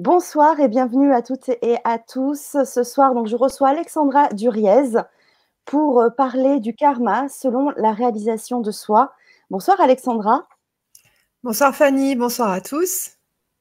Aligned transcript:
Bonsoir 0.00 0.58
et 0.58 0.66
bienvenue 0.66 1.14
à 1.14 1.22
toutes 1.22 1.50
et 1.62 1.78
à 1.84 2.00
tous. 2.00 2.56
Ce 2.64 2.82
soir, 2.82 3.14
donc, 3.14 3.28
je 3.28 3.36
reçois 3.36 3.68
Alexandra 3.68 4.28
Duriez 4.30 4.98
pour 5.66 6.00
euh, 6.00 6.10
parler 6.10 6.58
du 6.58 6.74
karma 6.74 7.28
selon 7.28 7.70
la 7.76 7.92
réalisation 7.92 8.58
de 8.58 8.72
soi. 8.72 9.12
Bonsoir 9.50 9.80
Alexandra. 9.80 10.48
Bonsoir 11.44 11.76
Fanny, 11.76 12.16
bonsoir 12.16 12.50
à 12.50 12.60
tous. 12.60 13.12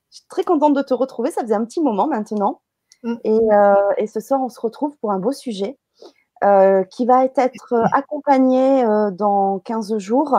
Je 0.10 0.18
suis 0.18 0.28
très 0.28 0.44
contente 0.44 0.74
de 0.74 0.82
te 0.82 0.96
retrouver, 0.96 1.30
ça 1.30 1.44
faisait 1.44 1.54
un 1.54 1.66
petit 1.66 1.82
moment 1.82 2.08
maintenant. 2.08 2.62
Mm. 3.04 3.14
Euh, 3.28 3.76
et, 3.98 4.08
ce 4.08 4.20
soir, 4.20 4.42
on 4.42 4.50
se 4.50 4.60
retrouve 4.60 4.98
pour 4.98 5.12
un 5.12 5.20
beau 5.20 5.34
sujet 5.34 5.78
euh, 6.44 6.84
qui 6.86 7.06
va 7.06 7.26
être 7.26 7.76
accompagné 7.94 8.84
dans 9.12 9.60
15 9.60 10.00
jours 10.00 10.36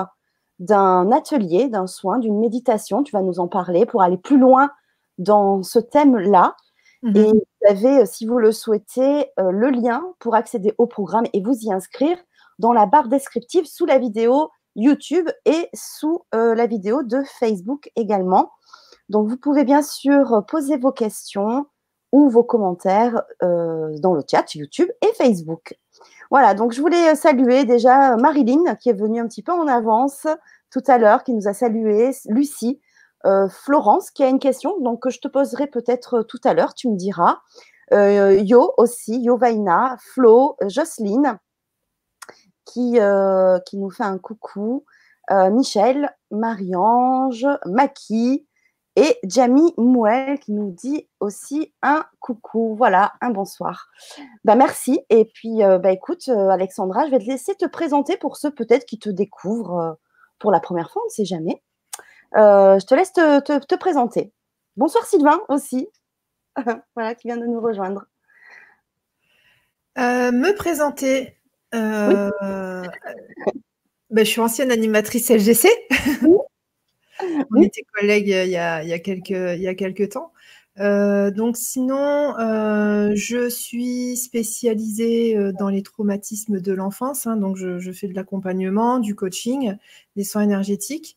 d'un 0.59 1.13
atelier, 1.13 1.69
d'un 1.69 1.87
soin, 1.87 2.19
d'une 2.19 2.41
méditation. 2.41 3.05
Tu 3.05 3.13
vas 3.13 3.23
nous 3.23 3.39
en 3.39 3.47
parler 3.47 3.87
pour 3.87 4.03
aller 4.03 4.19
plus 4.19 4.39
loin 4.39 4.73
dans 5.19 5.63
ce 5.63 5.79
thème-là. 5.79 6.57
Mhm. 7.03 7.17
Et 7.17 7.33
vous 7.33 7.69
avez, 7.69 8.01
euh, 8.01 8.07
si 8.07 8.27
vous 8.27 8.39
le 8.39 8.53
souhaitez, 8.53 9.27
euh, 9.39 9.51
le 9.51 9.71
lien 9.71 10.03
pour 10.19 10.35
accéder 10.35 10.75
au 10.79 10.87
programme 10.87 11.27
et 11.33 11.43
vous 11.43 11.57
y 11.61 11.73
inscrire 11.73 12.17
dans 12.59 12.73
la 12.73 12.87
barre 12.87 13.09
descriptive 13.09 13.67
sous 13.67 13.87
la 13.87 13.99
vidéo 13.99 14.51
YouTube 14.77 15.29
et 15.45 15.69
sous 15.75 16.25
euh, 16.35 16.55
la 16.55 16.67
vidéo 16.67 17.03
de 17.03 17.23
Facebook 17.39 17.91
également. 17.97 18.51
Donc, 19.09 19.29
vous 19.29 19.37
pouvez 19.37 19.65
bien 19.65 19.83
sûr 19.83 20.45
poser 20.49 20.79
vos 20.79 20.93
questions 20.93 21.67
ou 22.11 22.31
vos 22.31 22.45
commentaires 22.45 23.23
dans 23.41 24.15
le 24.15 24.23
chat 24.31 24.55
YouTube 24.55 24.89
et 25.03 25.13
Facebook. 25.19 25.77
Voilà, 26.31 26.55
donc 26.55 26.73
je 26.73 26.81
voulais 26.81 27.17
saluer 27.17 27.65
déjà 27.65 28.17
Marilyn 28.17 28.77
qui 28.77 28.89
est 28.89 28.95
venue 28.95 29.21
un 29.21 29.27
petit 29.27 29.43
peu 29.43 29.53
en 29.53 29.67
avance 29.67 30.27
tout 30.71 30.83
à 30.87 30.99
l'heure, 30.99 31.23
qui 31.23 31.33
nous 31.33 31.49
a 31.49 31.53
salué, 31.55 32.11
Lucie, 32.27 32.81
Florence 33.49 34.11
qui 34.11 34.23
a 34.23 34.29
une 34.29 34.39
question, 34.39 34.79
donc 34.81 35.03
que 35.03 35.11
je 35.11 35.21
te 35.21 35.29
poserai 35.29 35.67
peut-être 35.67 36.21
euh, 36.21 36.23
tout 36.23 36.41
à 36.45 36.55
l'heure, 36.55 36.75
tu 36.75 36.89
me 36.89 36.97
diras. 36.97 37.39
Euh, 37.93 38.35
Yo 38.35 38.73
aussi, 38.77 39.21
Yo 39.23 39.37
Vaina, 39.37 39.97
Flo, 40.01 40.57
Jocelyne 40.67 41.39
qui, 42.65 42.99
qui 43.67 43.77
nous 43.77 43.91
fait 43.91 44.05
un 44.05 44.19
coucou. 44.19 44.85
Michel, 45.31 46.11
Marie-Ange, 46.31 47.47
Maki 47.67 48.47
et 48.97 49.19
Jamie 49.25 49.75
Mouel 49.77 50.39
qui 50.39 50.53
nous 50.53 50.71
dit 50.71 51.09
aussi 51.21 51.75
un 51.83 52.05
coucou. 52.21 52.75
Voilà, 52.77 53.13
un 53.21 53.31
bonsoir. 53.31 53.89
Bah, 54.45 54.55
merci. 54.55 55.01
Et 55.11 55.27
puis, 55.27 55.59
bah, 55.59 55.93
écoute, 55.93 56.29
Alexandra, 56.29 57.07
je 57.07 57.11
vais 57.11 57.19
te 57.19 57.25
laisser 57.25 57.55
te 57.55 57.67
présenter 57.67 58.17
pour 58.17 58.37
ceux 58.37 58.51
peut-être 58.51 58.87
qui 58.87 58.99
te 58.99 59.11
découvrent 59.11 59.99
pour 60.39 60.51
la 60.51 60.61
première 60.61 60.91
fois, 60.91 61.03
on 61.05 61.09
ne 61.09 61.11
sait 61.11 61.25
jamais. 61.25 61.63
Euh, 62.37 62.81
je 62.81 62.87
te 62.87 62.95
laisse 62.95 63.13
te, 63.13 63.75
présenter. 63.77 64.33
Bonsoir 64.77 65.07
Sylvain 65.07 65.41
aussi, 65.49 65.89
voilà, 66.97 67.15
qui 67.15 67.29
vient 67.29 67.37
de 67.37 67.47
nous 67.47 67.61
rejoindre. 67.61 68.07
Euh, 69.99 70.33
me 70.33 70.53
présenter. 70.55 71.37
Euh, 71.75 72.31
ben, 74.11 74.25
je 74.25 74.31
suis 74.31 74.41
ancienne 74.41 74.73
animatrice 74.73 75.31
LGC. 75.31 75.69
On 77.55 77.63
était 77.63 77.85
collègues 77.95 78.27
il 78.27 78.51
y 78.51 78.57
a, 78.57 78.99
quelques, 78.99 79.31
il 79.31 79.61
y 79.61 79.69
a 79.69 79.75
quelques 79.77 80.11
temps. 80.11 80.33
donc 80.77 81.57
sinon, 81.57 82.35
je 83.15 83.49
suis 83.49 84.17
spécialisée 84.17 85.53
dans 85.57 85.69
les 85.69 85.85
traumatismes 85.85 86.61
de 86.61 86.73
l'enfance. 86.73 87.29
Hein. 87.29 87.37
donc 87.37 87.57
je, 87.57 87.93
fais 87.93 88.09
de 88.09 88.15
l'accompagnement, 88.15 88.99
du 88.99 89.15
coaching, 89.15 89.77
des 90.17 90.25
soins 90.25 90.43
énergétiques. 90.43 91.17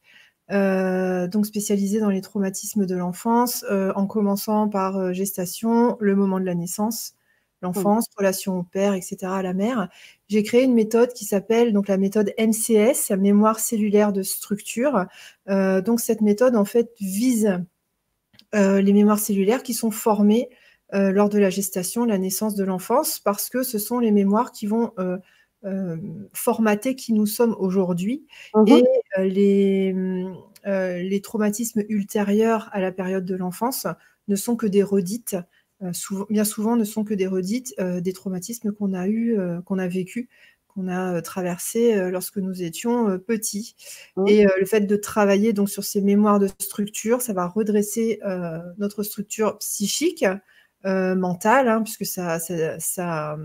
Euh, 0.50 1.28
donc 1.28 1.46
spécialisée 1.46 2.00
dans 2.00 2.10
les 2.10 2.22
traumatismes 2.22 2.86
de 2.86 2.96
l'enfance, 2.96 3.66
euh, 3.70 3.92
en 3.96 4.08
commençant 4.08 4.70
par 4.70 4.98
euh, 4.98 5.12
gestation, 5.12 5.98
le 6.00 6.16
moment 6.16 6.40
de 6.40 6.46
la 6.46 6.56
naissance, 6.56 7.16
l'enfance, 7.62 8.06
relation 8.16 8.60
au 8.60 8.64
père, 8.64 8.94
etc., 8.94 9.18
à 9.24 9.42
la 9.42 9.54
mère. 9.54 9.90
J'ai 10.30 10.44
créé 10.44 10.64
une 10.64 10.74
méthode 10.74 11.12
qui 11.12 11.26
s'appelle 11.26 11.74
donc 11.74 11.90
la 11.90 11.98
méthode 11.98 12.34
MCS, 12.38 13.10
la 13.10 13.18
mémoire 13.18 13.60
cellulaire 13.60 14.14
de 14.14 14.22
structure. 14.22 15.06
donc 15.48 16.00
cette 16.00 16.22
méthode 16.22 16.56
en 16.56 16.66
fait 16.66 16.92
vise 17.02 17.60
les 18.54 18.94
mémoires 18.94 19.18
cellulaires 19.18 19.64
qui 19.64 19.74
sont 19.74 19.90
formées 19.90 20.50
lors 20.94 21.30
de 21.30 21.40
la 21.40 21.50
gestation, 21.50 22.06
la 22.06 22.20
naissance 22.20 22.54
de 22.54 22.64
l'enfance, 22.64 23.20
parce 23.20 23.50
que 23.50 23.64
ce 23.64 23.80
sont 23.80 23.98
les 23.98 24.12
mémoires 24.12 24.52
qui 24.52 24.68
vont 24.68 24.92
euh, 25.66 25.98
formatés 26.34 26.96
qui 26.96 27.14
nous 27.14 27.26
sommes 27.26 27.56
aujourd'hui 27.58 28.28
mmh 28.54 28.68
et 28.68 28.74
euh, 28.74 28.84
les, 29.24 29.96
euh, 30.66 30.98
les 31.02 31.22
traumatismes 31.22 31.84
ultérieurs 31.90 32.70
à 32.72 32.82
la 32.82 32.92
période 32.92 33.26
de 33.26 33.36
l'enfance 33.36 33.88
ne 34.28 34.36
sont 34.36 34.56
que 34.56 34.68
des 34.68 34.84
redites, 34.84 35.38
bien 36.30 36.44
souvent 36.44 36.76
ne 36.76 36.84
sont 36.84 37.04
que 37.04 37.14
des 37.14 37.28
redites 37.28 37.74
des 37.80 38.14
traumatismes 38.14 38.72
qu'on 38.74 38.94
a 38.94 39.08
eu, 39.08 39.38
qu'on 39.64 39.78
a 39.78 39.88
vécu, 39.88 40.28
qu'on 40.68 40.88
a 40.88 41.22
traversé 41.22 42.10
lorsque 42.10 42.38
nous 42.38 42.64
étions 42.64 43.20
petits. 43.20 43.76
Mmh. 44.18 44.28
Et 44.28 44.46
le 44.60 44.66
fait 44.66 44.82
de 44.82 44.96
travailler 44.98 45.54
donc 45.54 45.70
sur 45.70 45.84
ces 45.84 46.02
mémoires 46.02 46.40
de 46.40 46.50
structure, 46.60 47.22
ça 47.22 47.34
va 47.34 47.48
redresser 47.48 48.20
notre 48.78 49.04
structure 49.04 49.60
psychique, 49.60 50.26
mentale, 50.84 51.70
hein, 51.70 51.84
puisque 51.84 52.06
ça, 52.06 52.40
ça 52.40 53.38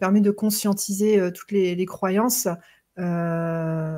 permet 0.00 0.20
de 0.20 0.32
conscientiser 0.32 1.20
euh, 1.20 1.30
toutes 1.30 1.52
les, 1.52 1.86
croyances, 1.86 2.46
euh, 2.46 2.54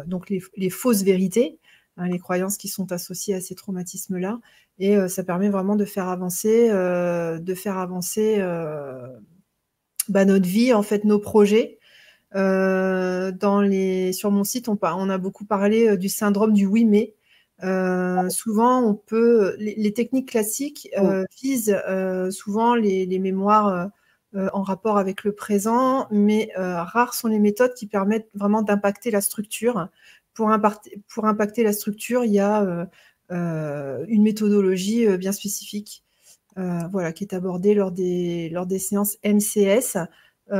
donc 0.06 0.30
les, 0.30 0.70
fausses 0.70 1.02
vérités, 1.02 1.58
hein, 1.96 2.08
les 2.08 2.18
croyances 2.18 2.56
qui 2.56 2.68
sont 2.68 2.92
associées 2.92 3.34
à 3.34 3.40
ces 3.40 3.54
traumatismes-là. 3.54 4.40
Et 4.78 4.96
euh, 4.96 5.08
ça 5.08 5.22
permet 5.22 5.48
vraiment 5.48 5.76
de 5.76 5.84
faire 5.84 6.08
avancer, 6.08 6.68
de 6.70 7.54
faire 7.54 7.78
avancer 7.78 8.38
bah, 10.08 10.24
notre 10.24 10.46
vie, 10.46 10.72
en 10.72 10.82
fait, 10.82 11.04
nos 11.04 11.18
projets. 11.18 11.78
dans 12.34 13.60
les, 13.62 14.12
sur 14.12 14.30
mon 14.30 14.44
site, 14.44 14.68
on, 14.68 14.78
on 14.80 15.10
a 15.10 15.18
beaucoup 15.18 15.44
parlé 15.44 15.96
du 15.96 16.08
syndrome 16.08 16.52
du 16.52 16.66
oui 16.66 16.84
mais. 16.84 17.14
souvent, 18.30 18.82
on 18.82 18.94
peut, 18.94 19.56
les, 19.58 19.92
techniques 19.92 20.30
classiques 20.30 20.88
visent 21.40 21.76
souvent 22.30 22.74
les, 22.74 23.06
les 23.06 23.18
mémoires 23.18 23.90
euh, 24.34 24.48
en 24.54 24.62
rapport 24.62 24.96
avec 24.96 25.24
le 25.24 25.32
présent, 25.32 26.06
mais 26.10 26.48
euh, 26.58 26.82
rares 26.82 27.12
sont 27.12 27.28
les 27.28 27.38
méthodes 27.38 27.74
qui 27.74 27.86
permettent 27.86 28.30
vraiment 28.32 28.62
d'impacter 28.62 29.10
la 29.10 29.20
structure. 29.20 29.88
Pour, 30.32 30.50
pour, 31.08 31.26
impacter 31.26 31.62
la 31.62 31.74
structure, 31.74 32.24
il 32.24 32.32
y 32.32 32.40
a 32.40 32.86
euh, 33.30 34.06
une 34.08 34.22
méthodologie 34.22 35.18
bien 35.18 35.32
spécifique 35.32 36.02
voilà, 36.56 37.12
qui 37.12 37.24
est 37.24 37.34
abordée 37.34 37.74
lors 37.74 37.92
des, 37.92 38.48
lors 38.48 38.64
des 38.64 38.78
séances 38.78 39.18
MCS. 39.22 39.98
et 40.48 40.56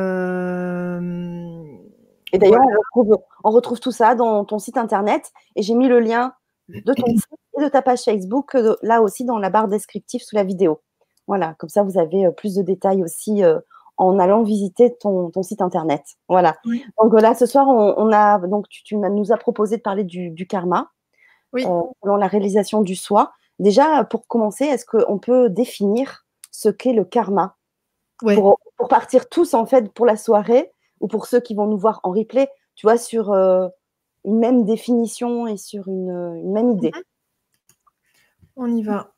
d'ailleurs, 2.39 2.61
on, 2.95 3.51
retrouve, 3.51 3.81
tout 3.81 3.91
ça 3.91 4.15
dans 4.15 4.45
ton 4.45 4.59
site 4.59 4.77
internet 4.77 5.33
et 5.57 5.63
j'ai 5.63 5.75
mis 5.75 5.89
le 5.89 6.01
lien 6.01 6.35
de 6.69 6.93
ton 6.93 7.07
site 7.07 7.27
et 7.59 7.65
de 7.65 7.69
ta 7.71 7.81
page 7.81 8.03
Facebook 8.03 8.55
là 8.83 9.01
aussi 9.01 9.25
dans 9.25 9.39
la 9.39 9.49
barre 9.49 9.69
descriptive 9.69 10.21
sous 10.21 10.37
la 10.37 10.45
vidéo. 10.45 10.83
Voilà, 11.33 11.55
comme 11.55 11.71
ça, 11.71 11.83
vous 11.83 11.97
avez 11.97 12.27
euh, 12.27 12.31
plus 12.31 12.57
de 12.57 12.63
détails 12.63 13.03
aussi 13.03 13.43
euh, 13.43 13.59
en 13.97 14.19
allant 14.19 14.43
visiter 14.43 14.95
ton, 14.95 15.33
site 15.43 15.63
internet. 15.63 16.05
Voilà. 16.29 16.59
Donc 16.99 17.19
là, 17.19 17.35
ce 17.35 17.47
soir, 17.47 17.69
on, 17.69 18.13
a 18.13 18.39
donc 18.39 18.69
tu, 18.69 18.97
nous 18.97 19.33
as 19.33 19.39
proposé 19.39 19.79
de 19.79 19.81
parler 19.81 20.05
du, 20.05 20.47
karma, 20.47 20.91
oui. 21.55 21.65
Euh, 21.65 22.19
la 22.19 22.27
réalisation 22.27 22.83
du 22.83 22.95
soi. 22.95 23.33
Déjà, 23.59 24.05
pour 24.05 24.29
commencer, 24.29 24.67
est-ce 24.67 24.85
qu'on 24.85 25.19
peut 25.19 25.49
définir 25.49 26.27
ce 26.51 26.69
qu'est 26.69 26.93
le 26.93 27.07
karma? 27.07 27.57
Pour, 28.19 28.59
partir 28.91 29.31
tous 29.31 29.55
en 29.55 29.65
fait 29.65 29.91
pour 29.91 30.05
la 30.05 30.17
soirée 30.17 30.71
ou 31.01 31.09
pour 31.09 31.25
ceux 31.25 31.41
qui 31.41 31.55
vont 31.55 31.67
nous 31.67 31.79
voir 31.79 32.01
en 32.03 32.11
replay, 32.11 32.51
tu 32.75 32.85
vois, 32.85 32.99
sur 32.99 33.33
une 33.33 33.71
même 34.39 34.67
définition 34.67 35.47
et 35.47 35.57
sur 35.57 35.89
une, 35.89 36.53
même 36.53 36.73
idée? 36.73 36.93
Mhm. 36.95 37.03
On 38.57 38.77
y 38.77 38.83
va. 38.83 39.13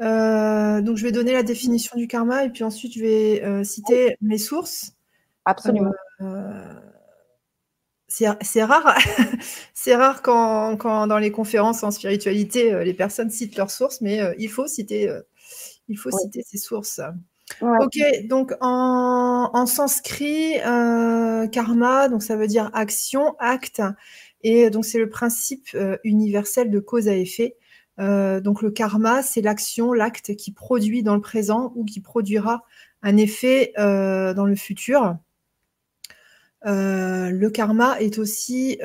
Euh, 0.00 0.80
donc, 0.80 0.96
je 0.96 1.04
vais 1.04 1.12
donner 1.12 1.32
la 1.32 1.42
définition 1.42 1.96
du 1.96 2.06
karma 2.08 2.44
et 2.44 2.50
puis 2.50 2.64
ensuite, 2.64 2.94
je 2.94 3.00
vais 3.00 3.44
euh, 3.44 3.64
citer 3.64 4.16
mes 4.20 4.38
sources. 4.38 4.92
Absolument. 5.44 5.92
Euh, 6.20 6.80
c'est 8.08 8.26
rare, 8.62 8.96
c'est 9.74 9.96
rare 9.96 10.22
quand, 10.22 11.06
dans 11.06 11.18
les 11.18 11.32
conférences 11.32 11.82
en 11.82 11.90
spiritualité, 11.90 12.84
les 12.84 12.94
personnes 12.94 13.30
citent 13.30 13.56
leurs 13.56 13.72
sources, 13.72 14.00
mais 14.00 14.20
il 14.38 14.48
faut 14.48 14.68
citer, 14.68 15.12
il 15.88 15.98
faut 15.98 16.12
citer 16.12 16.42
ces 16.42 16.58
sources. 16.58 17.00
Ok, 17.60 17.98
donc 18.28 18.52
en, 18.60 19.50
en 19.52 19.66
sanskrit, 19.66 20.58
karma, 21.50 22.08
donc 22.08 22.22
ça 22.22 22.36
veut 22.36 22.46
dire 22.46 22.70
action, 22.72 23.34
acte, 23.40 23.82
et 24.42 24.70
donc 24.70 24.84
c'est 24.84 24.98
le 24.98 25.08
principe 25.08 25.76
universel 26.04 26.70
de 26.70 26.78
cause 26.78 27.08
à 27.08 27.16
effet. 27.16 27.56
Euh, 28.00 28.40
donc 28.40 28.62
le 28.62 28.70
karma, 28.70 29.22
c'est 29.22 29.40
l'action, 29.40 29.92
l'acte 29.92 30.34
qui 30.36 30.52
produit 30.52 31.02
dans 31.02 31.14
le 31.14 31.20
présent 31.20 31.72
ou 31.76 31.84
qui 31.84 32.00
produira 32.00 32.64
un 33.02 33.16
effet 33.16 33.72
euh, 33.78 34.34
dans 34.34 34.46
le 34.46 34.56
futur. 34.56 35.16
Euh, 36.66 37.30
le 37.30 37.50
karma 37.50 38.00
est 38.00 38.18
aussi, 38.18 38.78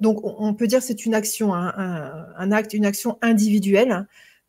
donc 0.00 0.20
on 0.22 0.54
peut 0.54 0.66
dire 0.66 0.82
c'est 0.82 1.04
une 1.04 1.14
action, 1.14 1.54
hein, 1.54 1.72
un, 2.36 2.52
acte, 2.52 2.72
une 2.72 2.86
action 2.86 3.18
individuelle 3.22 4.06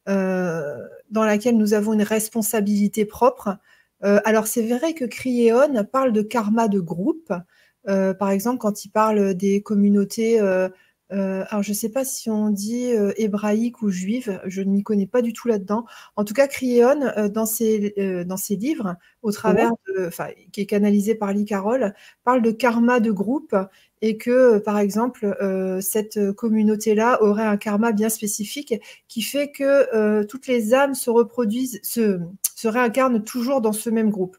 dans 0.07 1.24
laquelle 1.24 1.57
nous 1.57 1.74
avons 1.74 1.94
une 1.94 2.04
responsabilité 2.04 3.06
propre. 3.06 3.57
alors 4.01 4.48
c'est 4.48 4.66
vrai 4.66 4.94
que 4.94 5.06
Criéon 5.06 5.83
parle 5.92 6.13
de 6.13 6.21
karma 6.21 6.69
de 6.69 6.80
groupe. 6.80 7.33
par 7.86 8.31
exemple, 8.31 8.57
quand 8.60 8.86
il 8.86 8.89
parle 8.89 9.33
des 9.33 9.62
communautés 9.62 10.39
euh, 11.12 11.44
alors, 11.50 11.64
je 11.64 11.72
ne 11.72 11.76
sais 11.76 11.90
pas 11.90 12.06
si 12.06 12.30
on 12.30 12.50
dit 12.50 12.92
euh, 12.92 13.12
hébraïque 13.18 13.82
ou 13.82 13.90
juive, 13.90 14.40
je 14.46 14.62
ne 14.62 14.70
m'y 14.70 14.84
connais 14.84 15.08
pas 15.08 15.22
du 15.22 15.34
tout 15.34 15.48
là-dedans. 15.48 15.86
En 16.16 16.24
tout 16.24 16.34
cas, 16.34 16.48
Criéon, 16.48 17.02
euh, 17.18 17.30
dans, 17.30 17.46
ses, 17.46 17.94
dans 18.26 18.38
ses 18.38 18.56
livres, 18.56 18.96
au 19.22 19.32
travers 19.32 19.72
de, 19.88 20.10
qui 20.52 20.62
est 20.62 20.66
canalisé 20.66 21.16
par 21.16 21.34
Lee 21.34 21.46
Carroll, 21.46 21.94
parle 22.24 22.42
de 22.42 22.52
karma 22.52 23.00
de 23.00 23.12
groupe 23.12 23.56
et 24.02 24.18
que, 24.18 24.60
par 24.60 24.80
exemple, 24.80 25.36
cette 25.82 26.32
communauté-là 26.34 27.22
aurait 27.22 27.46
un 27.46 27.58
karma 27.58 27.92
bien 27.92 28.08
spécifique 28.08 28.76
qui 29.10 29.22
fait 29.22 29.52
que 29.52 30.24
toutes 30.24 30.48
les 30.48 30.74
âmes 30.74 30.96
se 30.96 31.10
reproduisent, 31.10 31.82
se, 31.84 32.20
se 32.56 32.68
réincarnent 32.70 33.24
toujours 33.24 33.60
dans 33.60 33.74
ce 33.74 33.90
même 33.90 34.10
groupe. 34.10 34.38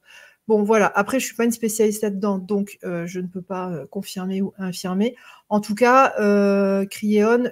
Bon, 0.51 0.65
voilà. 0.65 0.91
Après, 0.97 1.21
je 1.21 1.27
suis 1.27 1.37
pas 1.37 1.45
une 1.45 1.53
spécialiste 1.53 2.03
là-dedans, 2.03 2.39
donc 2.39 2.81
je 2.83 3.21
ne 3.21 3.29
peux 3.29 3.41
pas 3.41 3.87
confirmer 3.89 4.43
ou 4.43 4.53
infirmer. 4.59 5.15
En 5.49 5.61
tout 5.61 5.77
cas, 5.77 6.13
euh, 6.19 6.85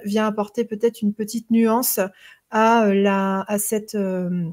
vient 0.03 0.27
apporter 0.27 0.65
peut-être 0.65 1.01
une 1.01 1.13
petite 1.13 1.49
nuance 1.49 2.01
à, 2.51 2.83
euh, 2.87 3.57
cette, 3.57 3.95
euh, 3.95 4.51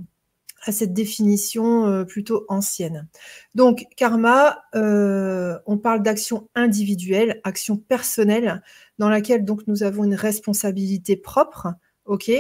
définition 0.83 1.89
euh, 1.89 2.05
plutôt 2.05 2.45
ancienne. 2.49 3.09
Donc, 3.57 3.85
karma, 3.97 4.63
on 4.75 5.77
parle 5.83 6.05
d'action 6.05 6.49
individuelle, 6.55 7.41
action 7.43 7.77
personnelle, 7.77 8.63
dans 9.01 9.09
laquelle 9.09 9.45
donc 9.45 9.67
nous 9.67 9.83
avons 9.83 10.05
une 10.05 10.15
responsabilité 10.15 11.17
propre. 11.17 11.67
Ok, 12.05 12.31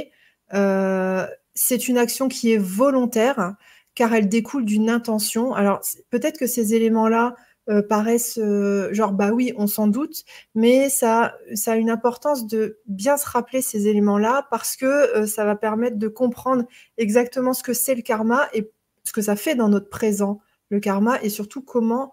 c'est 1.54 1.88
une 1.88 1.98
action 1.98 2.28
qui 2.28 2.52
est 2.52 2.58
volontaire 2.58 3.56
car 3.96 4.14
elle 4.14 4.28
découle 4.28 4.64
d'une 4.64 4.88
intention. 4.88 5.52
Alors 5.54 5.80
peut-être 6.10 6.38
que 6.38 6.46
ces 6.46 6.74
éléments-là 6.74 7.34
euh, 7.68 7.82
paraissent 7.82 8.38
euh, 8.40 8.92
genre 8.94 9.10
bah 9.10 9.32
oui, 9.32 9.52
on 9.56 9.66
s'en 9.66 9.88
doute, 9.88 10.22
mais 10.54 10.88
ça, 10.88 11.34
ça 11.54 11.72
a 11.72 11.76
une 11.76 11.90
importance 11.90 12.46
de 12.46 12.78
bien 12.86 13.16
se 13.16 13.26
rappeler 13.28 13.60
ces 13.60 13.88
éléments-là 13.88 14.46
parce 14.52 14.76
que 14.76 14.86
euh, 14.86 15.26
ça 15.26 15.44
va 15.44 15.56
permettre 15.56 15.96
de 15.96 16.06
comprendre 16.06 16.64
exactement 16.96 17.54
ce 17.54 17.64
que 17.64 17.72
c'est 17.72 17.96
le 17.96 18.02
karma 18.02 18.48
et 18.52 18.70
ce 19.02 19.12
que 19.12 19.20
ça 19.20 19.34
fait 19.34 19.56
dans 19.56 19.68
notre 19.68 19.88
présent, 19.88 20.38
le 20.68 20.78
karma, 20.78 21.20
et 21.22 21.28
surtout 21.28 21.62
comment, 21.62 22.12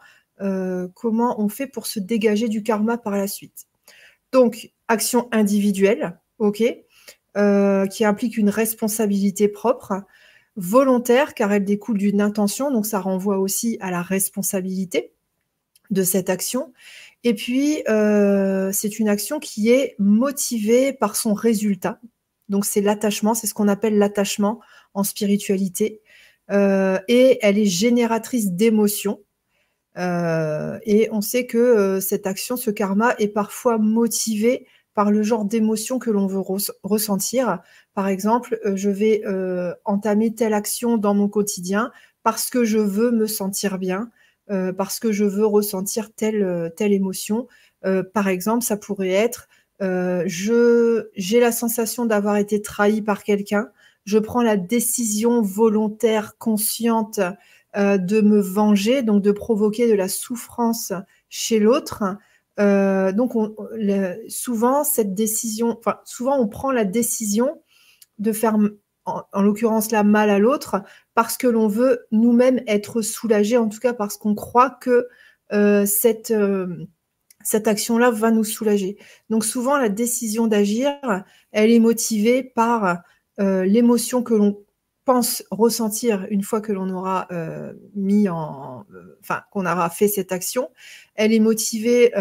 comment 0.93 1.41
on 1.41 1.49
fait 1.49 1.65
pour 1.65 1.87
se 1.87 1.99
dégager 1.99 2.49
du 2.49 2.61
karma 2.61 2.99
par 2.99 3.13
la 3.13 3.27
suite. 3.27 3.65
Donc, 4.31 4.71
action 4.87 5.27
individuelle, 5.31 6.19
ok, 6.37 6.57
qui 7.89 8.05
implique 8.05 8.37
une 8.37 8.49
responsabilité 8.51 9.47
propre, 9.47 10.03
volontaire 10.55 11.33
car 11.33 11.51
elle 11.51 11.65
découle 11.65 11.97
d'une 11.97 12.21
intention, 12.21 12.71
donc 12.71 12.85
ça 12.85 12.99
renvoie 12.99 13.37
aussi 13.39 13.77
à 13.81 13.91
la 13.91 14.01
responsabilité 14.01 15.13
de 15.91 16.03
cette 16.03 16.29
action. 16.29 16.73
Et 17.23 17.33
puis, 17.33 17.83
euh, 17.87 18.71
c'est 18.73 18.99
une 18.99 19.07
action 19.07 19.39
qui 19.39 19.69
est 19.69 19.95
motivée 19.99 20.93
par 20.93 21.15
son 21.15 21.33
résultat. 21.33 21.99
Donc, 22.49 22.65
c'est 22.65 22.81
l'attachement, 22.81 23.33
c'est 23.33 23.47
ce 23.47 23.53
qu'on 23.53 23.67
appelle 23.67 23.97
l'attachement 23.97 24.59
en 24.93 25.03
spiritualité. 25.03 26.01
Euh, 26.51 26.99
et 27.07 27.39
elle 27.41 27.57
est 27.57 27.65
génératrice 27.65 28.51
d'émotions. 28.51 29.21
Euh, 29.97 30.79
et 30.83 31.07
on 31.11 31.21
sait 31.21 31.45
que 31.45 31.99
cette 32.01 32.27
action, 32.27 32.57
ce 32.57 32.71
karma, 32.71 33.15
est 33.19 33.29
parfois 33.29 33.77
motivé 33.77 34.67
par 34.93 35.11
le 35.11 35.23
genre 35.23 35.45
d'émotion 35.45 35.99
que 35.99 36.11
l'on 36.11 36.27
veut 36.27 36.41
ressentir. 36.83 37.59
Par 37.93 38.07
exemple, 38.07 38.59
je 38.75 38.89
vais 38.89 39.23
entamer 39.85 40.33
telle 40.33 40.53
action 40.53 40.97
dans 40.97 41.13
mon 41.13 41.27
quotidien 41.27 41.91
parce 42.23 42.49
que 42.49 42.63
je 42.63 42.79
veux 42.79 43.11
me 43.11 43.27
sentir 43.27 43.77
bien, 43.77 44.09
euh, 44.49 44.73
parce 44.73 44.99
que 44.99 45.11
je 45.11 45.25
veux 45.25 45.45
ressentir 45.45 46.13
telle, 46.13 46.43
euh, 46.43 46.69
telle 46.69 46.93
émotion. 46.93 47.47
Euh, 47.85 48.03
par 48.03 48.27
exemple, 48.27 48.63
ça 48.63 48.77
pourrait 48.77 49.09
être 49.09 49.47
je 49.79 51.09
j'ai 51.13 51.41
la 51.41 51.51
sensation 51.51 52.05
d'avoir 52.05 52.37
été 52.37 52.61
trahi 52.61 53.01
par 53.01 53.21
quelqu'un, 53.21 53.67
je 54.05 54.17
prends 54.17 54.41
la 54.41 54.55
décision 54.55 55.41
volontaire, 55.41 56.37
consciente 56.37 57.19
de 57.75 58.21
me 58.21 58.39
venger, 58.39 59.01
donc 59.01 59.21
de 59.21 59.33
provoquer 59.33 59.89
de 59.89 59.93
la 59.93 60.07
souffrance 60.07 60.93
chez 61.27 61.59
l'autre. 61.59 62.05
Donc, 62.57 63.33
souvent, 64.27 64.83
cette 64.83 65.13
décision, 65.13 65.77
enfin, 65.79 65.99
souvent, 66.05 66.37
on 66.39 66.47
prend 66.47 66.71
la 66.71 66.85
décision 66.85 67.61
de 68.19 68.31
faire 68.31 68.57
en, 69.05 69.41
l'occurrence 69.41 69.91
là, 69.91 70.03
mal 70.03 70.29
à 70.29 70.39
l'autre, 70.39 70.81
parce 71.13 71.37
que 71.37 71.47
l'on 71.47 71.67
veut 71.67 72.05
nous-mêmes 72.11 72.61
être 72.67 73.01
soulagés, 73.01 73.57
en 73.57 73.69
tout 73.69 73.79
cas 73.79 73.93
parce 73.93 74.17
qu'on 74.17 74.35
croit 74.35 74.69
que 74.69 75.07
euh, 75.51 75.85
cette, 75.85 76.31
euh, 76.31 76.85
cette 77.43 77.67
action-là 77.67 78.11
va 78.11 78.31
nous 78.31 78.43
soulager. 78.43 78.97
Donc 79.29 79.45
souvent, 79.45 79.77
la 79.77 79.89
décision 79.89 80.47
d'agir, 80.47 80.91
elle 81.51 81.71
est 81.71 81.79
motivée 81.79 82.43
par 82.43 83.01
euh, 83.39 83.65
l'émotion 83.65 84.23
que 84.23 84.33
l'on 84.33 84.63
pense 85.05 85.43
ressentir 85.51 86.25
une 86.29 86.43
fois 86.43 86.61
que 86.61 86.71
l'on 86.71 86.89
aura 86.89 87.27
mis 87.95 88.29
en, 88.29 88.85
enfin 89.21 89.41
qu'on 89.51 89.65
aura 89.65 89.89
fait 89.89 90.07
cette 90.07 90.31
action. 90.31 90.69
Elle 91.15 91.33
est 91.33 91.39
motivée 91.39 92.11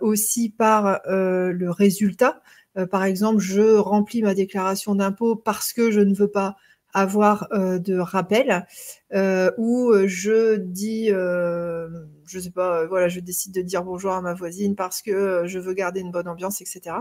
aussi 0.00 0.50
par 0.50 1.00
le 1.06 1.70
résultat. 1.70 2.40
Euh, 2.76 2.86
par 2.86 3.04
exemple, 3.04 3.40
je 3.40 3.76
remplis 3.76 4.22
ma 4.22 4.34
déclaration 4.34 4.94
d'impôt 4.94 5.36
parce 5.36 5.72
que 5.72 5.90
je 5.90 6.00
ne 6.00 6.14
veux 6.14 6.30
pas 6.30 6.56
avoir 6.92 7.48
euh, 7.52 7.78
de 7.78 7.98
rappel, 7.98 8.66
euh, 9.14 9.50
ou 9.58 9.92
je 10.06 10.56
dis, 10.56 11.08
je 11.08 12.40
sais 12.40 12.50
pas, 12.50 12.86
voilà, 12.86 13.08
je 13.08 13.20
décide 13.20 13.54
de 13.54 13.62
dire 13.62 13.84
bonjour 13.84 14.12
à 14.12 14.20
ma 14.20 14.34
voisine 14.34 14.74
parce 14.76 15.02
que 15.02 15.44
je 15.46 15.58
veux 15.58 15.74
garder 15.74 16.00
une 16.00 16.10
bonne 16.10 16.28
ambiance, 16.28 16.60
etc. 16.60 16.96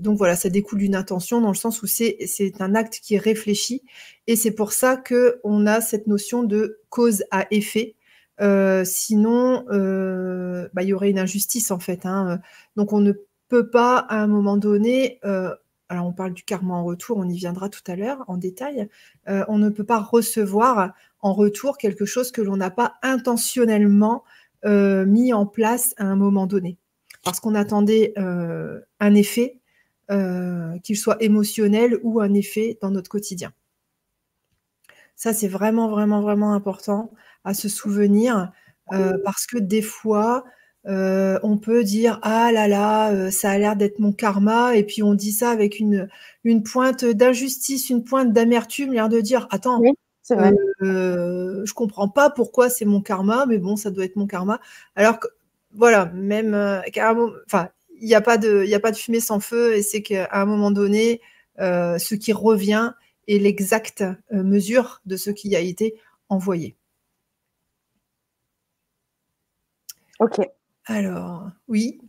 donc 0.00 0.16
voilà, 0.16 0.36
ça 0.36 0.48
découle 0.48 0.78
d'une 0.78 0.94
intention 0.94 1.40
dans 1.40 1.48
le 1.48 1.54
sens 1.54 1.82
où 1.82 1.86
c'est 1.86 2.16
un 2.60 2.74
acte 2.74 3.00
qui 3.02 3.14
est 3.14 3.18
réfléchi 3.18 3.82
et 4.26 4.36
c'est 4.36 4.52
pour 4.52 4.72
ça 4.72 4.96
qu'on 4.96 5.66
a 5.66 5.80
cette 5.80 6.06
notion 6.06 6.42
de 6.42 6.78
cause 6.88 7.24
à 7.30 7.46
effet 7.50 7.96
euh, 8.40 8.84
sinon, 8.84 9.66
euh, 9.70 10.68
bah, 10.72 10.82
il 10.82 10.88
y 10.88 10.92
aurait 10.94 11.10
une 11.10 11.18
injustice 11.18 11.70
en 11.70 11.78
fait. 11.78 12.06
Hein. 12.06 12.40
Donc 12.76 12.92
on 12.92 13.00
ne 13.00 13.12
peut 13.48 13.68
pas 13.70 13.98
à 13.98 14.16
un 14.22 14.26
moment 14.26 14.56
donné, 14.56 15.20
euh, 15.24 15.54
alors 15.88 16.06
on 16.06 16.12
parle 16.12 16.32
du 16.32 16.42
karma 16.44 16.74
en 16.74 16.84
retour, 16.84 17.18
on 17.18 17.28
y 17.28 17.36
viendra 17.36 17.68
tout 17.68 17.82
à 17.86 17.96
l'heure 17.96 18.24
en 18.28 18.36
détail, 18.36 18.88
on 19.26 19.58
ne 19.58 19.68
peut 19.70 19.84
pas 19.84 19.98
recevoir 20.00 20.94
en 21.20 21.34
retour 21.34 21.78
quelque 21.78 22.04
chose 22.04 22.30
que 22.32 22.40
l'on 22.40 22.56
n'a 22.56 22.70
pas 22.70 22.94
intentionnellement 23.02 24.24
mis 24.64 25.32
en 25.32 25.46
place 25.46 25.94
à 25.98 26.04
un 26.04 26.16
moment 26.16 26.46
donné. 26.46 26.78
Parce 27.22 27.40
qu'on 27.40 27.54
attendait 27.54 28.14
un 28.16 29.14
effet, 29.14 29.58
qu'il 30.08 30.96
soit 30.96 31.22
émotionnel 31.22 31.98
ou 32.02 32.20
un 32.20 32.32
effet 32.34 32.78
dans 32.80 32.90
notre 32.90 33.10
quotidien. 33.10 33.52
Ça, 35.16 35.34
c'est 35.34 35.48
vraiment, 35.48 35.90
vraiment, 35.90 36.22
vraiment 36.22 36.54
important 36.54 37.10
à 37.44 37.52
se 37.52 37.68
souvenir 37.68 38.50
euh, 38.92 39.18
parce 39.24 39.46
que 39.46 39.58
des 39.58 39.82
fois, 39.82 40.44
euh, 40.86 41.38
on 41.42 41.58
peut 41.58 41.84
dire 41.84 42.18
ah 42.22 42.50
là 42.52 42.66
là, 42.66 43.12
euh, 43.12 43.30
ça 43.30 43.50
a 43.50 43.58
l'air 43.58 43.76
d'être 43.76 43.98
mon 43.98 44.12
karma, 44.12 44.74
et 44.76 44.82
puis 44.82 45.02
on 45.02 45.14
dit 45.14 45.32
ça 45.32 45.50
avec 45.50 45.78
une, 45.78 46.08
une 46.44 46.62
pointe 46.62 47.04
d'injustice, 47.04 47.90
une 47.90 48.02
pointe 48.02 48.32
d'amertume, 48.32 48.92
l'air 48.92 49.08
de 49.08 49.20
dire 49.20 49.46
attends, 49.50 49.82
je 50.28 51.62
je 51.66 51.74
comprends 51.74 52.08
pas 52.08 52.30
pourquoi 52.30 52.70
c'est 52.70 52.86
mon 52.86 53.02
karma, 53.02 53.44
mais 53.46 53.58
bon, 53.58 53.76
ça 53.76 53.90
doit 53.90 54.04
être 54.04 54.16
mon 54.16 54.26
karma. 54.26 54.58
Alors 54.96 55.20
que 55.20 55.28
voilà, 55.72 56.06
même 56.06 56.54
enfin, 57.46 57.68
il 58.00 58.06
n'y 58.06 58.14
a 58.14 58.20
pas 58.20 58.38
de, 58.38 58.64
il 58.66 58.74
a 58.74 58.80
pas 58.80 58.90
de 58.92 58.96
fumée 58.96 59.20
sans 59.20 59.40
feu, 59.40 59.74
et 59.74 59.82
c'est 59.82 60.02
qu'à 60.02 60.28
un 60.32 60.46
moment 60.46 60.70
donné, 60.70 61.20
ce 61.58 62.14
qui 62.14 62.32
revient 62.32 62.92
est 63.28 63.38
l'exacte 63.38 64.04
mesure 64.30 65.00
de 65.06 65.16
ce 65.16 65.30
qui 65.30 65.54
a 65.56 65.60
été 65.60 65.94
envoyé. 66.28 66.76
Ok. 70.20 70.40
Alors, 70.86 71.48
oui. 71.68 72.00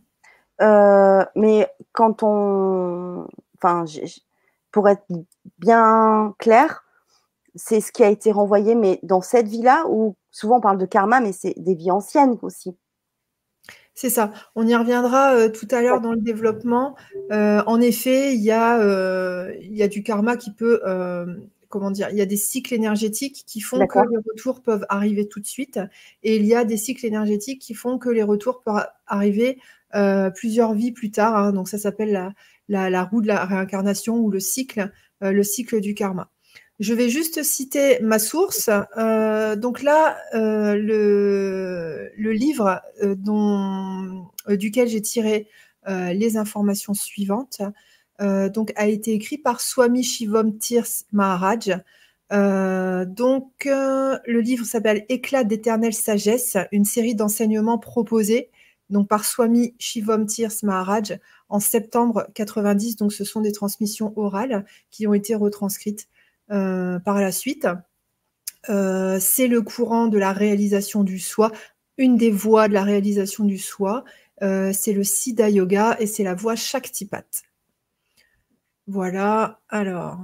Euh, 0.60 1.24
mais 1.34 1.68
quand 1.92 2.22
on. 2.22 3.26
Enfin, 3.56 3.84
pour 4.70 4.88
être 4.88 5.04
bien 5.58 6.34
clair, 6.38 6.84
c'est 7.54 7.80
ce 7.80 7.92
qui 7.92 8.04
a 8.04 8.08
été 8.08 8.32
renvoyé, 8.32 8.74
mais 8.74 9.00
dans 9.02 9.22
cette 9.22 9.48
vie-là, 9.48 9.86
où 9.88 10.16
souvent 10.30 10.58
on 10.58 10.60
parle 10.60 10.78
de 10.78 10.86
karma, 10.86 11.20
mais 11.20 11.32
c'est 11.32 11.54
des 11.56 11.74
vies 11.74 11.90
anciennes 11.90 12.38
aussi. 12.42 12.76
C'est 13.94 14.10
ça. 14.10 14.32
On 14.54 14.66
y 14.66 14.74
reviendra 14.74 15.34
euh, 15.34 15.48
tout 15.50 15.68
à 15.70 15.82
l'heure 15.82 16.00
dans 16.00 16.12
le 16.12 16.20
développement. 16.20 16.96
Euh, 17.30 17.62
en 17.66 17.80
effet, 17.80 18.34
il 18.34 18.40
y, 18.40 18.50
a, 18.50 18.78
il 19.60 19.76
y 19.76 19.82
a 19.82 19.88
du 19.88 20.02
karma 20.02 20.36
qui 20.36 20.52
peut 20.52 20.80
comment 21.68 21.90
dire, 21.90 22.08
il 22.10 22.18
y 22.18 22.20
a 22.20 22.26
des 22.26 22.36
cycles 22.36 22.74
énergétiques 22.74 23.44
qui 23.46 23.60
font 23.60 23.86
que 23.86 23.98
les 23.98 24.18
retours 24.18 24.60
peuvent 24.60 24.84
arriver 24.90 25.26
tout 25.26 25.40
de 25.40 25.46
suite, 25.46 25.80
et 26.22 26.36
il 26.36 26.44
y 26.44 26.54
a 26.54 26.64
des 26.64 26.76
cycles 26.76 27.06
énergétiques 27.06 27.62
qui 27.62 27.72
font 27.72 27.98
que 27.98 28.10
les 28.10 28.22
retours 28.22 28.62
peuvent 28.62 28.86
arriver 29.06 29.58
plusieurs 30.34 30.74
vies 30.74 30.92
plus 30.92 31.10
tard. 31.10 31.36
Hein. 31.36 31.52
donc 31.52 31.68
ça 31.68 31.78
s'appelle 31.78 32.34
la, 32.68 33.04
roue 33.04 33.22
de 33.22 33.26
la 33.26 33.44
réincarnation 33.46 34.18
ou 34.18 34.30
le 34.30 34.40
cycle, 34.40 34.90
le 35.22 35.42
cycle 35.42 35.80
du 35.80 35.94
karma. 35.94 36.28
Je 36.80 36.94
vais 36.94 37.08
juste 37.08 37.42
citer 37.42 38.00
ma 38.00 38.18
source. 38.18 38.68
donc 38.68 39.82
là, 39.82 40.18
le, 40.32 42.10
livre 42.16 42.82
duquel 44.48 44.88
j'ai 44.88 45.02
tiré 45.02 45.48
les 45.86 46.36
informations 46.36 46.94
suivantes 46.94 47.62
a 48.18 48.86
été 48.86 49.12
écrit 49.12 49.38
par 49.38 49.60
Swami 49.60 50.02
Shivam 50.02 50.58
Tirs 50.58 51.04
Maharaj. 51.12 51.82
Euh, 52.32 53.04
donc, 53.04 53.66
euh, 53.66 54.18
le 54.26 54.40
livre 54.40 54.64
s'appelle 54.64 55.04
Éclat 55.08 55.44
d'éternelle 55.44 55.92
sagesse, 55.92 56.56
une 56.72 56.84
série 56.84 57.14
d'enseignements 57.14 57.78
proposés 57.78 58.50
donc 58.90 59.08
par 59.08 59.24
Swami 59.24 59.74
Shivam 59.78 60.26
Tirs 60.26 60.52
Maharaj 60.62 61.18
en 61.48 61.60
septembre 61.60 62.26
90. 62.34 62.96
Donc, 62.96 63.12
ce 63.12 63.24
sont 63.24 63.40
des 63.40 63.52
transmissions 63.52 64.12
orales 64.16 64.64
qui 64.90 65.06
ont 65.06 65.14
été 65.14 65.34
retranscrites 65.34 66.08
euh, 66.08 66.11
par 67.04 67.20
la 67.20 67.32
suite. 67.32 67.66
c'est 68.66 69.48
le 69.48 69.60
courant 69.62 70.06
de 70.06 70.18
la 70.18 70.32
réalisation 70.32 71.02
du 71.02 71.18
soi, 71.18 71.50
une 71.98 72.16
des 72.16 72.30
voies 72.30 72.68
de 72.68 72.74
la 72.74 72.84
réalisation 72.84 73.44
du 73.44 73.58
soi. 73.58 74.04
c'est 74.40 74.92
le 74.92 75.04
Siddha 75.04 75.50
Yoga 75.50 75.96
et 75.98 76.06
c'est 76.06 76.24
la 76.24 76.34
voie 76.34 76.56
Shaktipat. 76.56 77.24
Voilà, 78.86 79.60
alors. 79.68 80.18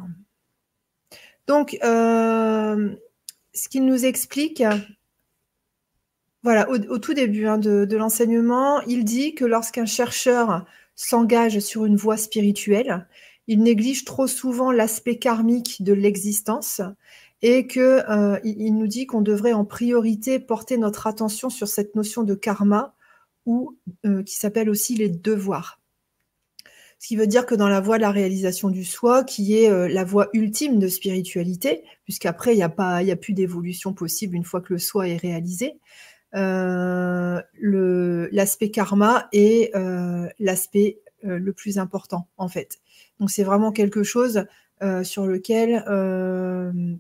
Donc, 1.47 1.79
euh, 1.83 2.95
ce 3.55 3.69
qu'il 3.69 3.87
nous 3.87 4.05
explique, 4.05 4.63
voilà, 6.43 6.69
au, 6.69 6.99
tout 6.99 7.15
début 7.15 7.47
hein, 7.47 7.59
de, 7.59 7.97
l'enseignement, 7.97 8.81
il 8.83 9.05
dit 9.05 9.35
que 9.35 9.45
lorsqu'un 9.45 9.87
chercheur 9.87 10.67
s'engage 10.95 11.61
sur 11.61 11.87
une 11.87 11.97
voie 11.97 12.17
spirituelle, 12.17 13.07
il 13.49 13.63
néglige 13.63 14.05
trop 14.05 14.29
souvent 14.29 14.71
l'aspect 14.71 15.17
karmique 15.17 15.83
de 15.83 15.95
l'existence 15.95 16.83
et 17.41 17.67
qu'il 17.67 17.83
euh, 17.83 18.39
nous 18.45 18.87
dit 18.87 19.07
qu'on 19.07 19.23
devrait 19.23 19.55
en 19.55 19.65
priorité 19.65 20.39
porter 20.39 20.77
notre 20.77 21.07
attention 21.07 21.49
sur 21.51 21.67
cette 21.67 21.95
notion 21.97 22.23
de 22.25 22.35
karma 22.35 22.95
ou 23.47 23.79
euh, 24.05 24.23
qui 24.23 24.37
s'appelle 24.37 24.69
aussi 24.69 24.95
les 24.97 25.09
devoirs. 25.09 25.81
Ce 26.99 27.07
qui 27.07 27.17
veut 27.17 27.27
dire 27.29 27.47
que 27.47 27.55
dans 27.55 27.69
la 27.69 27.81
voie 27.81 27.97
de 27.97 28.03
la 28.03 28.11
réalisation 28.11 28.69
du 28.71 28.85
soi, 28.85 29.25
qui 29.25 29.57
est 29.57 29.71
euh, 29.71 29.89
la 29.89 30.05
voie 30.05 30.29
ultime 30.35 30.79
de 30.79 30.89
spiritualité, 30.89 31.85
puisqu'après, 32.05 32.53
il 32.55 32.57
n'y 32.57 32.63
a, 32.63 32.75
a 32.77 33.17
plus 33.17 33.33
d'évolution 33.33 33.95
possible 33.95 34.37
une 34.37 34.45
fois 34.45 34.61
que 34.61 34.75
le 34.75 34.79
soi 34.79 35.09
est 35.09 35.17
réalisé, 35.17 35.79
l'aspect 38.33 38.71
karma 38.71 39.29
est 39.33 39.73
l'aspect 40.39 40.99
le 41.23 41.53
plus 41.53 41.79
important, 41.79 42.29
en 42.37 42.49
fait. 42.49 42.81
Donc, 43.21 43.31
c'est 43.31 43.45
vraiment 43.45 43.73
quelque 43.73 44.03
chose 44.03 44.45
sur 45.03 45.27
lequel, 45.27 45.83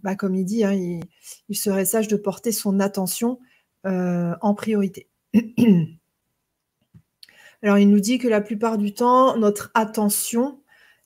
bah, 0.02 0.16
comme 0.16 0.34
il 0.34 0.44
dit, 0.44 0.64
hein, 0.64 0.72
il, 0.72 1.56
serait 1.56 1.84
sage 1.84 2.08
de 2.08 2.16
porter 2.16 2.52
son 2.52 2.80
attention 2.80 3.38
en 3.84 4.54
priorité. 4.54 5.08
Alors, 7.62 7.78
il 7.78 7.88
nous 7.90 8.00
dit 8.00 8.18
que 8.18 8.28
la 8.28 8.40
plupart 8.40 8.78
du 8.78 8.94
temps, 8.94 9.37
notre 9.37 9.70
attention 9.75 10.60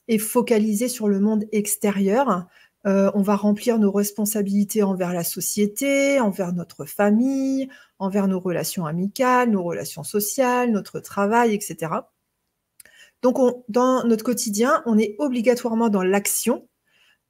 est 0.07 0.19
focalisée 0.19 0.87
sur 0.87 1.07
le 1.07 1.19
monde 1.19 1.45
extérieur. 1.51 2.47
Euh, 2.85 3.09
on 3.15 3.21
va 3.21 3.35
remplir 3.35 3.79
nos 3.79 3.91
responsabilités 3.91 4.83
envers 4.83 5.13
la 5.13 5.23
société, 5.23 6.19
envers 6.19 6.53
notre 6.53 6.85
famille, 6.85 7.69
envers 7.97 8.27
nos 8.27 8.39
relations 8.39 8.85
amicales, 8.85 9.49
nos 9.49 9.63
relations 9.63 10.03
sociales, 10.03 10.71
notre 10.71 10.99
travail, 10.99 11.53
etc. 11.53 11.91
Donc, 13.23 13.37
dans 13.69 14.03
notre 14.03 14.23
quotidien, 14.23 14.83
on 14.85 14.99
est 14.99 15.15
obligatoirement 15.17 15.89
dans 15.89 16.03
l'action, 16.03 16.67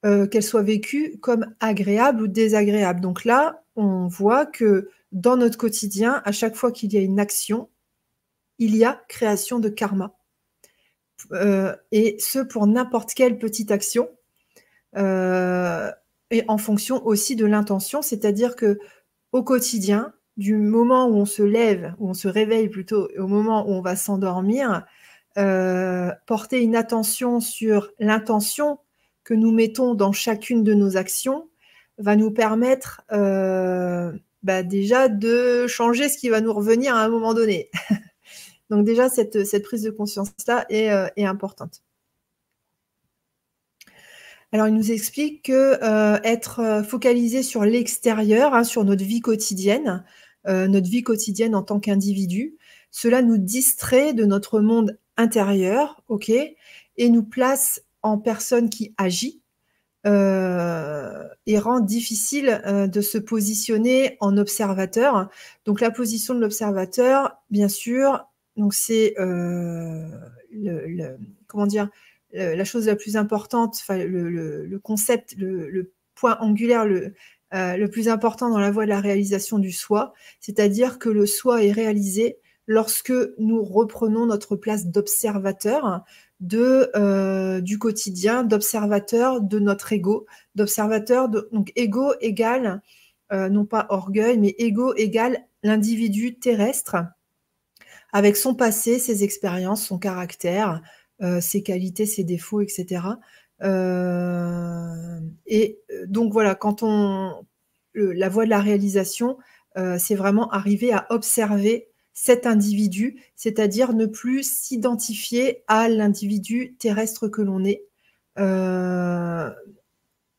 euh, 0.05 0.27
qu'elle 0.27 0.43
soit 0.43 0.63
vécue 0.63 1.17
comme 1.21 1.45
agréable 1.61 2.23
ou 2.23 2.27
désagréable. 2.27 2.99
Donc 2.99 3.23
là, 3.23 3.63
on 3.75 4.07
voit 4.07 4.45
que 4.45 4.89
dans 5.13 5.37
notre 5.37 5.57
quotidien, 5.57 6.21
à 6.25 6.31
chaque 6.31 6.55
fois 6.55 6.71
qu'il 6.71 6.91
y 6.93 6.97
a 6.97 6.99
une 6.99 7.19
action, 7.19 7.69
il 8.57 8.75
y 8.75 8.83
a 8.83 9.01
création 9.07 9.59
de 9.59 9.69
karma. 9.69 10.17
Euh, 11.31 11.75
et 11.91 12.17
ce 12.19 12.39
pour 12.39 12.67
n'importe 12.67 13.13
quelle 13.13 13.37
petite 13.37 13.71
action. 13.71 14.09
Euh, 14.97 15.91
et 16.31 16.43
en 16.47 16.57
fonction 16.57 17.05
aussi 17.05 17.35
de 17.35 17.45
l'intention, 17.45 18.01
c'est-à-dire 18.01 18.55
que 18.55 18.79
au 19.31 19.43
quotidien, 19.43 20.13
du 20.37 20.57
moment 20.57 21.07
où 21.07 21.15
on 21.15 21.25
se 21.25 21.43
lève, 21.43 21.93
où 21.99 22.09
on 22.09 22.13
se 22.13 22.27
réveille 22.27 22.67
plutôt, 22.67 23.07
au 23.17 23.27
moment 23.27 23.67
où 23.67 23.71
on 23.71 23.81
va 23.81 23.95
s'endormir, 23.95 24.85
euh, 25.37 26.11
porter 26.25 26.61
une 26.61 26.75
attention 26.75 27.39
sur 27.39 27.91
l'intention 27.99 28.79
que 29.23 29.33
nous 29.33 29.51
mettons 29.51 29.95
dans 29.95 30.11
chacune 30.11 30.63
de 30.63 30.73
nos 30.73 30.97
actions 30.97 31.49
va 31.97 32.15
nous 32.15 32.31
permettre 32.31 33.01
bah, 34.43 34.61
déjà 34.61 35.07
de 35.07 35.67
changer 35.67 36.09
ce 36.09 36.17
qui 36.17 36.29
va 36.29 36.41
nous 36.41 36.53
revenir 36.53 36.95
à 36.95 37.03
un 37.03 37.09
moment 37.09 37.33
donné. 37.33 37.71
Donc 38.69 38.85
déjà, 38.85 39.09
cette, 39.09 39.63
prise 39.63 39.83
de 39.83 39.91
conscience-là 39.91 40.65
est, 40.69 40.91
euh, 40.91 41.07
importante. 41.17 41.81
Alors, 44.51 44.67
il 44.67 44.73
nous 44.73 44.91
explique 44.91 45.45
que 45.45 45.83
euh, 45.83 46.19
être 46.23 46.59
euh, 46.59 46.83
focalisé 46.83 47.41
sur 47.41 47.63
l'extérieur, 47.65 48.53
hein, 48.53 48.63
sur 48.63 48.83
notre 48.83 49.03
vie 49.03 49.21
quotidienne, 49.21 50.03
notre 50.45 50.89
vie 50.89 51.03
quotidienne 51.03 51.55
en 51.55 51.63
tant 51.63 51.79
qu'individu, 51.79 52.57
cela 52.91 53.21
nous 53.21 53.37
distrait 53.37 54.11
de 54.13 54.25
notre 54.25 54.59
monde 54.59 54.99
intérieur, 55.17 56.01
ok, 56.07 56.29
et 56.29 57.09
nous 57.09 57.23
place 57.23 57.81
en 58.01 58.17
personne 58.17 58.69
qui 58.69 58.93
agit 58.97 59.41
et 60.05 61.59
rend 61.59 61.79
difficile 61.79 62.61
de 62.91 63.01
se 63.01 63.17
positionner 63.17 64.17
en 64.19 64.37
observateur. 64.37 65.29
Donc 65.63 65.79
la 65.79 65.91
position 65.91 66.33
de 66.33 66.41
l'observateur, 66.41 67.37
bien 67.49 67.69
sûr, 67.69 68.25
donc 68.57 68.73
c'est 68.73 69.15
euh, 69.19 70.05
le, 70.51 71.17
comment 71.47 71.65
dire 71.65 71.89
la 72.33 72.65
chose 72.65 72.87
la 72.87 72.95
plus 72.95 73.15
importante, 73.15 73.81
le, 73.89 74.77
concept, 74.79 75.35
le, 75.37 75.91
point 76.15 76.37
angulaire 76.39 76.85
le, 76.85 77.13
euh, 77.53 77.77
le 77.77 77.87
plus 77.87 78.09
important 78.09 78.49
dans 78.49 78.57
la 78.57 78.71
voie 78.71 78.85
de 78.85 78.89
la 78.89 78.99
réalisation 78.99 79.59
du 79.59 79.71
soi, 79.71 80.13
c'est-à-dire 80.39 80.97
que 80.97 81.09
le 81.09 81.27
soi 81.27 81.63
est 81.63 81.71
réalisé 81.71 82.39
lorsque 82.67 83.13
nous 83.37 83.63
reprenons 83.63 84.25
notre 84.25 84.55
place 84.55 84.87
d'observateur 84.87 86.03
de 86.39 86.91
euh, 86.95 87.61
du 87.61 87.79
quotidien, 87.79 88.43
d'observateur 88.43 89.41
de 89.41 89.59
notre 89.59 89.93
ego, 89.93 90.25
d'observateur 90.55 91.29
donc 91.29 91.71
ego 91.75 92.13
égale 92.21 92.81
non 93.31 93.65
pas 93.65 93.87
orgueil, 93.89 94.37
mais 94.37 94.53
ego 94.59 94.93
égale 94.93 95.47
l'individu 95.63 96.35
terrestre 96.35 96.97
avec 98.13 98.37
son 98.37 98.53
passé, 98.53 98.99
ses 98.99 99.23
expériences, 99.23 99.85
son 99.85 99.97
caractère, 99.97 100.81
euh, 101.21 101.41
ses 101.41 101.63
qualités, 101.63 102.05
ses 102.05 102.23
défauts, 102.23 102.61
etc. 102.61 103.01
Euh, 103.63 105.19
et 105.47 105.79
euh, 105.91 106.05
donc 106.07 106.31
voilà, 106.31 106.55
quand 106.55 106.83
on 106.83 107.45
la 107.95 108.29
voie 108.29 108.45
de 108.45 108.49
la 108.49 108.59
réalisation, 108.59 109.37
c'est 109.97 110.15
vraiment 110.15 110.49
arriver 110.49 110.91
à 110.93 111.05
observer 111.11 111.89
cet 112.13 112.45
individu, 112.45 113.21
c'est-à-dire 113.35 113.93
ne 113.93 114.05
plus 114.05 114.43
s'identifier 114.43 115.63
à 115.67 115.89
l'individu 115.89 116.75
terrestre 116.79 117.27
que 117.27 117.41
l'on 117.41 117.63
est 117.65 117.83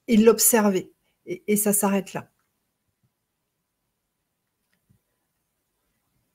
et 0.07 0.16
l'observer. 0.16 0.93
et, 1.26 1.57
ça 1.57 1.73
s'arrête 1.73 2.12
là. 2.12 2.28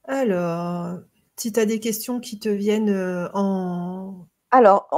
Alors, 0.10 1.02
si 1.38 1.54
tu 1.54 1.60
as 1.60 1.68
des 1.68 1.80
questions 1.80 2.20
qui 2.20 2.40
te 2.40 2.50
viennent 2.50 2.90
euh, 2.90 3.30
en. 3.36 4.26
Alors, 4.50 4.90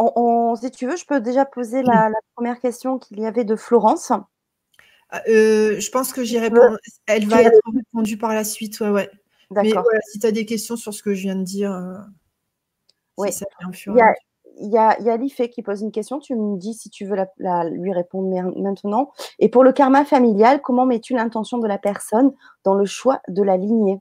si 0.61 0.71
tu 0.71 0.87
veux, 0.87 0.95
je 0.95 1.05
peux 1.05 1.19
déjà 1.19 1.43
poser 1.43 1.83
la, 1.83 2.09
première 2.35 2.61
question 2.61 2.97
qu'il 2.97 3.19
y 3.19 3.25
avait 3.25 3.43
de 3.43 3.57
Florence. 3.57 4.13
Ah, 5.09 5.21
euh, 5.27 5.77
je 5.81 5.91
pense 5.91 6.13
que 6.13 6.23
j'y 6.23 6.39
réponds. 6.39 6.77
Elle 7.07 7.27
va 7.27 7.41
être 7.41 7.59
répondue 7.75 8.17
par 8.17 8.33
la 8.33 8.45
suite. 8.45 8.79
Ouais, 8.79 8.89
ouais. 8.89 9.11
Mais 9.51 9.73
si 10.11 10.19
tu 10.19 10.25
as 10.25 10.31
des 10.31 10.45
questions 10.45 10.75
sur 10.75 10.93
ce 10.93 11.03
que 11.03 11.13
je 11.13 11.21
viens 11.21 11.35
de 11.35 11.43
dire, 11.43 11.71
euh, 11.73 11.97
oui. 13.17 13.29
il, 13.85 13.95
y 13.95 14.01
a, 14.01 14.13
il, 14.59 14.71
y 14.71 14.77
a, 14.77 14.97
il 14.99 15.05
y 15.05 15.09
a 15.09 15.17
Lifé 15.17 15.49
qui 15.49 15.61
pose 15.61 15.81
une 15.81 15.91
question. 15.91 16.19
Tu 16.19 16.35
me 16.35 16.57
dis 16.57 16.73
si 16.73 16.89
tu 16.89 17.05
veux 17.05 17.17
lui 17.71 17.93
répondre 17.93 18.29
maintenant. 18.57 19.11
Et 19.39 19.49
pour 19.49 19.63
le 19.63 19.73
karma 19.73 20.05
familial, 20.05 20.61
comment 20.61 20.85
mets-tu 20.85 21.13
l'intention 21.13 21.57
de 21.57 21.67
la 21.67 21.77
personne 21.77 22.31
dans 22.63 22.75
le 22.75 22.85
choix 22.85 23.21
de 23.27 23.43
la 23.43 23.57
lignée? 23.57 23.99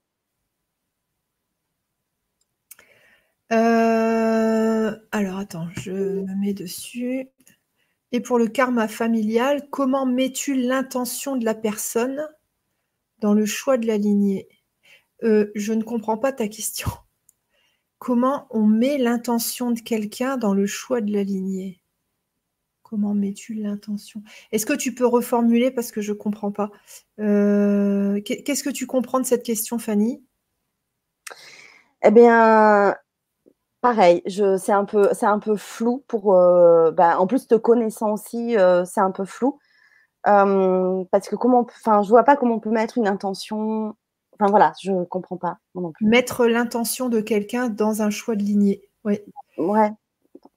Euh, 3.52 4.96
alors 5.10 5.38
attends, 5.38 5.66
je 5.72 5.90
me 5.90 6.34
mets 6.36 6.54
dessus. 6.54 7.28
Et 8.12 8.20
pour 8.20 8.38
le 8.38 8.46
karma 8.46 8.86
familial, 8.86 9.68
comment 9.70 10.06
mets-tu 10.06 10.54
l'intention 10.54 11.36
de 11.36 11.44
la 11.44 11.54
personne 11.54 12.28
dans 13.18 13.34
le 13.34 13.46
choix 13.46 13.76
de 13.76 13.86
la 13.86 13.98
lignée? 13.98 14.48
Euh, 15.22 15.50
Je 15.54 15.72
ne 15.72 15.82
comprends 15.82 16.18
pas 16.18 16.32
ta 16.32 16.48
question. 16.48 16.88
comment 17.98 18.46
on 18.50 18.64
met 18.64 18.98
l'intention 18.98 19.70
de 19.70 19.80
quelqu'un 19.80 20.36
dans 20.36 20.54
le 20.54 20.66
choix 20.66 21.00
de 21.00 21.12
la 21.12 21.22
lignée 21.22 21.82
Comment 22.82 23.14
mets-tu 23.14 23.54
l'intention? 23.54 24.22
Est-ce 24.50 24.66
que 24.66 24.72
tu 24.72 24.94
peux 24.94 25.06
reformuler 25.06 25.70
parce 25.70 25.92
que 25.92 26.00
je 26.00 26.12
ne 26.12 26.16
comprends 26.16 26.50
pas? 26.50 26.70
Euh, 27.20 28.20
Qu'est-ce 28.22 28.64
que 28.64 28.70
tu 28.70 28.86
comprends 28.86 29.20
de 29.20 29.26
cette 29.26 29.44
question, 29.44 29.78
Fanny? 29.78 30.24
Eh 32.02 32.10
bien, 32.10 32.96
pareil, 33.80 34.22
c'est 34.26 34.72
un, 34.72 34.84
peu, 34.84 35.56
flou 35.56 36.04
pour. 36.08 36.34
Euh, 36.34 36.90
bah, 36.90 37.20
en 37.20 37.28
plus, 37.28 37.46
te 37.46 37.54
connaissant 37.54 38.12
aussi, 38.12 38.56
c'est 38.86 39.00
un 39.00 39.12
peu 39.12 39.24
flou. 39.24 39.60
parce 40.24 41.28
que 41.28 41.36
comment, 41.36 41.60
enfin, 41.60 42.02
je 42.02 42.08
vois 42.08 42.24
pas 42.24 42.36
comment 42.36 42.56
on 42.56 42.60
peut 42.60 42.70
mettre 42.70 42.98
une 42.98 43.06
intention. 43.06 43.94
Enfin 44.40 44.50
voilà, 44.50 44.72
je 44.82 44.90
ne 44.90 45.04
comprends 45.04 45.36
pas 45.36 45.58
non 45.74 45.92
plus. 45.92 46.06
Mettre 46.06 46.46
l'intention 46.46 47.10
de 47.10 47.20
quelqu'un 47.20 47.68
dans 47.68 48.00
un 48.00 48.08
choix 48.08 48.36
de 48.36 48.42
lignée. 48.42 48.80
Oui. 49.04 49.18
Ouais, 49.58 49.90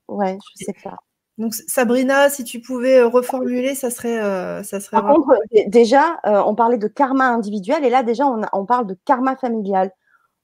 ouais, 0.08 0.38
je 0.58 0.66
sais 0.66 0.76
pas. 0.82 0.96
Donc 1.38 1.54
Sabrina, 1.54 2.30
si 2.30 2.46
tu 2.46 2.62
pouvais 2.62 3.00
euh, 3.00 3.08
reformuler, 3.08 3.76
ça 3.76 3.90
serait, 3.90 4.22
euh, 4.22 4.64
ça 4.64 4.80
serait. 4.80 5.02
Par 5.02 5.14
contre, 5.14 5.36
déjà, 5.68 6.20
euh, 6.26 6.42
on 6.46 6.56
parlait 6.56 6.78
de 6.78 6.88
karma 6.88 7.28
individuel 7.28 7.84
et 7.84 7.90
là 7.90 8.04
déjà 8.04 8.26
on, 8.26 8.66
parle 8.66 8.88
de 8.88 8.98
karma 9.04 9.36
familial. 9.36 9.92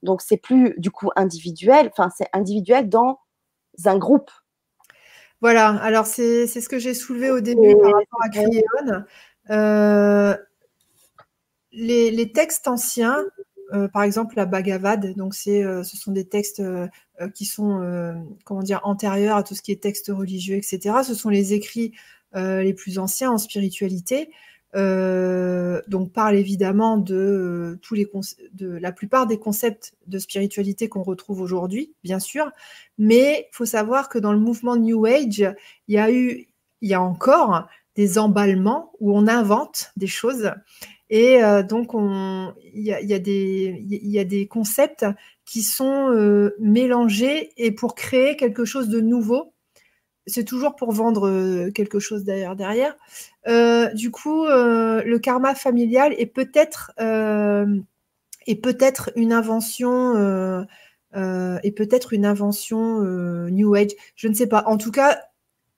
Donc 0.03 0.21
c'est 0.21 0.37
plus 0.37 0.73
du 0.77 0.91
coup 0.91 1.09
individuel, 1.15 1.91
enfin 1.91 2.09
c'est 2.17 2.27
individuel 2.33 2.89
dans 2.89 3.19
un 3.85 3.97
groupe. 3.97 4.31
Voilà. 5.39 5.69
Alors 5.81 6.07
c'est 6.07 6.47
ce 6.47 6.67
que 6.67 6.79
j'ai 6.79 6.93
soulevé 6.93 7.31
au 7.31 7.39
début 7.39 7.75
par 7.77 7.91
rapport 7.93 8.21
à 8.21 8.29
Cryon. 8.29 9.05
Les, 11.71 12.31
textes 12.31 12.67
anciens 12.67 13.23
euh, 13.73 13.87
par 13.87 14.01
exemple 14.01 14.35
la 14.35 14.45
Bhagavad, 14.45 15.13
donc 15.15 15.35
c'est, 15.35 15.63
euh, 15.63 15.83
ce 15.83 15.95
sont 15.95 16.11
des 16.11 16.25
textes 16.25 16.59
euh, 16.59 16.87
qui 17.35 17.45
sont 17.45 18.25
comment 18.43 18.63
dire 18.63 18.81
antérieurs 18.83 19.37
à 19.37 19.43
tout 19.43 19.53
ce 19.53 19.61
qui 19.61 19.71
est 19.71 19.81
texte 19.81 20.11
religieux, 20.13 20.55
etc. 20.55 20.97
Ce 21.03 21.13
sont 21.13 21.29
les 21.29 21.53
écrits 21.53 21.93
les 22.33 22.73
plus 22.73 22.99
anciens 22.99 23.31
en 23.31 23.37
spiritualité. 23.37 24.31
donc 24.73 26.13
parle 26.13 26.35
évidemment 26.35 26.97
de 26.97 27.77
tous 27.81 27.95
les 27.95 28.09
de 28.53 28.69
la 28.69 28.91
plupart 28.91 29.27
des 29.27 29.37
concepts 29.37 29.93
de 30.07 30.19
spiritualité 30.19 30.87
qu'on 30.89 31.03
retrouve 31.03 31.41
aujourd'hui, 31.41 31.93
bien 32.03 32.19
sûr, 32.19 32.51
mais 32.97 33.47
il 33.51 33.55
faut 33.55 33.65
savoir 33.65 34.09
que 34.09 34.19
dans 34.19 34.31
le 34.31 34.39
mouvement 34.39 34.77
New 34.77 35.05
Age, 35.05 35.53
il 35.87 35.95
y 35.95 35.97
a 35.97 36.11
eu, 36.11 36.47
il 36.81 36.89
y 36.89 36.93
a 36.93 37.01
encore 37.01 37.67
des 37.95 38.17
emballements 38.17 38.91
où 38.99 39.17
on 39.17 39.27
invente 39.27 39.91
des 39.97 40.07
choses 40.07 40.51
et 41.09 41.43
euh, 41.43 41.63
donc, 41.63 41.91
il 41.93 42.83
y, 42.83 42.93
a, 42.93 43.19
des 43.19 44.47
concepts 44.47 45.05
qui 45.45 45.63
sont 45.63 46.11
euh, 46.11 46.55
mélangés 46.59 47.51
et 47.57 47.71
pour 47.71 47.95
créer 47.95 48.35
quelque 48.35 48.65
chose 48.65 48.89
de 48.89 48.99
nouveau. 48.99 49.53
C'est 50.27 50.43
toujours 50.43 50.75
pour 50.75 50.91
vendre 50.91 51.27
euh, 51.27 51.71
quelque 51.71 51.99
chose 51.99 52.23
derrière. 52.23 52.55
derrière. 52.55 52.95
du 53.95 54.11
coup, 54.11 54.45
le 54.45 55.17
karma 55.17 55.55
familial 55.55 56.13
est 56.17 56.27
peut-être 56.27 56.91
peut-être 58.61 59.11
une 59.15 59.33
invention 59.33 60.67
est 61.15 61.71
peut-être 61.71 62.13
une 62.13 62.25
invention 62.25 63.01
New 63.49 63.73
Age. 63.73 63.95
Je 64.15 64.27
ne 64.27 64.35
sais 64.35 64.47
pas. 64.47 64.63
En 64.67 64.77
tout 64.77 64.91
cas, 64.91 65.19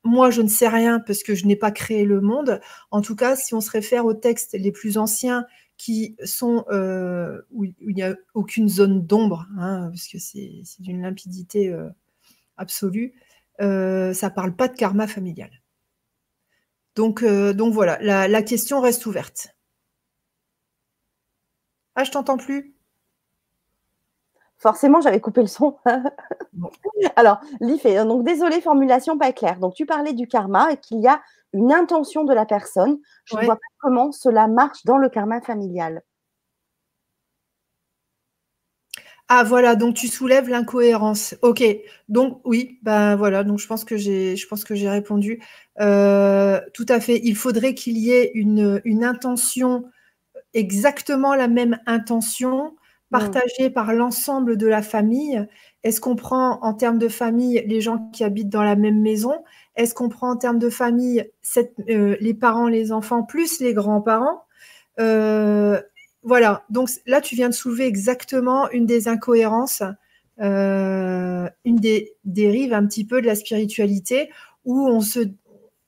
moi, 0.04 0.32
je 0.32 0.42
ne 0.42 0.48
sais 0.48 0.68
rien 0.68 1.00
parce 1.00 1.24
que 1.24 1.36
je 1.36 1.46
n'ai 1.46 1.56
pas 1.56 1.72
créé 1.72 2.06
le 2.06 2.22
monde. 2.22 2.60
En 2.90 3.02
tout 3.02 3.16
cas, 3.16 3.36
si 3.36 3.54
on 3.54 3.62
se 3.62 3.70
réfère 3.70 4.06
aux 4.06 4.14
textes 4.14 4.54
les 4.54 4.72
plus 4.72 4.98
anciens 4.98 5.46
qui 5.78 6.16
sont 6.24 6.66
euh, 6.70 7.42
où, 7.52 7.66
il 7.66 7.96
n'y 7.96 8.04
a 8.04 8.16
aucune 8.34 8.70
zone 8.70 9.06
d'ombre, 9.06 9.48
hein, 9.58 9.90
parce 9.90 10.08
que 10.08 10.20
c'est 10.20 10.62
d'une 10.80 11.02
limpidité 11.02 11.70
euh, 11.70 11.90
absolue, 12.58 13.14
euh, 13.62 14.14
ça 14.14 14.30
ne 14.30 14.34
parle 14.36 14.56
pas 14.56 14.68
de 14.68 14.76
karma 14.76 15.08
familial. 15.08 15.52
Donc, 16.96 17.24
donc 17.24 17.74
voilà, 17.74 17.98
la, 18.02 18.28
la 18.28 18.42
question 18.44 18.82
reste 18.82 19.06
ouverte. 19.06 19.56
Ah, 21.96 22.04
je 22.04 22.12
t'entends 22.12 22.38
plus? 22.38 22.76
Forcément, 24.62 25.02
j'avais 25.02 25.20
coupé 25.20 25.42
le 25.42 25.48
son. 25.48 25.76
Alors, 27.16 27.40
Lif, 27.62 27.84
donc 27.84 28.24
désolé, 28.24 28.62
formulation 28.62 29.18
pas 29.18 29.32
claire. 29.32 29.58
Donc, 29.58 29.74
tu 29.74 29.88
parlais 29.88 30.14
du 30.14 30.28
karma 30.28 30.72
et 30.72 30.78
qu'il 30.78 31.02
y 31.02 31.08
a 31.08 31.20
une 31.52 31.74
intention 31.74 32.26
de 32.26 32.34
la 32.34 32.46
personne. 32.46 33.00
Je 33.26 33.38
ne 33.38 33.46
vois 33.46 33.56
pas 33.56 33.62
comment 33.80 34.12
cela 34.12 34.48
marche 34.48 34.86
dans 34.86 35.00
le 35.00 35.10
karma 35.10 35.42
familial. 35.42 36.04
Ah 39.30 39.44
voilà, 39.44 39.76
donc 39.76 39.96
tu 39.96 40.08
soulèves 40.08 40.48
l'incohérence. 40.48 41.36
Ok, 41.42 41.64
donc 42.08 42.40
oui, 42.44 42.78
ben 42.84 43.16
voilà, 43.16 43.44
donc 43.44 43.58
je 43.58 43.66
pense 43.66 43.84
que 43.84 43.98
j'ai, 43.98 44.36
je 44.36 44.48
pense 44.48 44.64
que 44.64 44.76
j'ai 44.76 44.90
répondu. 44.90 45.42
Euh, 45.80 46.62
tout 46.76 46.86
à 46.88 47.00
fait. 47.00 47.20
Il 47.24 47.36
faudrait 47.36 47.74
qu'il 47.74 47.98
y 47.98 48.12
ait 48.12 48.30
une, 48.36 48.80
une 48.84 49.04
intention, 49.04 49.86
exactement 50.54 51.34
la 51.34 51.48
même 51.48 51.80
intention, 51.88 52.76
Mmh. 53.12 53.18
partagé 53.18 53.70
par 53.70 53.94
l'ensemble 53.94 54.56
de 54.58 54.68
la 54.68 54.82
famille 54.82 55.46
Est-ce 55.84 56.00
qu'on 56.00 56.16
prend 56.16 56.60
en 56.62 56.74
termes 56.74 56.98
de 56.98 57.10
famille 57.10 57.62
les 57.68 57.82
gens 57.82 58.10
qui 58.14 58.24
habitent 58.24 58.50
dans 58.50 58.64
la 58.64 58.76
même 58.78 59.02
maison? 59.02 59.44
Est-ce 59.76 59.94
qu'on 59.94 60.08
prend 60.10 60.32
en 60.32 60.38
termes 60.38 60.60
de 60.60 60.70
famille 60.70 61.30
euh, 61.90 62.16
les 62.22 62.34
parents, 62.34 62.68
les 62.68 62.92
enfants, 62.94 63.24
plus 63.24 63.60
les 63.60 63.74
grands-parents? 63.74 64.44
Euh, 65.00 65.82
Voilà, 66.24 66.64
donc 66.70 66.90
là, 67.08 67.22
tu 67.22 67.36
viens 67.36 67.50
de 67.50 67.54
soulever 67.54 67.86
exactement 67.88 68.70
une 68.72 68.86
des 68.86 69.08
incohérences, 69.08 69.84
euh, 70.42 71.50
une 71.66 71.78
des 71.78 72.16
dérives 72.26 72.74
un 72.74 72.86
petit 72.88 73.06
peu 73.06 73.22
de 73.22 73.28
la 73.28 73.36
spiritualité, 73.36 74.30
où 74.66 74.88
on 74.88 75.02
se 75.02 75.20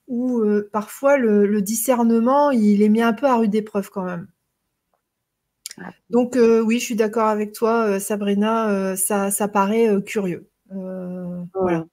où 0.08 0.42
parfois 0.72 1.16
le, 1.18 1.46
le, 1.46 1.62
discernement, 1.62 2.50
il 2.50 2.82
est 2.82 2.88
mis 2.90 3.02
un 3.02 3.14
peu 3.14 3.26
à 3.26 3.36
rude 3.36 3.54
épreuve 3.54 3.90
quand 3.90 4.04
même. 4.04 4.28
Donc 6.10 6.36
euh, 6.36 6.60
oui, 6.60 6.78
je 6.78 6.84
suis 6.84 6.96
d'accord 6.96 7.28
avec 7.28 7.52
toi, 7.52 7.86
euh, 7.86 7.98
Sabrina, 7.98 8.70
euh, 8.70 8.96
ça, 8.96 9.48
paraît 9.48 10.02
curieux. 10.04 10.48
voilà. 10.70 11.86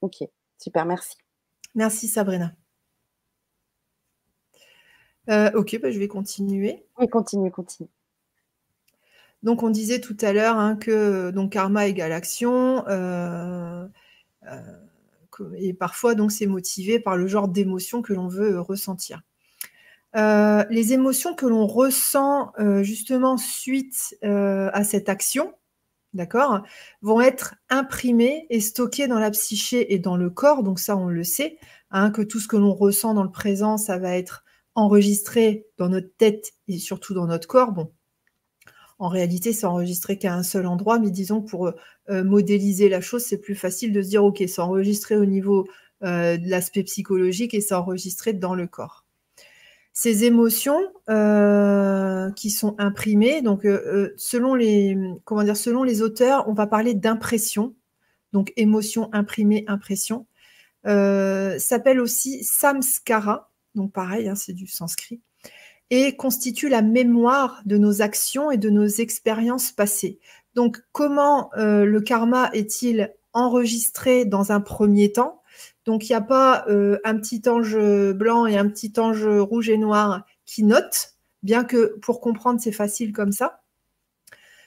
Ok, 0.00 0.16
super, 0.58 0.86
merci. 0.86 1.16
Merci 1.74 2.08
Sabrina. 2.08 2.54
ok, 5.28 5.80
bah, 5.80 5.90
je 5.90 5.98
vais 5.98 6.08
continuer. 6.08 6.84
Oui, 6.98 7.08
continue, 7.08 7.50
continue. 7.50 7.88
Donc 9.42 9.64
on 9.64 9.70
disait 9.70 10.00
tout 10.00 10.16
à 10.20 10.32
l'heure 10.32 10.56
hein, 10.56 10.76
que 10.76 11.30
donc 11.30 11.52
karma 11.52 11.86
égale 11.88 12.12
action. 12.12 12.84
et 15.56 15.74
parfois 15.74 16.14
donc 16.14 16.30
c'est 16.30 16.46
motivé 16.46 17.00
par 17.00 17.16
le 17.16 17.26
genre 17.26 17.48
d'émotion 17.48 18.02
que 18.02 18.12
l'on 18.12 18.28
veut 18.28 18.60
ressentir. 18.60 19.22
Euh, 20.14 20.64
les 20.68 20.92
émotions 20.92 21.34
que 21.34 21.46
l'on 21.46 21.66
ressent 21.66 22.52
euh, 22.58 22.82
justement 22.82 23.38
suite 23.38 24.16
euh, 24.24 24.70
à 24.74 24.84
cette 24.84 25.08
action, 25.08 25.54
d'accord, 26.12 26.62
vont 27.00 27.20
être 27.20 27.54
imprimées 27.70 28.46
et 28.50 28.60
stockées 28.60 29.06
dans 29.06 29.18
la 29.18 29.30
psyché 29.30 29.94
et 29.94 29.98
dans 29.98 30.16
le 30.16 30.28
corps. 30.30 30.62
Donc 30.62 30.78
ça, 30.80 30.96
on 30.96 31.08
le 31.08 31.24
sait, 31.24 31.58
hein, 31.90 32.10
que 32.10 32.22
tout 32.22 32.40
ce 32.40 32.48
que 32.48 32.56
l'on 32.56 32.74
ressent 32.74 33.14
dans 33.14 33.22
le 33.24 33.30
présent, 33.30 33.78
ça 33.78 33.98
va 33.98 34.16
être 34.16 34.44
enregistré 34.74 35.66
dans 35.78 35.88
notre 35.88 36.14
tête 36.18 36.52
et 36.68 36.78
surtout 36.78 37.14
dans 37.14 37.26
notre 37.26 37.48
corps. 37.48 37.72
Bon, 37.72 37.92
en 38.98 39.08
réalité, 39.08 39.52
c'est 39.52 39.66
enregistré 39.66 40.18
qu'à 40.18 40.34
un 40.34 40.42
seul 40.42 40.66
endroit, 40.66 40.98
mais 40.98 41.10
disons 41.10 41.42
pour 41.42 41.72
modéliser 42.08 42.88
la 42.88 43.00
chose, 43.00 43.24
c'est 43.24 43.38
plus 43.38 43.54
facile 43.54 43.92
de 43.92 44.02
se 44.02 44.08
dire, 44.08 44.24
ok, 44.24 44.42
c'est 44.46 44.60
enregistré 44.60 45.16
au 45.16 45.24
niveau 45.24 45.66
de 46.02 46.50
l'aspect 46.50 46.82
psychologique 46.84 47.54
et 47.54 47.60
c'est 47.60 47.74
enregistré 47.74 48.32
dans 48.32 48.54
le 48.54 48.66
corps 48.66 49.04
ces 49.92 50.24
émotions 50.24 50.80
euh, 51.10 52.30
qui 52.32 52.50
sont 52.50 52.74
imprimées. 52.78 53.42
Donc, 53.42 53.64
euh, 53.64 53.82
euh, 53.86 54.14
selon 54.16 54.54
les 54.54 54.96
comment 55.24 55.42
dire, 55.42 55.56
selon 55.56 55.82
les 55.82 56.02
auteurs, 56.02 56.48
on 56.48 56.54
va 56.54 56.66
parler 56.66 56.94
d'impression. 56.94 57.74
Donc, 58.32 58.52
émotion 58.56 59.10
imprimée, 59.12 59.64
impression. 59.68 60.26
s'appelle 60.84 62.00
aussi 62.00 62.42
samskara. 62.44 63.50
Donc, 63.74 63.92
pareil, 63.92 64.28
hein, 64.28 64.34
c'est 64.34 64.54
du 64.54 64.66
sanskrit. 64.66 65.20
Et 65.90 66.16
constitue 66.16 66.70
la 66.70 66.80
mémoire 66.80 67.60
de 67.66 67.76
nos 67.76 68.00
actions 68.00 68.50
et 68.50 68.56
de 68.56 68.70
nos 68.70 68.86
expériences 68.86 69.72
passées. 69.72 70.18
Donc, 70.54 70.80
comment 70.92 71.50
le 71.56 71.98
karma 72.00 72.50
est-il 72.54 73.12
enregistré 73.34 74.24
dans 74.24 74.52
un 74.52 74.62
premier 74.62 75.12
temps? 75.12 75.41
Donc, 75.84 76.08
il 76.08 76.12
n'y 76.12 76.16
a 76.16 76.20
pas 76.20 76.64
euh, 76.68 76.98
un 77.04 77.16
petit 77.16 77.42
ange 77.48 77.76
blanc 78.12 78.46
et 78.46 78.56
un 78.56 78.68
petit 78.68 78.92
ange 78.98 79.26
rouge 79.26 79.68
et 79.68 79.78
noir 79.78 80.24
qui 80.46 80.62
notent, 80.64 81.14
bien 81.42 81.64
que 81.64 81.98
pour 82.00 82.20
comprendre, 82.20 82.60
c'est 82.60 82.72
facile 82.72 83.12
comme 83.12 83.32
ça. 83.32 83.62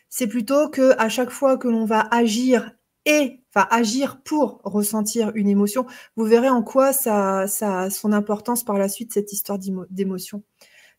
C'est 0.10 0.28
plutôt 0.28 0.70
que 0.70 0.98
à 0.98 1.10
chaque 1.10 1.30
fois 1.30 1.58
que 1.58 1.68
l'on 1.68 1.86
va 1.86 2.08
agir 2.12 2.72
et 3.06 3.42
enfin 3.54 3.68
agir 3.70 4.22
pour 4.24 4.62
ressentir 4.64 5.32
une 5.36 5.48
émotion, 5.48 5.86
vous 6.16 6.26
verrez 6.26 6.50
en 6.50 6.64
quoi 6.64 6.94
ça, 6.94 7.42
a 7.42 7.90
son 7.90 8.12
importance 8.14 8.64
par 8.64 8.78
la 8.78 8.90
suite 8.90 9.14
cette 9.14 9.32
histoire 9.32 9.60
d'émotion. 9.90 10.44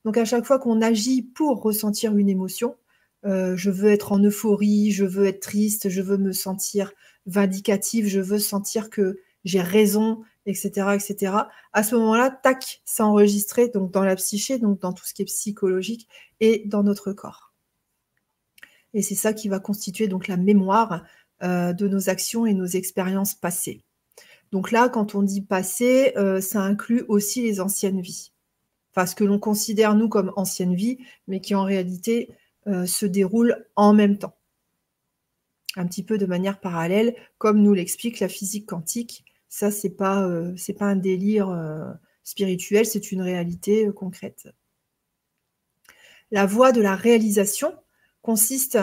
Donc 0.04 0.16
à 0.18 0.24
chaque 0.24 0.44
fois 0.44 0.58
qu'on 0.58 0.82
agit 0.82 1.22
pour 1.22 1.62
ressentir 1.62 2.16
une 2.16 2.28
émotion, 2.28 2.76
euh, 3.24 3.56
je 3.56 3.70
veux 3.70 3.90
être 3.90 4.12
en 4.12 4.20
euphorie, 4.20 4.92
je 4.92 5.04
veux 5.04 5.26
être 5.26 5.40
triste, 5.40 5.88
je 5.88 6.00
veux 6.00 6.16
me 6.16 6.32
sentir 6.32 6.92
vindicative, 7.26 8.06
je 8.06 8.20
veux 8.20 8.38
sentir 8.38 8.88
que 8.88 9.18
j'ai 9.46 9.62
raison, 9.62 10.22
etc., 10.44 10.90
etc. 10.94 11.32
À 11.72 11.82
ce 11.82 11.94
moment-là, 11.94 12.30
tac, 12.30 12.82
c'est 12.84 13.02
enregistré 13.02 13.68
donc 13.68 13.90
dans 13.90 14.04
la 14.04 14.16
psyché, 14.16 14.58
donc 14.58 14.80
dans 14.80 14.92
tout 14.92 15.06
ce 15.06 15.14
qui 15.14 15.22
est 15.22 15.26
psychologique 15.26 16.06
et 16.40 16.64
dans 16.66 16.82
notre 16.82 17.14
corps. 17.14 17.54
Et 18.92 19.02
c'est 19.02 19.14
ça 19.14 19.32
qui 19.32 19.48
va 19.48 19.60
constituer 19.60 20.08
donc 20.08 20.26
la 20.26 20.36
mémoire 20.36 21.04
euh, 21.42 21.72
de 21.72 21.86
nos 21.86 22.08
actions 22.08 22.46
et 22.46 22.54
nos 22.54 22.66
expériences 22.66 23.34
passées. 23.34 23.82
Donc 24.52 24.70
là, 24.70 24.88
quand 24.88 25.14
on 25.14 25.22
dit 25.22 25.42
passé, 25.42 26.12
euh, 26.16 26.40
ça 26.40 26.62
inclut 26.62 27.04
aussi 27.08 27.42
les 27.42 27.60
anciennes 27.60 28.00
vies. 28.00 28.32
Enfin, 28.94 29.04
ce 29.04 29.14
que 29.14 29.24
l'on 29.24 29.38
considère, 29.38 29.94
nous, 29.94 30.08
comme 30.08 30.32
anciennes 30.36 30.74
vies, 30.74 30.98
mais 31.26 31.40
qui 31.40 31.54
en 31.54 31.64
réalité 31.64 32.30
euh, 32.66 32.86
se 32.86 33.04
déroulent 33.04 33.66
en 33.76 33.92
même 33.92 34.16
temps. 34.16 34.34
Un 35.76 35.86
petit 35.86 36.02
peu 36.02 36.16
de 36.16 36.24
manière 36.24 36.58
parallèle, 36.58 37.14
comme 37.36 37.60
nous 37.60 37.74
l'explique 37.74 38.18
la 38.18 38.28
physique 38.28 38.64
quantique. 38.64 39.25
Ça, 39.48 39.70
ce 39.70 39.86
n'est 39.86 39.94
pas, 39.94 40.26
euh, 40.26 40.54
pas 40.78 40.86
un 40.86 40.96
délire 40.96 41.48
spirituel, 42.24 42.86
c'est 42.86 43.12
une 43.12 43.22
réalité 43.22 43.88
concrète. 43.94 44.48
La 46.30 46.46
voie 46.46 46.72
de 46.72 46.80
la 46.80 46.96
réalisation 46.96 47.74
consiste, 48.22 48.78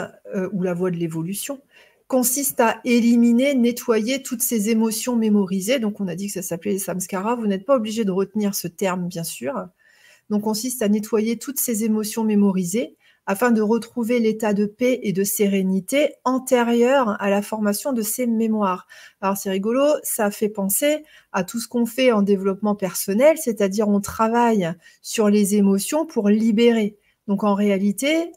ou 0.53 0.63
la 0.63 0.73
voie 0.73 0.91
de 0.91 0.95
l'évolution, 0.95 1.61
consiste 2.07 2.59
à 2.59 2.79
éliminer, 2.85 3.55
nettoyer 3.55 4.21
toutes 4.21 4.41
ces 4.41 4.69
émotions 4.69 5.15
mémorisées. 5.15 5.79
Donc, 5.79 5.99
on 5.99 6.07
a 6.07 6.15
dit 6.15 6.27
que 6.27 6.33
ça 6.33 6.41
s'appelait 6.41 6.73
les 6.73 6.79
samskaras. 6.79 7.35
Vous 7.35 7.47
n'êtes 7.47 7.65
pas 7.65 7.75
obligé 7.75 8.05
de 8.05 8.11
retenir 8.11 8.55
ce 8.55 8.67
terme, 8.67 9.07
bien 9.07 9.23
sûr. 9.23 9.67
Donc, 10.29 10.43
consiste 10.43 10.81
à 10.81 10.89
nettoyer 10.89 11.37
toutes 11.37 11.59
ces 11.59 11.83
émotions 11.83 12.23
mémorisées 12.23 12.95
afin 13.25 13.51
de 13.51 13.61
retrouver 13.61 14.19
l'état 14.19 14.53
de 14.53 14.65
paix 14.65 14.99
et 15.03 15.13
de 15.13 15.23
sérénité 15.23 16.13
antérieur 16.25 17.21
à 17.21 17.29
la 17.29 17.41
formation 17.41 17.93
de 17.93 18.01
ces 18.01 18.27
mémoires. 18.27 18.87
Alors 19.21 19.37
c'est 19.37 19.49
rigolo, 19.49 19.83
ça 20.03 20.31
fait 20.31 20.49
penser 20.49 21.03
à 21.31 21.43
tout 21.43 21.59
ce 21.59 21.67
qu'on 21.67 21.85
fait 21.85 22.11
en 22.11 22.21
développement 22.21 22.75
personnel, 22.75 23.37
c'est-à-dire 23.37 23.87
on 23.87 24.01
travaille 24.01 24.73
sur 25.01 25.29
les 25.29 25.55
émotions 25.55 26.05
pour 26.05 26.29
libérer. 26.29 26.97
Donc 27.27 27.43
en 27.43 27.55
réalité, 27.55 28.31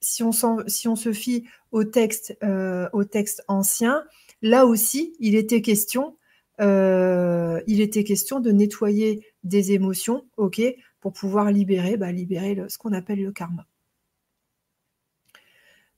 si 0.00 0.22
on, 0.22 0.32
se 0.32 1.12
fie 1.12 1.44
au 1.72 1.84
texte, 1.84 2.36
euh, 2.42 2.88
au 2.92 3.04
texte 3.04 3.44
ancien, 3.48 4.02
là 4.40 4.64
aussi, 4.66 5.14
il 5.20 5.34
était 5.34 5.60
question, 5.60 6.16
euh, 6.60 7.60
de 7.60 8.50
nettoyer 8.50 9.24
des 9.44 9.72
émotions, 9.72 10.24
ok, 10.36 10.62
pour 11.00 11.12
pouvoir 11.12 11.50
libérer, 11.50 11.96
bah, 11.96 12.12
libérer 12.12 12.58
ce 12.68 12.78
qu'on 12.78 12.92
appelle 12.92 13.22
le 13.22 13.32
karma. 13.32 13.66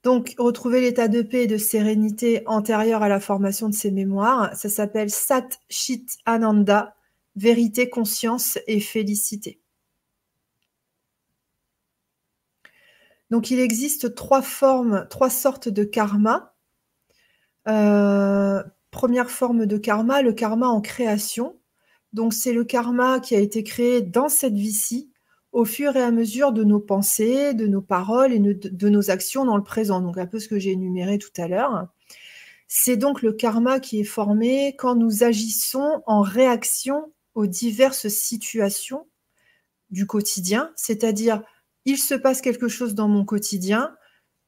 Donc, 0.03 0.35
retrouver 0.39 0.81
l'état 0.81 1.07
de 1.09 1.23
paix 1.23 1.45
et 1.45 1.47
de 1.47 1.59
sérénité 1.59 2.43
antérieur 2.47 3.03
à 3.03 3.09
la 3.09 3.21
formation 3.21 3.69
de 3.69 3.75
ces 3.75 3.93
mémoires, 3.93 4.55
ça 4.57 4.69
s'appelle 4.69 5.11
Sat 5.11 5.49
Chit 5.69 6.07
Ananda, 6.27 6.97
vérité, 7.37 7.89
conscience 7.89 8.59
et 8.67 8.81
félicité. 8.81 9.61
Donc 13.31 13.51
il 13.51 13.61
existe 13.61 14.15
trois 14.15 14.43
formes, 14.43 15.07
trois 15.09 15.31
sortes 15.31 15.71
de 15.71 15.85
karma. 15.85 16.55
Euh, 17.67 18.63
première 18.91 19.31
forme 19.31 19.65
de 19.65 19.79
karma, 19.79 20.21
le 20.21 20.35
karma 20.35 20.67
en 20.67 20.83
création. 20.83 21.59
Donc 22.13 22.35
c'est 22.35 22.53
le 22.53 22.65
karma 22.65 23.21
qui 23.21 23.35
a 23.35 23.39
été 23.39 23.65
créé 23.65 24.03
dans 24.03 24.29
cette 24.29 24.53
vie-ci 24.53 25.12
au 25.53 25.65
fur 25.65 25.97
et 25.97 26.03
à 26.03 26.11
mesure 26.11 26.53
de 26.53 26.65
nos 26.65 26.81
pensées, 26.81 27.55
de 27.55 27.67
nos 27.67 27.83
paroles 27.83 28.33
et 28.33 28.39
de, 28.39 28.89
nos 28.89 29.11
actions 29.11 29.45
dans 29.45 29.57
le 29.57 29.63
présent. 29.63 30.01
Donc 30.01 30.19
un 30.19 30.27
peu 30.27 30.39
ce 30.39 30.49
que 30.49 30.59
j'ai 30.59 30.73
énuméré 30.73 31.19
tout 31.19 31.33
à 31.37 31.47
l'heure. 31.47 31.89
C'est 32.69 32.97
donc 32.97 33.21
le 33.21 33.33
karma 33.33 33.79
qui 33.79 34.01
est 34.01 34.05
formé 34.05 34.75
quand 34.79 34.95
nous 34.95 35.25
agissons 35.25 36.03
en 36.07 36.23
réaction 36.23 37.13
aux 37.35 37.47
diverses 37.47 38.09
situations 38.09 39.07
du 39.91 40.07
quotidien, 40.07 40.73
c'est-à-dire 40.75 41.43
il 41.85 41.99
se 41.99 42.15
passe 42.15 42.41
quelque 42.41 42.69
chose 42.69 42.95
dans 42.95 43.09
mon 43.09 43.27
quotidien, 43.27 43.95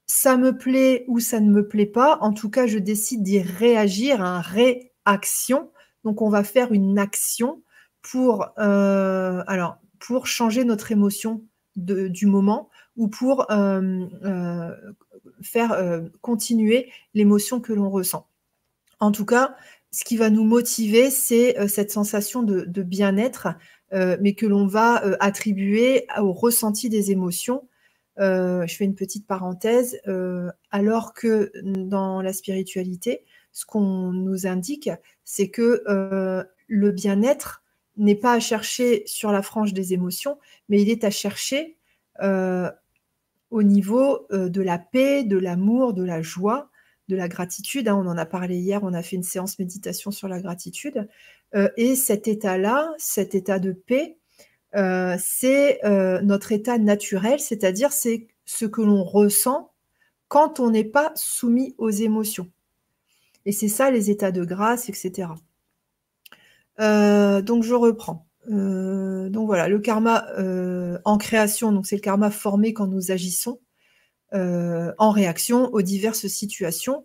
ça 0.07 0.37
me 0.37 0.57
plaît 0.57 1.05
ou 1.09 1.21
ça 1.21 1.40
ne 1.40 1.51
me 1.51 1.67
plaît 1.67 1.87
pas, 1.87 2.19
en 2.21 2.33
tout 2.33 2.51
cas, 2.51 2.67
je 2.67 2.79
décide 2.79 3.23
d'y 3.23 3.40
réagir, 3.40 4.23
un 4.23 4.40
réaction. 4.40 5.71
Donc, 6.05 6.23
on 6.23 6.29
va 6.29 6.45
faire 6.45 6.73
une 6.73 6.99
action 6.99 7.62
pour, 8.03 8.49
euh, 8.59 9.43
alors, 9.47 9.79
pour 10.07 10.27
changer 10.27 10.64
notre 10.64 10.93
émotion 10.93 11.43
du 11.77 12.27
moment 12.27 12.71
ou 12.97 13.09
pour 13.09 13.51
euh, 13.51 14.07
euh, 14.25 14.71
faire 15.43 16.03
continuer 16.21 16.90
l'émotion 17.14 17.61
que 17.61 17.73
l'on 17.73 17.90
ressent. 17.90 18.29
En 19.01 19.12
tout 19.12 19.25
cas, 19.25 19.57
ce 19.90 20.05
qui 20.05 20.17
va 20.17 20.31
nous 20.31 20.45
motiver, 20.45 21.11
c'est 21.11 21.69
cette 21.69 21.90
sensation 21.90 22.43
de 22.43 22.83
bien-être 22.83 23.49
euh, 23.95 24.17
mais 24.21 24.35
que 24.35 24.47
l'on 24.47 24.67
va 24.67 25.05
euh, 25.05 25.17
attribuer 25.21 26.07
au 26.19 26.33
ressenti 26.33 26.88
des 26.88 27.12
émotions. 27.12 27.69
Euh, 28.19 28.67
je 28.67 28.75
fais 28.75 28.85
une 28.85 28.95
petite 28.95 29.27
parenthèse, 29.27 30.01
alors 30.71 31.14
que 31.14 31.53
dans 31.64 32.23
la 32.23 32.33
spiritualité, 32.33 33.25
ce 33.53 33.67
qu'on 33.67 34.12
nous 34.12 34.47
indique, 34.47 34.90
c'est 35.25 35.49
que 35.49 35.83
le 36.67 36.90
bien-être 36.90 37.63
n'est 37.96 38.14
pas 38.14 38.35
à 38.35 38.40
chercher 38.40 39.02
sur 39.07 39.33
la 39.33 39.42
frange 39.42 39.72
des 39.72 39.92
émotions, 39.92 40.38
mais 40.68 40.83
il 40.83 40.90
est 40.90 41.04
à 41.04 41.11
chercher 41.11 41.76
au 43.50 43.62
niveau 43.62 44.26
de 44.30 44.62
la 44.62 44.78
paix, 44.78 45.24
de 45.24 45.38
l'amour, 45.38 45.94
de 45.94 46.04
la 46.04 46.22
joie, 46.22 46.70
de 47.09 47.16
la 47.16 47.28
gratitude. 47.28 47.88
Hein. 47.88 47.96
on 47.96 48.09
en 48.09 48.16
a 48.16 48.26
parlé 48.26 48.57
hier, 48.57 48.80
on 48.83 48.94
a 48.94 49.02
fait 49.02 49.16
une 49.16 49.22
séance 49.22 49.59
méditation 49.59 50.11
sur 50.11 50.28
la 50.28 50.40
gratitude. 50.40 51.09
Euh, 51.54 51.68
et 51.76 51.94
cet 51.94 52.28
état-là, 52.28 52.92
cet 52.98 53.35
état 53.35 53.59
de 53.59 53.72
paix, 53.72 54.16
euh, 54.74 55.16
c'est 55.18 55.85
euh, 55.85 56.20
notre 56.22 56.52
état 56.52 56.78
naturel, 56.78 57.38
c'est-à-dire 57.38 57.92
c'est 57.92 58.26
ce 58.44 58.66
que 58.66 58.83
l'on 58.83 59.04
ressent 59.04 59.72
quand 60.28 60.59
on 60.59 60.70
n'est 60.70 60.85
pas 60.85 61.12
soumis 61.14 61.74
aux 61.78 61.90
émotions. 61.90 62.50
Et 63.46 63.52
c'est 63.52 63.68
ça 63.68 63.90
les 63.90 64.11
états 64.11 64.33
de 64.33 64.44
grâce, 64.44 64.88
etc. 64.88 65.28
donc 66.78 67.62
je 67.62 67.74
reprends. 67.74 68.26
donc 68.48 69.46
voilà, 69.46 69.68
le 69.68 69.78
karma 69.78 70.26
en 71.04 71.18
création, 71.18 71.72
donc 71.72 71.87
c'est 71.87 71.96
le 71.96 72.00
karma 72.00 72.30
formé 72.30 72.72
quand 72.72 72.87
nous 72.87 73.10
agissons 73.10 73.60
en 74.32 75.10
réaction 75.10 75.72
aux 75.72 75.82
diverses 75.82 76.26
situations 76.26 77.04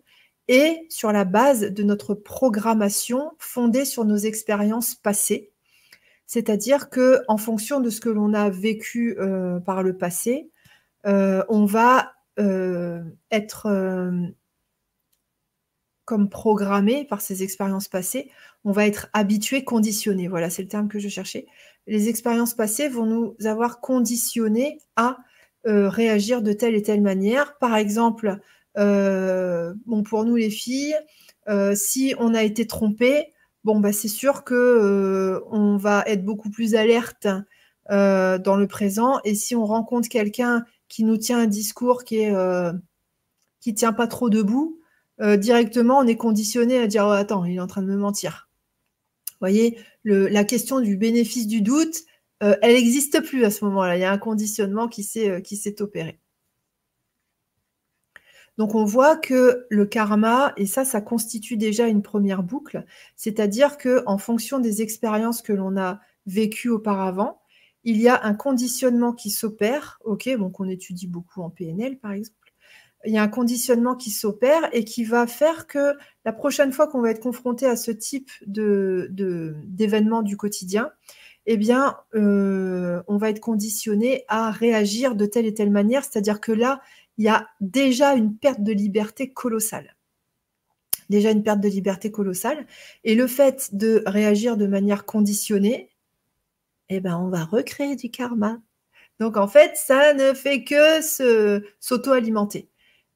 et 0.50 0.88
sur 0.90 1.12
la 1.12 1.26
base 1.26 1.62
de 1.62 1.84
notre 1.84 2.16
programmation 2.16 3.32
fondée 3.38 3.86
sur 3.86 4.04
nos 4.04 4.18
expériences 4.18 4.96
passées. 4.96 5.52
C'est-à-dire 6.26 6.90
que 6.90 7.22
en 7.28 7.38
fonction 7.38 7.80
de 7.80 7.92
ce 7.92 8.02
que 8.02 8.10
l'on 8.10 8.34
a 8.34 8.50
vécu 8.50 9.16
euh, 9.20 9.60
par 9.60 9.84
le 9.84 9.96
passé, 9.96 10.50
euh, 11.06 11.44
on 11.50 11.66
va 11.66 12.14
euh, 12.40 13.02
être 13.32 13.68
comme 16.06 16.30
programmé 16.30 17.06
par 17.06 17.22
ces 17.22 17.44
expériences 17.44 17.88
passées, 17.88 18.32
on 18.66 18.72
va 18.72 18.86
être 18.86 19.10
habitué, 19.14 19.64
conditionné. 19.64 20.28
Voilà, 20.28 20.50
c'est 20.50 20.62
le 20.62 20.68
terme 20.68 20.88
que 20.88 21.00
je 21.00 21.10
cherchais. 21.10 21.48
Les 21.88 22.10
expériences 22.10 22.54
passées 22.54 22.90
vont 22.90 23.06
nous 23.06 23.36
avoir 23.46 23.82
conditionnés 23.82 24.80
à 24.96 25.18
réagir 25.66 26.42
de 26.42 26.54
telle 26.54 26.76
et 26.76 26.82
telle 26.82 27.02
manière. 27.02 27.58
Par 27.58 27.76
exemple, 27.76 28.40
euh, 28.78 29.74
pour 30.06 30.26
nous 30.26 30.36
les 30.36 30.50
filles, 30.50 30.96
euh, 31.48 31.76
si 31.76 32.16
on 32.20 32.34
a 32.34 32.44
été 32.44 32.68
trompé, 32.68 33.34
bon, 33.64 33.80
bah, 33.80 33.94
c'est 33.94 34.08
sûr 34.08 34.44
que 34.44 34.54
euh, 34.54 35.42
on 35.52 35.78
va 35.78 36.04
être 36.08 36.24
beaucoup 36.24 36.50
plus 36.50 36.76
alerte 36.76 37.28
dans 37.90 38.56
le 38.56 38.68
présent. 38.68 39.20
Et 39.24 39.34
si 39.34 39.56
on 39.56 39.66
rencontre 39.66 40.10
quelqu'un 40.10 40.64
qui 40.90 41.04
nous 41.04 41.18
tient 41.18 41.40
un 41.40 41.48
discours 41.48 42.04
qui 42.04 42.20
est 42.20 42.34
qui 43.62 43.74
tient 43.74 43.94
pas 43.94 44.08
trop 44.08 44.30
debout, 44.30 44.80
directement, 45.20 45.98
on 45.98 46.08
est 46.08 46.16
conditionné 46.16 46.78
à 46.78 46.86
dire 46.86 47.08
attends, 47.08 47.46
il 47.46 47.56
est 47.56 47.60
en 47.60 47.68
train 47.68 47.82
de 47.82 47.88
me 47.88 47.98
mentir. 47.98 48.49
Vous 49.42 49.46
voyez, 49.48 49.78
la 50.04 50.44
question 50.44 50.82
du 50.82 50.98
bénéfice 50.98 51.48
du 51.48 51.62
doute, 51.62 52.04
elle 52.42 52.74
n'existe 52.74 53.22
plus 53.22 53.46
à 53.46 53.52
ce 53.52 53.64
moment-là. 53.66 53.98
Il 53.98 54.02
y 54.02 54.04
a 54.06 54.12
un 54.12 54.18
conditionnement 54.18 54.88
qui 54.88 55.04
s'est 55.04 55.82
opéré. 55.82 56.20
Donc 58.58 58.76
on 58.76 58.84
voit 58.84 59.16
que 59.16 59.66
le 59.70 59.86
karma, 59.86 60.52
et 60.58 60.66
ça, 60.66 60.84
ça 60.84 61.00
constitue 61.00 61.56
déjà 61.56 61.88
une 61.88 62.02
première 62.02 62.44
boucle, 62.44 62.84
c'est-à-dire 63.16 63.78
que 63.78 64.04
en 64.06 64.18
fonction 64.18 64.60
des 64.60 64.82
expériences 64.82 65.42
que 65.42 65.54
l'on 65.54 65.78
a 65.78 66.02
vécues 66.26 66.68
auparavant, 66.68 67.40
il 67.86 68.02
y 68.02 68.10
a 68.10 68.22
un 68.26 68.34
conditionnement 68.34 69.14
qui 69.14 69.30
s'opère, 69.30 70.02
ok, 70.04 70.30
donc 70.38 70.60
on 70.60 70.68
étudie 70.68 71.08
beaucoup 71.08 71.42
en 71.42 71.50
PNL 71.50 72.00
par 72.00 72.12
exemple. 72.12 72.36
Il 73.06 73.14
y 73.14 73.18
a 73.18 73.24
un 73.24 73.30
conditionnement 73.30 73.96
qui 73.96 74.10
s'opère 74.10 74.70
et 74.74 74.84
qui 74.84 75.06
va 75.06 75.26
faire 75.26 75.68
que 75.68 75.96
la 76.26 76.34
prochaine 76.34 76.74
fois 76.74 76.88
qu'on 76.88 77.02
va 77.02 77.12
être 77.12 77.22
confronté 77.22 77.66
à 77.66 77.78
ce 77.78 77.92
type 77.92 78.30
de, 78.46 79.08
d'événements 79.12 80.22
du 80.22 80.36
quotidien, 80.36 80.92
eh 81.46 81.58
bien, 81.58 81.98
euh, 82.14 83.02
on 83.08 83.18
va 83.18 83.30
être 83.30 83.40
conditionné 83.40 84.26
à 84.28 84.52
réagir 84.52 85.16
de 85.16 85.26
telle 85.26 85.46
et 85.46 85.54
telle 85.54 85.72
manière. 85.72 86.04
C'est-à-dire 86.04 86.42
que 86.42 86.52
là, 86.52 86.82
il 87.18 87.26
y 87.26 87.30
a 87.30 87.48
déjà 87.62 88.14
une 88.14 88.38
perte 88.38 88.62
de 88.62 88.72
liberté 88.72 89.32
colossale. 89.32 89.96
Déjà 91.10 91.32
une 91.32 91.42
perte 91.42 91.60
de 91.60 91.70
liberté 91.70 92.12
colossale. 92.12 92.68
Et 93.04 93.16
le 93.16 93.28
fait 93.28 93.74
de 93.74 94.04
réagir 94.06 94.58
de 94.58 94.68
manière 94.68 95.06
conditionnée, 95.06 95.90
eh 96.90 97.00
ben, 97.00 97.18
on 97.18 97.30
va 97.30 97.46
recréer 97.46 97.96
du 97.96 98.12
karma. 98.12 98.62
Donc 99.20 99.38
en 99.38 99.48
fait, 99.48 99.76
ça 99.76 100.14
ne 100.14 100.34
fait 100.34 100.64
que 100.64 101.02
s'auto-alimenter. 101.80 102.70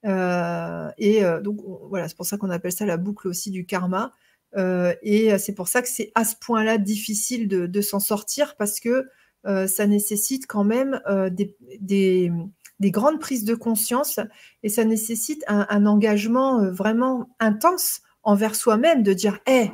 Euh, 0.05 0.89
et 0.97 1.23
euh, 1.23 1.41
donc 1.41 1.59
voilà, 1.89 2.07
c'est 2.07 2.17
pour 2.17 2.25
ça 2.25 2.37
qu'on 2.37 2.49
appelle 2.49 2.71
ça 2.71 2.85
la 2.85 2.97
boucle 2.97 3.27
aussi 3.27 3.51
du 3.51 3.65
karma. 3.65 4.11
Euh, 4.55 4.93
et 5.01 5.37
c'est 5.39 5.55
pour 5.55 5.67
ça 5.67 5.81
que 5.81 5.87
c'est 5.87 6.11
à 6.15 6.25
ce 6.25 6.35
point-là 6.39 6.77
difficile 6.77 7.47
de, 7.47 7.81
s'en 7.81 7.99
sortir 7.99 8.55
parce 8.57 8.79
que 8.79 9.07
ça 9.45 9.87
nécessite 9.87 10.47
quand 10.47 10.63
même 10.63 11.01
des, 11.31 12.31
grandes 12.79 13.19
prises 13.19 13.45
de 13.45 13.55
conscience 13.55 14.19
et 14.61 14.69
ça 14.69 14.85
nécessite 14.85 15.43
un, 15.47 15.85
engagement 15.85 16.69
vraiment 16.69 17.29
intense 17.39 18.01
envers 18.21 18.55
soi-même 18.55 19.01
de 19.03 19.11
dire, 19.11 19.39
hé, 19.47 19.71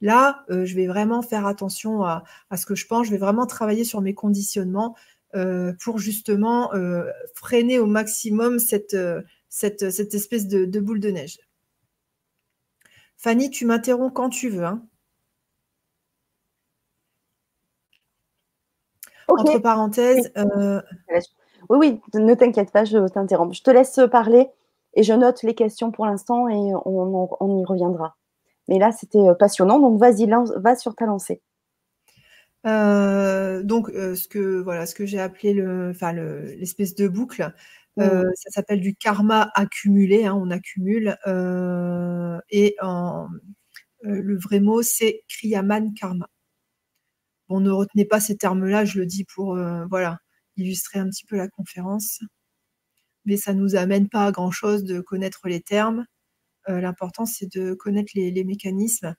là, 0.00 0.44
je 0.48 0.74
vais 0.74 0.86
vraiment 0.86 1.20
faire 1.20 1.46
attention 1.46 2.02
à, 2.02 2.24
à, 2.48 2.56
ce 2.56 2.64
que 2.64 2.74
je 2.74 2.86
pense, 2.86 3.06
je 3.06 3.10
vais 3.10 3.18
vraiment 3.18 3.46
travailler 3.46 3.84
sur 3.84 4.00
mes 4.00 4.14
conditionnements 4.14 4.96
pour 5.84 5.98
justement 5.98 6.72
freiner 7.34 7.78
au 7.78 7.86
maximum 7.86 8.58
cette 8.58 8.96
cette, 9.56 9.82
espèce 9.82 10.46
de, 10.48 10.80
boule 10.80 11.00
de 11.00 11.08
neige. 11.08 11.38
Fanny, 13.16 13.48
tu 13.48 13.64
m'interromps 13.64 14.12
quand 14.14 14.28
tu 14.28 14.50
veux. 14.50 14.66
Hein. 14.66 14.82
Entre 19.28 19.58
parenthèses. 19.58 20.30
Euh, 20.36 20.82
oui, 21.70 22.00
oui, 22.14 22.20
ne 22.20 22.34
t'inquiète 22.34 22.70
pas, 22.70 22.84
je 22.84 23.08
t'interromps. 23.08 23.56
Je 23.56 23.62
te 23.62 23.70
laisse 23.70 23.98
parler 24.12 24.46
et 24.92 25.02
je 25.02 25.14
note 25.14 25.42
les 25.42 25.54
questions 25.54 25.90
pour 25.90 26.04
l'instant 26.04 26.48
et 26.48 26.74
on, 26.84 27.58
y 27.58 27.64
reviendra. 27.64 28.16
Mais 28.68 28.78
là, 28.78 28.92
c'était 28.92 29.18
euh, 29.18 29.34
passionnant, 29.34 29.80
donc 29.80 29.98
vas-y, 29.98 30.28
va 30.56 30.76
sur 30.76 30.94
ta 30.94 31.06
lancée. 31.06 31.40
Euh, 32.66 33.62
donc, 33.62 33.88
ce 33.88 34.28
que 34.28 34.60
voilà, 34.60 34.84
ce 34.84 34.94
que 34.94 35.06
j'ai 35.06 35.20
appelé 35.20 35.54
le, 35.54 35.90
enfin, 35.90 36.12
l'espèce 36.12 36.94
de 36.94 37.08
boucle, 37.08 37.54
euh, 37.98 38.24
mmh. 38.24 38.32
ça 38.34 38.50
s'appelle 38.50 38.80
du 38.80 38.94
karma 38.94 39.50
accumulé, 39.54 40.26
hein, 40.26 40.34
on 40.34 40.50
accumule. 40.50 41.16
Euh, 41.26 42.38
et 42.50 42.76
euh, 42.82 43.26
le 44.02 44.38
vrai 44.38 44.60
mot, 44.60 44.82
c'est 44.82 45.22
kriyaman 45.28 45.94
karma. 45.94 46.28
Bon, 47.48 47.60
ne 47.60 47.70
retenez 47.70 48.04
pas 48.04 48.20
ces 48.20 48.36
termes-là, 48.36 48.84
je 48.84 48.98
le 48.98 49.06
dis 49.06 49.24
pour 49.24 49.56
voilà, 49.88 50.18
illustrer 50.56 50.98
un 50.98 51.08
petit 51.08 51.24
peu 51.24 51.36
la 51.36 51.48
conférence. 51.48 52.20
Mais 53.24 53.36
ça 53.36 53.54
ne 53.54 53.60
nous 53.60 53.76
amène 53.76 54.08
pas 54.08 54.26
à 54.26 54.32
grand-chose 54.32 54.84
de 54.84 55.00
connaître 55.00 55.48
les 55.48 55.60
termes. 55.60 56.06
L'important, 56.68 57.24
c'est 57.26 57.46
de 57.52 57.74
connaître 57.74 58.12
les, 58.16 58.32
les 58.32 58.44
mécanismes. 58.44 59.14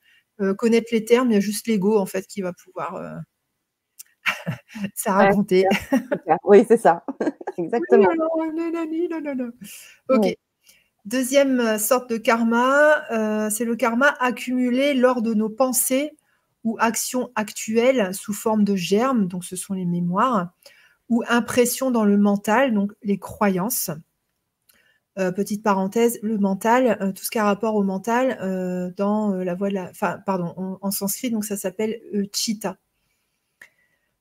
connaître 0.58 0.90
les 0.92 1.06
termes, 1.06 1.32
il 1.32 1.36
y 1.36 1.38
a 1.38 1.42
juste 1.42 1.68
l'ego 1.68 1.98
en 1.98 2.06
fait 2.06 2.28
qui 2.28 2.42
va 2.42 2.52
pouvoir 2.54 3.22
ça 4.96 5.14
raconter. 5.14 5.66
oui, 6.44 6.66
c'est 6.68 6.78
ça. 6.78 7.06
Exactement. 7.58 8.08
ok. 10.10 10.38
Deuxième 11.06 11.62
euh, 11.62 11.78
sorte 11.78 12.10
de 12.10 12.18
karma, 12.18 13.10
euh, 13.12 13.50
c'est 13.50 13.64
le 13.64 13.78
karma 13.78 14.14
accumulé 14.20 14.94
lors 14.94 15.22
de 15.22 15.34
nos 15.34 15.48
pensées 15.48 16.18
ou 16.66 16.76
actions 16.80 17.32
actuelles 17.36 18.14
sous 18.14 18.34
forme 18.34 18.66
de 18.66 18.76
germes, 18.76 19.28
donc 19.28 19.46
ce 19.46 19.56
sont 19.56 19.74
les 19.74 19.86
mémoires, 19.86 20.50
ou 21.08 21.24
impressions 21.30 21.92
dans 21.92 22.04
le 22.04 22.18
mental, 22.18 22.74
donc 22.74 22.92
les 23.04 23.18
croyances. 23.18 23.90
Euh, 25.18 25.32
petite 25.32 25.64
parenthèse, 25.64 26.20
le 26.24 26.38
mental, 26.38 27.14
tout 27.16 27.24
ce 27.24 27.32
qui 27.32 27.40
a 27.40 27.46
rapport 27.46 27.76
au 27.76 27.84
mental 27.84 28.94
dans 28.98 29.32
la 29.32 29.56
voie 29.56 29.70
de 29.70 29.76
la, 29.76 29.90
enfin, 29.90 30.20
pardon, 30.26 30.54
en, 30.58 30.78
en 30.82 30.92
sanskrit, 30.92 31.32
donc 31.32 31.46
ça 31.46 31.56
s'appelle 31.56 32.02
chitta. 32.34 32.78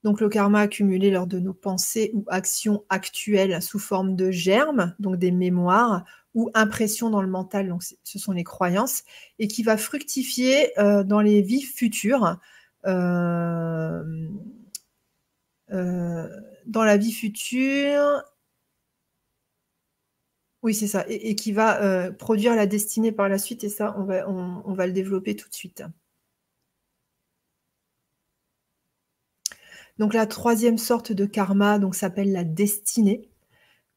Donc 0.07 0.21
le 0.21 0.29
karma 0.29 0.61
accumulé 0.61 1.11
lors 1.11 1.27
de 1.27 1.41
nos 1.41 1.53
pensées 1.53 2.13
ou 2.15 2.25
actions 2.29 2.85
actuelles 2.91 3.61
sous 3.61 3.81
forme 3.81 4.15
de 4.15 4.31
germes, 4.31 4.95
donc 5.01 5.17
des 5.17 5.33
mémoires, 5.33 6.05
ou 6.33 6.49
impressions 6.55 7.11
dans 7.11 7.23
le 7.23 7.27
mental, 7.27 7.67
donc 7.67 7.83
ce 7.83 8.19
sont 8.21 8.31
les 8.31 8.45
croyances, 8.45 9.03
et 9.41 9.49
qui 9.49 9.65
va 9.65 9.77
fructifier 9.77 10.79
euh, 10.79 11.03
dans 11.03 11.21
les 11.21 11.43
vies 11.43 11.61
futures. 11.61 12.39
Euh, 12.87 14.29
euh, 15.73 16.29
dans 16.67 16.85
la 16.85 16.99
vie 16.99 17.11
future, 17.11 18.23
oui, 20.63 20.73
c'est 20.73 20.87
ça, 20.87 21.05
et, 21.09 21.35
qui 21.35 21.51
va 21.51 22.13
produire 22.13 22.55
la 22.55 22.67
destinée 22.67 23.11
par 23.11 23.29
la 23.29 23.39
suite, 23.39 23.65
et 23.65 23.69
ça, 23.69 23.97
on 23.99 24.05
va, 24.05 24.31
on 24.31 24.73
va 24.73 24.87
le 24.87 24.93
développer 24.93 25.35
tout 25.35 25.49
de 25.49 25.55
suite. 25.55 25.83
Donc 29.99 30.15
la 30.15 30.27
troisième 30.27 30.79
sorte 30.79 31.13
de 31.13 31.25
karma 31.25 31.79
donc 31.79 31.95
s'appelle 31.95 32.33
la 32.33 32.45
destinée. 32.45 33.29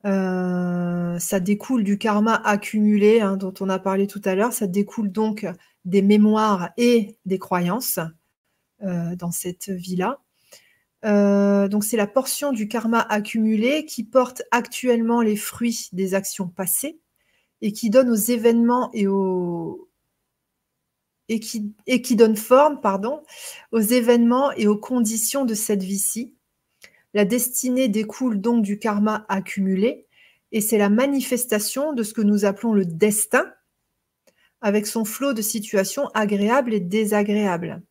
Euh, 0.06 1.20
ça 1.20 1.40
découle 1.42 1.84
du 1.84 1.98
karma 1.98 2.36
accumulé 2.36 3.20
hein, 3.20 3.36
dont 3.36 3.54
on 3.60 3.70
a 3.70 3.80
parlé 3.80 4.08
tout 4.08 4.22
à 4.24 4.36
l'heure. 4.36 4.54
Ça 4.54 4.68
découle 4.68 5.12
donc 5.12 5.46
des 5.86 6.02
mémoires 6.02 6.70
et 6.78 7.18
des 7.26 7.40
croyances 7.40 8.00
euh, 8.84 9.16
dans 9.16 9.32
cette 9.32 9.70
vie-là. 9.70 10.20
Euh, 11.06 11.68
donc 11.68 11.84
c'est 11.84 11.98
la 11.98 12.08
portion 12.08 12.52
du 12.52 12.68
karma 12.68 13.00
accumulé 13.00 13.86
qui 13.86 14.04
porte 14.04 14.44
actuellement 14.52 15.22
les 15.22 15.38
fruits 15.38 15.90
des 15.94 16.14
actions 16.14 16.48
passées 16.48 17.00
et 17.62 17.72
qui 17.74 17.90
donne 17.90 18.10
aux 18.10 18.16
événements 18.16 18.90
et 18.94 19.08
aux, 19.08 19.89
et 21.30 21.40
qui, 21.40 22.16
donne 22.16 22.36
forme 22.36 22.82
aux 23.72 23.80
événements 23.80 24.52
et 24.54 24.68
aux 24.68 24.78
conditions 24.78 25.46
de 25.46 25.54
cette 25.54 25.84
vie-ci. 25.84 26.36
La 27.14 27.24
destinée 27.24 27.88
découle 27.88 28.42
donc 28.42 28.64
du 28.64 28.80
karma 28.80 29.26
accumulé 29.30 30.08
et 30.52 30.62
c'est 30.62 30.80
la 30.80 30.90
manifestation 30.90 31.94
de 31.94 32.04
ce 32.04 32.14
que 32.14 32.22
nous 32.22 32.46
appelons 32.46 32.74
le 32.74 32.86
destin 32.86 33.52
avec 34.62 34.88
son 34.88 35.06
flot 35.06 35.34
de 35.34 35.42
situations 35.42 36.08
agréables 36.14 36.74
et 36.74 36.80
désagréables. 36.80 37.82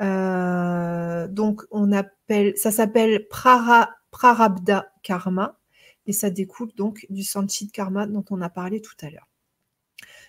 Euh, 0.00 1.28
donc 1.28 1.62
on 1.70 1.92
appelle, 1.92 2.56
ça 2.56 2.70
s'appelle 2.70 3.28
prarabdha 3.28 4.92
karma 5.02 5.58
et 6.06 6.12
ça 6.12 6.30
découle 6.30 6.72
donc 6.74 7.06
du 7.10 7.22
sanchit 7.22 7.70
karma 7.70 8.06
dont 8.06 8.24
on 8.30 8.40
a 8.40 8.48
parlé 8.48 8.80
tout 8.80 8.96
à 9.02 9.10
l'heure. 9.10 9.28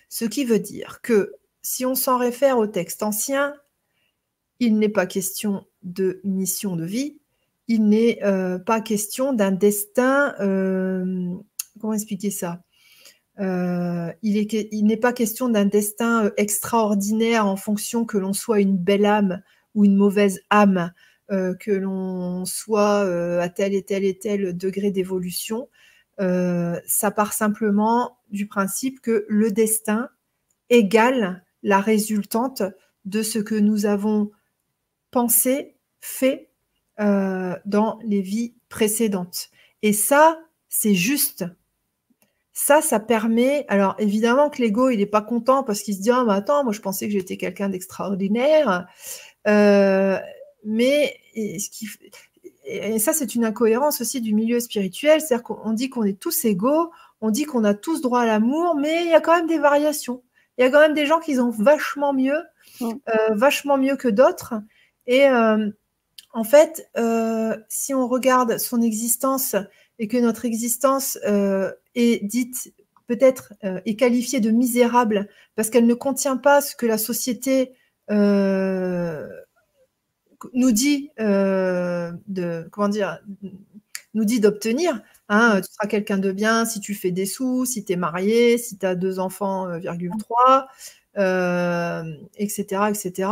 Ce 0.08 0.24
qui 0.24 0.44
veut 0.44 0.58
dire 0.58 1.00
que 1.00 1.36
si 1.62 1.86
on 1.86 1.94
s'en 1.94 2.18
réfère 2.18 2.58
au 2.58 2.66
texte 2.66 3.02
ancien, 3.02 3.54
il 4.58 4.78
n'est 4.78 4.88
pas 4.88 5.06
question 5.06 5.64
de 5.82 6.20
mission 6.24 6.76
de 6.76 6.84
vie, 6.84 7.18
il 7.68 7.88
n'est 7.88 8.18
euh, 8.22 8.58
pas 8.58 8.80
question 8.80 9.32
d'un 9.32 9.52
destin, 9.52 10.34
euh, 10.40 11.34
comment 11.80 11.94
expliquer 11.94 12.30
ça? 12.30 12.62
Euh, 13.40 14.12
Il 14.22 14.84
n'est 14.84 14.96
pas 14.96 15.12
question 15.12 15.48
d'un 15.48 15.64
destin 15.64 16.30
extraordinaire 16.36 17.46
en 17.46 17.56
fonction 17.56 18.04
que 18.04 18.18
l'on 18.18 18.32
soit 18.32 18.60
une 18.60 18.76
belle 18.76 19.06
âme 19.06 19.42
ou 19.74 19.84
une 19.84 19.96
mauvaise 19.96 20.40
âme, 20.50 20.92
que 21.30 21.70
l'on 21.70 22.44
soit 22.44 23.00
à 23.40 23.48
tel 23.48 23.72
et 23.72 23.82
tel 23.82 24.04
et 24.04 24.18
tel 24.18 24.54
degré 24.54 24.90
d'évolution. 24.90 25.68
ça 26.18 27.10
part 27.10 27.32
simplement 27.32 28.18
du 28.30 28.46
principe 28.46 29.00
que 29.00 29.24
le 29.30 29.50
destin 29.50 30.10
égale 30.68 31.42
la 31.62 31.80
résultante 31.80 32.62
de 33.04 33.22
ce 33.22 33.38
que 33.38 33.54
nous 33.54 33.86
avons 33.86 34.30
pensé, 35.10 35.76
fait 36.00 36.50
euh, 37.00 37.54
dans 37.64 37.98
les 38.04 38.20
vies 38.20 38.54
précédentes. 38.68 39.50
Et 39.82 39.92
ça, 39.92 40.38
c'est 40.68 40.94
juste. 40.94 41.44
Ça, 42.52 42.82
ça 42.82 43.00
permet. 43.00 43.64
Alors 43.68 43.94
évidemment 43.98 44.50
que 44.50 44.60
l'ego, 44.60 44.90
il 44.90 44.98
n'est 44.98 45.06
pas 45.06 45.22
content 45.22 45.62
parce 45.62 45.80
qu'il 45.80 45.94
se 45.94 46.00
dit 46.00 46.10
ah 46.10 46.24
mais 46.26 46.34
attends, 46.34 46.64
moi 46.64 46.72
je 46.72 46.80
pensais 46.80 47.06
que 47.06 47.12
j'étais 47.12 47.36
quelqu'un 47.36 47.68
d'extraordinaire. 47.68 48.86
Euh, 49.46 50.18
mais 50.64 51.16
et 52.64 52.98
ça, 52.98 53.12
c'est 53.12 53.34
une 53.34 53.44
incohérence 53.44 54.00
aussi 54.00 54.20
du 54.20 54.34
milieu 54.34 54.60
spirituel, 54.60 55.20
c'est-à-dire 55.20 55.42
qu'on 55.42 55.72
dit 55.72 55.90
qu'on 55.90 56.04
est 56.04 56.18
tous 56.18 56.44
égaux, 56.44 56.90
on 57.20 57.30
dit 57.30 57.44
qu'on 57.44 57.64
a 57.64 57.74
tous 57.74 58.00
droit 58.00 58.20
à 58.20 58.26
l'amour, 58.26 58.76
mais 58.76 59.04
il 59.04 59.10
y 59.10 59.14
a 59.14 59.20
quand 59.20 59.34
même 59.34 59.46
des 59.46 59.58
variations 59.58 60.22
il 60.58 60.62
y 60.62 60.64
a 60.64 60.70
quand 60.70 60.80
même 60.80 60.94
des 60.94 61.06
gens 61.06 61.20
qui 61.20 61.38
ont 61.38 61.50
vachement 61.50 62.12
mieux, 62.12 62.42
mm. 62.80 62.90
euh, 63.08 63.34
vachement 63.34 63.78
mieux 63.78 63.96
que 63.96 64.08
d'autres. 64.08 64.54
Et 65.06 65.26
euh, 65.26 65.70
en 66.32 66.44
fait, 66.44 66.88
euh, 66.96 67.56
si 67.68 67.94
on 67.94 68.06
regarde 68.08 68.58
son 68.58 68.82
existence 68.82 69.56
et 69.98 70.08
que 70.08 70.16
notre 70.16 70.44
existence 70.44 71.18
est 71.94 72.24
dite 72.24 72.72
peut-être 73.06 73.52
est 73.62 73.94
qualifiée 73.96 74.40
de 74.40 74.50
misérable 74.50 75.28
parce 75.54 75.68
qu'elle 75.70 75.86
ne 75.86 75.94
contient 75.94 76.38
pas 76.38 76.60
ce 76.62 76.74
que 76.74 76.86
la 76.86 76.98
société 76.98 77.72
nous 78.08 78.22
dit 80.72 81.10
de 81.18 82.68
comment 82.70 82.88
dire 82.88 83.20
nous 84.14 84.24
dit 84.24 84.40
d'obtenir. 84.40 85.02
Hein, 85.34 85.62
tu 85.62 85.72
seras 85.72 85.88
quelqu'un 85.88 86.18
de 86.18 86.30
bien 86.30 86.66
si 86.66 86.80
tu 86.80 86.94
fais 86.94 87.10
des 87.10 87.24
sous, 87.24 87.64
si 87.64 87.84
tu 87.84 87.94
es 87.94 87.96
marié, 87.96 88.58
si 88.58 88.76
tu 88.76 88.84
as 88.84 88.94
deux 88.94 89.18
enfants, 89.18 89.66
euh, 89.66 89.78
virgule 89.78 90.12
3, 90.18 90.68
etc., 92.36 92.90
etc. 92.90 93.30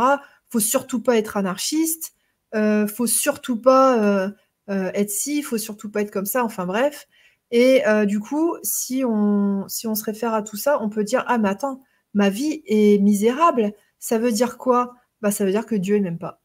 Faut 0.49 0.59
surtout 0.59 1.01
pas 1.01 1.17
être 1.17 1.37
anarchiste. 1.37 2.13
Euh, 2.55 2.87
faut 2.87 3.07
surtout 3.07 3.61
pas 3.61 4.03
euh, 4.03 4.29
euh, 4.69 4.91
être 4.93 5.09
ci, 5.09 5.41
faut 5.41 5.57
surtout 5.57 5.89
pas 5.89 6.01
être 6.01 6.11
comme 6.11 6.25
ça. 6.25 6.43
Enfin 6.43 6.65
bref. 6.65 7.07
Et 7.51 7.83
du 8.07 8.21
coup, 8.21 8.55
si 8.63 9.03
on, 9.05 9.67
si 9.67 9.85
on 9.85 9.93
se 9.93 10.05
réfère 10.05 10.33
à 10.33 10.41
tout 10.41 10.55
ça, 10.55 10.81
on 10.81 10.89
peut 10.89 11.03
dire 11.03 11.25
ah 11.27 11.37
mais 11.37 11.49
attends, 11.49 11.81
ma 12.13 12.29
vie 12.29 12.63
est 12.65 12.97
misérable. 13.01 13.73
Ça 13.99 14.17
veut 14.17 14.31
dire 14.31 14.57
quoi? 14.57 14.95
Bah 15.21 15.31
ça 15.31 15.43
veut 15.45 15.51
dire 15.51 15.65
que 15.65 15.75
Dieu 15.75 15.99
m'aime 15.99 16.17
pas. 16.17 16.41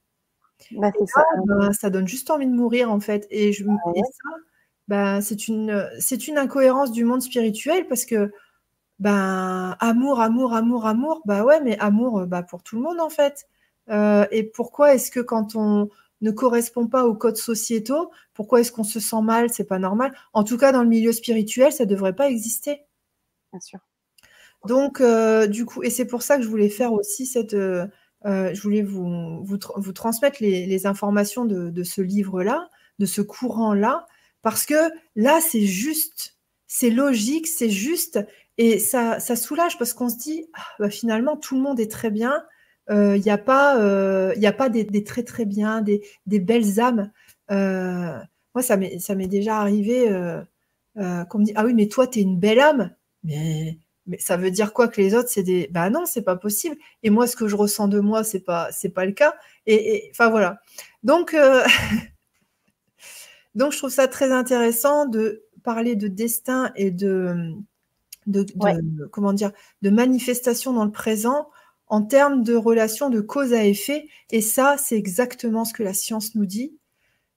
Bah, 0.73 0.91
ça. 1.07 1.25
Bah, 1.47 1.73
ça. 1.73 1.91
donne 1.91 2.09
juste 2.09 2.31
envie 2.31 2.47
de 2.47 2.53
mourir 2.53 2.91
en 2.91 2.99
fait. 2.99 3.29
Et, 3.31 3.53
je, 3.53 3.63
et 3.63 4.01
ça, 4.03 4.31
bah, 4.89 5.21
c'est 5.21 5.49
une, 5.49 5.89
c'est 5.99 6.29
une 6.29 6.39
incohérence 6.39 6.93
du 6.93 7.05
monde 7.05 7.23
spirituel 7.23 7.87
parce 7.89 8.05
que 8.05 8.33
ben 8.99 9.77
amour, 9.81 10.21
amour, 10.21 10.55
amour, 10.55 10.87
amour, 10.87 11.23
bah 11.27 11.45
ouais, 11.45 11.61
mais 11.63 11.79
amour 11.79 12.27
bah, 12.27 12.43
pour 12.43 12.63
tout 12.63 12.77
le 12.77 12.83
monde 12.83 13.01
en 13.01 13.11
fait. 13.11 13.47
Euh, 13.91 14.27
et 14.31 14.43
pourquoi 14.45 14.95
est-ce 14.95 15.11
que 15.11 15.21
quand 15.21 15.55
on 15.55 15.89
ne 16.23 16.31
correspond 16.31 16.87
pas 16.87 17.05
aux 17.05 17.15
codes 17.15 17.37
sociétaux, 17.37 18.11
pourquoi 18.35 18.61
est-ce 18.61 18.73
qu'on 18.73 18.85
se 18.85 19.01
sent 19.01 19.23
mal? 19.23 19.51
C'est 19.51 19.67
pas 19.67 19.79
normal. 19.79 20.13
En 20.33 20.45
tout 20.45 20.57
cas, 20.57 20.73
dans 20.73 20.83
le 20.83 20.89
milieu 20.89 21.13
spirituel, 21.13 21.73
ça 21.73 21.85
ne 21.85 21.91
devrait 21.91 22.15
pas 22.15 22.29
exister. 22.29 22.81
Bien 23.53 23.61
sûr. 23.61 23.81
Donc, 24.67 25.01
euh, 25.01 25.47
du 25.47 25.67
coup, 25.67 25.83
et 25.83 25.91
c'est 25.91 26.07
pour 26.07 26.23
ça 26.23 26.37
que 26.37 26.43
je 26.43 26.49
voulais 26.49 26.71
faire 26.71 26.93
aussi 26.93 27.27
cette. 27.27 27.55
Euh, 27.55 27.87
je 28.25 28.61
voulais 28.61 28.83
vous, 28.83 29.45
vous, 29.45 29.93
transmettre 29.93 30.39
les, 30.41 30.87
informations 30.87 31.45
de, 31.45 31.71
de 31.71 31.83
ce 31.85 32.01
livre-là, 32.01 32.69
de 32.99 33.07
ce 33.07 33.21
courant-là, 33.21 34.07
parce 34.43 34.67
que 34.67 34.91
là, 35.15 35.41
c'est 35.41 35.67
juste, 35.67 36.37
c'est 36.67 36.91
logique, 36.91 37.47
c'est 37.47 37.71
juste, 37.71 38.21
et 38.59 38.79
ça, 38.79 39.19
soulage 39.21 39.79
parce 39.79 39.93
qu'on 39.93 40.09
se 40.09 40.17
dit, 40.17 40.47
ah, 40.55 40.63
bah, 40.79 40.91
finalement, 40.91 41.37
tout 41.37 41.57
le 41.57 41.61
monde 41.63 41.81
est 41.81 41.91
très 41.91 42.11
bien, 42.11 42.43
il 42.89 42.95
euh, 42.95 43.19
n'y 43.19 43.31
a 43.31 43.39
pas, 43.39 43.81
euh, 43.81 44.33
y 44.37 44.47
a 44.47 44.53
pas 44.53 44.69
des, 44.69 45.05
très 45.05 45.25
très 45.25 45.45
bien, 45.45 45.83
des, 45.83 46.01
belles 46.27 46.81
âmes. 46.81 47.11
Euh, 47.51 48.19
moi, 48.55 48.63
ça 48.63 48.77
m'est 48.77 49.27
déjà 49.29 49.59
arrivé 49.59 50.09
qu'on 50.95 51.39
me 51.39 51.45
dit 51.45 51.53
Ah 51.57 51.65
oui, 51.65 51.75
mais 51.75 51.89
toi, 51.89 52.07
tu 52.07 52.21
es 52.21 52.23
une 52.23 52.39
belle 52.39 52.61
âme. 52.61 52.95
Mais, 53.25 53.79
mais 54.07 54.19
ça 54.19 54.37
veut 54.37 54.51
dire 54.51 54.73
quoi 54.73 54.89
que 54.89 55.01
les 55.01 55.15
autres, 55.15 55.29
c'est 55.29 55.43
des. 55.43 55.69
Bah 55.73 55.91
non, 55.91 56.07
c'est 56.07 56.23
pas 56.23 56.37
possible. 56.37 56.77
Et 57.03 57.11
moi, 57.11 57.27
ce 57.27 57.37
que 57.37 57.49
je 57.49 57.57
ressens 57.57 57.89
de 57.89 58.01
moi, 58.01 58.25
c'est 58.25 58.41
pas, 58.41 58.71
pas 58.95 59.05
le 59.05 59.13
cas. 59.13 59.35
Et 59.67 60.09
enfin, 60.13 60.31
voilà. 60.31 60.61
Donc, 61.03 61.37
donc, 63.57 63.73
je 63.73 63.79
trouve 63.79 63.91
ça 63.91 64.07
très 64.07 64.31
intéressant 64.31 65.07
de 65.07 65.45
parler 65.65 65.97
de 65.97 66.09
destin 66.09 66.71
et 66.77 66.91
de. 66.91 67.53
De, 68.27 68.45
comment 69.13 69.33
dire 69.33 69.53
de 69.83 69.91
manifestation 69.91 70.73
dans 70.73 70.85
le 70.85 70.91
présent 70.91 71.49
en 71.87 72.03
termes 72.03 72.43
de 72.43 72.55
relation 72.55 73.09
de 73.09 73.21
cause 73.21 73.53
à 73.53 73.65
effet. 73.65 74.09
Et 74.31 74.41
ça, 74.41 74.77
c'est 74.79 74.97
exactement 74.97 75.65
ce 75.65 75.73
que 75.73 75.85
la 75.85 75.95
science 75.95 76.35
nous 76.35 76.47
dit. 76.47 76.77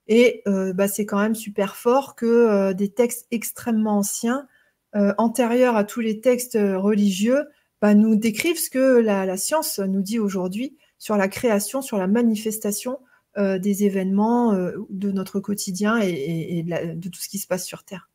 Et 0.07 0.41
euh, 0.47 0.73
bah, 0.73 0.87
c'est 0.87 1.05
quand 1.05 1.19
même 1.19 1.35
super 1.35 1.75
fort 1.75 2.15
que 2.15 2.25
euh, 2.25 2.73
des 2.73 2.89
textes 2.89 3.27
extrêmement 3.29 3.99
anciens, 3.99 4.47
euh, 4.95 5.13
antérieurs 5.19 5.75
à 5.75 5.83
tous 5.83 5.99
les 5.99 6.19
textes 6.19 6.57
religieux, 6.59 7.45
bah, 7.81 7.93
nous 7.93 8.15
décrivent 8.15 8.57
ce 8.57 8.71
que 8.71 8.97
la, 8.97 9.37
science 9.37 9.77
nous 9.77 10.01
dit 10.01 10.17
aujourd'hui 10.17 10.75
sur 10.97 11.15
la 11.15 11.27
création, 11.27 11.83
sur 11.83 11.97
la 11.97 12.07
manifestation 12.07 12.99
des 13.37 13.85
événements 13.85 14.53
de 14.53 15.11
notre 15.11 15.39
quotidien 15.39 15.97
et, 15.97 16.63
de, 16.63 17.09
tout 17.09 17.19
ce 17.19 17.29
qui 17.29 17.37
se 17.37 17.47
passe 17.47 17.65
sur 17.65 17.83
Terre. 17.83 18.09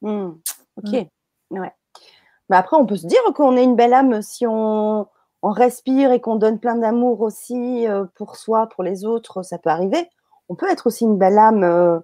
Mmh. 0.00 0.30
ok. 0.76 1.06
Ouais. 1.50 1.72
Mais 2.52 2.56
après, 2.58 2.76
on 2.76 2.84
peut 2.84 2.96
se 2.96 3.06
dire 3.06 3.22
qu'on 3.34 3.56
est 3.56 3.64
une 3.64 3.76
belle 3.76 3.94
âme 3.94 4.20
si 4.20 4.46
on, 4.46 5.08
respire 5.42 6.12
et 6.12 6.20
qu'on 6.20 6.36
donne 6.36 6.60
plein 6.60 6.76
d'amour 6.76 7.22
aussi 7.22 7.88
euh, 7.88 8.04
pour 8.14 8.36
soi, 8.36 8.68
pour 8.68 8.84
les 8.84 9.04
autres. 9.04 9.42
Ça 9.42 9.58
peut 9.58 9.70
arriver. 9.70 10.08
On 10.48 10.54
peut 10.54 10.70
être 10.70 10.86
aussi 10.86 11.04
une 11.04 11.16
belle 11.18 11.38
âme. 11.38 11.64
Euh, 11.64 11.98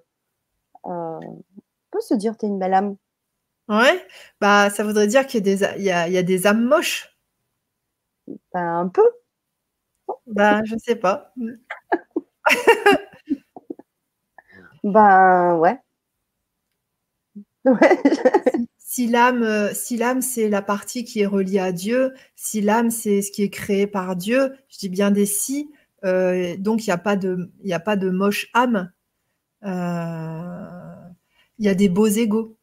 euh, 0.87 1.19
on 1.19 1.43
peut 1.91 2.01
se 2.01 2.15
dire, 2.15 2.35
tu 2.35 2.45
es 2.45 2.49
une 2.49 2.59
belle 2.59 2.73
âme. 2.73 2.95
Ouais, 3.69 4.03
bah 4.41 4.71
ça 4.71 4.83
voudrait 4.83 5.05
dire 5.05 5.27
qu'il 5.27 5.47
y, 5.47 5.91
a 5.91 6.09
des, 6.09 6.23
des 6.23 6.47
âmes 6.47 6.65
moches. 6.65 7.15
Ben, 8.51 8.79
un 8.79 8.87
peu. 8.87 9.07
Ben, 10.25 10.63
je 10.65 10.75
sais 10.77 10.95
pas. 10.95 11.31
ben, 14.83 15.57
ouais. 15.59 15.79
Si 18.77 19.07
l'âme, 19.07 20.21
c'est 20.21 20.49
la 20.49 20.61
partie 20.61 21.03
qui 21.03 21.21
est 21.21 21.25
reliée 21.25 21.59
à 21.59 21.71
Dieu, 21.71 22.13
si 22.35 22.61
l'âme 22.61 22.91
c'est 22.91 23.21
ce 23.21 23.31
qui 23.31 23.43
est 23.43 23.49
créé 23.49 23.87
par 23.87 24.15
Dieu, 24.15 24.53
je 24.69 24.77
dis 24.79 24.89
bien 24.89 25.11
des 25.11 25.25
si, 25.25 25.69
euh, 26.05 26.55
donc 26.57 26.85
il 26.85 26.89
n'y 26.89 26.93
a 26.93 26.97
pas 26.97 27.15
de, 27.15 27.51
il 27.63 27.73
a 27.73 27.79
pas 27.79 27.95
de 27.95 28.09
moche 28.09 28.49
âme. 28.53 28.91
Euh, 29.65 30.67
il 31.59 31.65
y 31.65 31.69
a 31.69 31.75
des 31.75 31.89
beaux 31.89 32.07
égaux. 32.07 32.57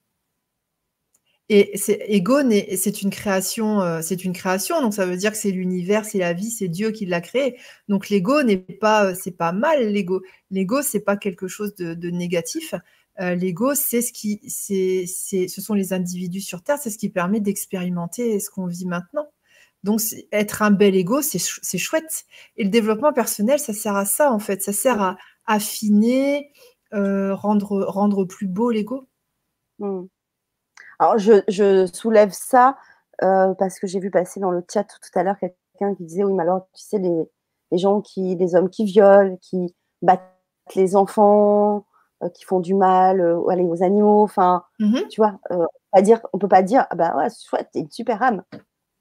Et 1.49 1.71
c'est 1.77 2.01
ego, 2.09 2.39
c'est 2.77 3.03
une 3.03 3.11
création, 3.11 4.03
c'est 4.03 4.25
une 4.25 4.33
création, 4.33 4.83
donc 4.83 4.95
ça 4.95 5.07
veut 5.07 5.17
dire 5.17 5.31
que 5.31 5.39
c'est 5.39 5.53
l'univers, 5.53 6.05
c'est 6.05 6.19
la 6.19 6.33
vie, 6.33 6.51
c'est 6.51 6.67
Dieu 6.67 6.91
qui 6.91 7.07
l'a 7.07 7.21
créé. 7.21 7.57
Donc 7.89 8.09
l'ego 8.09 8.43
n'est 8.43 8.57
pas, 8.57 9.15
c'est 9.15 9.31
pas 9.31 9.53
mal 9.53 9.93
l'ego. 9.93 10.23
L'ego 10.51 10.83
c'est 10.83 11.01
pas 11.01 11.17
quelque 11.17 11.47
chose 11.47 11.75
de, 11.77 11.95
de 11.95 12.11
négatif. 12.11 12.75
Euh, 13.21 13.35
l'ego, 13.35 13.75
c'est 13.75 14.03
ce 14.03 14.13
qui, 14.13 14.41
c'est, 14.49 15.07
ce 15.07 15.61
sont 15.61 15.75
les 15.75 15.93
individus 15.93 16.43
sur 16.43 16.63
Terre, 16.63 16.79
c'est 16.79 16.91
ce 16.91 16.99
qui 16.99 17.09
permet 17.09 17.41
d'expérimenter 17.41 18.39
ce 18.41 18.51
qu'on 18.51 18.67
vit 18.67 18.87
maintenant. 18.87 19.29
Donc, 19.85 20.01
être 20.33 20.63
un 20.63 20.71
bel 20.71 20.95
ego, 20.97 21.23
c'est, 21.23 21.39
chouette. 21.79 22.27
Et 22.57 22.65
le 22.65 22.71
développement 22.71 23.13
personnel, 23.13 23.59
ça 23.59 23.73
sert 23.73 23.97
à 23.97 24.05
ça, 24.05 24.33
en 24.33 24.39
fait. 24.39 24.63
Ça 24.63 24.73
sert 24.73 25.01
à 25.01 25.17
affiner, 25.47 26.51
euh, 26.93 27.35
rendre, 27.35 27.85
rendre 27.85 28.25
plus 28.25 28.49
beau 28.49 28.71
l'ego. 28.71 29.09
Hmm. 29.79 30.07
Alors, 30.99 31.19
je, 31.19 31.87
soulève 31.93 32.31
ça 32.33 32.77
euh, 33.23 33.55
parce 33.55 33.79
que 33.79 33.87
j'ai 33.87 34.01
vu 34.01 34.11
passer 34.11 34.41
dans 34.41 34.51
le 34.51 34.65
chat 34.73 34.85
tout 34.85 35.19
à 35.19 35.23
l'heure 35.23 35.39
quelqu'un 35.39 35.95
qui 35.95 36.05
disait 36.05 36.25
Oui, 36.25 36.33
mais 36.33 36.43
alors, 36.43 36.69
tu 36.73 36.83
sais, 36.83 36.99
les, 36.99 37.25
les 37.73 37.79
gens 37.79 38.01
qui, 38.01 38.37
les 38.37 38.55
hommes 38.55 38.71
qui 38.71 38.85
violent, 38.85 39.37
qui 39.41 39.75
battent 40.03 40.33
les 40.75 40.97
enfants, 40.97 41.87
euh, 42.23 42.29
qui 42.31 42.45
font 42.45 42.61
du 42.61 42.75
mal 42.75 43.21
euh, 43.21 43.39
aux 43.39 43.83
animaux. 43.83 44.23
Enfin, 44.23 44.65
mmh 44.79 45.01
tu 45.11 45.21
vois, 45.21 45.39
on, 45.51 46.01
dire, 46.01 46.21
on 46.33 46.39
peut 46.39 46.49
pas 46.49 46.63
dire, 46.63 46.87
ah 46.91 46.95
bah 46.95 47.17
ouais, 47.17 47.29
chouette, 47.31 47.69
t'es 47.73 47.81
une 47.81 47.91
super 47.91 48.23
âme, 48.23 48.43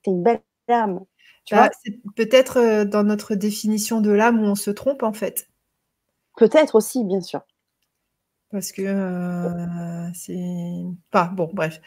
t'es 0.03 0.11
une 0.11 0.23
belle 0.23 0.41
âme. 0.69 1.01
Tu 1.45 1.55
bah, 1.55 1.69
c'est 1.83 2.01
peut-être 2.15 2.85
dans 2.85 3.03
notre 3.03 3.35
définition 3.35 4.01
de 4.01 4.09
l'âme 4.09 4.39
où 4.39 4.45
on 4.45 4.55
se 4.55 4.71
trompe 4.71 5.03
en 5.03 5.13
fait. 5.13 5.47
Peut-être 6.37 6.75
aussi, 6.75 7.03
bien 7.03 7.21
sûr. 7.21 7.41
Parce 8.55 8.71
que 8.71 8.83
c'est 10.13 10.85
pas 11.11 11.25
bon, 11.25 11.49
bref. 11.51 11.81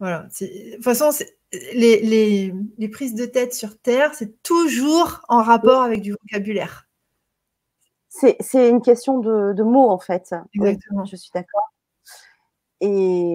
Voilà. 0.00 0.24
De 0.24 0.74
toute 0.74 0.84
façon, 0.84 1.08
les, 1.72 2.02
les, 2.02 2.52
les, 2.76 2.88
prises 2.90 3.14
de 3.14 3.24
tête 3.24 3.54
sur 3.54 3.80
Terre, 3.80 4.14
c'est 4.14 4.42
toujours 4.42 5.22
en 5.28 5.42
rapport 5.42 5.80
avec 5.80 6.02
du 6.02 6.12
vocabulaire. 6.12 6.90
C'est 8.10 8.68
une 8.68 8.82
question 8.82 9.20
de, 9.20 9.62
mots, 9.62 9.88
en 9.88 9.98
fait. 9.98 10.34
Exactement. 10.52 11.06
je 11.06 11.16
suis 11.16 11.30
d'accord. 11.32 11.72
Et 12.82 13.34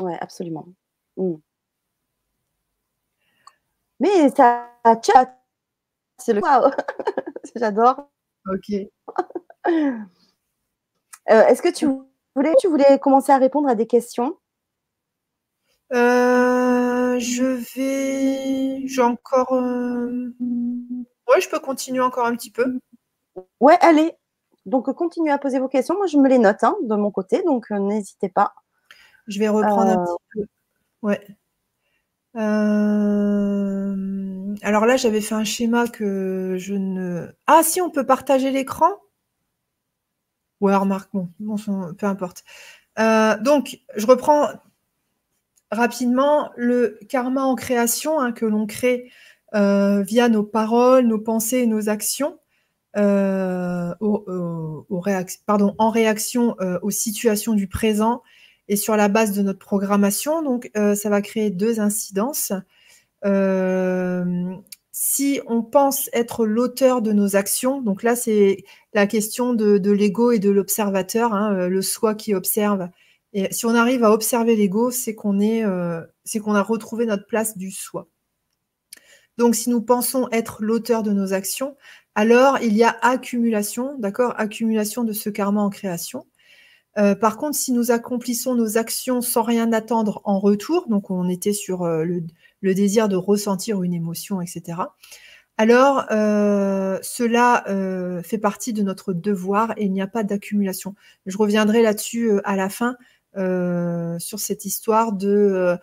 ouais, 0.00 0.16
absolument. 0.18 0.68
Mmh. 1.18 1.34
Mais 4.00 4.30
ça 4.30 4.70
chat. 5.04 5.38
C'est 6.16 6.32
le 6.32 6.40
wow. 6.40 6.70
J'adore. 7.56 8.08
Ok. 8.46 8.72
Euh, 11.30 11.46
est-ce 11.46 11.62
que 11.62 11.72
tu 11.72 11.86
voulais, 12.34 12.54
tu 12.60 12.68
voulais 12.68 12.98
commencer 12.98 13.32
à 13.32 13.38
répondre 13.38 13.68
à 13.68 13.74
des 13.74 13.86
questions? 13.86 14.36
Euh, 15.92 17.18
Je 17.18 17.44
vais. 17.44 18.86
J'ai 18.86 19.02
encore. 19.02 19.52
Euh, 19.54 20.34
ouais, 21.28 21.40
je 21.40 21.48
peux 21.48 21.58
continuer 21.58 22.00
encore 22.00 22.26
un 22.26 22.36
petit 22.36 22.50
peu. 22.50 22.78
Ouais, 23.60 23.76
allez. 23.80 24.12
Donc, 24.64 24.92
continuez 24.94 25.30
à 25.30 25.38
poser 25.38 25.58
vos 25.58 25.68
questions. 25.68 25.96
Moi, 25.96 26.06
je 26.06 26.16
me 26.18 26.28
les 26.28 26.38
note 26.38 26.64
hein, 26.64 26.76
de 26.82 26.96
mon 26.96 27.10
côté, 27.10 27.42
donc 27.44 27.70
n'hésitez 27.70 28.28
pas. 28.28 28.54
Je 29.28 29.38
vais 29.38 29.48
reprendre 29.48 29.90
un 29.90 30.04
petit 30.04 30.16
peu. 30.34 30.46
Ouais. 31.02 31.20
Alors 34.62 34.86
là, 34.86 34.96
j'avais 34.96 35.20
fait 35.20 35.34
un 35.34 35.44
schéma 35.44 35.86
que 35.86 36.56
je 36.58 36.74
ne. 36.74 37.28
Ah, 37.46 37.62
si, 37.62 37.80
on 37.80 37.90
peut 37.90 38.04
partager 38.06 38.50
l'écran? 38.50 38.90
Ouais, 40.60 40.74
remarque, 40.74 41.10
bon, 41.12 41.28
peu 41.98 42.06
importe. 42.06 42.44
donc, 42.96 43.78
je 43.96 44.06
reprends 44.06 44.48
rapidement 45.70 46.50
le 46.56 46.98
karma 47.08 47.42
en 47.42 47.54
création 47.54 48.20
hein, 48.20 48.32
que 48.32 48.46
l'on 48.46 48.66
crée 48.66 49.10
via 49.52 50.28
nos 50.28 50.42
paroles, 50.42 51.06
nos 51.06 51.18
pensées 51.18 51.58
et 51.58 51.66
nos 51.66 51.88
actions. 51.88 52.38
Euh, 52.96 53.94
pardon, 55.44 55.74
en 55.78 55.90
réaction 55.90 56.56
euh, 56.60 56.78
aux 56.82 56.90
situations 56.90 57.52
du 57.52 57.68
présent 57.68 58.22
Et 58.68 58.76
sur 58.76 58.96
la 58.96 59.08
base 59.08 59.32
de 59.32 59.42
notre 59.42 59.58
programmation, 59.58 60.42
donc, 60.42 60.70
ça 60.74 61.10
va 61.10 61.22
créer 61.22 61.50
deux 61.50 61.80
incidences. 61.80 62.52
Si 64.98 65.42
on 65.46 65.62
pense 65.62 66.08
être 66.14 66.46
l'auteur 66.46 67.02
de 67.02 67.12
nos 67.12 67.36
actions, 67.36 67.82
donc 67.82 68.02
là, 68.02 68.16
c'est 68.16 68.64
la 68.94 69.06
question 69.06 69.52
de, 69.52 69.90
l'ego 69.90 70.30
et 70.30 70.38
de 70.38 70.48
l'observateur, 70.48 71.34
hein, 71.34 71.68
le 71.68 71.82
soi 71.82 72.14
qui 72.14 72.34
observe. 72.34 72.88
Et 73.34 73.52
si 73.52 73.66
on 73.66 73.74
arrive 73.74 74.04
à 74.04 74.10
observer 74.10 74.56
l'ego, 74.56 74.90
c'est 74.90 75.14
qu'on 75.14 75.38
est, 75.38 75.62
c'est 76.24 76.38
qu'on 76.38 76.54
a 76.54 76.62
retrouvé 76.62 77.04
notre 77.04 77.26
place 77.26 77.58
du 77.58 77.70
soi. 77.70 78.08
Donc, 79.36 79.54
si 79.54 79.68
nous 79.68 79.82
pensons 79.82 80.28
être 80.32 80.62
l'auteur 80.62 81.02
de 81.02 81.12
nos 81.12 81.34
actions, 81.34 81.76
alors 82.14 82.58
il 82.62 82.74
y 82.74 82.82
a 82.82 82.96
accumulation, 83.02 83.98
d'accord 83.98 84.32
Accumulation 84.38 85.04
de 85.04 85.12
ce 85.12 85.28
karma 85.28 85.60
en 85.60 85.68
création. 85.68 86.24
Euh, 86.98 87.14
par 87.14 87.36
contre, 87.36 87.56
si 87.56 87.72
nous 87.72 87.90
accomplissons 87.90 88.54
nos 88.54 88.78
actions 88.78 89.20
sans 89.20 89.42
rien 89.42 89.72
attendre 89.72 90.22
en 90.24 90.38
retour, 90.38 90.88
donc 90.88 91.10
on 91.10 91.28
était 91.28 91.52
sur 91.52 91.82
euh, 91.82 92.04
le, 92.04 92.22
désir 92.74 93.08
de 93.08 93.16
ressentir 93.16 93.82
une 93.82 93.94
émotion, 93.94 94.40
etc., 94.40 94.78
alors 95.58 96.04
euh, 96.10 96.98
cela 97.00 97.64
fait 98.22 98.36
partie 98.36 98.74
de 98.74 98.82
notre 98.82 99.14
devoir 99.14 99.72
et 99.78 99.84
il 99.84 99.92
n'y 99.92 100.02
a 100.02 100.06
pas 100.06 100.22
d'accumulation. 100.22 100.94
Je 101.24 101.38
reviendrai 101.38 101.80
là-dessus 101.80 102.30
à 102.44 102.56
la 102.56 102.68
fin 102.68 102.98
sur 104.18 104.38
cette 104.38 104.66
histoire 104.66 105.14
de 105.14 105.78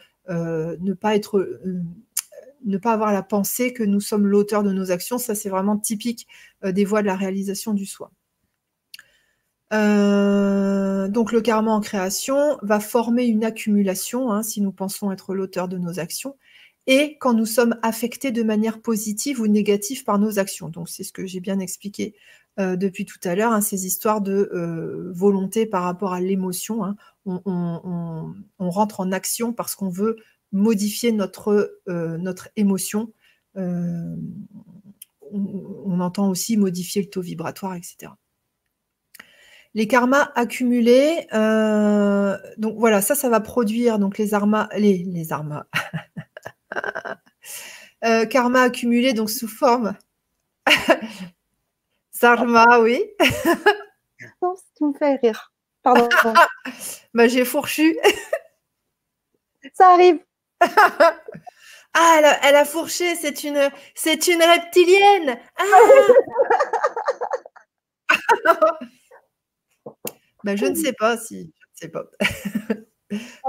ne 2.66 2.78
pas 2.78 2.94
avoir 2.94 3.12
la 3.12 3.24
pensée 3.24 3.74
que 3.74 3.84
nous 3.84 4.02
sommes 4.02 4.28
l'auteur 4.28 4.64
de 4.64 4.72
nos 4.72 4.92
actions, 4.92 5.18
ça 5.18 5.36
c'est 5.36 5.50
vraiment 5.50 5.78
typique 5.78 6.28
euh, 6.64 6.72
des 6.72 6.86
voies 6.86 7.02
de 7.02 7.08
la 7.08 7.16
réalisation 7.16 7.74
du 7.74 7.86
soi. 7.86 8.12
Euh, 9.74 11.08
donc 11.08 11.32
le 11.32 11.42
karma 11.42 11.72
en 11.72 11.82
création 11.82 12.58
va 12.62 12.80
former 12.80 13.26
une 13.26 13.44
accumulation, 13.44 14.32
hein, 14.32 14.44
si 14.44 14.62
nous 14.62 14.72
pensons 14.72 15.12
être 15.12 15.34
l'auteur 15.34 15.68
de 15.68 15.78
nos 15.78 16.00
actions, 16.00 16.36
et 16.88 17.18
quand 17.20 17.34
nous 17.34 17.46
sommes 17.46 17.78
affectés 17.82 18.32
de 18.32 18.44
manière 18.44 18.82
positive 18.82 19.40
ou 19.40 19.48
négative 19.48 20.04
par 20.04 20.20
nos 20.20 20.40
actions. 20.40 20.70
Donc 20.70 20.90
c'est 20.90 21.04
ce 21.04 21.14
que 21.14 21.26
j'ai 21.26 21.40
bien 21.40 21.60
expliqué 21.60 22.16
euh, 22.60 22.76
depuis 22.76 23.06
tout 23.06 23.20
à 23.24 23.36
l'heure, 23.36 23.52
hein, 23.52 23.62
ces 23.62 23.86
histoires 23.86 24.22
de 24.22 24.50
volonté 25.16 25.66
par 25.66 25.84
rapport 25.84 26.14
à 26.14 26.20
l'émotion. 26.20 26.84
Hein. 26.84 26.96
on, 27.26 28.34
rentre 28.60 29.00
en 29.00 29.12
action 29.12 29.54
parce 29.54 29.76
qu'on 29.76 29.90
veut 29.90 30.18
modifier 30.54 31.12
notre, 31.12 31.82
euh, 31.90 32.18
notre 32.18 32.48
émotion. 32.56 33.12
Euh, 33.58 34.16
on, 35.32 36.00
entend 36.00 36.30
aussi 36.30 36.56
modifier 36.58 37.02
le 37.02 37.10
taux 37.10 37.22
vibratoire, 37.22 37.76
etc. 37.76 38.14
Les 39.74 39.88
karmas 39.88 40.32
accumulés, 40.36 41.28
euh, 41.34 42.38
donc 42.58 42.78
voilà, 42.78 43.02
ça, 43.02 43.16
ça 43.16 43.30
va 43.30 43.40
produire 43.40 43.98
donc 43.98 44.20
les 44.20 44.36
armas, 44.36 44.70
les, 44.78 45.00
les 45.00 45.34
armas. 45.34 45.66
karma 48.30 48.64
accumulé 48.64 49.14
donc 49.14 49.30
sous 49.30 49.48
forme. 49.48 49.96
Sarma, 52.12 52.80
oui. 52.80 53.04
non, 54.42 54.56
tu 54.78 54.86
me 54.86 54.94
fais 54.94 55.16
rire. 55.16 55.52
Pardon. 55.82 56.08
bah, 57.14 57.28
j'ai 57.28 57.44
fourchu. 57.44 57.98
ça 59.74 59.92
arrive. 59.92 60.20
ah, 60.62 62.40
elle 62.44 62.56
a, 62.56 62.66
fourché, 62.66 63.16
c'est 63.16 63.44
une, 63.44 63.70
c'est 63.96 64.28
une 64.28 64.42
reptilienne. 64.42 65.38
Ah. 65.58 65.66
bah, 70.44 70.56
je 70.56 70.66
ne 70.66 70.76
sais 70.76 70.94
pas 70.94 71.18
si, 71.18 71.54
je 71.58 71.66
ne 71.66 71.74
sais 71.74 71.90
pas. 71.90 72.06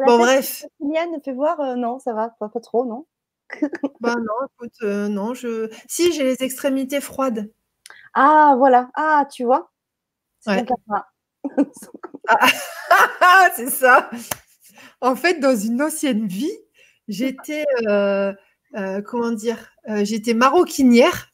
bon, 0.07 0.19
bref. 0.19 0.65
Reptilienne, 0.81 1.21
fais 1.25 1.33
voir, 1.33 1.61
euh, 1.61 1.77
non, 1.77 2.01
ça 2.01 2.13
va, 2.13 2.31
pas, 2.41 2.49
trop, 2.61 2.85
non 2.85 3.07
Bah 4.01 4.15
non, 4.17 4.47
écoute, 4.47 4.75
euh, 4.83 5.09
non, 5.09 5.35
je. 5.35 5.71
Si, 5.89 6.13
j'ai 6.13 6.25
les 6.25 6.43
extrémités 6.43 7.01
froides. 7.01 7.51
Ah, 8.15 8.55
voilà. 8.59 8.91
Ah, 8.95 9.27
tu 9.31 9.45
vois? 9.45 9.73
C'est 10.41 10.67
ah, 12.29 13.49
c'est 13.55 13.71
ça. 13.71 14.11
En 15.01 15.17
fait, 15.17 15.41
dans 15.41 15.57
une 15.57 15.83
ancienne 15.83 16.27
vie, 16.27 16.53
j'étais, 17.09 17.65
euh, 17.89 18.33
euh, 18.77 19.03
comment 19.03 19.33
dire, 19.33 19.73
j'étais 20.03 20.35
maroquinière. 20.35 21.31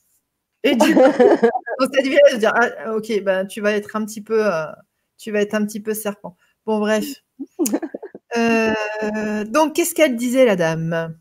Et 0.62 0.74
du 0.76 0.94
coup, 0.94 1.00
dans 1.80 1.88
cette 1.92 2.06
vie 2.06 2.18
je 2.32 2.36
dire, 2.36 2.52
ah, 2.54 2.94
ok, 2.94 3.22
ben, 3.22 3.46
tu 3.46 3.60
vas 3.60 3.72
être 3.72 3.96
un 3.96 4.04
petit 4.04 4.22
peu, 4.22 4.44
tu 5.18 5.30
vas 5.30 5.40
être 5.40 5.54
un 5.54 5.64
petit 5.64 5.80
peu 5.80 5.94
serpent. 5.94 6.36
Bon, 6.66 6.78
bref. 6.80 7.04
donc, 9.46 9.74
qu'est-ce 9.74 9.94
qu'elle 9.94 10.16
disait, 10.16 10.44
la 10.44 10.56
dame? 10.56 11.16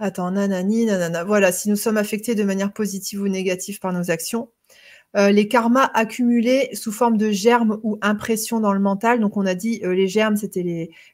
Attends, 0.00 0.32
nanani, 0.32 0.86
nanana. 0.86 1.24
Voilà, 1.24 1.52
si 1.52 1.70
nous 1.70 1.76
sommes 1.76 1.96
affectés 1.96 2.34
de 2.34 2.42
manière 2.42 2.72
positive 2.72 3.22
ou 3.22 3.28
négative 3.28 3.78
par 3.78 3.92
nos 3.92 4.10
actions, 4.10 4.50
euh, 5.16 5.30
les 5.30 5.46
karmas 5.48 5.90
accumulés 5.94 6.70
sous 6.74 6.90
forme 6.92 7.16
de 7.16 7.30
germes 7.30 7.78
ou 7.84 7.98
impressions 8.02 8.60
dans 8.60 8.72
le 8.72 8.80
mental. 8.80 9.20
Donc, 9.20 9.36
on 9.36 9.46
a 9.46 9.54
dit 9.54 9.80
euh, 9.84 9.94
les 9.94 10.08
germes, 10.08 10.36
c'était 10.36 10.62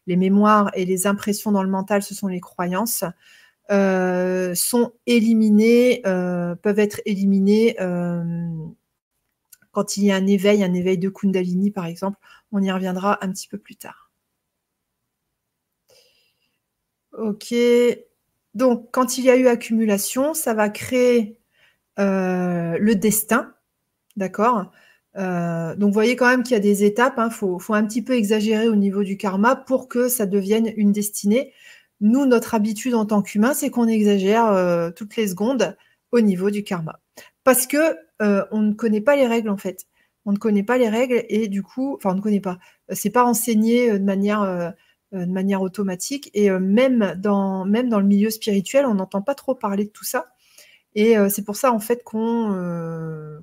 les, 0.06 0.16
mémoires 0.16 0.70
et 0.74 0.86
les 0.86 1.06
impressions 1.06 1.52
dans 1.52 1.62
le 1.62 1.68
mental, 1.70 2.02
ce 2.02 2.14
sont 2.14 2.28
les 2.28 2.40
croyances. 2.40 3.04
Euh, 3.70 4.54
sont 4.56 4.92
éliminés, 5.06 6.02
peuvent 6.04 6.78
être 6.78 7.00
éliminés 7.06 7.76
quand 9.72 9.96
il 9.96 10.04
y 10.04 10.10
a 10.10 10.16
un 10.16 10.26
éveil, 10.26 10.64
un 10.64 10.74
éveil 10.74 10.98
de 10.98 11.08
Kundalini 11.08 11.70
par 11.70 11.86
exemple. 11.86 12.18
On 12.52 12.62
y 12.62 12.72
reviendra 12.72 13.24
un 13.24 13.30
petit 13.30 13.48
peu 13.48 13.58
plus 13.58 13.76
tard. 13.76 14.10
Ok. 17.12 17.54
Donc, 18.54 18.88
quand 18.92 19.18
il 19.18 19.24
y 19.24 19.30
a 19.30 19.36
eu 19.36 19.46
accumulation, 19.46 20.34
ça 20.34 20.54
va 20.54 20.68
créer 20.68 21.38
le 21.96 22.92
destin. 22.94 23.52
D'accord? 24.16 24.70
Euh, 25.16 25.74
donc, 25.76 25.88
vous 25.88 25.94
voyez 25.94 26.16
quand 26.16 26.28
même 26.28 26.42
qu'il 26.42 26.52
y 26.52 26.56
a 26.56 26.60
des 26.60 26.84
étapes. 26.84 27.14
Il 27.16 27.20
hein. 27.20 27.30
faut, 27.30 27.60
un 27.70 27.84
petit 27.84 28.02
peu 28.02 28.14
exagérer 28.14 28.68
au 28.68 28.76
niveau 28.76 29.02
du 29.02 29.16
karma 29.16 29.56
pour 29.56 29.88
que 29.88 30.08
ça 30.08 30.26
devienne 30.26 30.72
une 30.76 30.92
destinée. 30.92 31.52
Nous, 32.00 32.26
notre 32.26 32.54
habitude 32.54 32.94
en 32.94 33.06
tant 33.06 33.22
qu'humain, 33.22 33.54
c'est 33.54 33.70
qu'on 33.70 33.88
exagère 33.88 34.46
euh, 34.46 34.90
toutes 34.90 35.16
les 35.16 35.28
secondes 35.28 35.76
au 36.12 36.20
niveau 36.20 36.50
du 36.50 36.62
karma. 36.64 37.00
Parce 37.44 37.66
que 37.66 37.96
euh, 38.22 38.44
on 38.50 38.60
ne 38.60 38.72
connaît 38.72 39.00
pas 39.00 39.16
les 39.16 39.26
règles, 39.26 39.50
en 39.50 39.56
fait. 39.56 39.86
On 40.26 40.32
ne 40.32 40.38
connaît 40.38 40.62
pas 40.62 40.78
les 40.78 40.88
règles 40.88 41.24
et 41.28 41.48
du 41.48 41.62
coup, 41.62 41.96
enfin, 41.96 42.10
on 42.12 42.16
ne 42.16 42.20
connaît 42.20 42.40
pas. 42.40 42.58
C'est 42.90 43.10
pas 43.10 43.24
enseigné 43.24 43.98
de 43.98 44.04
manière, 44.04 44.74
de 45.12 45.32
manière 45.32 45.62
automatique. 45.62 46.30
Et 46.34 46.50
même, 46.50 47.14
dans, 47.18 47.64
même 47.64 47.88
dans 47.88 48.00
le 48.00 48.06
milieu 48.06 48.30
spirituel, 48.30 48.86
on 48.86 48.94
n'entend 48.94 49.22
pas 49.22 49.34
trop 49.34 49.54
parler 49.54 49.84
de 49.84 49.90
tout 49.90 50.04
ça. 50.04 50.32
Et 50.94 51.14
c'est 51.28 51.44
pour 51.44 51.54
ça 51.54 51.72
en 51.72 51.78
fait 51.78 52.02
qu'on 52.02 53.42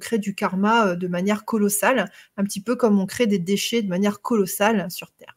crée 0.00 0.18
du 0.18 0.34
karma 0.34 0.96
de 0.96 1.06
manière 1.06 1.44
colossale, 1.44 2.10
un 2.36 2.42
petit 2.44 2.60
peu 2.60 2.74
comme 2.74 2.98
on 2.98 3.06
crée 3.06 3.28
des 3.28 3.38
déchets 3.38 3.82
de 3.82 3.88
manière 3.88 4.20
colossale 4.20 4.90
sur 4.90 5.12
Terre. 5.12 5.36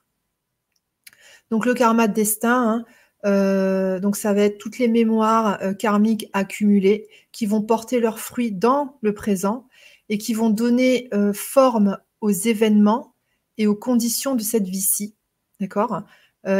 Donc 1.51 1.65
le 1.67 1.75
karma 1.75 2.07
de 2.07 2.13
destin, 2.13 2.83
hein, 3.23 3.99
donc 3.99 4.15
ça 4.15 4.33
va 4.33 4.41
être 4.41 4.57
toutes 4.57 4.79
les 4.79 4.87
mémoires 4.87 5.59
karmiques 5.77 6.29
accumulées 6.33 7.07
qui 7.31 7.45
vont 7.45 7.61
porter 7.61 7.99
leurs 7.99 8.19
fruits 8.19 8.51
dans 8.51 8.97
le 9.01 9.13
présent 9.13 9.67
et 10.09 10.17
qui 10.17 10.33
vont 10.33 10.49
donner 10.49 11.11
forme 11.35 11.99
aux 12.21 12.31
événements 12.31 13.13
et 13.59 13.67
aux 13.67 13.75
conditions 13.75 14.33
de 14.33 14.41
cette 14.41 14.67
vie-ci. 14.67 15.15
D'accord? 15.61 16.01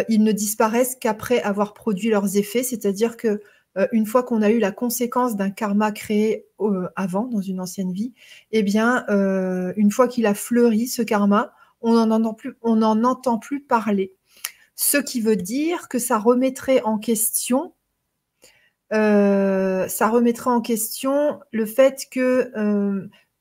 Ils 0.09 0.23
ne 0.23 0.31
disparaissent 0.31 0.95
qu'après 0.95 1.41
avoir 1.41 1.73
produit 1.73 2.09
leurs 2.09 2.37
effets, 2.37 2.63
c'est-à-dire 2.63 3.17
que 3.17 3.41
euh, 3.77 3.87
une 3.91 4.05
fois 4.05 4.23
qu'on 4.23 4.41
a 4.41 4.49
eu 4.49 4.59
la 4.59 4.71
conséquence 4.71 5.35
d'un 5.35 5.49
karma 5.49 5.91
créé 5.91 6.45
euh, 6.59 6.89
avant, 6.95 7.25
dans 7.25 7.41
une 7.41 7.59
ancienne 7.59 7.93
vie, 7.93 8.13
eh 8.51 8.63
bien, 8.63 9.05
euh, 9.09 9.73
une 9.77 9.91
fois 9.91 10.07
qu'il 10.07 10.25
a 10.25 10.33
fleuri, 10.33 10.87
ce 10.87 11.01
karma, 11.01 11.53
on 11.81 11.93
n'en 11.93 12.11
entend, 12.11 12.33
plus, 12.33 12.57
on 12.61 12.81
entend 12.81 13.39
plus 13.39 13.61
parler. 13.61 14.13
Ce 14.75 14.97
qui 14.97 15.21
veut 15.21 15.35
dire 15.35 15.87
que 15.89 15.99
ça 15.99 16.17
remettrait 16.17 16.81
en 16.83 16.97
question, 16.97 17.73
ça 18.91 20.09
remettrait 20.09 20.49
en 20.49 20.61
question 20.61 21.39
le 21.51 21.65
fait 21.65 22.07
que, 22.11 22.51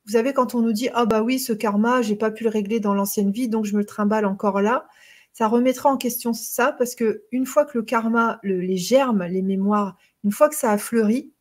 vous 0.05 0.11
savez, 0.11 0.33
quand 0.33 0.55
on 0.55 0.61
nous 0.61 0.71
dit, 0.71 0.89
ah 0.93 1.05
bah 1.05 1.21
oui, 1.21 1.39
ce 1.39 1.53
karma, 1.53 2.01
j'ai 2.01 2.15
pas 2.15 2.31
pu 2.31 2.43
le 2.43 2.49
régler 2.49 2.79
dans 2.79 2.93
l'ancienne 2.93 3.31
vie, 3.31 3.49
donc 3.49 3.65
je 3.65 3.73
me 3.73 3.79
le 3.79 3.85
trimballe 3.85 4.25
encore 4.25 4.61
là, 4.61 4.87
ça 5.33 5.47
remettra 5.47 5.89
en 5.89 5.97
question 5.97 6.33
ça 6.33 6.73
parce 6.77 6.95
que 6.95 7.23
une 7.31 7.45
fois 7.45 7.65
que 7.65 7.77
le 7.77 7.83
karma, 7.83 8.39
les 8.43 8.77
germes, 8.77 9.23
les 9.23 9.41
mémoires, 9.41 9.97
une 10.23 10.31
fois 10.31 10.49
que 10.49 10.55
ça 10.55 10.71
a 10.71 10.77
fleuri, 10.77 11.31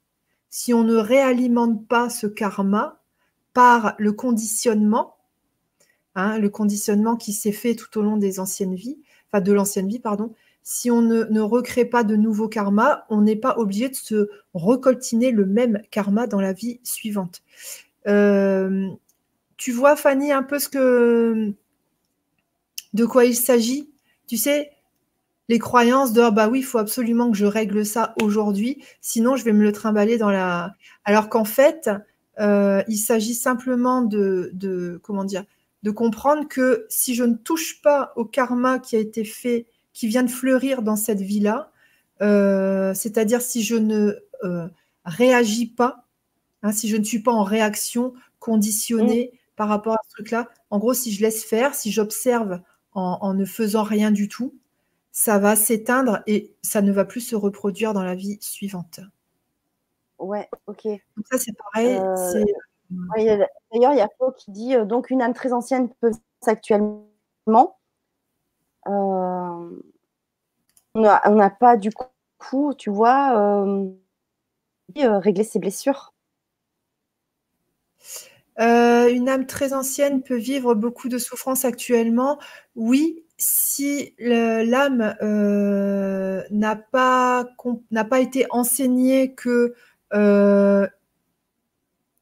si 0.49 0.75
on 0.75 0.85
ne 0.85 0.97
réalimente 0.97 1.87
pas 1.87 2.11
ce 2.11 2.27
karma 2.27 3.01
par 3.53 3.95
le 3.99 4.13
conditionnement, 4.13 5.17
hein, 6.15 6.39
le 6.39 6.49
conditionnement 6.51 7.17
qui 7.17 7.33
s'est 7.33 7.53
fait 7.53 7.75
tout 7.75 7.99
au 7.99 8.03
long 8.03 8.17
des 8.17 8.41
anciennes 8.41 8.75
vies, 8.75 8.99
enfin 9.29 9.41
de 9.41 9.53
l'ancienne 9.53 9.89
vie, 9.89 10.01
pardon, 10.01 10.35
si 10.63 10.91
on 10.91 11.03
ne, 11.03 11.41
recrée 11.41 11.85
pas 11.85 12.05
de 12.05 12.17
nouveaux 12.17 12.49
karma, 12.49 13.07
on 13.09 13.23
n'est 13.23 13.37
pas 13.37 13.57
obligé 13.59 13.89
de 13.89 13.95
se 13.95 14.29
recoltiner 14.55 15.31
le 15.31 15.47
même 15.47 15.83
karma 15.91 16.27
dans 16.27 16.41
la 16.41 16.53
vie 16.53 16.81
suivante. 16.85 17.43
Euh, 18.07 18.89
tu 19.57 19.73
vois, 19.73 19.97
Fanny, 19.97 20.33
un 20.33 20.43
peu 20.43 20.59
ce 20.59 20.69
que 20.69 21.55
de 22.95 23.05
quoi 23.05 23.25
il 23.25 23.37
s'agit. 23.37 23.91
Tu 24.27 24.37
sais, 24.37 24.71
les 25.49 25.59
croyances 25.59 26.13
de 26.13 26.21
ah 26.23 26.31
bah 26.31 26.49
oui, 26.49 26.61
il 26.61 26.65
faut 26.65 26.79
absolument 26.79 27.31
que 27.31 27.37
je 27.37 27.45
règle 27.45 27.85
ça 27.85 28.15
aujourd'hui, 28.23 28.83
sinon 29.01 29.35
je 29.35 29.45
vais 29.45 29.53
me 29.53 29.65
le 29.65 29.73
trimballer 29.73 30.17
dans 30.17 30.31
la. 30.31 30.75
Alors 31.05 31.29
qu'en 31.29 31.45
fait, 31.45 31.91
euh, 32.39 32.83
il 32.87 32.99
s'agit 32.99 33.35
simplement 33.35 34.03
de, 34.03 34.51
de, 34.55 35.01
comment 35.03 35.25
dire, 35.25 35.45
de 35.83 35.91
comprendre 35.91 36.47
que 36.47 36.87
si 36.89 37.17
je 37.17 37.25
ne 37.25 37.35
touche 37.35 37.83
pas 37.83 38.13
au 38.15 38.25
karma 38.25 38.79
qui 38.79 38.95
a 38.95 39.01
été 39.01 39.25
fait, 39.25 39.67
qui 39.93 40.07
vient 40.07 40.23
de 40.23 40.31
fleurir 40.31 40.83
dans 40.83 40.97
cette 40.97 41.21
vie-là, 41.21 41.73
euh, 42.23 42.95
c'est-à-dire 42.95 43.43
si 43.43 43.63
je 43.65 43.75
ne 43.75 44.15
euh, 44.45 44.69
réagis 45.05 45.67
pas, 45.67 46.07
hein, 46.63 46.71
si 46.71 46.89
je 46.89 46.97
ne 46.97 47.05
suis 47.05 47.23
pas 47.23 47.33
en 47.33 47.43
réaction 47.43 48.15
conditionnée 48.39 49.31
mm. 49.33 49.37
par 49.57 49.69
rapport 49.69 49.95
à 49.95 50.01
ce 50.07 50.11
truc-là, 50.15 50.49
en 50.71 50.79
gros, 50.79 50.95
si 50.95 51.13
je 51.13 51.23
laisse 51.23 51.45
faire, 51.45 51.75
si 51.75 51.91
j'observe 51.91 52.61
en, 52.93 53.35
ne 53.35 53.45
faisant 53.45 53.83
rien 53.83 54.11
du 54.11 54.29
tout, 54.29 54.55
ça 55.13 55.39
va 55.39 55.57
s'éteindre 55.57 56.23
et 56.27 56.55
ça 56.63 56.83
ne 56.83 56.93
va 56.93 57.05
plus 57.05 57.21
se 57.21 57.37
reproduire 57.37 57.93
dans 57.93 58.03
la 58.03 58.15
vie 58.15 58.39
suivante. 58.41 59.01
Ouais, 60.19 60.49
ok. 60.67 60.85
Donc 60.85 61.27
ça, 61.31 61.39
c'est 61.39 61.57
pareil. 61.73 61.97
Euh, 61.97 62.45
d'ailleurs, 63.73 63.93
il 63.93 63.99
y 63.99 64.01
a 64.01 64.09
Flo 64.17 64.33
qui 64.33 64.51
dit 64.51 64.75
euh, 64.75 64.85
donc 64.85 65.11
une 65.11 65.23
âme 65.23 65.33
très 65.33 65.53
ancienne 65.53 65.89
peut 66.01 66.11
actuellement. 66.47 67.09
Euh, 68.87 69.71
on 70.95 71.01
n'a 71.01 71.51
pas 71.51 71.77
du 71.77 71.91
coup, 72.39 72.75
tu 72.75 72.91
vois, 72.91 73.65
régler 74.95 75.45
ses 75.45 75.59
blessures. 75.59 76.13
Une 78.59 79.29
âme 79.29 79.47
très 79.47 79.73
ancienne 79.73 80.23
peut 80.23 80.37
vivre 80.37 80.75
beaucoup 80.75 81.09
de 81.09 81.19
souffrances 81.19 81.65
actuellement. 81.65 82.39
Oui, 82.77 83.25
si 83.41 84.15
l'âme 84.19 85.17
euh, 85.23 86.43
n'a 86.51 86.77
pas, 86.77 87.47
été 88.21 88.47
enseignée 88.51 89.35
que 89.35 89.75
euh, 90.13 90.87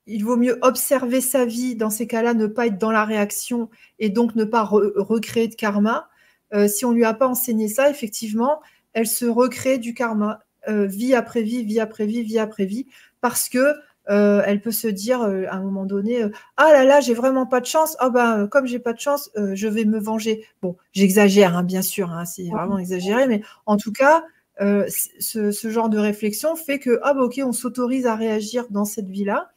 il 0.06 0.24
vaut 0.24 0.36
mieux 0.36 0.58
observer 0.62 1.20
sa 1.20 1.44
vie, 1.44 1.74
dans 1.74 1.90
ces 1.90 2.06
cas-là, 2.06 2.34
ne 2.34 2.46
pas 2.46 2.66
être 2.66 2.78
dans 2.78 2.92
la 2.92 3.04
réaction 3.04 3.68
et 3.98 4.10
donc 4.10 4.36
ne 4.36 4.44
pas 4.44 4.62
recréer 4.62 5.48
de 5.48 5.54
karma. 5.54 6.08
Euh, 6.54 6.68
si 6.68 6.84
on 6.84 6.92
ne 6.92 6.96
lui 6.96 7.04
a 7.04 7.14
pas 7.14 7.26
enseigné 7.26 7.68
ça, 7.68 7.90
effectivement, 7.90 8.60
elle 8.92 9.08
se 9.08 9.26
recrée 9.26 9.78
du 9.78 9.94
karma, 9.94 10.40
vie 10.68 11.14
après 11.14 11.42
vie, 11.42 11.64
vie 11.64 11.80
après 11.80 12.04
vie, 12.04 12.22
vie 12.22 12.38
après 12.38 12.66
vie, 12.66 12.86
parce 13.22 13.48
que 13.48 13.74
euh, 14.10 14.42
elle 14.46 14.62
peut 14.62 14.72
se 14.72 14.88
dire 14.88 15.22
euh, 15.22 15.44
à 15.48 15.56
un 15.56 15.60
moment 15.60 15.84
donné 15.84 16.22
euh, 16.22 16.30
ah 16.56 16.72
là 16.72 16.84
là 16.84 17.00
j'ai 17.00 17.12
vraiment 17.12 17.46
pas 17.46 17.60
de 17.60 17.66
chance. 17.66 17.94
Ah 17.98 18.08
ben 18.08 18.46
comme 18.48 18.66
j'ai 18.66 18.78
pas 18.78 18.94
de 18.94 19.00
chance 19.00 19.30
je 19.36 19.68
vais 19.68 19.84
me 19.84 19.98
venger. 19.98 20.46
Bon 20.62 20.76
j'exagère 20.92 21.56
hein, 21.56 21.62
bien 21.62 21.82
sûr 21.82 22.10
hein, 22.10 22.24
c'est 22.24 22.48
vraiment 22.48 22.78
exagéré 22.78 23.26
mais 23.26 23.42
en 23.66 23.76
tout 23.76 23.92
cas 23.92 24.24
ce, 24.58 25.70
genre 25.70 25.88
de 25.88 25.98
réflexion 25.98 26.56
fait 26.56 26.78
que 26.78 26.98
ah 27.02 27.14
bah, 27.14 27.22
ok 27.22 27.40
on 27.44 27.52
s'autorise 27.52 28.06
à 28.06 28.16
réagir 28.16 28.66
dans 28.70 28.84
cette 28.84 29.08
vie 29.08 29.24
là 29.24 29.50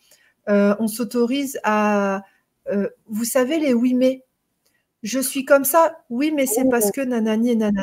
on 0.48 0.88
s'autorise 0.88 1.60
à 1.64 2.24
vous 3.08 3.26
savez 3.26 3.60
les 3.60 3.74
oui 3.74 3.94
mais. 3.94 4.24
Je 5.04 5.18
suis 5.18 5.46
comme 5.46 5.64
ça. 5.64 5.98
Oui 6.12 6.32
mais 6.32 6.46
c'est 6.46 6.70
parce 6.70 6.92
que 6.92 7.02
nanani 7.02 7.50
et 7.50 7.56
nanana. 7.56 7.82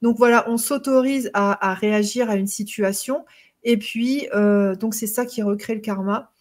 Donc 0.00 0.16
voilà 0.16 0.48
on 0.48 0.58
s'autorise 0.58 1.28
à 1.34 1.74
réagir 1.74 2.30
à 2.30 2.36
une 2.36 2.46
situation 2.46 3.24
et 3.64 3.76
puis, 3.76 4.28
euh, 4.34 4.74
donc 4.74 4.94
c'est 4.94 5.06
ça 5.06 5.26
qui 5.26 5.42
recrée 5.42 5.74
le 5.74 5.80
karma. 5.80 6.32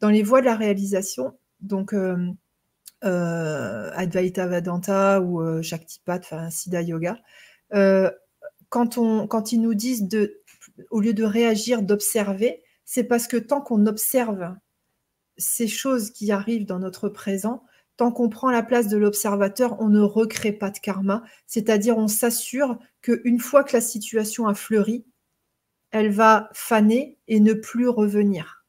Dans 0.00 0.08
les 0.08 0.22
voies 0.22 0.40
de 0.40 0.46
la 0.46 0.56
réalisation, 0.56 1.36
donc 1.60 1.92
euh, 1.92 2.16
euh, 3.04 3.90
Advaita 3.94 4.46
Vedanta 4.46 5.20
ou 5.20 5.62
Shaktipat, 5.62 6.18
enfin 6.18 6.50
Siddha 6.50 6.82
Yoga, 6.82 7.18
quand, 8.70 8.98
on, 8.98 9.26
quand 9.26 9.52
ils 9.52 9.60
nous 9.60 9.74
disent 9.74 10.08
de, 10.08 10.40
au 10.90 11.00
lieu 11.00 11.12
de 11.12 11.24
réagir, 11.24 11.82
d'observer, 11.82 12.62
c'est 12.84 13.04
parce 13.04 13.26
que 13.26 13.36
tant 13.36 13.60
qu'on 13.60 13.86
observe 13.86 14.54
ces 15.36 15.68
choses 15.68 16.10
qui 16.10 16.32
arrivent 16.32 16.66
dans 16.66 16.78
notre 16.78 17.08
présent, 17.08 17.62
tant 17.96 18.12
qu'on 18.12 18.30
prend 18.30 18.50
la 18.50 18.62
place 18.62 18.88
de 18.88 18.96
l'observateur, 18.96 19.76
on 19.80 19.88
ne 19.88 20.00
recrée 20.00 20.52
pas 20.52 20.70
de 20.70 20.78
karma, 20.78 21.22
c'est-à-dire 21.46 21.98
on 21.98 22.08
s'assure 22.08 22.78
qu'une 23.02 23.38
fois 23.38 23.62
que 23.64 23.76
la 23.76 23.82
situation 23.82 24.46
a 24.46 24.54
fleuri, 24.54 25.04
elle 25.90 26.10
va 26.10 26.50
faner 26.52 27.18
et 27.28 27.40
ne 27.40 27.52
plus 27.52 27.88
revenir. 27.88 28.64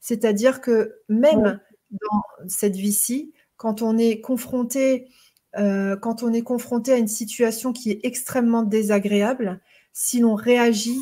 C'est-à-dire 0.00 0.60
que 0.60 0.96
même 1.08 1.60
dans 1.90 2.22
cette 2.48 2.76
vie-ci, 2.76 3.32
quand 3.56 3.82
on 3.82 3.98
est 3.98 4.20
confronté, 4.20 5.08
euh, 5.56 5.96
quand 5.96 6.22
on 6.22 6.32
est 6.32 6.42
confronté 6.42 6.92
à 6.92 6.96
une 6.96 7.08
situation 7.08 7.72
qui 7.72 7.90
est 7.90 8.00
extrêmement 8.04 8.62
désagréable, 8.62 9.60
si 9.92 10.20
l'on 10.20 10.34
réagit 10.34 11.00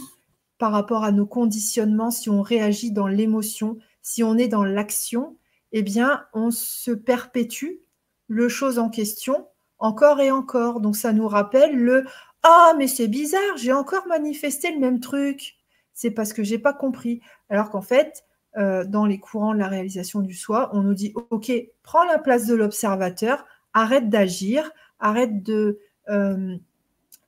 par 0.58 0.72
rapport 0.72 1.04
à 1.04 1.12
nos 1.12 1.26
conditionnements, 1.26 2.10
si 2.10 2.30
on 2.30 2.42
réagit 2.42 2.92
dans 2.92 3.08
l'émotion, 3.08 3.78
si 4.02 4.22
on 4.22 4.38
est 4.38 4.48
dans 4.48 4.64
l'action, 4.64 5.36
eh 5.72 5.82
bien, 5.82 6.24
on 6.32 6.50
se 6.50 6.92
perpétue 6.92 7.80
le 8.28 8.48
chose 8.48 8.78
en 8.78 8.88
question 8.88 9.48
encore 9.78 10.20
et 10.20 10.30
encore. 10.30 10.80
Donc, 10.80 10.96
ça 10.96 11.12
nous 11.12 11.28
rappelle 11.28 11.76
le 11.76 12.04
ah, 12.44 12.74
mais 12.76 12.88
c'est 12.88 13.08
bizarre, 13.08 13.56
j'ai 13.56 13.72
encore 13.72 14.06
manifesté 14.06 14.70
le 14.70 14.78
même 14.78 15.00
truc. 15.00 15.56
C'est 15.94 16.10
parce 16.10 16.34
que 16.34 16.44
j'ai 16.44 16.58
pas 16.58 16.74
compris. 16.74 17.22
Alors 17.48 17.70
qu'en 17.70 17.80
fait, 17.80 18.24
euh, 18.58 18.84
dans 18.84 19.06
les 19.06 19.18
courants 19.18 19.54
de 19.54 19.58
la 19.58 19.68
réalisation 19.68 20.20
du 20.20 20.34
soi, 20.34 20.68
on 20.74 20.82
nous 20.82 20.92
dit 20.92 21.14
OK, 21.30 21.50
prends 21.82 22.04
la 22.04 22.18
place 22.18 22.46
de 22.46 22.54
l'observateur, 22.54 23.46
arrête 23.72 24.10
d'agir, 24.10 24.70
arrête 25.00 25.42
de, 25.42 25.78
euh, 26.10 26.54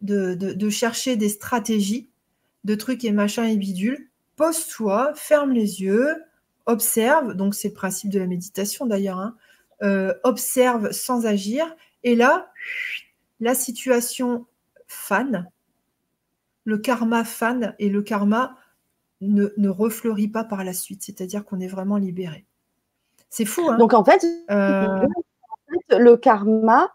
de, 0.02 0.68
chercher 0.68 1.16
des 1.16 1.30
stratégies, 1.30 2.10
de 2.64 2.74
trucs 2.74 3.02
et 3.04 3.10
machins 3.10 3.44
et 3.44 3.56
bidules. 3.56 4.10
Pose-toi, 4.36 5.12
ferme 5.14 5.52
les 5.52 5.80
yeux, 5.80 6.14
observe. 6.66 7.32
Donc, 7.32 7.54
c'est 7.54 7.68
le 7.68 7.74
principe 7.74 8.10
de 8.10 8.18
la 8.18 8.26
méditation 8.26 8.84
d'ailleurs. 8.84 9.18
Hein. 9.18 9.34
Euh, 9.82 10.12
observe 10.24 10.92
sans 10.92 11.24
agir. 11.24 11.74
Et 12.04 12.16
là, 12.16 12.52
la 13.40 13.54
situation 13.54 14.46
fan, 14.86 15.50
le 16.64 16.78
karma 16.78 17.24
fan 17.24 17.74
et 17.78 17.88
le 17.88 18.02
karma 18.02 18.56
ne, 19.20 19.48
ne 19.56 19.68
refleurit 19.68 20.28
pas 20.28 20.44
par 20.44 20.64
la 20.64 20.72
suite, 20.72 21.02
c'est-à-dire 21.02 21.44
qu'on 21.44 21.60
est 21.60 21.68
vraiment 21.68 21.96
libéré. 21.96 22.46
C'est 23.30 23.44
fou. 23.44 23.68
Hein 23.68 23.76
Donc 23.78 23.94
en 23.94 24.04
fait, 24.04 24.24
euh, 24.50 25.06
le 25.90 26.16
karma 26.16 26.92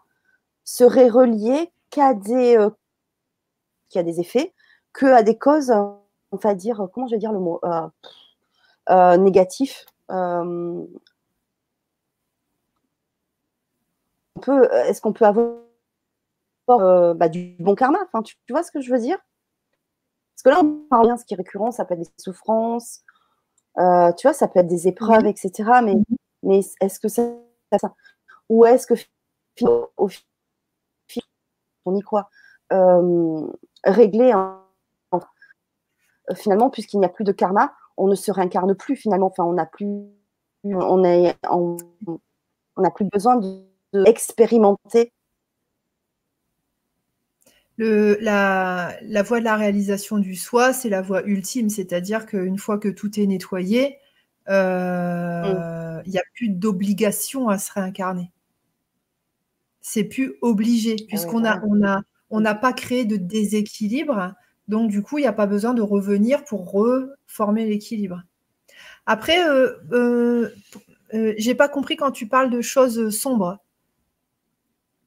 serait 0.64 1.08
relié 1.08 1.70
qu'à 1.90 2.14
des, 2.14 2.56
euh, 2.56 2.70
des 3.94 4.20
effets, 4.20 4.54
que 4.92 5.06
à 5.06 5.22
des 5.22 5.36
causes, 5.38 5.70
on 5.70 6.36
va 6.36 6.54
dire, 6.54 6.88
comment 6.92 7.06
je 7.06 7.14
vais 7.14 7.18
dire 7.18 7.32
le 7.32 7.40
mot, 7.40 7.60
euh, 8.90 9.16
négatif. 9.16 9.86
Est-ce 14.48 15.00
qu'on 15.00 15.12
peut 15.12 15.24
avoir 15.24 15.62
bah, 16.68 17.28
du 17.28 17.56
bon 17.58 17.74
karma 17.74 17.98
enfin, 18.06 18.22
tu, 18.22 18.36
vois 18.50 18.62
ce 18.62 18.70
que 18.70 18.80
je 18.80 18.90
veux 18.92 18.98
dire? 19.00 19.18
Parce 20.34 20.42
que 20.44 20.48
là, 20.50 20.60
on 20.64 20.88
parle 20.88 21.06
bien, 21.06 21.16
ce 21.16 21.24
qui 21.24 21.34
est 21.34 21.36
récurrent, 21.36 21.70
ça 21.70 21.84
peut 21.84 21.94
être 21.94 22.00
des 22.00 22.22
souffrances, 22.22 23.02
euh, 23.78 24.12
tu 24.12 24.26
vois, 24.26 24.34
ça 24.34 24.48
peut 24.48 24.60
être 24.60 24.66
des 24.66 24.88
épreuves, 24.88 25.26
etc. 25.26 25.52
Mais, 25.84 25.94
mhm. 25.94 26.04
mais 26.42 26.60
est-ce 26.80 27.00
que 27.00 27.08
c'est 27.08 27.32
ça? 27.80 27.94
Ou 28.48 28.66
est-ce 28.66 28.86
que 28.86 28.94
au 29.96 30.08
final, 30.08 31.28
on 31.84 31.94
y 31.94 32.00
croit 32.00 32.30
euh, 32.72 33.46
Régler 33.84 34.32
finalement, 36.36 36.70
puisqu'il 36.70 37.00
n'y 37.00 37.04
a 37.04 37.08
plus 37.08 37.24
de 37.24 37.32
karma, 37.32 37.74
on 37.96 38.06
ne 38.06 38.14
se 38.14 38.30
réincarne 38.30 38.74
plus 38.74 38.96
finalement. 38.96 39.26
Enfin, 39.26 39.44
on 39.44 39.52
n'a 39.52 39.66
plus, 39.66 40.06
on 40.64 41.76
on 42.76 42.90
plus 42.90 43.04
besoin 43.06 43.40
d'expérimenter 43.92 45.12
la, 47.78 48.94
la, 49.02 49.22
voie 49.22 49.40
de 49.40 49.44
la 49.44 49.56
réalisation 49.56 50.18
du 50.18 50.36
soi, 50.36 50.72
c'est 50.72 50.88
la 50.88 51.02
voie 51.02 51.22
ultime, 51.24 51.70
c'est-à-dire 51.70 52.26
qu'une 52.26 52.58
fois 52.58 52.78
que 52.78 52.88
tout 52.88 53.18
est 53.18 53.26
nettoyé, 53.26 53.98
euh, 54.48 55.98
mm. 55.98 56.02
il 56.06 56.12
n'y 56.12 56.18
a 56.18 56.24
plus 56.34 56.48
d'obligation 56.48 57.48
à 57.48 57.58
se 57.58 57.72
réincarner. 57.72 58.30
C'est 59.80 60.04
plus 60.04 60.34
obligé, 60.42 60.96
ah 61.00 61.04
puisqu'on 61.08 61.44
a, 61.44 61.60
on 61.64 61.84
a, 61.84 62.02
on 62.30 62.40
n'a 62.40 62.54
pas 62.54 62.72
créé 62.72 63.04
de 63.04 63.16
déséquilibre, 63.16 64.34
donc 64.68 64.90
du 64.90 65.02
coup, 65.02 65.18
il 65.18 65.22
n'y 65.22 65.26
a 65.26 65.32
pas 65.32 65.46
besoin 65.46 65.74
de 65.74 65.82
revenir 65.82 66.44
pour 66.44 66.70
reformer 66.70 67.66
l'équilibre. 67.66 68.22
Après, 69.06 69.46
euh, 69.48 69.72
euh, 69.92 70.50
euh 71.14 71.34
j'ai 71.36 71.54
pas 71.54 71.68
compris 71.68 71.96
quand 71.96 72.12
tu 72.12 72.28
parles 72.28 72.50
de 72.50 72.60
choses 72.60 73.10
sombres. 73.10 73.58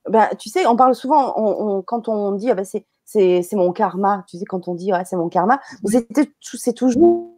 Bah, 0.09 0.29
tu 0.37 0.49
sais, 0.49 0.65
on 0.67 0.75
parle 0.75 0.95
souvent, 0.95 1.81
quand 1.83 2.07
on 2.09 2.33
dit 2.33 2.51
ah 2.51 2.55
bah, 2.55 2.63
c'est 2.65 3.45
mon 3.53 3.71
karma, 3.73 4.23
tu 4.27 4.37
sais, 4.37 4.45
quand 4.45 4.67
on 4.67 4.75
dit 4.75 4.91
c'est 5.05 5.15
mon 5.15 5.29
karma, 5.29 5.59
c'est 5.85 6.73
toujours, 6.73 7.31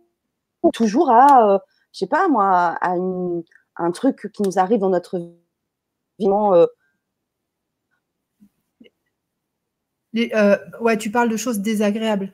toujours 0.74 1.10
à, 1.12 1.56
euh, 1.56 1.60
je 1.94 2.00
sais 2.00 2.08
pas 2.08 2.28
moi, 2.28 2.78
à 2.82 2.96
un 3.78 3.92
truc 3.92 4.30
qui 4.34 4.44
nous 4.44 4.60
arrive 4.60 4.80
dans 4.80 4.90
notre 4.90 5.18
vie. 5.20 5.34
Euh, 6.28 6.68
Euh, 10.34 10.58
ouais, 10.82 10.98
tu 10.98 11.12
parles 11.12 11.30
de 11.30 11.38
choses 11.38 11.60
désagréables. 11.60 12.34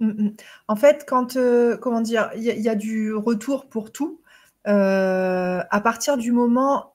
Mm, 0.00 0.08
mm. 0.24 0.36
En 0.68 0.76
fait, 0.76 1.04
quand, 1.06 1.36
euh, 1.36 1.76
comment 1.76 2.00
dire, 2.00 2.30
il 2.36 2.42
y, 2.42 2.68
a 2.68 2.74
du 2.74 3.14
retour 3.14 3.68
pour 3.68 3.92
tout, 3.92 4.20
euh, 4.66 5.62
à 5.70 5.80
partir 5.80 6.16
du 6.16 6.32
moment 6.32 6.91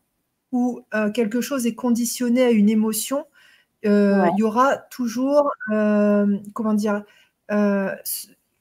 où 0.52 0.82
quelque 1.14 1.42
chose 1.42 1.66
est 1.66 1.76
conditionné 1.76 2.44
à 2.44 2.52
une 2.52 2.70
émotion, 2.70 3.26
il 3.84 4.34
y 4.38 4.44
aura 4.44 4.78
toujours, 4.78 5.52
comment 5.70 6.74
dire, 6.74 7.04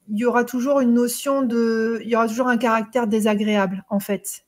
il 0.08 0.18
y 0.18 0.24
aura 0.24 0.44
toujours 0.44 0.80
une 0.80 0.94
notion 0.94 1.42
de, 1.42 2.00
il 2.02 2.08
y 2.08 2.16
aura 2.16 2.28
toujours 2.28 2.48
un 2.48 2.58
caractère 2.58 3.06
désagréable 3.06 3.84
en 3.90 4.00
fait. 4.00 4.44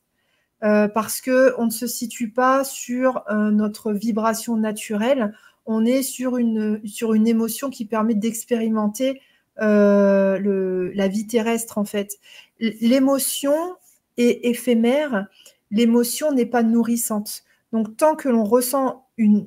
Euh, 0.65 0.89
parce 0.89 1.21
que 1.21 1.55
on 1.57 1.67
ne 1.67 1.71
se 1.71 1.87
situe 1.87 2.31
pas 2.31 2.65
sur 2.65 3.23
euh, 3.31 3.51
notre 3.51 3.93
vibration 3.93 4.57
naturelle, 4.57 5.35
on 5.67 5.85
est 5.85 6.03
sur 6.03 6.37
une, 6.37 6.81
sur 6.85 7.15
une 7.15 7.29
émotion 7.29 7.71
qui 7.71 7.85
permet 7.85 8.15
d'expérimenter 8.15 9.21
euh, 9.61 10.91
la 10.95 11.09
vie 11.09 11.27
terrestre 11.27 11.79
en 11.79 11.85
fait. 11.85 12.19
L'émotion 12.59 13.77
est 14.17 14.45
éphémère, 14.47 15.29
l'émotion 15.71 16.33
n'est 16.33 16.47
pas 16.47 16.63
nourrissante. 16.63 17.43
Donc 17.73 17.97
tant 17.97 18.17
que 18.17 18.29
l'on 18.29 18.45
ressent 18.45 19.07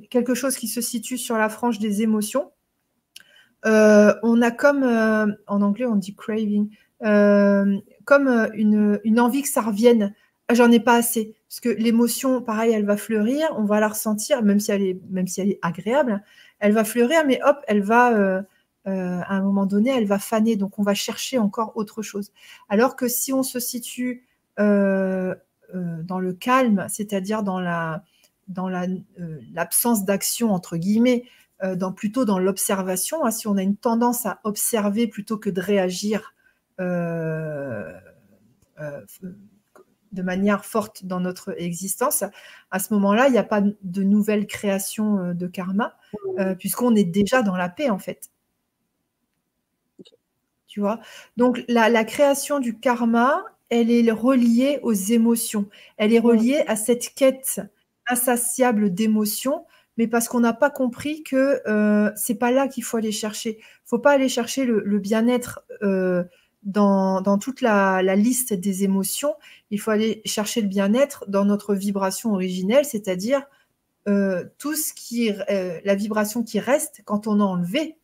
quelque 0.09 0.33
chose 0.33 0.57
qui 0.57 0.67
se 0.67 0.81
situe 0.81 1.17
sur 1.17 1.37
la 1.37 1.49
frange 1.49 1.79
des 1.79 2.01
émotions, 2.01 2.51
on 3.63 4.41
a 4.41 4.51
comme, 4.51 4.83
en 5.47 5.61
anglais 5.61 5.85
on 5.85 5.95
dit 5.95 6.15
craving, 6.15 6.69
comme 6.99 8.49
une, 8.53 9.19
envie 9.19 9.41
que 9.41 9.49
ça 9.49 9.61
revienne 9.61 10.13
ah, 10.51 10.53
j'en 10.53 10.69
ai 10.69 10.81
pas 10.81 10.95
assez. 10.95 11.37
Parce 11.47 11.61
que 11.61 11.69
l'émotion, 11.69 12.41
pareil, 12.41 12.73
elle 12.73 12.83
va 12.83 12.97
fleurir, 12.97 13.47
on 13.55 13.63
va 13.63 13.79
la 13.79 13.87
ressentir, 13.87 14.43
même 14.43 14.59
si 14.59 14.69
elle 14.71 14.81
est, 14.81 15.59
agréable, 15.61 16.21
elle 16.59 16.73
va 16.73 16.83
fleurir, 16.83 17.23
mais 17.25 17.39
hop, 17.45 17.55
elle 17.69 17.81
va, 17.81 18.11
euh, 18.11 18.41
euh, 18.85 19.21
à 19.21 19.33
un 19.33 19.41
moment 19.41 19.65
donné, 19.65 19.91
elle 19.91 20.07
va 20.07 20.19
faner. 20.19 20.57
Donc, 20.57 20.77
on 20.77 20.83
va 20.83 20.93
chercher 20.93 21.37
encore 21.37 21.71
autre 21.77 22.01
chose. 22.01 22.33
Alors 22.67 22.97
que 22.97 23.07
si 23.07 23.31
on 23.31 23.43
se 23.43 23.61
situe 23.61 24.25
euh, 24.59 25.33
dans 25.73 26.19
le 26.19 26.33
calme, 26.33 26.85
c'est-à-dire 26.89 27.43
dans 27.43 27.59
la 27.59 28.03
dans 28.47 28.69
l'absence 29.53 30.03
d'action 30.03 30.51
entre 30.51 30.75
guillemets, 30.75 31.23
dans, 31.63 31.93
plutôt 31.93 32.25
dans 32.25 32.39
l'observation, 32.39 33.23
hein, 33.25 33.31
si 33.31 33.47
on 33.47 33.55
a 33.55 33.61
une 33.61 33.77
tendance 33.77 34.25
à 34.25 34.41
observer 34.43 35.07
plutôt 35.07 35.37
que 35.37 35.49
de 35.49 35.61
réagir 35.61 36.33
de 40.11 40.21
manière 40.21 40.65
forte 40.65 41.05
dans 41.05 41.19
notre 41.19 41.59
existence, 41.59 42.23
à 42.69 42.79
ce 42.79 42.93
moment-là, 42.93 43.27
il 43.27 43.31
n'y 43.31 43.37
a 43.37 43.43
pas 43.43 43.61
de 43.61 44.03
nouvelle 44.03 44.45
création 44.45 45.19
euh, 45.19 45.33
de 45.33 45.47
karma, 45.47 45.97
euh, 46.39 46.55
puisqu'on 46.55 46.95
est 46.95 47.03
déjà 47.03 47.41
dans 47.41 47.55
la 47.55 47.69
paix, 47.69 47.89
en 47.89 47.99
fait. 47.99 48.29
Tu 50.67 50.79
vois? 50.79 50.99
Donc, 51.37 51.63
la, 51.67 52.03
création 52.05 52.59
du 52.59 52.77
karma, 52.77 53.43
elle 53.71 53.89
est 53.89 54.11
reliée 54.11 54.79
aux 54.83 54.93
émotions. 54.93 55.67
Elle 55.97 56.13
est 56.13 56.19
reliée 56.19 56.63
à 56.67 56.75
cette 56.75 57.13
quête 57.15 57.61
insatiable 58.05 58.93
d'émotions, 58.93 59.65
mais 59.97 60.07
parce 60.07 60.27
qu'on 60.27 60.41
n'a 60.41 60.53
pas 60.53 60.69
compris 60.69 61.23
que 61.23 61.61
euh, 61.67 62.11
c'est 62.15 62.35
pas 62.35 62.51
là 62.51 62.67
qu'il 62.67 62.83
faut 62.83 62.97
aller 62.97 63.13
chercher. 63.13 63.59
Il 63.59 63.85
faut 63.85 63.99
pas 63.99 64.11
aller 64.11 64.27
chercher 64.27 64.65
le, 64.65 64.99
bien-être 64.99 65.61
euh, 65.83 66.25
dans, 66.63 67.37
toute 67.39 67.61
la, 67.61 68.01
liste 68.15 68.53
des 68.53 68.83
émotions, 68.83 69.35
il 69.71 69.79
faut 69.79 69.91
aller 69.91 70.21
chercher 70.25 70.61
le 70.61 70.67
bien-être 70.67 71.23
dans 71.29 71.45
notre 71.45 71.73
vibration 71.73 72.33
originelle, 72.33 72.83
c'est-à-dire 72.83 73.43
euh, 74.09 74.43
tout 74.57 74.75
ce 74.75 74.93
qui, 74.93 75.31
euh, 75.31 75.79
la 75.85 75.95
vibration 75.95 76.43
qui 76.43 76.59
reste 76.59 77.01
quand 77.05 77.25
on 77.27 77.39
a 77.39 77.43
enlevé 77.43 77.97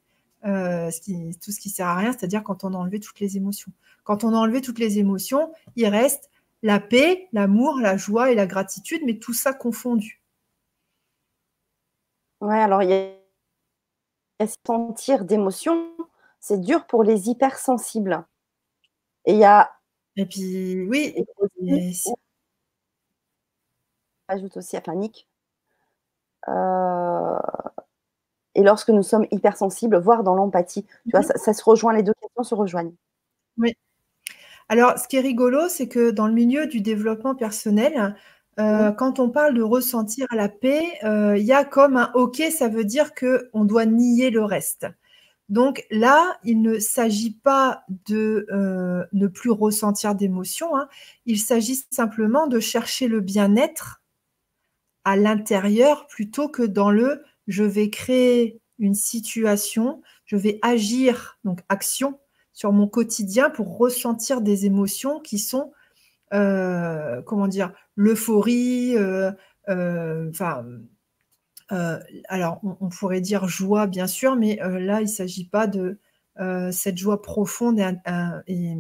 tout 0.44 1.52
ce 1.52 1.60
qui 1.60 1.70
sert 1.70 1.88
à 1.88 1.96
rien, 1.96 2.14
c'est-à-dire 2.14 2.42
quand 2.42 2.64
on 2.64 2.74
a 2.74 2.78
enlevé 2.78 3.02
toutes 3.02 3.20
les 3.20 3.36
émotions. 3.36 3.74
Quand 4.08 4.24
on 4.24 4.34
a 4.34 4.38
enlevé 4.38 4.62
toutes 4.62 4.80
les 4.80 5.00
émotions, 5.00 5.52
il 5.76 5.86
reste 5.86 6.30
la 6.64 6.80
paix, 6.80 7.28
l'amour, 7.34 7.78
la 7.82 7.98
joie 7.98 8.32
et 8.32 8.36
la 8.36 8.48
gratitude, 8.48 9.02
mais 9.06 9.20
tout 9.20 9.34
ça 9.34 9.54
confondu. 9.54 10.24
Ouais, 12.40 12.58
alors 12.58 12.84
il 12.84 12.90
y 12.90 12.94
a 12.94 14.48
sentir 14.66 15.26
d'émotions, 15.26 15.92
c'est 16.40 16.62
dur 16.62 16.88
pour 16.88 17.04
les 17.04 17.28
hypersensibles. 17.30 18.26
Et 19.26 19.34
il 19.34 19.40
y 19.40 19.44
a. 19.44 19.74
Et 20.16 20.26
puis, 20.26 20.88
oui. 20.88 21.14
Et 21.18 21.94
ajoute 24.30 24.56
aussi 24.56 24.78
à 24.78 24.82
panique. 24.82 25.28
Euh, 26.48 27.40
et 28.56 28.64
lorsque 28.64 28.90
nous 28.90 29.04
sommes 29.04 29.28
hypersensibles, 29.32 29.98
voire 29.98 30.24
dans 30.24 30.34
l'empathie. 30.34 30.86
Tu 30.86 31.12
vois, 31.12 31.24
ça, 31.24 31.54
se 31.54 31.64
rejoint, 31.66 31.92
les 31.92 32.04
deux 32.04 32.14
questions 32.22 32.44
se 32.44 32.56
rejoignent. 32.56 32.96
Oui. 33.58 33.76
Alors, 34.70 34.98
ce 34.98 35.08
qui 35.08 35.16
est 35.16 35.22
rigolo, 35.22 35.70
c'est 35.70 35.88
que 35.88 36.12
dans 36.12 36.28
le 36.28 36.34
milieu 36.34 36.68
du 36.68 36.82
développement 36.82 37.36
personnel, 37.36 38.16
euh, 38.60 38.92
quand 38.92 39.20
on 39.20 39.30
parle 39.30 39.54
de 39.54 39.62
ressentir 39.62 40.28
la 40.32 40.50
paix, 40.50 40.84
euh, 41.04 41.38
il 41.38 41.46
y 41.46 41.54
a 41.54 41.64
comme 41.64 41.96
un 41.96 42.12
OK, 42.16 42.42
ça 42.52 42.68
veut 42.68 42.86
dire 42.86 43.12
qu'on 43.14 43.66
doit 43.66 43.86
nier 43.86 44.30
le 44.30 44.44
reste. 44.44 44.88
Donc 45.50 45.86
là, 45.92 46.38
il 46.44 46.62
ne 46.62 46.80
s'agit 46.80 47.36
pas 47.36 47.84
de 48.08 48.48
euh, 48.52 49.06
ne 49.14 49.28
plus 49.28 49.52
ressentir 49.52 50.16
d'émotions, 50.16 50.76
hein. 50.76 50.90
il 51.26 51.40
s'agit 51.40 51.86
simplement 51.92 52.48
de 52.48 52.60
chercher 52.60 53.08
le 53.08 53.22
bien-être 53.22 54.02
à 55.06 55.16
l'intérieur 55.16 56.08
plutôt 56.08 56.50
que 56.50 56.64
dans 56.64 56.92
le 56.92 57.24
je 57.48 57.64
vais 57.64 57.90
créer 57.90 58.60
une 58.80 58.94
situation, 58.96 60.02
je 60.26 60.36
vais 60.36 60.60
agir, 60.62 61.40
donc 61.46 61.62
action, 61.70 62.20
sur 62.58 62.74
mon 62.74 62.88
quotidien 62.88 63.52
pour 63.52 63.78
ressentir 63.78 64.42
des 64.42 64.66
émotions 64.66 65.20
qui 65.20 65.38
sont, 65.38 65.74
euh, 66.34 67.22
comment 67.22 67.48
dire, 67.48 67.72
l'euphorie, 67.96 68.98
euh, 68.98 69.32
enfin 69.68 70.66
euh, 71.72 72.00
alors, 72.28 72.60
on, 72.64 72.90
pourrait 72.90 73.22
dire 73.22 73.48
joie, 73.48 73.86
bien 73.86 74.08
sûr, 74.08 74.36
mais 74.36 74.56
là, 74.56 75.02
il 75.02 75.04
ne 75.04 75.10
s'agit 75.10 75.48
pas 75.48 75.68
de 75.68 76.00
cette 76.72 76.98
joie 76.98 77.22
profonde 77.22 77.80
et, 78.48 78.74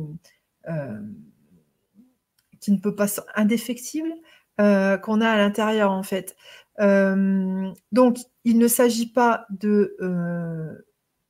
qui 2.60 2.72
ne 2.72 2.78
peut 2.80 2.96
pas 2.96 3.06
indéfectible 3.36 4.10
qu'on 4.58 5.22
a 5.22 5.30
à 5.30 5.38
l'intérieur, 5.38 5.92
en 5.92 6.02
fait. 6.02 6.36
donc, 6.80 8.18
il 8.44 8.58
ne 8.58 8.68
s'agit 8.68 9.12
pas 9.12 9.46
de 9.52 9.96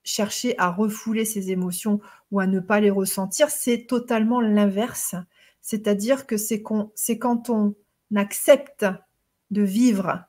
chercher 0.08 0.58
à 0.58 0.70
refouler 0.72 1.26
ses 1.26 1.52
émotions 1.52 2.00
ou 2.32 2.40
à 2.40 2.48
ne 2.48 2.62
pas 2.62 2.80
les 2.80 2.90
ressentir, 2.90 3.50
c'est 3.50 3.88
totalement 3.88 4.40
l'inverse. 4.40 5.16
C'est-à-dire 5.62 6.26
que 6.26 6.38
c'est 6.38 6.62
quand 6.62 7.50
on 7.50 7.76
accepte 8.16 8.86
de 9.52 9.62
vivre 9.64 10.24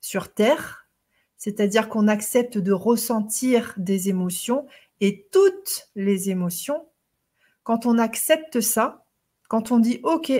sur 0.00 0.34
Terre, 0.34 0.88
c'est-à-dire 1.36 1.88
qu'on 1.88 2.08
accepte 2.08 2.58
de 2.58 2.72
ressentir 2.72 3.72
des 3.76 4.08
émotions 4.08 4.66
et 5.00 5.28
toutes 5.30 5.90
les 5.94 6.30
émotions. 6.30 6.84
Quand 7.62 7.86
on 7.86 7.98
accepte 7.98 8.60
ça, 8.60 9.04
quand 9.46 9.70
on 9.70 9.78
dit 9.78 10.00
OK, 10.02 10.32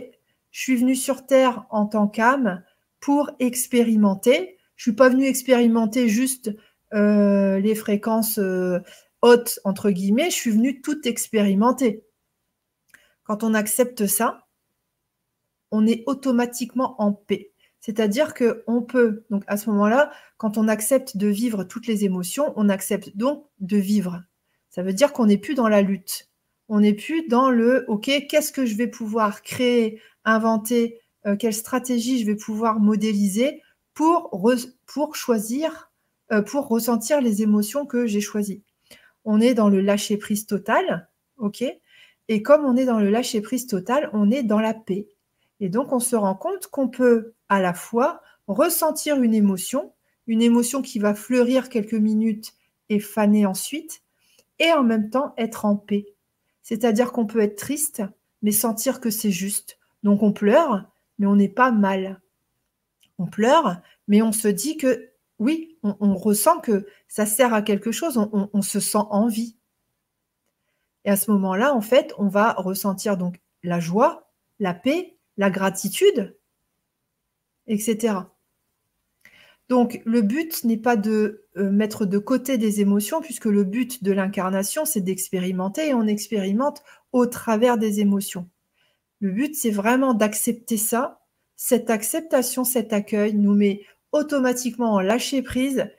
je 0.51 0.61
suis 0.61 0.75
venu 0.75 0.97
sur 0.97 1.27
Terre 1.27 1.65
en 1.71 1.87
tant 1.87 2.09
qu'âme 2.09 2.65
pour 2.99 3.31
expérimenter, 3.39 4.59
je 4.75 4.83
suis 4.83 4.97
pas 4.97 5.11
venu 5.11 5.27
expérimenter 5.27 6.09
juste 6.09 6.51
euh, 6.95 7.59
les 7.61 7.75
fréquences 7.75 8.39
euh, 8.39 8.79
hautes 9.23 9.61
entre 9.65 9.91
guillemets, 9.91 10.31
je 10.31 10.37
suis 10.37 10.51
venu 10.51 10.81
tout 10.81 11.07
expérimenter. 11.07 12.05
Quand 13.25 13.43
on 13.43 13.55
accepte 13.55 14.07
ça, 14.07 14.47
on 15.71 15.87
est 15.87 16.05
automatiquement 16.07 17.01
en 17.01 17.13
paix. 17.13 17.53
C'est-à-dire 17.81 18.33
qu'on 18.33 18.83
peut, 18.83 19.25
donc 19.29 19.43
à 19.47 19.57
ce 19.57 19.69
moment-là, 19.71 20.11
quand 20.39 20.57
on 20.57 20.69
accepte 20.69 21.17
de 21.17 21.27
vivre 21.27 21.65
toutes 21.65 21.87
les 21.87 22.05
émotions, 22.05 22.53
on 22.57 22.69
accepte 22.69 23.17
donc 23.17 23.47
de 23.61 23.77
vivre. 23.77 24.23
Ça 24.71 24.83
veut 24.83 24.93
dire 24.93 25.13
qu'on 25.13 25.27
n'est 25.27 25.39
plus 25.39 25.55
dans 25.55 25.69
la 25.69 25.83
lutte. 25.83 26.31
On 26.69 26.81
n'est 26.81 26.95
plus 26.95 27.29
dans 27.29 27.51
le 27.51 27.85
OK, 27.89 28.11
qu'est-ce 28.29 28.53
que 28.53 28.65
je 28.65 28.75
vais 28.75 28.87
pouvoir 28.87 29.43
créer, 29.43 30.01
inventer, 30.25 31.01
euh, 31.27 31.37
quelle 31.37 31.55
stratégie 31.55 32.21
je 32.21 32.27
vais 32.27 32.37
pouvoir 32.37 32.81
modéliser 32.81 33.61
pour, 33.95 34.31
choisir, 35.15 35.93
pour 36.47 36.69
ressentir 36.69 37.21
les 37.21 37.43
émotions 37.43 37.87
que 37.87 38.07
j'ai 38.07 38.21
choisies. 38.21 38.63
On 39.25 39.41
est 39.41 39.55
dans 39.55 39.69
le 39.69 39.81
lâcher 39.81 40.17
prise 40.17 40.47
total, 40.47 41.09
OK? 41.39 41.65
Et 42.29 42.43
comme 42.43 42.65
on 42.65 42.77
est 42.77 42.87
dans 42.87 42.99
le 42.99 43.11
lâcher 43.11 43.41
prise 43.41 43.67
total, 43.67 44.11
on 44.13 44.31
est 44.31 44.43
dans 44.43 44.61
la 44.61 44.75
paix. 44.75 45.09
Et 45.61 45.69
donc, 45.69 45.93
on 45.93 46.01
se 46.01 46.17
rend 46.17 46.35
compte 46.35 46.67
qu'on 46.69 46.89
peut 46.89 47.35
à 47.49 47.61
la 47.61 47.75
fois 47.75 48.23
ressentir 48.49 49.23
une 49.23 49.35
émotion, 49.35 49.93
une 50.27 50.43
émotion 50.43 50.83
qui 50.83 50.99
va 50.99 51.15
fleurir 51.15 51.69
quelques 51.69 51.95
minutes 51.95 52.55
et 52.89 53.01
faner 53.01 53.47
ensuite, 53.47 54.03
et 54.59 54.73
en 54.73 54.83
même 54.83 55.11
temps 55.11 55.35
être 55.37 55.65
en 55.65 55.77
paix. 55.77 56.07
C'est-à-dire 56.63 57.13
qu'on 57.13 57.27
peut 57.27 57.41
être 57.41 57.57
triste, 57.57 58.03
mais 58.43 58.53
sentir 58.53 59.01
que 59.01 59.11
c'est 59.11 59.31
juste. 59.31 59.79
Donc 60.03 60.23
on 60.23 60.33
pleure, 60.33 60.85
mais 61.19 61.27
on 61.27 61.37
n'est 61.37 61.49
pas 61.49 61.71
mal. 61.71 62.21
On 63.19 63.27
pleure, 63.27 63.81
mais 64.09 64.23
on 64.23 64.33
se 64.33 64.49
dit 64.49 64.77
que 64.77 65.11
oui, 65.39 65.79
on, 65.83 66.15
ressent 66.15 66.61
que 66.61 66.87
ça 67.09 67.27
sert 67.27 67.53
à 67.53 67.63
quelque 67.63 67.93
chose, 67.93 68.17
on, 68.17 68.63
se 68.63 68.81
sent 68.81 68.99
en 69.11 69.27
vie. 69.27 69.57
Et 71.05 71.11
à 71.11 71.17
ce 71.17 71.31
moment-là, 71.33 71.75
en 71.75 71.81
fait, 71.81 72.15
on 72.19 72.29
va 72.29 72.53
ressentir 72.53 73.17
donc 73.17 73.41
la 73.63 73.81
joie, 73.81 74.33
la 74.59 74.75
paix, 74.75 75.19
la 75.37 75.51
gratitude, 75.51 76.39
etc. 77.67 78.15
Donc, 79.69 80.03
le 80.05 80.21
but 80.23 80.63
n'est 80.65 80.77
pas 80.77 80.97
de 80.97 81.47
euh, 81.57 81.71
mettre 81.71 82.05
de 82.05 82.19
côté 82.19 82.59
des 82.59 82.81
émotions, 82.81 83.21
puisque 83.21 83.47
le 83.47 83.65
but 83.65 84.05
de 84.05 84.13
l'incarnation, 84.13 84.85
c'est 84.85 85.01
d'expérimenter, 85.01 85.89
et 85.89 85.95
on 85.95 86.07
expérimente 86.07 86.83
au 87.13 87.27
travers 87.27 87.79
des 87.79 88.01
émotions. 88.01 88.49
Le 89.21 89.31
but, 89.31 89.55
c'est 89.55 89.71
vraiment 89.71 90.13
d'accepter 90.13 90.77
ça. 90.77 91.21
Cette 91.57 91.89
acceptation, 91.89 92.65
cet 92.65 92.93
accueil 92.93 93.35
nous 93.35 93.55
met 93.55 93.83
automatiquement 94.15 94.95
en 94.95 95.01
lâcher 95.01 95.43
prise. 95.43 95.91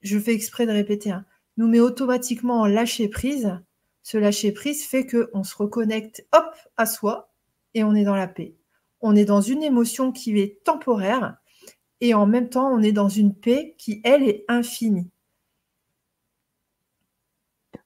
Je 0.00 0.18
fais 0.18 0.32
exprès 0.32 0.66
de 0.66 0.72
répéter, 0.72 1.10
hein, 1.10 1.26
nous 1.58 1.68
met 1.68 1.80
automatiquement 1.80 2.60
en 2.60 2.66
lâcher 2.66 3.08
prise. 3.08 3.58
Ce 4.02 4.16
lâcher 4.16 4.52
prise 4.52 4.84
fait 4.84 5.06
qu'on 5.06 5.42
se 5.42 5.54
reconnecte, 5.56 6.26
hop, 6.32 6.54
à 6.76 6.86
soi, 6.86 7.32
et 7.74 7.82
on 7.82 7.94
est 7.94 8.04
dans 8.04 8.14
la 8.14 8.28
paix. 8.28 8.54
On 9.00 9.16
est 9.16 9.24
dans 9.24 9.40
une 9.40 9.62
émotion 9.62 10.12
qui 10.12 10.38
est 10.38 10.62
temporaire, 10.64 11.36
et 12.00 12.14
en 12.14 12.26
même 12.26 12.48
temps, 12.48 12.70
on 12.72 12.82
est 12.82 12.92
dans 12.92 13.08
une 13.08 13.34
paix 13.34 13.74
qui, 13.78 14.00
elle, 14.04 14.22
est 14.22 14.44
infinie. 14.48 15.10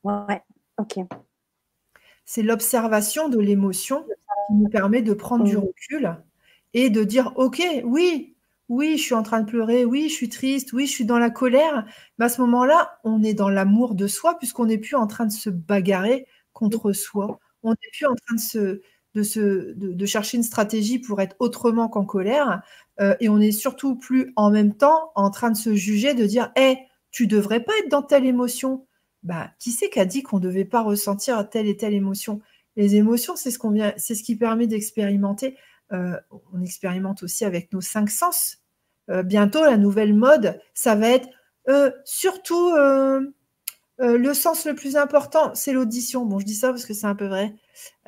Ouais, 0.04 0.42
ok. 0.78 0.98
C'est 2.26 2.42
l'observation 2.42 3.28
de 3.28 3.38
l'émotion 3.38 4.04
qui 4.04 4.54
nous 4.54 4.68
permet 4.68 5.02
de 5.02 5.14
prendre 5.14 5.44
du 5.44 5.56
mmh. 5.56 5.60
recul 5.60 6.16
et 6.74 6.90
de 6.90 7.02
dire, 7.02 7.32
OK, 7.36 7.62
oui, 7.84 8.36
oui, 8.70 8.96
je 8.96 9.02
suis 9.02 9.14
en 9.14 9.24
train 9.24 9.40
de 9.40 9.46
pleurer, 9.46 9.84
oui, 9.84 10.08
je 10.08 10.14
suis 10.14 10.28
triste, 10.28 10.72
oui, 10.72 10.86
je 10.86 10.92
suis 10.92 11.04
dans 11.04 11.18
la 11.18 11.28
colère. 11.28 11.84
Mais 12.18 12.26
à 12.26 12.28
ce 12.28 12.40
moment-là, 12.42 13.00
on 13.02 13.20
est 13.24 13.34
dans 13.34 13.48
l'amour 13.48 13.96
de 13.96 14.06
soi 14.06 14.38
puisqu'on 14.38 14.66
n'est 14.66 14.78
plus 14.78 14.94
en 14.94 15.08
train 15.08 15.26
de 15.26 15.32
se 15.32 15.50
bagarrer 15.50 16.26
contre 16.52 16.92
soi. 16.92 17.40
On 17.64 17.70
n'est 17.70 17.90
plus 17.92 18.06
en 18.06 18.14
train 18.14 18.36
de 19.16 20.06
chercher 20.06 20.36
une 20.36 20.44
stratégie 20.44 21.00
pour 21.00 21.20
être 21.20 21.34
autrement 21.40 21.88
qu'en 21.88 22.04
colère. 22.04 22.62
Euh, 23.00 23.16
et 23.18 23.28
on 23.28 23.38
n'est 23.38 23.50
surtout 23.50 23.96
plus 23.96 24.32
en 24.36 24.52
même 24.52 24.74
temps 24.76 25.10
en 25.16 25.30
train 25.30 25.50
de 25.50 25.56
se 25.56 25.74
juger, 25.74 26.14
de 26.14 26.24
dire 26.24 26.52
Hé, 26.54 26.78
tu 27.10 27.26
devrais 27.26 27.64
pas 27.64 27.72
être 27.82 27.90
dans 27.90 28.02
telle 28.02 28.24
émotion. 28.24 28.86
Bah, 29.24 29.50
qui 29.58 29.72
c'est 29.72 29.90
qui 29.90 29.98
a 29.98 30.04
dit 30.04 30.22
qu'on 30.22 30.36
ne 30.38 30.42
devait 30.42 30.64
pas 30.64 30.82
ressentir 30.82 31.50
telle 31.50 31.66
et 31.66 31.76
telle 31.76 31.92
émotion? 31.94 32.40
Les 32.76 32.94
émotions, 32.94 33.34
c'est 33.34 33.50
ce, 33.50 33.58
qu'on 33.58 33.72
vient, 33.72 33.92
c'est 33.96 34.14
ce 34.14 34.22
qui 34.22 34.36
permet 34.36 34.68
d'expérimenter. 34.68 35.56
Euh, 35.92 36.16
on 36.52 36.62
expérimente 36.62 37.24
aussi 37.24 37.44
avec 37.44 37.72
nos 37.72 37.80
cinq 37.80 38.10
sens. 38.10 38.59
Euh, 39.10 39.22
bientôt, 39.22 39.64
la 39.64 39.76
nouvelle 39.76 40.14
mode, 40.14 40.60
ça 40.74 40.94
va 40.94 41.08
être 41.10 41.28
surtout 42.04 42.72
le 43.98 44.34
sens 44.34 44.66
le 44.66 44.74
plus 44.74 44.96
important, 44.96 45.54
c'est 45.54 45.72
l'audition. 45.72 46.24
Bon, 46.24 46.38
je 46.38 46.46
dis 46.46 46.54
ça 46.54 46.70
parce 46.70 46.86
que 46.86 46.94
c'est 46.94 47.06
un 47.06 47.14
peu 47.14 47.26
vrai. 47.26 47.54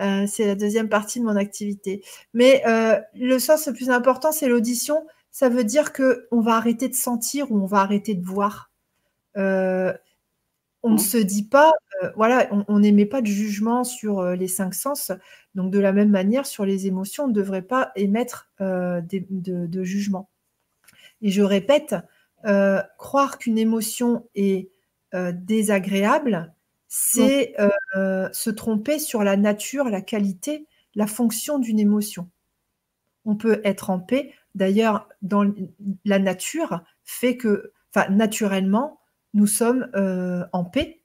Euh, 0.00 0.26
c'est 0.26 0.46
la 0.46 0.54
deuxième 0.54 0.88
partie 0.88 1.20
de 1.20 1.24
mon 1.24 1.36
activité. 1.36 2.02
Mais 2.34 2.62
euh, 2.66 2.98
le 3.14 3.38
sens 3.38 3.66
le 3.66 3.72
plus 3.72 3.90
important, 3.90 4.32
c'est 4.32 4.48
l'audition. 4.48 5.06
Ça 5.30 5.48
veut 5.48 5.64
dire 5.64 5.92
qu'on 5.92 6.40
va 6.40 6.56
arrêter 6.56 6.88
de 6.88 6.94
sentir 6.94 7.50
ou 7.50 7.60
on 7.62 7.66
va 7.66 7.78
arrêter 7.80 8.14
de 8.14 8.24
voir. 8.24 8.70
Euh, 9.36 9.92
on 10.82 10.90
ne 10.90 10.98
se 10.98 11.18
dit 11.18 11.44
pas, 11.44 11.70
voilà, 12.16 12.48
on 12.68 12.80
n'émet 12.80 13.06
pas 13.06 13.22
de 13.22 13.28
jugement 13.28 13.84
sur 13.84 14.24
les 14.32 14.48
cinq 14.48 14.74
sens. 14.74 15.12
Donc, 15.54 15.70
de 15.70 15.78
la 15.78 15.92
même 15.92 16.10
manière, 16.10 16.44
sur 16.44 16.64
les 16.64 16.88
émotions, 16.88 17.24
on 17.24 17.28
ne 17.28 17.32
devrait 17.32 17.62
pas 17.62 17.92
émettre 17.94 18.50
de, 18.58 19.04
de, 19.08 19.84
jugement. 19.84 20.28
Et 21.22 21.30
je 21.30 21.42
répète, 21.42 21.94
croire 22.98 23.38
qu'une 23.38 23.58
émotion 23.58 24.28
est 24.34 24.70
désagréable, 25.14 26.52
c'est 26.94 27.54
euh, 27.96 28.28
se 28.34 28.50
tromper 28.50 28.98
sur 28.98 29.24
la 29.24 29.38
nature, 29.38 29.88
la 29.88 30.02
qualité, 30.02 30.66
la 30.94 31.06
fonction 31.06 31.58
d'une 31.58 31.80
émotion. 31.80 32.28
On 33.24 33.34
peut 33.34 33.62
être 33.64 33.88
en 33.88 33.98
paix. 33.98 34.34
D'ailleurs, 34.54 35.08
dans 35.22 35.50
la 36.04 36.18
nature 36.18 36.82
fait 37.02 37.38
que, 37.38 37.72
enfin, 37.94 38.10
naturellement, 38.10 39.00
nous 39.32 39.46
sommes 39.46 39.88
euh, 39.96 40.44
en 40.52 40.66
paix. 40.66 41.00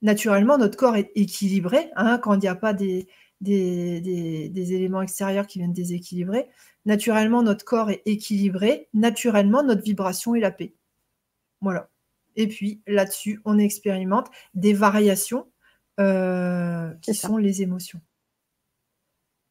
Naturellement, 0.00 0.58
notre 0.58 0.76
corps 0.76 0.94
est 0.94 1.10
équilibré 1.16 1.90
hein, 1.96 2.18
quand 2.18 2.34
il 2.34 2.40
n'y 2.40 2.48
a 2.48 2.54
pas 2.54 2.72
des, 2.72 3.08
des, 3.40 4.00
des, 4.48 4.72
éléments 4.72 5.02
extérieurs 5.02 5.46
qui 5.46 5.58
viennent 5.58 5.72
déséquilibrer. 5.72 6.48
Naturellement, 6.86 7.42
notre 7.42 7.64
corps 7.64 7.90
est 7.90 8.02
équilibré. 8.06 8.88
Naturellement, 8.94 9.62
notre 9.62 9.82
vibration 9.82 10.34
est 10.34 10.40
la 10.40 10.50
paix. 10.50 10.74
Voilà. 11.60 11.88
Et 12.36 12.48
puis 12.48 12.82
là-dessus, 12.86 13.40
on 13.44 13.58
expérimente 13.58 14.30
des 14.54 14.72
variations 14.72 15.46
euh, 15.98 16.92
qui 17.02 17.14
sont 17.14 17.38
les 17.38 17.62
émotions. 17.62 18.00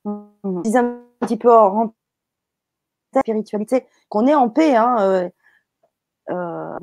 On 0.06 0.62
disait 0.62 0.80
un 0.80 1.02
petit 1.22 1.38
peu 1.38 1.52
en 1.52 1.94
spiritualité 3.18 3.86
qu'on 4.10 4.28
est 4.28 4.36
en 4.36 4.50
paix, 4.50 4.76
hein, 4.76 4.98
euh, 5.00 5.30
euh, 6.30 6.78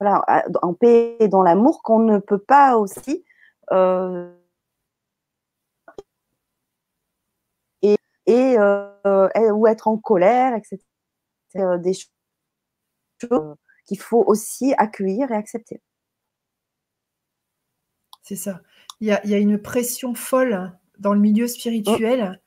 voilà, 0.00 0.24
en 0.62 0.72
paix 0.72 1.16
et 1.20 1.28
dans 1.28 1.42
l'amour, 1.42 1.82
qu'on 1.82 1.98
ne 1.98 2.18
peut 2.18 2.38
pas 2.38 2.78
aussi 2.78 3.24
et 8.26 8.56
ou 8.56 9.66
être 9.66 9.88
en 9.88 9.98
colère, 9.98 10.54
etc. 10.56 10.78
Des 11.54 11.94
choses 11.94 13.56
qu'il 13.86 14.00
faut 14.00 14.24
aussi 14.26 14.74
accueillir 14.78 15.30
et 15.30 15.34
accepter. 15.34 15.80
C'est 18.22 18.36
ça. 18.36 18.62
Il 19.00 19.08
y, 19.08 19.34
a, 19.34 19.38
une 19.38 19.60
pression 19.60 20.14
folle 20.14 20.72
dans 20.98 21.12
le 21.12 21.20
milieu 21.20 21.46
spirituel 21.46 22.40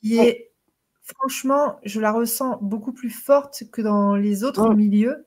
qui 0.00 0.18
est, 0.18 0.52
franchement, 1.02 1.80
je 1.82 2.00
la 2.00 2.12
ressens 2.12 2.58
beaucoup 2.60 2.92
plus 2.92 3.10
forte 3.10 3.64
que 3.72 3.82
dans 3.82 4.14
les 4.14 4.44
autres 4.44 4.72
milieux 4.74 5.26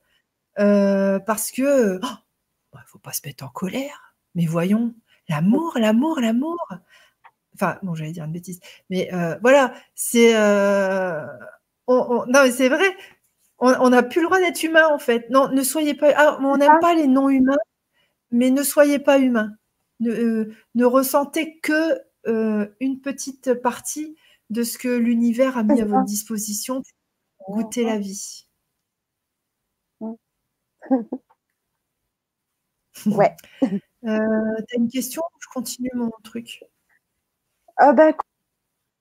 euh, 0.59 1.19
parce 1.19 1.51
que 1.51 1.97
il 1.97 1.99
oh, 2.01 2.07
ne 2.07 2.77
bah, 2.77 2.83
faut 2.87 2.99
pas 2.99 3.11
se 3.11 3.21
mettre 3.25 3.43
en 3.43 3.49
colère. 3.49 4.15
Mais 4.35 4.45
voyons, 4.45 4.95
l'amour, 5.27 5.77
l'amour, 5.77 6.19
l'amour. 6.21 6.59
Enfin, 7.61 7.77
bon, 7.83 7.93
j'allais 7.93 8.11
dire 8.13 8.23
une 8.23 8.31
bêtise, 8.31 8.59
mais 8.89 9.13
euh, 9.13 9.35
voilà, 9.41 9.73
c'est. 9.93 10.33
Euh, 10.35 11.25
non, 11.89 12.25
mais 12.27 12.51
c'est 12.51 12.69
vrai, 12.69 12.95
on 13.59 13.89
n'a 13.89 14.03
plus 14.03 14.21
le 14.21 14.27
droit 14.27 14.39
d'être 14.39 14.63
humain, 14.63 14.87
en 14.87 14.99
fait. 14.99 15.29
Non, 15.29 15.49
ne 15.51 15.61
soyez 15.63 15.93
pas. 15.93 16.13
Ah, 16.15 16.39
on 16.41 16.55
n'aime 16.57 16.79
pas 16.79 16.93
les 16.95 17.07
non-humains, 17.07 17.57
mais 18.31 18.51
ne 18.51 18.63
soyez 18.63 18.99
pas 18.99 19.19
humain. 19.19 19.53
Ne, 20.01 20.11
euh, 20.11 20.87
ressentez 20.87 21.59
que 21.59 21.99
une 22.25 23.01
petite 23.01 23.55
partie 23.55 24.15
de 24.49 24.63
ce 24.63 24.77
que 24.77 24.87
l'univers 24.89 25.57
a 25.57 25.63
mis 25.63 25.81
à 25.81 25.85
votre 25.85 26.05
disposition 26.05 26.81
pour 27.39 27.55
goûter 27.55 27.83
la 27.83 27.97
vie. 27.97 28.47
ouais. 33.05 33.35
Euh, 34.05 34.55
T'as 34.69 34.77
une 34.77 34.87
question 34.87 35.21
Je 35.41 35.47
continue 35.53 35.89
mon 35.93 36.09
truc? 36.23 36.63
Ah 37.81 37.93
ben, 37.93 38.13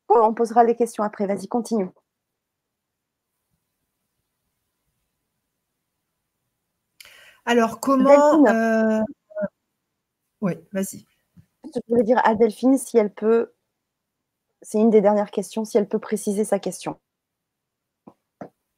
on 0.08 0.34
posera 0.34 0.64
les 0.64 0.76
questions 0.76 1.02
après. 1.02 1.26
Vas-y, 1.26 1.48
continue. 1.48 1.90
Alors, 7.44 7.80
comment. 7.80 8.46
Euh, 8.46 9.00
oui, 10.40 10.52
vas-y. 10.72 11.06
Je 11.64 11.80
voulais 11.88 12.04
dire 12.04 12.20
à 12.24 12.34
Delphine 12.34 12.78
si 12.78 12.98
elle 12.98 13.12
peut. 13.12 13.52
C'est 14.62 14.78
une 14.78 14.90
des 14.90 15.00
dernières 15.00 15.30
questions, 15.30 15.64
si 15.64 15.76
elle 15.76 15.88
peut 15.88 15.98
préciser 15.98 16.44
sa 16.44 16.58
question. 16.60 17.00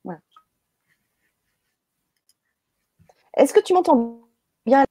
Voilà. 0.05 0.21
Est-ce 3.35 3.53
que 3.53 3.61
tu 3.61 3.75
m'entends 3.75 4.29
bien 4.65 4.85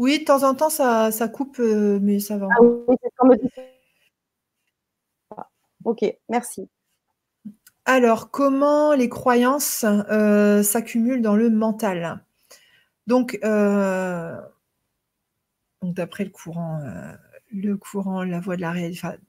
Oui, 0.00 0.20
de 0.20 0.24
temps 0.24 0.44
en 0.44 0.54
temps, 0.54 0.70
ça, 0.70 1.10
coupe, 1.28 1.58
euh, 1.60 1.98
mais 2.00 2.20
ça 2.20 2.38
va. 2.38 2.48
Ah 2.50 2.62
oui, 2.62 2.96
Ok, 5.84 6.02
merci. 6.30 6.70
Alors, 7.84 8.30
comment 8.30 8.94
les 8.94 9.10
croyances 9.10 9.84
euh, 9.84 10.62
s'accumulent 10.62 11.20
dans 11.20 11.36
le 11.36 11.50
mental? 11.50 12.24
Donc, 13.06 13.38
euh, 13.44 14.34
d'après 15.82 16.24
le 16.24 16.30
courant, 16.30 16.80
euh, 16.80 17.12
le 17.52 17.76
courant, 17.76 18.24
la 18.24 18.40
voie 18.40 18.56
de 18.56 18.62
la 18.62 18.72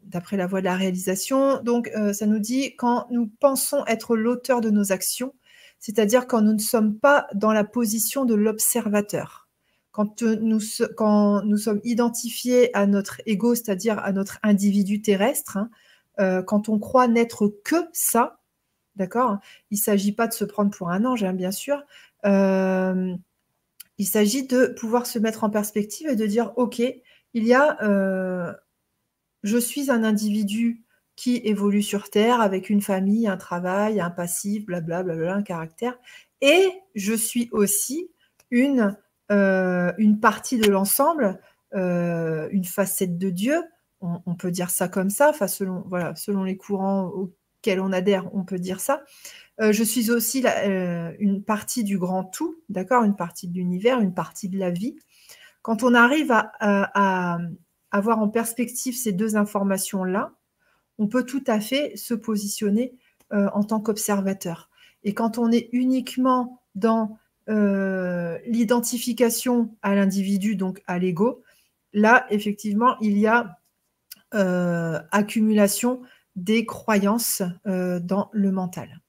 d'après 0.03 0.37
la 0.37 0.47
voie 0.47 0.61
de 0.61 0.65
la 0.65 0.77
réalisation, 0.77 1.61
donc 1.63 1.91
ça 2.13 2.25
nous 2.25 2.39
dit 2.39 2.77
quand 2.77 3.07
nous 3.11 3.27
pensons 3.41 3.83
être 3.87 4.15
l'auteur 4.15 4.61
de 4.61 4.69
nos 4.69 4.93
actions, 4.93 5.33
c'est-à-dire 5.79 6.27
quand 6.27 6.41
nous 6.41 6.53
ne 6.53 6.59
sommes 6.59 6.97
pas 6.97 7.27
dans 7.33 7.51
la 7.51 7.65
position 7.65 8.23
de 8.23 8.35
l'observateur. 8.35 9.40
Quand 9.91 10.21
nous, 10.21 10.59
sommes 10.59 11.81
identifiés 11.83 12.75
à 12.75 12.87
notre 12.87 13.21
ego, 13.25 13.55
c'est-à-dire 13.55 13.99
à 13.99 14.11
notre 14.11 14.39
individu 14.43 15.01
terrestre, 15.01 15.57
hein, 16.17 16.43
quand 16.43 16.69
on 16.69 16.79
croit 16.79 17.07
n'être 17.07 17.47
que 17.63 17.75
ça, 17.93 18.37
D'accord 18.97 19.37
Il 19.69 19.75
ne 19.75 19.81
s'agit 19.81 20.11
pas 20.11 20.27
de 20.27 20.33
se 20.33 20.43
prendre 20.43 20.69
pour 20.69 20.89
un 20.89 21.05
ange, 21.05 21.23
hein, 21.23 21.33
bien 21.33 21.51
sûr. 21.51 21.81
il 22.25 23.17
s'agit 24.07 24.45
de 24.45 24.67
pouvoir 24.67 25.05
se 25.05 25.17
mettre 25.19 25.43
en 25.43 25.49
perspective 25.49 26.09
et 26.09 26.15
de 26.15 26.25
dire, 26.25 26.51
OK, 26.57 26.79
il 26.79 27.45
y 27.45 27.53
a, 27.53 27.77
je 29.43 29.57
suis 29.57 29.91
un 29.91 30.03
individu 30.03 30.83
qui 31.15 31.37
évolue 31.43 31.83
sur 31.83 32.09
Terre 32.09 32.41
avec 32.41 32.69
une 32.69 32.81
famille, 32.81 33.27
un 33.27 33.37
travail, 33.37 33.99
un 33.99 34.09
passif, 34.09 34.65
blablabla, 34.65 35.35
un 35.35 35.43
caractère. 35.43 35.97
Et 36.41 36.71
je 36.95 37.13
suis 37.13 37.47
aussi 37.51 38.11
une, 38.49 38.79
euh, 38.79 38.91
une 39.31 40.19
partie 40.19 40.57
de 40.57 40.69
l'ensemble, 40.69 41.39
euh, 41.73 42.49
une 42.51 42.65
facette 42.65 43.17
de 43.17 43.29
Dieu. 43.29 43.63
On, 44.01 44.33
peut 44.33 44.49
dire 44.49 44.71
ça 44.71 44.87
comme 44.87 45.11
ça, 45.11 45.31
selon, 45.47 45.83
voilà, 45.87 46.15
selon 46.15 46.43
les 46.43 46.57
courants 46.57 47.05
auxquels 47.09 47.79
on 47.79 47.91
adhère, 47.91 48.33
on 48.33 48.43
peut 48.43 48.57
dire 48.57 48.79
ça. 48.79 49.03
Euh, 49.59 49.71
je 49.71 49.83
suis 49.83 50.09
aussi 50.09 50.43
une 51.19 51.43
partie 51.43 51.83
du 51.83 51.99
grand 51.99 52.23
tout, 52.23 52.57
d'accord 52.67 53.03
Une 53.03 53.15
partie 53.15 53.47
de 53.47 53.53
l'univers, 53.53 53.99
une 53.99 54.15
partie 54.15 54.49
de 54.49 54.57
la 54.57 54.71
vie. 54.71 54.95
Quand 55.61 55.83
on 55.83 55.93
arrive 55.93 56.31
à, 56.31 57.37
avoir 57.91 58.19
en 58.19 58.29
perspective 58.29 58.97
ces 58.97 59.11
deux 59.11 59.35
informations-là, 59.35 60.33
on 60.97 61.07
peut 61.07 61.23
tout 61.23 61.43
à 61.45 61.59
fait 61.59 61.95
se 61.95 62.15
positionner 62.15 62.95
euh, 63.33 63.49
en 63.53 63.63
tant 63.63 63.81
qu'observateur. 63.81 64.71
Et 65.03 65.13
quand 65.13 65.37
on 65.37 65.51
est 65.51 65.69
uniquement 65.73 66.63
dans 66.73 67.19
euh, 67.49 68.37
l'identification 68.45 69.75
à 69.81 69.95
l'individu, 69.95 70.55
donc 70.55 70.81
à 70.87 70.99
l'ego, 70.99 71.43
là, 71.93 72.25
effectivement, 72.29 72.97
il 73.01 73.17
y 73.17 73.27
a 73.27 73.57
euh, 74.33 74.99
accumulation 75.11 76.01
des 76.35 76.65
croyances 76.65 77.41
dans 77.65 78.29
le 78.31 78.51
mental. 78.51 79.01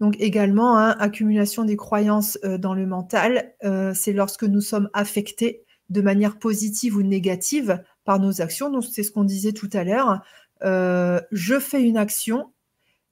Donc 0.00 0.16
également, 0.20 0.76
hein, 0.76 0.94
accumulation 0.98 1.64
des 1.64 1.76
croyances 1.76 2.38
dans 2.42 2.74
le 2.74 2.86
mental, 2.86 3.54
c'est 3.94 4.12
lorsque 4.12 4.44
nous 4.44 4.60
sommes 4.60 4.90
affectés 4.92 5.64
de 5.90 6.00
manière 6.00 6.38
positive 6.38 6.96
ou 6.96 7.02
négative 7.02 7.82
par 8.04 8.20
nos 8.20 8.40
actions. 8.40 8.70
Donc, 8.70 8.84
c'est 8.84 9.02
ce 9.02 9.10
qu'on 9.10 9.24
disait 9.24 9.52
tout 9.52 9.70
à 9.72 9.84
l'heure. 9.84 10.22
Euh, 10.62 11.20
je 11.32 11.58
fais 11.58 11.82
une 11.82 11.96
action 11.96 12.52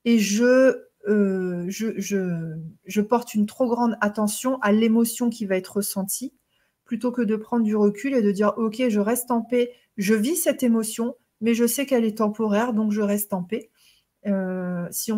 et 0.05 0.19
je, 0.19 0.77
euh, 1.07 1.65
je, 1.67 3.01
porte 3.01 3.33
une 3.33 3.45
trop 3.45 3.67
grande 3.67 3.97
attention 4.01 4.59
à 4.61 4.71
l'émotion 4.71 5.29
qui 5.29 5.45
va 5.45 5.57
être 5.57 5.77
ressentie, 5.77 6.33
plutôt 6.85 7.11
que 7.11 7.21
de 7.21 7.35
prendre 7.35 7.63
du 7.63 7.75
recul 7.75 8.13
et 8.13 8.21
de 8.21 8.31
dire, 8.31 8.53
OK, 8.57 8.81
je 8.87 8.99
reste 8.99 9.31
en 9.31 9.41
paix, 9.41 9.71
je 9.97 10.13
vis 10.13 10.35
cette 10.35 10.63
émotion, 10.63 11.15
mais 11.41 11.53
je 11.53 11.67
sais 11.67 11.85
qu'elle 11.85 12.05
est 12.05 12.17
temporaire, 12.17 12.73
donc 12.73 12.91
je 12.91 13.01
reste 13.01 13.33
en 13.33 13.43
paix. 13.43 13.69
Euh, 14.25 14.87
si, 14.91 15.11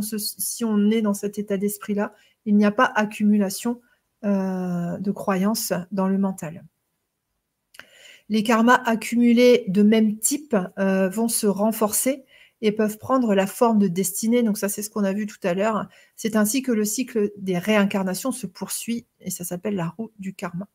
on 0.63 0.91
est 0.91 1.01
dans 1.01 1.13
cet 1.13 1.37
état 1.37 1.57
d'esprit-là, 1.57 2.13
il 2.45 2.55
n'y 2.55 2.65
a 2.65 2.71
pas 2.71 2.91
accumulation 2.95 3.81
de 4.23 5.11
croyances 5.11 5.71
dans 5.91 6.07
le 6.07 6.17
mental 6.17 6.63
les 8.29 8.43
karmas 8.43 8.81
accumulés 8.85 9.65
de 9.67 9.83
même 9.83 10.17
type 10.17 10.55
euh, 10.79 11.09
vont 11.09 11.27
se 11.27 11.47
renforcer 11.47 12.25
et 12.65 12.71
peuvent 12.71 12.97
prendre 12.97 13.35
la 13.35 13.45
forme 13.45 13.77
de 13.79 13.87
destinée. 13.87 14.41
Donc 14.41 14.57
ça, 14.57 14.69
c'est 14.69 14.81
ce 14.81 14.89
qu'on 14.89 15.03
a 15.03 15.13
vu 15.13 15.27
tout 15.27 15.37
à 15.43 15.53
l'heure. 15.53 15.87
C'est 16.15 16.35
ainsi 16.35 16.63
que 16.63 16.71
le 16.71 16.83
cycle 16.83 17.31
des 17.37 17.59
réincarnations 17.59 18.31
se 18.31 18.47
poursuit 18.47 19.05
et 19.19 19.29
ça 19.29 19.43
s'appelle 19.43 19.75
la 19.75 19.89
roue 19.89 20.11
du 20.17 20.33
karma. 20.33 20.67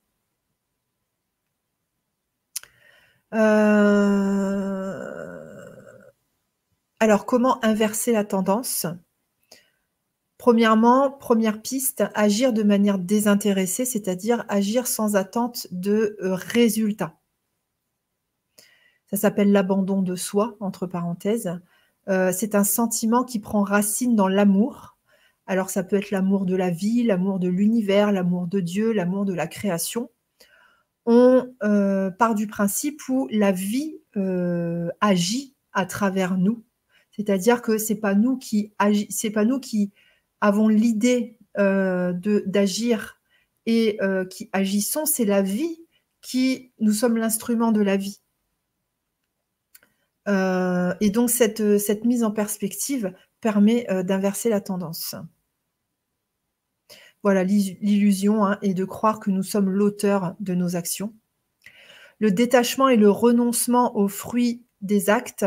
Euh, 3.34 4.20
alors, 7.00 7.26
comment 7.26 7.64
inverser 7.64 8.12
la 8.12 8.24
tendance? 8.24 8.86
Premièrement, 10.38 11.10
première 11.10 11.60
piste, 11.60 12.04
agir 12.14 12.52
de 12.52 12.62
manière 12.62 12.98
désintéressée, 12.98 13.84
c'est-à-dire 13.84 14.44
agir 14.48 14.86
sans 14.86 15.16
attente 15.16 15.66
de 15.72 16.16
euh, 16.22 16.34
résultats. 16.34 17.16
Ça 19.10 19.16
s'appelle 19.16 19.50
l'abandon 19.50 20.02
de 20.02 20.14
soi, 20.14 20.56
entre 20.60 20.86
parenthèses. 20.86 21.60
Euh, 22.10 22.32
c'est 22.32 22.54
un 22.54 22.64
sentiment 22.64 23.24
qui 23.24 23.38
prend 23.38 23.62
racine 23.62 24.16
dans 24.16 24.28
l'amour. 24.28 24.98
Alors 25.46 25.70
ça 25.70 25.84
peut 25.84 25.96
être 25.96 26.10
l'amour 26.10 26.44
de 26.44 26.56
la 26.56 26.70
vie, 26.70 27.04
l'amour 27.04 27.38
de 27.38 27.48
l'univers, 27.48 28.12
l'amour 28.12 28.46
de 28.46 28.60
Dieu, 28.60 28.92
l'amour 28.92 29.24
de 29.24 29.34
la 29.34 29.46
création. 29.46 30.10
On 31.06 31.54
euh, 31.62 32.10
part 32.10 32.34
du 32.34 32.46
principe 32.46 33.00
où 33.08 33.28
la 33.30 33.52
vie 33.52 34.00
euh, 34.16 34.88
agit 35.00 35.54
à 35.72 35.86
travers 35.86 36.36
nous. 36.36 36.64
C'est-à-dire 37.12 37.62
que 37.62 37.78
c'est 37.78 37.96
pas 37.96 38.14
nous 38.14 38.38
pas 38.78 39.44
nous 39.44 39.60
qui 39.60 39.92
avons 40.40 40.68
l'idée 40.68 41.38
d'agir 41.56 43.20
et 43.66 43.98
qui 44.30 44.48
agissons, 44.52 45.04
c'est 45.04 45.24
la 45.24 45.42
vie 45.42 45.84
qui 46.22 46.72
nous 46.78 46.92
sommes 46.92 47.16
l'instrument 47.16 47.72
de 47.72 47.82
la 47.82 47.96
vie. 47.96 48.20
Euh, 50.30 50.94
et 51.00 51.10
donc, 51.10 51.30
cette, 51.30 51.78
cette, 51.78 52.04
mise 52.04 52.22
en 52.22 52.30
perspective 52.30 53.12
permet 53.40 53.90
euh, 53.90 54.02
d'inverser 54.02 54.48
la 54.48 54.60
tendance. 54.60 55.14
Voilà, 57.22 57.44
l'illusion 57.44 58.46
hein, 58.46 58.58
est 58.62 58.74
de 58.74 58.84
croire 58.84 59.20
que 59.20 59.30
nous 59.30 59.42
sommes 59.42 59.68
l'auteur 59.68 60.36
de 60.40 60.54
nos 60.54 60.76
actions. 60.76 61.12
Le 62.18 62.30
détachement 62.30 62.88
et 62.88 62.96
le 62.96 63.10
renoncement 63.10 63.96
aux 63.96 64.08
fruits 64.08 64.62
des 64.80 65.10
actes 65.10 65.46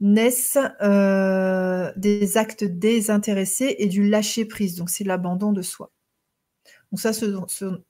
naissent 0.00 0.58
euh, 0.80 1.92
des 1.96 2.36
actes 2.36 2.64
désintéressés 2.64 3.76
et 3.78 3.88
du 3.88 4.08
lâcher-prise. 4.08 4.76
Donc, 4.76 4.90
c'est 4.90 5.04
l'abandon 5.04 5.52
de 5.52 5.62
soi. 5.62 5.90
Donc, 6.92 7.00
ça, 7.00 7.12
ce, 7.12 7.40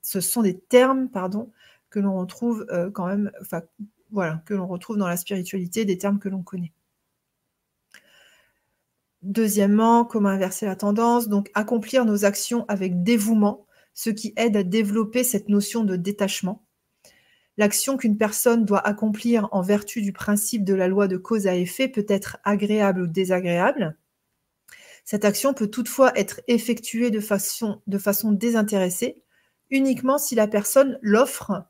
ce, 0.01 0.21
sont 0.21 0.41
des 0.41 0.57
termes 0.57 1.09
pardon, 1.09 1.51
que 1.89 1.99
l'on 1.99 2.17
retrouve 2.17 2.65
quand 2.93 3.07
même, 3.07 3.31
voilà, 4.11 4.41
que 4.45 4.53
l'on 4.53 4.67
retrouve 4.67 4.97
dans 4.97 5.07
la 5.07 5.17
spiritualité, 5.17 5.85
des 5.85 5.97
termes 5.97 6.19
que 6.19 6.29
l'on 6.29 6.43
connaît. 6.43 6.73
Deuxièmement, 9.21 10.05
comment 10.05 10.29
inverser 10.29 10.65
la 10.65 10.75
tendance? 10.75 11.27
Donc, 11.27 11.51
accomplir 11.53 12.05
nos 12.05 12.25
actions 12.25 12.65
avec 12.67 13.03
dévouement, 13.03 13.65
ce 13.93 14.09
qui 14.09 14.33
aide 14.37 14.55
à 14.55 14.63
développer 14.63 15.23
cette 15.23 15.49
notion 15.49 15.83
de 15.83 15.95
détachement. 15.95 16.63
L'action 17.57 17.97
qu'une 17.97 18.17
personne 18.17 18.63
doit 18.63 18.87
accomplir 18.87 19.49
en 19.51 19.61
vertu 19.61 20.01
du 20.01 20.13
principe 20.13 20.63
de 20.63 20.73
la 20.73 20.87
loi 20.87 21.09
de 21.09 21.17
cause 21.17 21.47
à 21.47 21.55
effet 21.55 21.89
peut 21.89 22.05
être 22.07 22.37
agréable 22.45 23.01
ou 23.01 23.07
désagréable. 23.07 23.97
Cette 25.03 25.25
action 25.25 25.53
peut 25.53 25.67
toutefois 25.67 26.17
être 26.17 26.39
effectuée 26.47 27.11
de 27.11 27.19
façon, 27.19 27.81
de 27.87 27.97
façon 27.97 28.31
désintéressée, 28.31 29.23
uniquement 29.69 30.17
si 30.17 30.35
la 30.35 30.47
personne 30.47 30.97
l'offre 31.01 31.65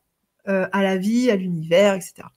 euh, 0.49 0.67
à 0.71 0.81
la 0.81 0.97
vie, 0.97 1.29
à 1.29 1.35
l'univers, 1.35 1.93
etc. 1.93 2.27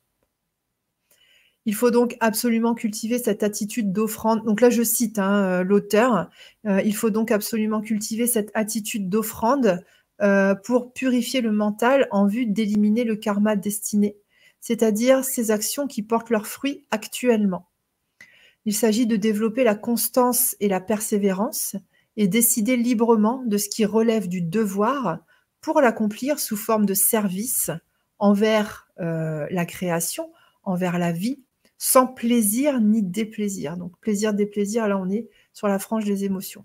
Il 1.65 1.75
faut 1.75 1.91
donc 1.91 2.17
absolument 2.21 2.75
cultiver 2.75 3.19
cette 3.19 3.43
attitude 3.43 3.91
d'offrande. 3.91 4.45
Donc 4.45 4.61
là, 4.61 4.69
je 4.69 4.83
cite 4.83 5.19
hein, 5.19 5.45
euh, 5.45 5.65
l'auteur. 5.65 6.29
Euh, 6.67 6.83
il 6.85 6.95
faut 6.95 7.09
donc 7.09 7.31
absolument 7.31 7.81
cultiver 7.81 8.27
cette 8.27 8.51
attitude 8.55 9.09
d'offrande 9.09 9.83
pour 10.63 10.93
purifier 10.93 11.41
le 11.41 11.51
mental 11.51 12.07
en 12.13 12.29
vue 12.29 12.47
d'éliminer 12.47 13.03
le 13.03 13.17
karma 13.17 13.57
destiné, 13.57 14.15
c'est-à-dire 14.61 15.25
ces 15.25 15.51
actions 15.51 15.89
qui 15.89 16.05
portent 16.05 16.31
leurs 16.31 16.47
fruits 16.47 16.87
actuellement. 16.93 17.67
Il 18.65 18.73
s'agit 18.73 19.09
de 19.09 19.17
développer 19.17 19.65
la 19.65 19.75
constance 19.75 20.55
et 20.61 20.69
la 20.69 20.81
persévérance 20.81 21.75
et 22.17 22.29
décider 22.29 22.77
librement 22.77 23.43
de 23.47 23.59
ce 23.59 23.69
qui 23.69 23.85
relève 23.85 24.29
du 24.29 24.43
devoir 24.43 25.19
pour 25.61 25.81
l'accomplir 25.81 26.39
sous 26.39 26.57
forme 26.57 26.87
de 26.87 26.95
service 26.95 27.73
envers 28.23 28.89
euh, 29.01 29.49
la 29.51 29.67
création, 29.67 30.31
envers 30.63 30.97
la 30.97 31.11
vie, 31.11 31.43
sans 31.77 32.07
plaisir 32.07 32.81
ni 32.81 33.03
déplaisir. 33.03 33.77
Donc 33.77 33.99
plaisir, 33.99 34.33
déplaisir, 34.33 34.87
là 34.87 34.97
on 34.97 35.11
est 35.11 35.29
sur 35.53 35.67
la 35.67 35.81
frange 35.81 36.05
des 36.05 36.25
émotions. 36.25 36.65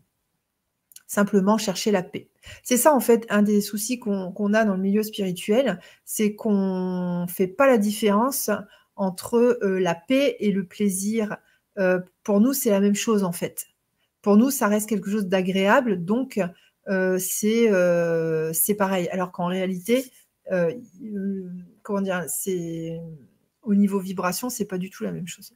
Simplement 1.07 1.57
chercher 1.57 1.89
la 1.89 2.03
paix. 2.03 2.29
C'est 2.61 2.77
ça 2.77 2.93
en 2.93 2.99
fait 2.99 3.25
un 3.29 3.41
des 3.41 3.61
soucis 3.61 3.97
qu'on 3.97 4.53
a 4.53 4.65
dans 4.65 4.75
le 4.75 4.81
milieu 4.81 5.01
spirituel, 5.01 5.79
c'est 6.05 6.35
qu'on 6.35 7.23
ne 7.23 7.27
fait 7.27 7.47
pas 7.47 7.65
la 7.65 7.79
différence 7.79 8.51
entre 8.95 9.57
euh, 9.63 9.79
la 9.79 9.95
paix 9.95 10.37
et 10.39 10.51
le 10.51 10.63
plaisir. 10.63 11.37
Euh, 11.79 11.99
pour 12.21 12.39
nous, 12.39 12.53
c'est 12.53 12.69
la 12.69 12.81
même 12.81 12.93
chose 12.93 13.23
en 13.23 13.31
fait. 13.31 13.65
Pour 14.21 14.37
nous, 14.37 14.51
ça 14.51 14.67
reste 14.67 14.87
quelque 14.87 15.09
chose 15.09 15.25
d'agréable, 15.25 16.05
donc 16.05 16.39
c'est 17.17 18.75
pareil. 18.77 19.09
Alors 19.09 19.31
qu'en 19.31 19.47
réalité, 19.47 20.05
euh, 20.51 20.73
comment 21.83 22.01
dire, 22.01 22.23
c'est 22.27 22.99
au 23.63 23.75
niveau 23.75 23.99
vibration, 23.99 24.49
c'est 24.49 24.65
pas 24.65 24.77
du 24.77 24.89
tout 24.89 25.03
la 25.03 25.11
même 25.11 25.27
chose. 25.27 25.53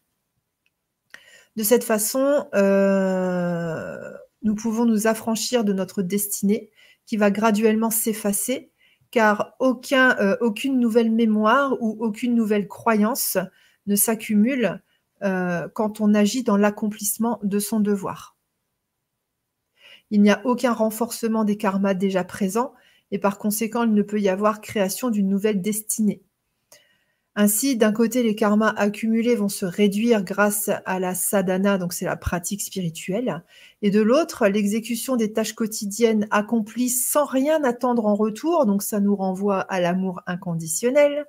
De 1.56 1.64
cette 1.64 1.84
façon, 1.84 2.48
euh, 2.54 4.12
nous 4.42 4.56
pouvons 4.56 4.86
nous 4.86 5.08
affranchir 5.08 5.64
de 5.64 5.74
notre 5.74 6.02
destinée 6.02 6.72
qui 7.06 7.18
va 7.18 7.32
graduellement 7.32 7.90
s'effacer 7.90 8.72
car 9.12 9.56
euh, 9.62 10.38
aucune 10.40 10.80
nouvelle 10.80 11.12
mémoire 11.12 11.76
ou 11.82 11.98
aucune 12.00 12.34
nouvelle 12.34 12.68
croyance 12.68 13.38
ne 13.88 13.96
s'accumule 13.96 14.82
quand 15.76 16.02
on 16.02 16.16
agit 16.16 16.42
dans 16.42 16.58
l'accomplissement 16.58 17.40
de 17.44 17.60
son 17.60 17.80
devoir. 17.80 18.36
Il 20.10 20.24
n'y 20.24 20.32
a 20.32 20.42
aucun 20.46 20.74
renforcement 20.74 21.44
des 21.44 21.58
karmas 21.58 21.94
déjà 21.94 22.24
présents 22.24 22.74
et 23.12 23.20
par 23.20 23.38
conséquent, 23.38 23.84
il 23.84 23.94
ne 23.94 24.02
peut 24.02 24.20
y 24.20 24.30
avoir 24.30 24.62
création 24.62 25.10
d'une 25.10 25.28
nouvelle 25.28 25.62
destinée. 25.62 26.22
Ainsi, 27.36 27.78
d'un 27.78 27.94
côté, 27.94 28.24
les 28.24 28.36
karmas 28.36 28.74
accumulés 28.76 29.36
vont 29.36 29.48
se 29.48 29.66
réduire 29.66 30.24
grâce 30.24 30.70
à 30.86 31.00
la 31.00 31.16
sadhana, 31.16 31.78
donc 31.78 31.94
c'est 31.94 32.06
la 32.06 32.18
pratique 32.18 32.62
spirituelle, 32.62 33.42
et 33.82 33.90
de 33.90 34.02
l'autre, 34.02 34.48
l'exécution 34.48 35.16
des 35.16 35.32
tâches 35.32 35.54
quotidiennes 35.54 36.28
accomplies 36.30 36.90
sans 36.90 37.24
rien 37.24 37.64
attendre 37.64 38.06
en 38.06 38.16
retour, 38.16 38.66
donc 38.66 38.84
ça 38.84 39.00
nous 39.00 39.16
renvoie 39.16 39.62
à 39.62 39.80
l'amour 39.80 40.22
inconditionnel, 40.28 41.26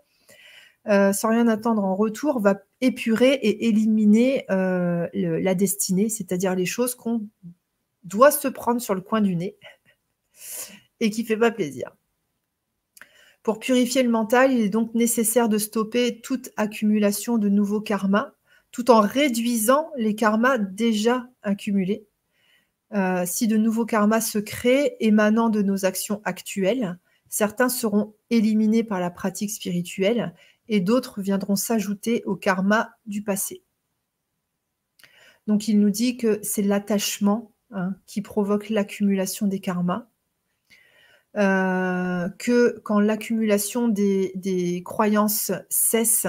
euh, 0.88 1.12
sans 1.12 1.28
rien 1.28 1.46
attendre 1.46 1.84
en 1.84 1.94
retour, 1.94 2.40
va 2.40 2.62
épurer 2.80 3.34
et 3.34 3.68
éliminer 3.68 4.44
euh, 4.50 5.06
la 5.14 5.54
destinée, 5.54 6.08
c'est-à-dire 6.08 6.56
les 6.56 6.66
choses 6.66 6.96
qu'on 6.96 7.28
doit 8.02 8.32
se 8.32 8.48
prendre 8.48 8.80
sur 8.80 8.96
le 8.96 9.02
coin 9.02 9.20
du 9.20 9.36
nez 9.36 9.56
et 11.02 11.10
qui 11.10 11.22
ne 11.22 11.26
fait 11.26 11.36
pas 11.36 11.50
plaisir. 11.50 11.90
Pour 13.42 13.58
purifier 13.58 14.04
le 14.04 14.08
mental, 14.08 14.52
il 14.52 14.60
est 14.60 14.68
donc 14.68 14.94
nécessaire 14.94 15.48
de 15.48 15.58
stopper 15.58 16.20
toute 16.20 16.50
accumulation 16.56 17.38
de 17.38 17.48
nouveaux 17.48 17.80
karmas, 17.80 18.34
tout 18.70 18.88
en 18.88 19.00
réduisant 19.00 19.90
les 19.96 20.14
karmas 20.14 20.58
déjà 20.58 21.28
accumulés. 21.42 22.06
Euh, 22.94 23.24
si 23.26 23.48
de 23.48 23.56
nouveaux 23.56 23.84
karmas 23.84 24.20
se 24.20 24.38
créent 24.38 24.96
émanant 25.00 25.48
de 25.48 25.60
nos 25.60 25.84
actions 25.84 26.22
actuelles, 26.24 26.96
certains 27.28 27.68
seront 27.68 28.14
éliminés 28.30 28.84
par 28.84 29.00
la 29.00 29.10
pratique 29.10 29.50
spirituelle 29.50 30.32
et 30.68 30.78
d'autres 30.78 31.20
viendront 31.20 31.56
s'ajouter 31.56 32.22
au 32.26 32.36
karma 32.36 32.90
du 33.06 33.24
passé. 33.24 33.64
Donc 35.48 35.66
il 35.66 35.80
nous 35.80 35.90
dit 35.90 36.16
que 36.16 36.38
c'est 36.44 36.62
l'attachement 36.62 37.50
hein, 37.72 37.96
qui 38.06 38.22
provoque 38.22 38.68
l'accumulation 38.68 39.48
des 39.48 39.58
karmas 39.58 40.11
euh, 41.36 42.28
que 42.38 42.78
quand 42.80 43.00
l'accumulation 43.00 43.88
des, 43.88 44.82
croyances 44.84 45.50
cesse, 45.70 46.26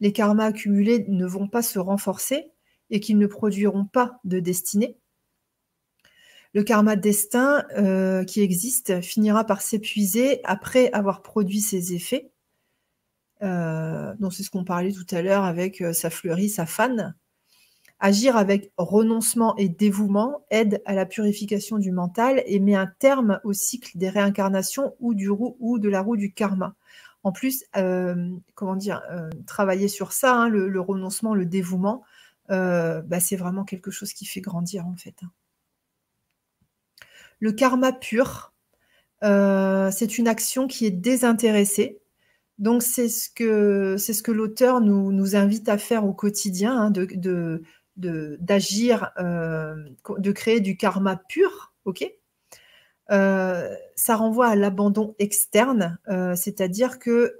les 0.00 0.12
karmas 0.12 0.46
accumulés 0.46 1.04
ne 1.08 1.26
vont 1.26 1.46
pas 1.46 1.62
se 1.62 1.78
renforcer 1.78 2.50
et 2.90 2.98
qu'ils 2.98 3.18
ne 3.18 3.26
produiront 3.26 3.84
pas 3.84 4.18
de 4.24 4.40
destinée. 4.40 4.96
Le 6.52 6.64
karma 6.64 6.96
destin 6.96 7.64
euh, 7.76 8.24
qui 8.24 8.40
existe 8.40 9.00
finira 9.02 9.44
par 9.44 9.62
s'épuiser 9.62 10.40
après 10.42 10.90
avoir 10.92 11.22
produit 11.22 11.60
ses 11.60 11.94
effets. 11.94 12.32
Euh, 13.42 14.12
c'est 14.32 14.42
ce 14.42 14.50
qu'on 14.50 14.64
parlait 14.64 14.92
tout 14.92 15.06
à 15.12 15.22
l'heure 15.22 15.44
avec 15.44 15.82
sa 15.92 16.10
fleurie, 16.10 16.48
sa 16.48 16.66
fan. 16.66 17.14
Agir 18.02 18.36
avec 18.36 18.72
renoncement 18.78 19.54
et 19.56 19.68
dévouement 19.68 20.46
aide 20.50 20.80
à 20.86 20.94
la 20.94 21.04
purification 21.04 21.76
du 21.76 21.92
mental 21.92 22.42
et 22.46 22.58
met 22.58 22.74
un 22.74 22.86
terme 22.86 23.40
au 23.44 23.52
cycle 23.52 23.98
des 23.98 24.08
réincarnations 24.08 24.94
ou, 25.00 25.12
du 25.12 25.28
ou 25.28 25.78
de 25.78 25.88
la 25.88 26.00
roue 26.00 26.16
du 26.16 26.32
karma. 26.32 26.74
En 27.22 27.32
plus, 27.32 27.64
euh, 27.76 28.30
comment 28.54 28.76
dire, 28.76 29.02
euh, 29.10 29.28
travailler 29.46 29.88
sur 29.88 30.12
ça, 30.12 30.34
hein, 30.34 30.48
le, 30.48 30.80
renoncement, 30.80 31.34
le 31.34 31.44
dévouement, 31.44 32.02
euh, 32.50 33.02
bah, 33.02 33.20
c'est 33.20 33.36
vraiment 33.36 33.64
quelque 33.64 33.90
chose 33.90 34.14
qui 34.14 34.24
fait 34.24 34.40
grandir 34.40 34.86
en 34.86 34.96
fait. 34.96 35.20
Le 37.38 37.52
karma 37.52 37.92
pur, 37.92 38.54
c'est 39.22 40.18
une 40.18 40.28
action 40.28 40.66
qui 40.66 40.86
est 40.86 40.90
désintéressée. 40.90 42.00
Donc 42.58 42.82
c'est 42.82 43.08
ce 43.08 43.30
que 43.30 44.32
l'auteur 44.32 44.80
nous, 44.80 45.36
invite 45.36 45.68
à 45.68 45.78
faire 45.78 46.04
au 46.06 46.12
quotidien, 46.14 46.76
hein, 46.76 46.90
d'agir, 48.00 49.12
euh, 49.18 49.76
de, 50.18 50.32
créer 50.32 50.60
du 50.60 50.76
karma 50.76 51.16
pur, 51.16 51.72
ok? 51.84 52.04
Euh, 53.10 53.74
ça 53.96 54.14
renvoie 54.14 54.46
à 54.46 54.54
l'abandon 54.54 55.16
externe, 55.18 55.98
euh, 56.08 56.36
c'est-à-dire 56.36 56.98
que, 56.98 57.36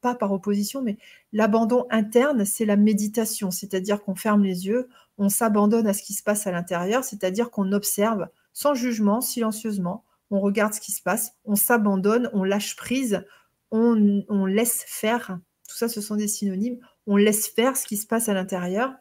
pas 0.00 0.14
par 0.14 0.32
opposition, 0.32 0.82
mais 0.82 0.96
l'abandon 1.32 1.86
interne, 1.90 2.44
c'est 2.44 2.64
la 2.64 2.76
méditation, 2.76 3.50
c'est-à-dire 3.50 4.02
qu'on 4.02 4.14
ferme 4.14 4.42
les 4.42 4.66
yeux, 4.66 4.88
on 5.18 5.28
s'abandonne 5.28 5.86
à 5.86 5.92
ce 5.92 6.02
qui 6.02 6.14
se 6.14 6.22
passe 6.22 6.46
à 6.46 6.52
l'intérieur, 6.52 7.04
c'est-à-dire 7.04 7.50
qu'on 7.50 7.72
observe 7.72 8.28
sans 8.52 8.74
jugement, 8.74 9.20
silencieusement, 9.20 10.04
on 10.30 10.40
regarde 10.40 10.74
ce 10.74 10.80
qui 10.80 10.92
se 10.92 11.02
passe, 11.02 11.34
on 11.44 11.56
s'abandonne, 11.56 12.30
on 12.32 12.42
lâche 12.42 12.76
prise, 12.76 13.24
on, 13.70 14.24
on 14.28 14.46
laisse 14.46 14.84
faire, 14.86 15.38
tout 15.68 15.76
ça 15.76 15.88
ce 15.88 16.00
sont 16.00 16.16
des 16.16 16.28
synonymes, 16.28 16.78
on 17.06 17.16
laisse 17.16 17.48
faire 17.48 17.76
ce 17.76 17.86
qui 17.86 17.96
se 17.96 18.06
passe 18.06 18.28
à 18.28 18.34
l'intérieur, 18.34 18.94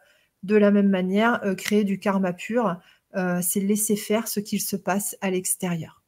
de 0.46 0.56
la 0.56 0.72
même 0.72 0.90
manière, 0.90 1.44
euh, 1.44 1.56
créer 1.56 1.84
du 1.84 2.00
karma 2.00 2.32
pur, 2.32 2.78
euh, 3.16 3.40
c'est 3.42 3.60
laisser 3.60 3.96
faire 3.96 4.28
ce 4.28 4.40
qu'il 4.40 4.62
se 4.62 4.76
passe 4.76 5.18
à 5.22 5.32
l'extérieur. 5.32 6.04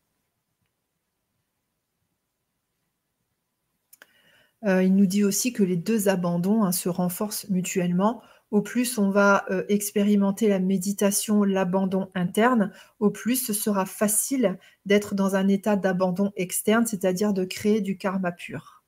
Euh, 4.65 4.83
il 4.83 4.95
nous 4.95 5.05
dit 5.05 5.23
aussi 5.23 5.53
que 5.53 5.63
les 5.63 5.75
deux 5.75 6.07
abandons 6.07 6.63
hein, 6.63 6.71
se 6.71 6.89
renforcent 6.89 7.49
mutuellement. 7.49 8.21
Au 8.49 8.61
plus 8.61 8.97
on 8.97 9.09
va 9.09 9.45
expérimenter 9.67 10.47
la 10.47 10.59
méditation, 10.59 11.43
l'abandon 11.43 12.09
interne, 12.15 12.71
au 12.99 13.09
plus 13.09 13.35
ce 13.35 13.51
sera 13.51 13.85
facile 13.85 14.57
d'être 14.85 15.15
dans 15.15 15.35
un 15.35 15.49
état 15.49 15.75
d'abandon 15.75 16.31
externe, 16.37 16.85
c'est-à-dire 16.85 17.33
de 17.33 17.43
créer 17.43 17.81
du 17.81 17.97
karma 17.97 18.31
pur. 18.31 18.83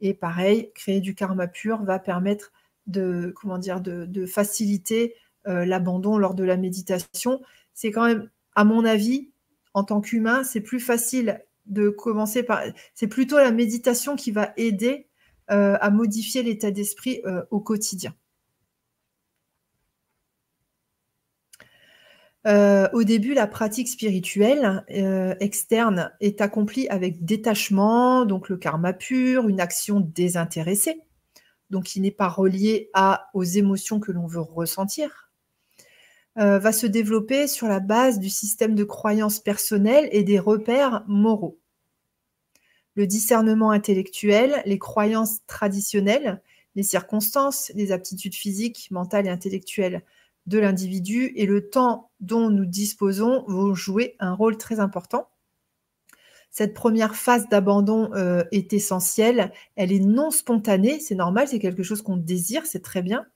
Et 0.00 0.12
pareil, 0.12 0.72
créer 0.74 1.00
du 1.00 1.14
karma 1.14 1.46
pur 1.46 1.84
va 1.84 2.00
permettre 2.00 2.50
de, 2.86 4.26
faciliter 4.26 5.14
euh, 5.46 5.64
l'abandon 5.64 6.18
lors 6.18 6.34
de 6.34 6.44
la 6.44 6.56
méditation. 6.56 7.40
C'est 7.74 7.90
quand 7.90 8.06
même, 8.06 8.30
à 8.54 8.64
mon 8.64 8.84
avis, 8.84 9.30
en 9.74 9.84
tant 9.84 10.00
qu'humain, 10.00 10.44
c'est 10.44 10.60
plus 10.60 10.80
facile 10.80 11.42
de 11.66 11.88
commencer 11.88 12.42
par. 12.42 12.62
C'est 12.94 13.08
plutôt 13.08 13.36
la 13.36 13.50
méditation 13.50 14.16
qui 14.16 14.30
va 14.30 14.52
aider 14.56 15.08
euh, 15.50 15.76
à 15.80 15.90
modifier 15.90 16.42
l'état 16.42 16.70
d'esprit 16.70 17.20
euh, 17.26 17.42
au 17.50 17.60
quotidien. 17.60 18.14
au 22.92 23.02
début, 23.02 23.34
la 23.34 23.48
pratique 23.48 23.88
spirituelle 23.88 24.84
externe 25.40 26.12
est 26.20 26.40
accomplie 26.40 26.86
avec 26.88 27.24
détachement, 27.24 28.24
donc 28.24 28.48
le 28.48 28.56
karma 28.56 28.92
pur, 28.92 29.48
une 29.48 29.60
action 29.60 29.98
désintéressée 29.98 31.02
donc 31.70 31.84
qui 31.84 32.00
n'est 32.00 32.10
pas 32.10 32.28
relié 32.28 32.90
à, 32.94 33.28
aux 33.34 33.44
émotions 33.44 34.00
que 34.00 34.12
l'on 34.12 34.26
veut 34.26 34.40
ressentir, 34.40 35.30
euh, 36.38 36.58
va 36.58 36.72
se 36.72 36.86
développer 36.86 37.48
sur 37.48 37.66
la 37.66 37.80
base 37.80 38.18
du 38.18 38.28
système 38.28 38.74
de 38.74 38.84
croyances 38.84 39.40
personnelles 39.40 40.08
et 40.12 40.22
des 40.22 40.38
repères 40.38 41.02
moraux. 41.06 41.58
Le 42.94 43.06
discernement 43.06 43.70
intellectuel, 43.70 44.62
les 44.66 44.78
croyances 44.78 45.38
traditionnelles, 45.46 46.42
les 46.74 46.82
circonstances, 46.82 47.72
les 47.74 47.90
aptitudes 47.90 48.34
physiques, 48.34 48.88
mentales 48.90 49.26
et 49.26 49.30
intellectuelles 49.30 50.02
de 50.46 50.58
l'individu 50.58 51.32
et 51.36 51.46
le 51.46 51.68
temps 51.68 52.10
dont 52.20 52.50
nous 52.50 52.66
disposons 52.66 53.44
vont 53.48 53.74
jouer 53.74 54.14
un 54.20 54.34
rôle 54.34 54.58
très 54.58 54.78
important. 54.78 55.28
Cette 56.56 56.72
première 56.72 57.16
phase 57.16 57.50
d'abandon 57.50 58.10
euh, 58.14 58.42
est 58.50 58.72
essentielle. 58.72 59.52
Elle 59.74 59.92
est 59.92 60.00
non 60.00 60.30
spontanée, 60.30 61.00
c'est 61.00 61.14
normal, 61.14 61.48
c'est 61.48 61.58
quelque 61.58 61.82
chose 61.82 62.00
qu'on 62.00 62.16
désire, 62.16 62.64
c'est 62.64 62.80
très 62.80 63.02
bien. 63.02 63.26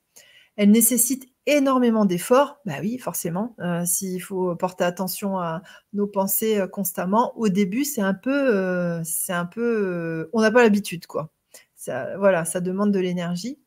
Elle 0.57 0.71
nécessite 0.71 1.29
énormément 1.45 2.07
d'efforts. 2.07 2.61
Bah 2.65 2.77
oui, 2.81 2.97
forcément, 2.97 3.55
euh, 3.59 3.85
s'il 3.85 4.23
faut 4.23 4.57
porter 4.57 4.85
attention 4.85 5.39
à 5.39 5.61
nos 5.93 6.07
pensées 6.07 6.61
euh, 6.61 6.67
constamment. 6.67 7.37
Au 7.37 7.51
début, 7.51 7.85
c'est 7.85 8.01
un 8.01 8.15
peu, 8.15 9.03
c'est 9.05 9.35
un 9.35 9.45
peu, 9.45 10.31
on 10.33 10.41
n'a 10.41 10.51
pas 10.51 10.63
l'habitude, 10.63 11.05
quoi. 11.07 11.31
Voilà, 12.17 12.47
ça 12.47 12.61
demande 12.61 12.91
de 12.91 13.01
l'énergie. 13.01 13.59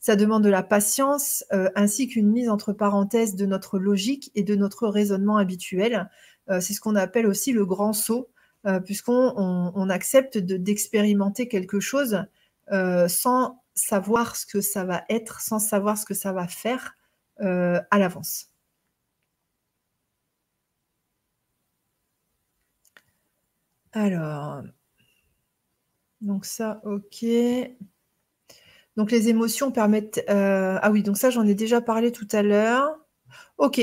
Ça 0.00 0.16
demande 0.16 0.44
de 0.44 0.50
la 0.50 0.62
patience, 0.62 1.44
ainsi 1.50 2.08
qu'une 2.08 2.30
mise 2.30 2.50
entre 2.50 2.74
parenthèses 2.74 3.36
de 3.36 3.46
notre 3.46 3.78
logique 3.78 4.30
et 4.34 4.42
de 4.42 4.54
notre 4.54 4.86
raisonnement 4.86 5.38
habituel. 5.38 6.10
c'est 6.60 6.74
ce 6.74 6.80
qu'on 6.82 6.96
appelle 6.96 7.26
aussi 7.26 7.52
le 7.52 7.64
grand 7.64 7.94
saut. 7.94 8.28
Euh, 8.64 8.78
puisqu'on 8.78 9.90
accepte 9.90 10.38
d'expérimenter 10.38 11.48
quelque 11.48 11.80
chose 11.80 12.24
euh, 12.70 13.08
sans 13.08 13.60
savoir 13.74 14.36
ce 14.36 14.46
que 14.46 14.60
ça 14.60 14.84
va 14.84 15.02
être, 15.08 15.40
sans 15.40 15.58
savoir 15.58 15.98
ce 15.98 16.06
que 16.06 16.14
ça 16.14 16.32
va 16.32 16.46
faire 16.46 16.96
euh, 17.40 17.80
à 17.90 17.98
l'avance. 17.98 18.52
Alors, 23.92 24.62
donc 26.20 26.44
ça, 26.44 26.80
ok. 26.84 27.24
Donc 28.96 29.10
les 29.10 29.28
émotions 29.28 29.72
permettent... 29.72 30.24
ah 30.28 30.90
oui, 30.92 31.02
donc 31.02 31.16
ça, 31.18 31.30
j'en 31.30 31.46
ai 31.46 31.54
déjà 31.54 31.80
parlé 31.80 32.12
tout 32.12 32.28
à 32.30 32.42
l'heure. 32.42 32.96
Ok, 33.58 33.80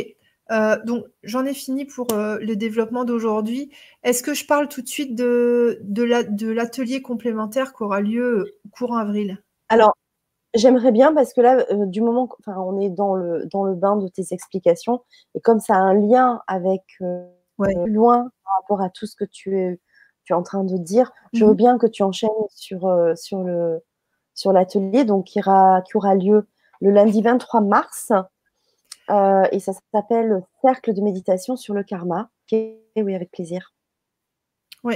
euh, 0.51 0.77
donc, 0.83 1.05
j'en 1.23 1.45
ai 1.45 1.53
fini 1.53 1.85
pour 1.85 2.07
euh, 2.11 2.39
le 2.39 2.55
développement 2.55 3.03
d'aujourd'hui. 3.03 3.71
Est-ce 4.03 4.23
que 4.23 4.33
je 4.33 4.45
parle 4.45 4.67
tout 4.67 4.81
de 4.81 4.87
suite 4.87 5.15
de, 5.15 5.79
de 5.83 6.51
l'atelier 6.51 7.01
complémentaire 7.01 7.73
qui 7.73 7.83
aura 7.83 8.01
lieu 8.01 8.39
euh, 8.39 8.59
courant 8.71 8.97
avril? 8.97 9.43
Alors, 9.69 9.95
j'aimerais 10.55 10.91
bien 10.91 11.13
parce 11.13 11.33
que 11.33 11.41
là, 11.41 11.65
du 11.85 12.01
moment 12.01 12.27
enfin, 12.39 12.59
on 12.59 12.79
est 12.79 12.89
dans 12.89 13.15
le, 13.15 13.45
dans 13.45 13.63
le 13.63 13.75
bain 13.75 13.97
de 13.97 14.07
tes 14.07 14.25
explications, 14.31 15.01
et 15.35 15.41
comme 15.41 15.59
ça 15.59 15.75
a 15.75 15.79
un 15.79 15.93
lien 15.93 16.41
avec 16.47 16.83
loin 17.59 18.31
par 18.43 18.53
rapport 18.61 18.81
à 18.81 18.89
tout 18.89 19.05
ce 19.05 19.15
que 19.15 19.25
tu 19.25 19.59
es, 19.59 19.79
tu 20.23 20.33
es 20.33 20.35
en 20.35 20.43
train 20.43 20.63
de 20.63 20.77
dire. 20.77 21.11
Je 21.33 21.45
veux 21.45 21.53
mmh 21.53 21.57
bien 21.57 21.77
que 21.77 21.85
tu 21.85 22.01
enchaînes 22.01 22.29
sur, 22.49 22.89
sur 23.15 23.45
sur 24.33 24.53
l'atelier, 24.53 25.03
donc 25.03 25.25
qui, 25.25 25.41
qui 25.41 25.97
aura 25.97 26.15
lieu 26.15 26.47
le 26.81 26.91
lundi 26.91 27.21
23 27.21 27.61
mars. 27.61 28.11
Et 29.09 29.59
ça 29.59 29.73
s'appelle 29.93 30.41
Cercle 30.61 30.93
de 30.93 31.01
méditation 31.01 31.55
sur 31.55 31.73
le 31.73 31.83
karma. 31.83 32.29
oui, 32.51 33.15
avec 33.15 33.31
plaisir. 33.31 33.73
Oui. 34.83 34.95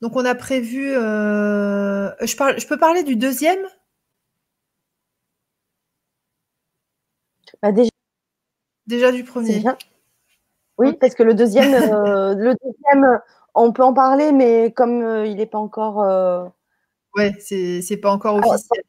Donc 0.00 0.16
on 0.16 0.24
a 0.24 0.34
prévu. 0.34 0.92
je, 0.92 2.36
parle, 2.36 2.58
je 2.58 2.66
peux 2.66 2.78
parler 2.78 3.02
du 3.02 3.16
deuxième? 3.16 3.66
Bah, 7.62 7.72
déjà, 7.72 7.90
déjà 8.86 9.12
du 9.12 9.24
premier. 9.24 9.62
Oui, 10.78 10.92
parce 10.94 11.14
que 11.14 11.22
le 11.22 11.34
deuxième, 11.34 11.74
euh, 11.74 12.34
le 12.36 12.54
deuxième, 12.54 13.20
on 13.54 13.72
peut 13.72 13.82
en 13.82 13.92
parler, 13.92 14.32
mais 14.32 14.72
comme 14.72 15.02
euh, 15.02 15.26
il 15.26 15.36
n'est 15.36 15.46
pas 15.46 15.58
encore. 15.58 16.02
Euh... 16.02 16.44
Ouais, 17.16 17.34
c'est 17.40 18.00
pas 18.00 18.12
encore 18.12 18.40
ah, 18.42 18.48
officiel. 18.48 18.82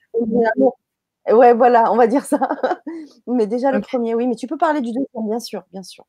Ouais, 1.32 1.54
voilà, 1.54 1.92
on 1.92 1.96
va 1.96 2.08
dire 2.08 2.26
ça. 2.26 2.40
mais 3.28 3.48
déjà 3.48 3.72
le 3.72 3.82
premier, 3.82 4.16
oui, 4.16 4.28
mais 4.28 4.36
tu 4.36 4.48
peux 4.48 4.58
parler 4.58 4.82
du 4.82 4.92
deuxième, 4.92 5.28
bien 5.28 5.40
sûr, 5.40 5.64
bien 5.72 5.84
sûr. 5.84 6.06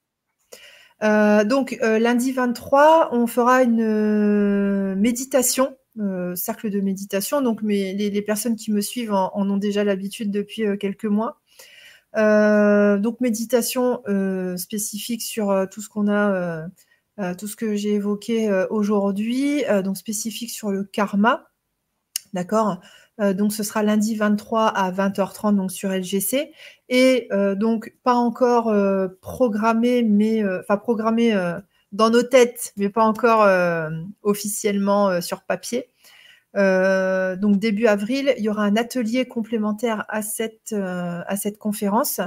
Euh, 1.02 1.44
donc 1.44 1.78
lundi 1.80 2.32
23, 2.32 3.10
on 3.12 3.26
fera 3.26 3.62
une 3.62 4.94
méditation, 4.96 5.76
cercle 6.34 6.70
de 6.70 6.80
méditation. 6.80 7.40
Donc 7.40 7.60
les, 7.62 8.22
personnes 8.22 8.56
qui 8.56 8.70
me 8.72 8.80
suivent 8.80 9.12
en 9.12 9.50
ont 9.50 9.56
déjà 9.56 9.84
l'habitude 9.84 10.30
depuis 10.30 10.64
quelques 10.78 11.06
mois. 11.06 11.40
Euh, 12.16 12.98
donc 12.98 13.20
méditation 13.20 14.02
euh, 14.08 14.56
spécifique 14.56 15.22
sur 15.22 15.50
euh, 15.50 15.66
tout 15.66 15.80
ce 15.80 15.88
qu'on 15.88 16.08
a, 16.08 16.66
tout 17.38 17.46
ce 17.46 17.54
que 17.54 17.74
j'ai 17.76 17.94
évoqué 17.94 18.50
aujourd'hui, 18.70 19.62
donc 19.84 19.98
spécifique 19.98 20.48
sur 20.48 20.70
le 20.70 20.84
karma, 20.84 21.50
d'accord? 22.32 22.80
Donc 23.34 23.52
ce 23.52 23.62
sera 23.62 23.82
lundi 23.82 24.16
23 24.16 24.66
à 24.66 24.90
20h30 24.90 25.56
donc 25.56 25.70
sur 25.70 25.90
LGC 25.90 26.52
et 26.88 27.28
donc 27.56 27.94
pas 28.02 28.14
encore 28.14 28.74
programmé 29.20 30.02
mais 30.02 30.42
enfin 30.60 30.76
programmé 30.76 31.34
dans 31.92 32.10
nos 32.10 32.22
têtes 32.22 32.72
mais 32.76 32.88
pas 32.88 33.04
encore 33.04 33.46
officiellement 34.22 35.20
sur 35.20 35.42
papier. 35.42 35.90
Euh, 36.56 37.36
donc 37.36 37.58
début 37.58 37.86
avril, 37.86 38.34
il 38.38 38.44
y 38.44 38.48
aura 38.48 38.64
un 38.64 38.76
atelier 38.76 39.26
complémentaire 39.26 40.04
à 40.08 40.22
cette, 40.22 40.72
euh, 40.72 41.22
à 41.26 41.36
cette 41.36 41.58
conférence. 41.58 42.20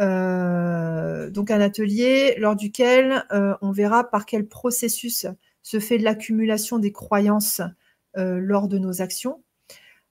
Euh, 0.00 1.30
donc 1.30 1.50
un 1.50 1.60
atelier 1.60 2.34
lors 2.38 2.56
duquel 2.56 3.24
on 3.62 3.70
verra 3.70 4.04
par 4.10 4.26
quel 4.26 4.46
processus 4.46 5.26
se 5.62 5.80
fait 5.80 5.98
l'accumulation 5.98 6.78
des 6.78 6.92
croyances 6.92 7.62
lors 8.16 8.68
de 8.68 8.78
nos 8.78 9.02
actions. 9.02 9.42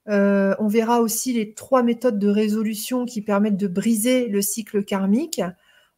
On 0.06 0.68
verra 0.68 1.00
aussi 1.00 1.32
les 1.32 1.54
trois 1.54 1.82
méthodes 1.82 2.18
de 2.18 2.28
résolution 2.28 3.04
qui 3.06 3.22
permettent 3.22 3.56
de 3.56 3.68
briser 3.68 4.28
le 4.28 4.42
cycle 4.42 4.84
karmique. 4.84 5.42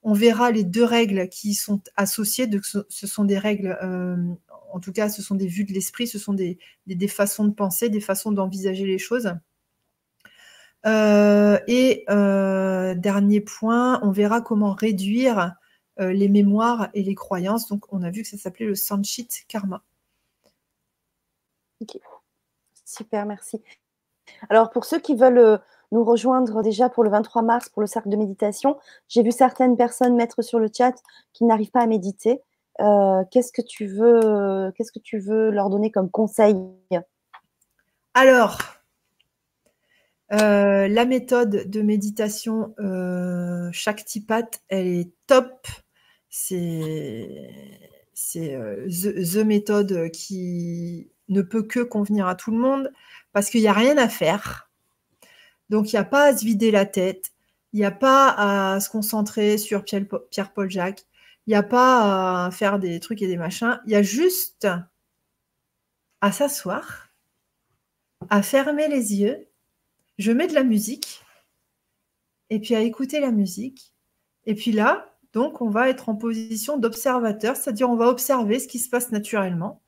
On 0.02 0.12
verra 0.12 0.52
les 0.52 0.62
deux 0.62 0.84
règles 0.84 1.28
qui 1.28 1.54
sont 1.54 1.80
associées. 1.96 2.48
Ce 2.62 3.06
sont 3.06 3.24
des 3.24 3.38
règles 3.38 3.76
en 4.76 4.80
tout 4.80 4.92
cas, 4.92 5.08
ce 5.08 5.22
sont 5.22 5.34
des 5.34 5.46
vues 5.46 5.64
de 5.64 5.72
l'esprit, 5.72 6.06
ce 6.06 6.18
sont 6.18 6.34
des, 6.34 6.58
façons 7.08 7.46
de 7.46 7.52
penser, 7.52 7.88
des 7.88 8.00
façons 8.00 8.32
d'envisager 8.32 8.84
les 8.84 8.98
choses. 8.98 9.32
Euh, 10.84 11.58
et 11.66 12.04
euh, 12.10 12.94
dernier 12.94 13.40
point, 13.40 13.98
on 14.02 14.10
verra 14.10 14.42
comment 14.42 14.72
réduire 14.72 15.54
euh, 15.98 16.12
les 16.12 16.28
mémoires 16.28 16.90
et 16.92 17.02
les 17.02 17.14
croyances. 17.14 17.68
Donc, 17.68 17.90
on 17.92 18.02
a 18.02 18.10
vu 18.10 18.22
que 18.22 18.28
ça 18.28 18.36
s'appelait 18.36 18.66
le 18.66 18.74
Sanchit 18.74 19.28
Karma. 19.48 19.82
Ok, 21.80 21.98
super, 22.84 23.24
merci. 23.26 23.62
Alors, 24.48 24.70
pour 24.70 24.84
ceux 24.84 24.98
qui 24.98 25.14
veulent 25.14 25.60
nous 25.92 26.04
rejoindre 26.04 26.62
déjà 26.62 26.88
pour 26.88 27.04
le 27.04 27.10
23 27.10 27.42
mars 27.42 27.68
pour 27.68 27.80
le 27.80 27.86
cercle 27.86 28.08
de 28.08 28.16
méditation, 28.16 28.76
j'ai 29.08 29.22
vu 29.22 29.30
certaines 29.30 29.76
personnes 29.76 30.16
mettre 30.16 30.42
sur 30.42 30.58
le 30.58 30.68
chat 30.74 30.94
qui 31.32 31.44
n'arrivent 31.44 31.70
pas 31.70 31.82
à 31.82 31.86
méditer. 31.86 32.42
Euh, 32.80 33.22
qu'est-ce 33.30 33.52
que 33.52 33.62
tu 33.62 33.86
veux, 33.86 34.72
qu'est-ce 34.76 34.92
que 34.92 34.98
tu 34.98 35.18
veux 35.18 35.50
leur 35.50 35.70
donner 35.70 35.90
comme 35.90 36.10
conseil? 36.10 36.56
Alors, 38.14 38.58
euh, 40.32 40.88
la 40.88 41.04
méthode 41.04 41.70
de 41.70 41.82
méditation 41.82 42.74
euh, 42.80 43.70
Shaktipat, 43.72 44.48
elle 44.68 44.86
est 44.88 45.12
top. 45.26 45.66
C'est 46.28 47.50
c'est 48.14 48.54
euh, 48.54 48.88
the, 48.88 49.44
méthode 49.44 50.10
qui 50.10 51.10
ne 51.28 51.42
peut 51.42 51.62
que 51.62 51.80
convenir 51.80 52.26
à 52.26 52.34
tout 52.34 52.50
le 52.50 52.58
monde 52.58 52.92
parce 53.36 53.50
qu'il 53.50 53.60
n'y 53.60 53.68
a 53.68 53.74
rien 53.74 53.98
à 53.98 54.08
faire. 54.08 54.70
Donc, 55.68 55.92
il 55.92 55.96
n'y 55.96 56.00
a 56.00 56.04
pas 56.04 56.28
à 56.28 56.34
se 56.34 56.42
vider 56.42 56.70
la 56.70 56.86
tête. 56.86 57.32
Il 57.74 57.78
n'y 57.78 57.84
a 57.84 57.90
pas 57.90 58.30
à 58.30 58.80
se 58.80 58.88
concentrer 58.88 59.58
sur 59.58 59.84
Pierre-Paul 59.84 60.70
Jacques. 60.70 61.04
Il 61.46 61.50
n'y 61.50 61.54
a 61.54 61.62
pas 61.62 62.46
à 62.46 62.50
faire 62.50 62.78
des 62.78 62.98
trucs 62.98 63.20
et 63.20 63.26
des 63.26 63.36
machins. 63.36 63.78
Il 63.84 63.92
y 63.92 63.94
a 63.94 64.02
juste 64.02 64.66
à 66.22 66.32
s'asseoir, 66.32 67.10
à 68.30 68.40
fermer 68.40 68.88
les 68.88 69.16
yeux. 69.16 69.46
Je 70.16 70.32
mets 70.32 70.46
de 70.46 70.54
la 70.54 70.64
musique 70.64 71.22
et 72.48 72.58
puis 72.58 72.74
à 72.74 72.80
écouter 72.80 73.20
la 73.20 73.32
musique. 73.32 73.92
Et 74.46 74.54
puis 74.54 74.72
là, 74.72 75.14
donc, 75.34 75.60
on 75.60 75.68
va 75.68 75.90
être 75.90 76.08
en 76.08 76.14
position 76.14 76.78
d'observateur, 76.78 77.54
c'est-à-dire 77.54 77.90
on 77.90 77.96
va 77.96 78.08
observer 78.08 78.60
ce 78.60 78.66
qui 78.66 78.78
se 78.78 78.88
passe 78.88 79.12
naturellement. 79.12 79.82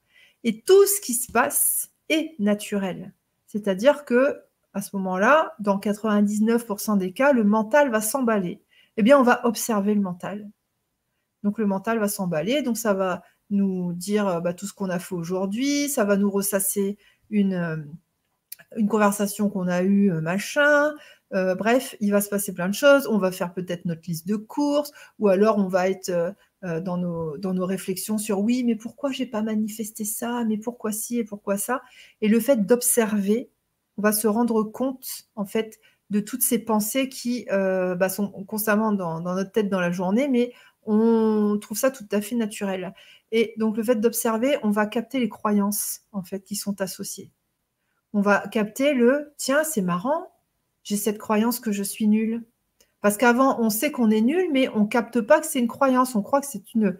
Et 0.45 0.61
tout 0.61 0.85
ce 0.85 1.01
qui 1.01 1.15
se 1.15 1.33
passe 1.33 1.93
est 2.11 2.39
naturel. 2.39 3.15
C'est-à-dire 3.49 4.05
que 4.05 4.37
à 4.75 4.83
ce 4.83 4.95
moment-là, 4.97 5.55
dans 5.59 5.79
99% 5.79 6.99
des 6.99 7.13
cas, 7.13 7.33
le 7.33 7.43
mental 7.43 7.91
va 7.91 8.01
s'emballer. 8.01 8.63
Eh 8.97 9.03
bien, 9.03 9.19
on 9.19 9.23
va 9.23 9.45
observer 9.47 9.95
le 9.95 10.01
mental. 10.01 10.49
Donc 11.43 11.59
le 11.59 11.67
mental 11.67 11.99
va 11.99 12.09
s'emballer, 12.09 12.63
donc 12.63 12.77
ça 12.77 12.95
va 12.95 13.23
nous 13.51 13.93
dire 13.93 14.29
euh, 14.29 14.41
bah, 14.41 14.55
tout 14.55 14.67
ce 14.67 14.75
qu'on 14.75 14.91
a 14.91 14.99
fait 14.99 15.15
aujourd'hui, 15.15 15.89
ça 15.89 16.05
va 16.05 16.17
nous 16.17 16.31
ressasser 16.31 16.99
une, 17.31 17.55
euh, 17.55 17.77
conversation 18.89 19.49
qu'on 19.49 19.69
a 19.69 19.83
eue, 19.83 20.13
euh, 20.13 20.21
machin. 20.21 20.93
bref, 21.33 21.97
il 22.01 22.11
va 22.11 22.21
se 22.21 22.29
passer 22.29 22.55
plein 22.55 22.69
de 22.69 22.75
choses. 22.75 23.07
On 23.07 23.19
va 23.19 23.31
faire 23.31 23.53
peut-être 23.53 23.85
notre 23.85 24.03
liste 24.09 24.27
de 24.27 24.37
courses, 24.37 24.93
ou 25.19 25.29
alors 25.29 25.59
on 25.59 25.69
va 25.69 25.89
être 25.89 26.35
dans, 26.63 26.97
nos, 26.97 27.39
dans 27.39 27.55
nos 27.55 27.67
réflexions 27.67 28.19
sur 28.19 28.41
oui, 28.41 28.65
mais 28.65 28.75
pourquoi 28.75 29.13
j'ai 29.13 29.27
pas 29.27 29.43
manifesté 29.43 30.05
ça, 30.05 30.45
mais 30.45 30.59
pourquoi 30.59 30.93
ci 30.93 31.19
et 31.19 31.25
pourquoi 31.25 31.57
ça? 31.57 31.83
Et 32.21 32.29
le 32.29 32.41
fait 32.41 32.67
d'observer, 32.67 33.51
on 33.97 34.03
va 34.03 34.13
se 34.13 34.27
rendre 34.27 34.65
compte 34.65 35.29
en 35.37 35.45
fait 35.45 35.79
de 36.11 36.21
toutes 36.21 36.43
ces 36.43 36.59
pensées 36.59 37.09
qui 37.09 37.47
bah, 37.49 38.09
sont 38.09 38.31
constamment 38.45 38.93
dans, 38.93 39.21
notre 39.21 39.53
tête 39.53 39.69
dans 39.69 39.81
la 39.81 39.93
journée, 39.93 40.29
mais 40.29 40.53
on 40.85 41.59
trouve 41.61 41.79
ça 41.79 41.91
tout 41.91 42.07
à 42.11 42.21
fait 42.21 42.35
naturel. 42.35 42.95
Et 43.31 43.55
donc 43.59 43.77
le 43.77 43.83
fait 43.83 43.97
d'observer, 43.97 44.57
on 44.63 44.71
va 44.71 44.87
capter 44.87 45.21
les 45.21 45.29
croyances 45.29 46.01
en 46.13 46.23
fait 46.23 46.41
qui 46.41 46.57
sont 46.57 46.81
associées. 46.81 47.31
On 48.15 48.23
va 48.23 48.41
capter 48.49 48.95
le 48.95 49.35
tiens, 49.37 49.65
c'est 49.65 49.83
marrant, 49.83 50.33
j'ai 50.83 50.97
cette 50.97 51.19
croyance 51.19 51.61
que 51.61 51.73
je 51.73 51.83
suis 51.83 52.09
nul. 52.09 52.43
Parce 53.01 53.17
qu'avant, 53.17 53.61
on 53.61 53.71
sait 53.71 53.93
qu'on 53.93 54.11
est 54.11 54.21
nul, 54.21 54.49
mais 54.53 54.69
on 54.71 54.87
capte 54.87 55.21
pas 55.21 55.41
que 55.41 55.47
c'est 55.47 55.61
une 55.61 55.69
croyance. 55.69 56.15
On 56.15 56.23
croit 56.23 56.41
que 56.41 56.47
c'est 56.47 56.75
une, 56.75 56.99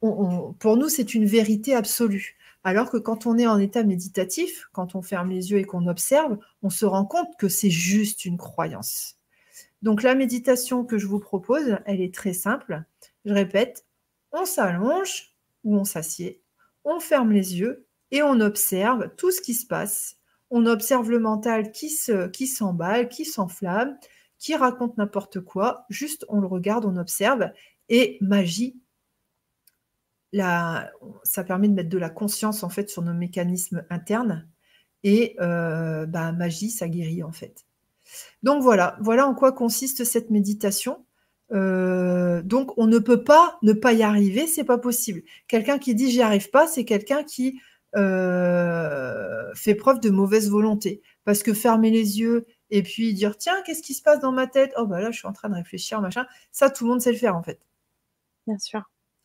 pour 0.00 0.76
nous, 0.76 0.88
c'est 0.88 1.14
une 1.14 1.24
vérité 1.24 1.74
absolue. 1.74 2.36
Alors 2.64 2.90
que 2.90 2.96
quand 2.96 3.26
on 3.26 3.38
est 3.38 3.46
en 3.46 3.58
état 3.58 3.84
méditatif, 3.84 4.66
quand 4.72 4.94
on 4.96 5.02
ferme 5.02 5.30
les 5.30 5.52
yeux 5.52 5.58
et 5.58 5.64
qu'on 5.64 5.86
observe, 5.86 6.38
on 6.62 6.70
se 6.70 6.84
rend 6.84 7.04
compte 7.04 7.36
que 7.38 7.48
c'est 7.48 7.70
juste 7.70 8.24
une 8.24 8.36
croyance. 8.36 9.16
Donc 9.82 10.02
la 10.02 10.14
méditation 10.14 10.84
que 10.84 10.98
je 10.98 11.06
vous 11.06 11.20
propose, 11.20 11.78
elle 11.84 12.00
est 12.00 12.12
très 12.12 12.32
simple. 12.32 12.82
Je 13.24 13.32
répète, 13.32 13.86
on 14.32 14.44
s'allonge 14.44 15.36
ou 15.62 15.76
on 15.76 15.84
s'assied, 15.84 16.42
on 16.84 16.98
ferme 16.98 17.32
les 17.32 17.58
yeux 17.58 17.86
et 18.10 18.22
on 18.22 18.40
observe 18.40 19.10
tout 19.16 19.30
ce 19.30 19.40
qui 19.40 19.54
se 19.54 19.66
passe. 19.66 20.16
On 20.50 20.66
observe 20.66 21.10
le 21.10 21.18
mental 21.18 21.72
qui 21.72 21.90
se, 21.90 22.28
qui 22.28 22.46
s'emballe, 22.46 23.08
qui 23.08 23.24
s'enflamme, 23.24 23.96
qui 24.38 24.54
raconte 24.54 24.96
n'importe 24.98 25.40
quoi. 25.40 25.84
Juste, 25.88 26.24
on 26.28 26.40
le 26.40 26.46
regarde, 26.46 26.84
on 26.84 26.96
observe. 26.96 27.50
Et 27.88 28.18
magie, 28.20 28.80
ça 30.32 31.44
permet 31.46 31.68
de 31.68 31.74
mettre 31.74 31.88
de 31.88 31.98
la 31.98 32.10
conscience 32.10 32.62
en 32.62 32.68
fait 32.68 32.90
sur 32.90 33.02
nos 33.02 33.14
mécanismes 33.14 33.84
internes. 33.90 34.48
Et 35.04 35.36
euh, 35.40 36.06
bah, 36.06 36.32
magie, 36.32 36.70
ça 36.70 36.88
guérit 36.88 37.22
en 37.22 37.32
fait. 37.32 37.64
Donc 38.42 38.62
voilà, 38.62 38.96
voilà 39.00 39.26
en 39.26 39.34
quoi 39.34 39.52
consiste 39.52 40.04
cette 40.04 40.30
méditation. 40.30 41.04
Euh, 41.52 42.42
donc, 42.42 42.76
on 42.76 42.86
ne 42.86 42.98
peut 42.98 43.22
pas 43.22 43.58
ne 43.62 43.72
pas 43.72 43.92
y 43.92 44.02
arriver, 44.02 44.46
c'est 44.46 44.64
pas 44.64 44.78
possible. 44.78 45.22
Quelqu'un 45.48 45.78
qui 45.78 45.94
dit 45.94 46.10
j'y 46.10 46.22
arrive 46.22 46.50
pas, 46.50 46.66
c'est 46.66 46.84
quelqu'un 46.84 47.22
qui 47.22 47.60
euh, 47.94 49.52
fait 49.54 49.74
preuve 49.74 50.00
de 50.00 50.10
mauvaise 50.10 50.50
volonté. 50.50 51.02
Parce 51.24 51.42
que 51.42 51.54
fermer 51.54 51.90
les 51.90 52.20
yeux 52.20 52.46
et 52.70 52.82
puis 52.82 53.14
dire 53.14 53.36
tiens, 53.36 53.62
qu'est-ce 53.62 53.82
qui 53.82 53.94
se 53.94 54.02
passe 54.02 54.20
dans 54.20 54.32
ma 54.32 54.46
tête? 54.46 54.72
Oh, 54.76 54.86
bah 54.86 55.00
là, 55.00 55.10
je 55.10 55.18
suis 55.18 55.28
en 55.28 55.32
train 55.32 55.48
de 55.48 55.54
réfléchir, 55.54 56.00
machin. 56.00 56.26
Ça, 56.52 56.70
tout 56.70 56.84
le 56.84 56.90
monde 56.90 57.00
sait 57.00 57.12
le 57.12 57.18
faire, 57.18 57.36
en 57.36 57.42
fait. 57.42 57.60
Bien 58.46 58.58
sûr. 58.58 58.82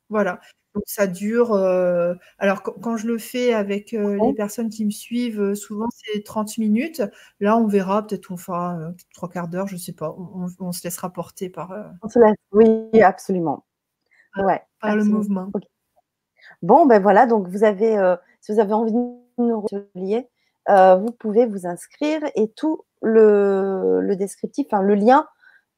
Voilà. 0.09 0.39
Donc 0.73 0.83
ça 0.87 1.07
dure. 1.07 1.53
Euh, 1.53 2.13
alors 2.39 2.63
quand, 2.63 2.95
je 2.95 3.07
le 3.07 3.17
fais 3.17 3.53
avec 3.53 3.93
euh, 3.93 4.17
les 4.25 4.33
personnes 4.33 4.69
qui 4.69 4.85
me 4.85 4.91
suivent, 4.91 5.41
euh, 5.41 5.55
souvent 5.55 5.87
c'est 5.91 6.23
30 6.23 6.57
minutes. 6.57 7.01
Là, 7.39 7.57
on 7.57 7.67
verra, 7.67 8.05
peut-être 8.05 8.31
on 8.31 8.37
fera 8.37 8.79
trois 9.13 9.29
quarts 9.29 9.47
d'heure, 9.49 9.67
je 9.67 9.75
ne 9.75 9.79
sais 9.79 9.93
pas. 9.93 10.15
On, 10.59 10.71
se 10.71 10.83
laissera 10.83 11.11
porter 11.11 11.49
par. 11.49 11.73
On 12.01 12.09
se 12.09 12.19
laisse, 12.19 12.35
oui, 12.51 13.01
absolument. 13.01 13.65
Ouais, 14.37 14.61
par 14.79 14.95
le 14.95 15.03
mouvement. 15.03 15.51
Bon, 16.61 16.85
ben 16.85 17.01
voilà, 17.01 17.25
donc 17.25 17.47
vous 17.47 17.63
avez, 17.63 18.15
si 18.39 18.53
vous 18.53 18.59
avez 18.59 18.73
envie 18.73 18.93
de 18.93 18.97
nous 19.37 19.61
relier, 19.61 20.29
vous 20.67 21.11
pouvez 21.19 21.45
vous 21.45 21.67
inscrire 21.67 22.21
et 22.35 22.49
tout 22.49 22.85
le, 23.01 24.15
descriptif, 24.15 24.67
enfin 24.71 24.81
le 24.81 24.95
lien 24.95 25.27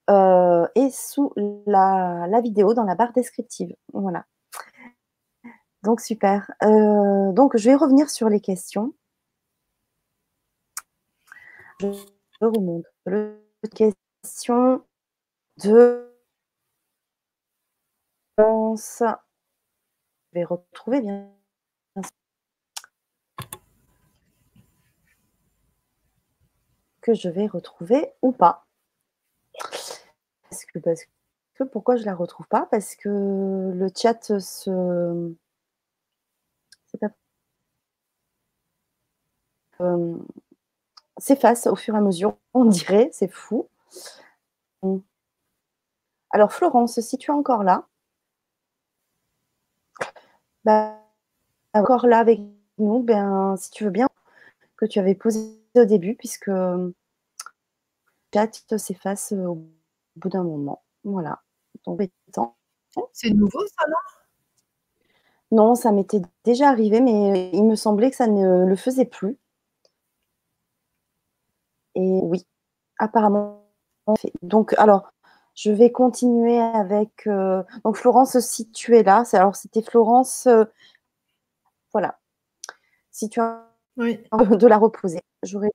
est 0.09 0.89
sous 0.91 1.33
la, 1.65 2.27
la 2.29 2.41
vidéo 2.41 2.73
dans 2.73 2.83
la 2.83 2.95
barre 2.95 3.13
descriptive. 3.13 3.75
Voilà. 3.93 4.25
Donc, 5.83 5.99
super. 5.99 6.49
Euh, 6.63 7.33
donc, 7.33 7.57
je 7.57 7.69
vais 7.69 7.75
revenir 7.75 8.09
sur 8.09 8.29
les 8.29 8.39
questions. 8.39 8.93
Je 11.81 11.87
remonte. 12.39 12.85
Le 13.05 13.37
question 13.75 14.81
de. 15.63 16.09
Je 18.37 19.15
vais 20.33 20.43
retrouver 20.45 21.01
bien 21.01 21.29
que 27.03 27.13
je 27.13 27.29
vais 27.29 27.47
retrouver 27.47 28.11
ou 28.21 28.31
pas. 28.31 28.65
Parce 30.49 30.65
que, 30.65 31.63
pourquoi 31.65 31.95
je 31.97 32.05
la 32.05 32.15
retrouve 32.15 32.47
pas? 32.47 32.67
Parce 32.71 32.95
que 32.95 33.09
le 33.09 33.87
chat 33.95 34.39
se 34.39 35.33
euh, 39.81 40.15
s'efface 41.17 41.67
au 41.67 41.75
fur 41.75 41.95
et 41.95 41.97
à 41.97 42.01
mesure, 42.01 42.37
on 42.53 42.65
dirait, 42.65 43.09
c'est 43.11 43.31
fou. 43.31 43.69
Alors 46.31 46.51
Florence, 46.51 46.99
si 46.99 47.17
tu 47.17 47.31
es 47.31 47.33
encore 47.33 47.63
là, 47.63 47.87
bah, 50.65 50.99
encore 51.73 52.07
là 52.07 52.19
avec 52.19 52.41
nous, 52.77 53.03
ben, 53.03 53.55
si 53.57 53.71
tu 53.71 53.83
veux 53.85 53.91
bien, 53.91 54.07
que 54.77 54.85
tu 54.85 54.99
avais 54.99 55.15
posé 55.15 55.62
au 55.81 55.85
début, 55.85 56.15
puisque 56.15 56.47
le 56.47 56.93
chat 58.33 58.77
s'efface 58.77 59.31
au 59.33 59.63
bout 60.15 60.29
d'un 60.29 60.43
moment. 60.43 60.83
Voilà. 61.03 61.41
C'est 63.13 63.29
nouveau 63.31 63.65
ça, 63.67 63.85
non? 63.89 63.95
Non, 65.51 65.75
ça 65.75 65.91
m'était 65.91 66.21
déjà 66.43 66.69
arrivé, 66.69 66.99
mais 67.01 67.49
il 67.53 67.63
me 67.65 67.75
semblait 67.75 68.09
que 68.09 68.15
ça 68.17 68.27
ne 68.27 68.65
le 68.65 68.75
faisait 68.75 69.05
plus. 69.05 69.37
Et 71.95 72.19
oui, 72.23 72.45
apparemment, 72.99 73.65
Donc, 74.43 74.73
alors, 74.79 75.13
je 75.55 75.71
vais 75.71 75.91
continuer 75.91 76.59
avec. 76.59 77.27
Euh, 77.27 77.63
donc, 77.85 77.97
Florence, 77.97 78.39
si 78.41 78.71
tu 78.71 78.97
es 78.97 79.03
là, 79.03 79.23
alors 79.33 79.55
c'était 79.55 79.83
Florence. 79.83 80.47
Euh, 80.47 80.65
voilà. 81.93 82.19
Si 83.11 83.29
tu 83.29 83.39
as 83.41 83.67
oui. 83.97 84.19
de 84.59 84.67
la 84.67 84.77
reposer, 84.77 85.21
j'aurais. 85.43 85.71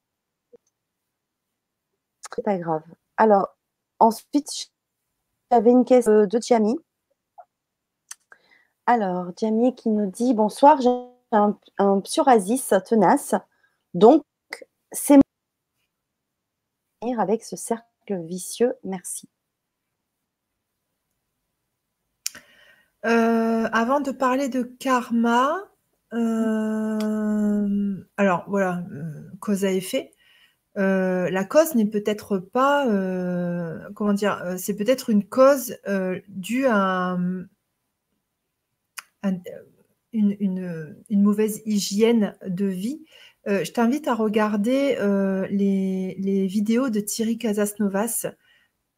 C'est 2.37 2.45
pas 2.45 2.59
grave. 2.59 2.83
Alors, 3.17 3.49
ensuite, 3.99 4.71
j'avais 5.51 5.71
une 5.71 5.85
question 5.85 6.27
de 6.27 6.39
Jamie. 6.41 6.79
Alors, 8.87 9.33
Jamie 9.37 9.75
qui 9.75 9.89
nous 9.89 10.11
dit 10.11 10.35
Bonsoir, 10.35 10.81
j'ai 10.81 10.91
un, 11.33 11.59
un 11.79 12.01
psoriasis 12.01 12.75
tenace. 12.87 13.35
Donc, 13.95 14.25
c'est 14.93 15.19
avec 17.19 17.45
ce 17.45 17.57
cercle 17.57 17.87
vicieux 18.25 18.75
Merci. 18.85 19.29
Euh, 23.05 23.69
avant 23.73 24.01
de 24.01 24.11
parler 24.11 24.49
de 24.49 24.63
karma, 24.63 25.57
euh, 26.13 27.97
alors 28.17 28.45
voilà, 28.49 28.85
euh, 28.93 29.31
cause 29.41 29.65
à 29.65 29.73
effet. 29.73 30.13
la 30.77 31.45
cause 31.45 31.75
n'est 31.75 31.87
peut-être 31.87 32.39
pas, 32.39 32.87
comment 33.95 34.13
dire, 34.13 34.55
c'est 34.59 34.77
peut-être 34.77 35.11
une 35.11 35.25
cause 35.25 35.77
due 36.29 36.67
à, 36.67 37.19
une, 40.13 40.97
mauvaise 41.11 41.63
hygiène 41.67 42.35
de 42.47 42.67
vie 42.67 43.01
euh, 43.49 43.65
je 43.65 43.73
t'invite 43.73 44.09
à 44.09 44.15
regarder 44.15 44.97
euh, 45.01 45.47
les, 45.51 46.47
vidéos 46.47 46.91
de 46.91 47.01
Thierry 47.01 47.39
Casasnovas, 47.39 48.27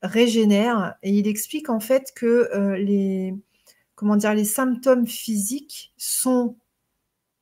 Régénère, 0.02 0.96
et 1.02 1.10
il 1.10 1.28
explique 1.28 1.70
en 1.70 1.78
fait 1.78 2.12
que 2.16 2.48
euh, 2.54 2.76
les 2.76 4.44
symptômes 4.44 5.06
physiques 5.06 5.92
sont 5.98 6.56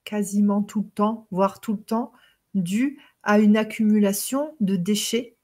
quasiment 0.08 0.62
tout 0.62 0.80
le 0.80 0.88
temps, 0.88 1.26
voire 1.30 1.60
tout 1.60 1.74
le 1.74 1.82
temps, 1.82 2.12
dus 2.54 2.98
à 3.22 3.38
une 3.38 3.58
accumulation 3.58 4.54
de 4.60 4.76
déchets. 4.76 5.36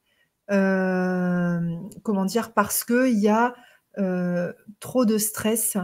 comment 0.48 2.24
dire 2.24 2.54
Parce 2.54 2.82
qu'il 2.82 3.18
y 3.18 3.28
a 3.28 3.54
trop 4.80 5.04
de 5.04 5.18
stress. 5.18 5.76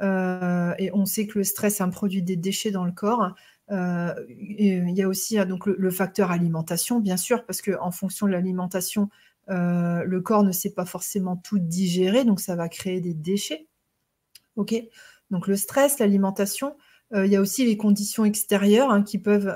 et 0.00 0.90
on 0.92 1.06
sait 1.06 1.26
que 1.26 1.38
le 1.38 1.44
stress 1.44 1.82
produit 1.90 2.22
des 2.22 2.36
déchets 2.36 2.70
dans 2.70 2.84
le 2.84 2.92
corps. 2.92 3.34
Euh, 3.70 4.14
il 4.28 4.90
y 4.90 5.02
a 5.02 5.08
aussi 5.08 5.38
hein, 5.38 5.44
donc 5.44 5.66
le, 5.66 5.90
facteur 5.90 6.30
alimentation, 6.30 7.00
bien 7.00 7.16
sûr, 7.16 7.44
parce 7.44 7.60
qu'en 7.60 7.90
fonction 7.90 8.26
de 8.26 8.32
l'alimentation, 8.32 9.10
euh, 9.50 10.04
le 10.04 10.20
corps 10.20 10.42
ne 10.42 10.52
sait 10.52 10.72
pas 10.72 10.86
forcément 10.86 11.36
tout 11.36 11.58
digérer, 11.58 12.24
donc 12.24 12.40
ça 12.40 12.56
va 12.56 12.68
créer 12.68 13.00
des 13.00 13.14
déchets. 13.14 13.66
Ok, 14.56 14.74
donc 15.30 15.46
le 15.46 15.56
stress, 15.56 15.98
l'alimentation. 15.98 16.76
Euh, 17.14 17.26
il 17.26 17.32
y 17.32 17.36
a 17.36 17.40
aussi 17.40 17.64
les 17.64 17.76
conditions 17.76 18.24
extérieures 18.24 18.90
hein, 18.90 19.02
qui 19.02 19.18
peuvent 19.18 19.52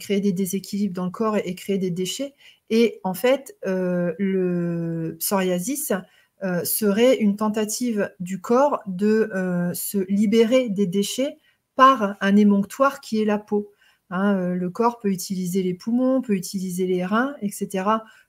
créer 0.00 0.20
des 0.20 0.32
déséquilibres 0.32 0.94
dans 0.94 1.04
le 1.04 1.12
corps 1.12 1.36
et, 1.36 1.54
créer 1.54 1.78
des 1.78 1.92
déchets. 1.92 2.34
Et 2.70 3.00
en 3.04 3.14
fait, 3.14 3.56
le 3.64 5.16
psoriasis 5.20 5.92
serait 6.64 7.18
une 7.18 7.36
tentative 7.36 8.10
du 8.18 8.40
corps 8.40 8.80
de 8.88 9.30
se 9.72 9.98
libérer 10.12 10.70
des 10.70 10.88
déchets 10.88 11.38
par 11.76 12.16
un 12.20 12.36
émonctoire 12.36 13.00
qui 13.00 13.22
est 13.22 13.24
la 13.24 13.38
peau. 13.38 13.72
Hein, 14.10 14.34
euh, 14.36 14.54
le 14.54 14.70
corps 14.70 14.98
peut 14.98 15.10
utiliser 15.10 15.62
les 15.62 15.74
poumons, 15.74 16.20
peut 16.20 16.34
utiliser 16.34 16.86
les 16.86 17.04
reins, 17.04 17.34
etc. 17.40 17.84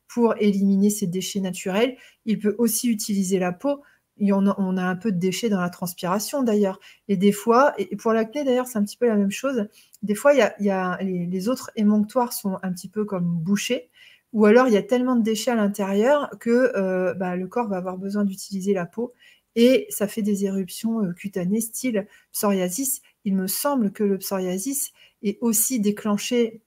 pour 0.08 0.36
éliminer 0.40 0.90
ces 0.90 1.08
déchets 1.08 1.40
naturels. 1.40 1.98
Il 2.26 2.40
peut 2.40 2.56
aussi 2.60 2.90
utiliser 2.90 3.40
la 3.40 3.52
peau. 3.52 3.82
On, 4.30 4.48
a, 4.48 4.84
un 4.84 4.96
peu 4.96 5.12
de 5.12 5.18
déchets 5.18 5.50
dans 5.50 5.60
la 5.60 5.70
transpiration 5.70 6.44
d'ailleurs. 6.44 6.80
Et 7.08 7.18
des 7.18 7.32
fois, 7.32 7.74
et 7.78 7.96
pour 7.96 8.14
l'acné 8.14 8.44
d'ailleurs, 8.44 8.68
c'est 8.68 8.78
un 8.78 8.84
petit 8.84 8.98
peu 8.98 9.08
la 9.08 9.16
même 9.16 9.32
chose. 9.32 9.68
Des 10.04 10.16
fois, 10.16 10.34
il 10.34 10.40
y 10.60 10.70
a, 10.70 10.98
les, 11.02 11.50
autres 11.50 11.72
émonctoires 11.76 12.34
sont 12.34 12.58
un 12.64 12.72
petit 12.72 12.90
peu 12.90 13.06
comme 13.06 13.26
bouchés. 13.26 13.90
Ou 14.34 14.46
alors, 14.46 14.68
il 14.68 14.74
y 14.74 14.78
a 14.78 14.84
tellement 14.84 15.16
de 15.16 15.24
déchets 15.24 15.52
à 15.52 15.56
l'intérieur 15.56 16.30
que 16.40 16.72
euh, 16.76 17.14
bah, 17.14 17.36
le 17.36 17.48
corps 17.48 17.68
va 17.68 17.78
avoir 17.78 17.98
besoin 17.98 18.24
d'utiliser 18.24 18.74
la 18.74 18.86
peau 18.86 19.14
et 19.56 19.88
ça 19.90 20.08
fait 20.08 20.22
des 20.22 20.46
éruptions 20.46 21.04
euh, 21.04 21.12
cutanées 21.12 21.60
style 21.60 22.08
psoriasis 22.32 23.02
il 23.26 23.36
me 23.36 23.48
semble 23.48 23.92
que 23.92 24.04
le 24.04 24.18
psoriasis 24.18 24.92
est 25.24 25.38
aussi 25.42 25.80
déclenché. 25.80 26.62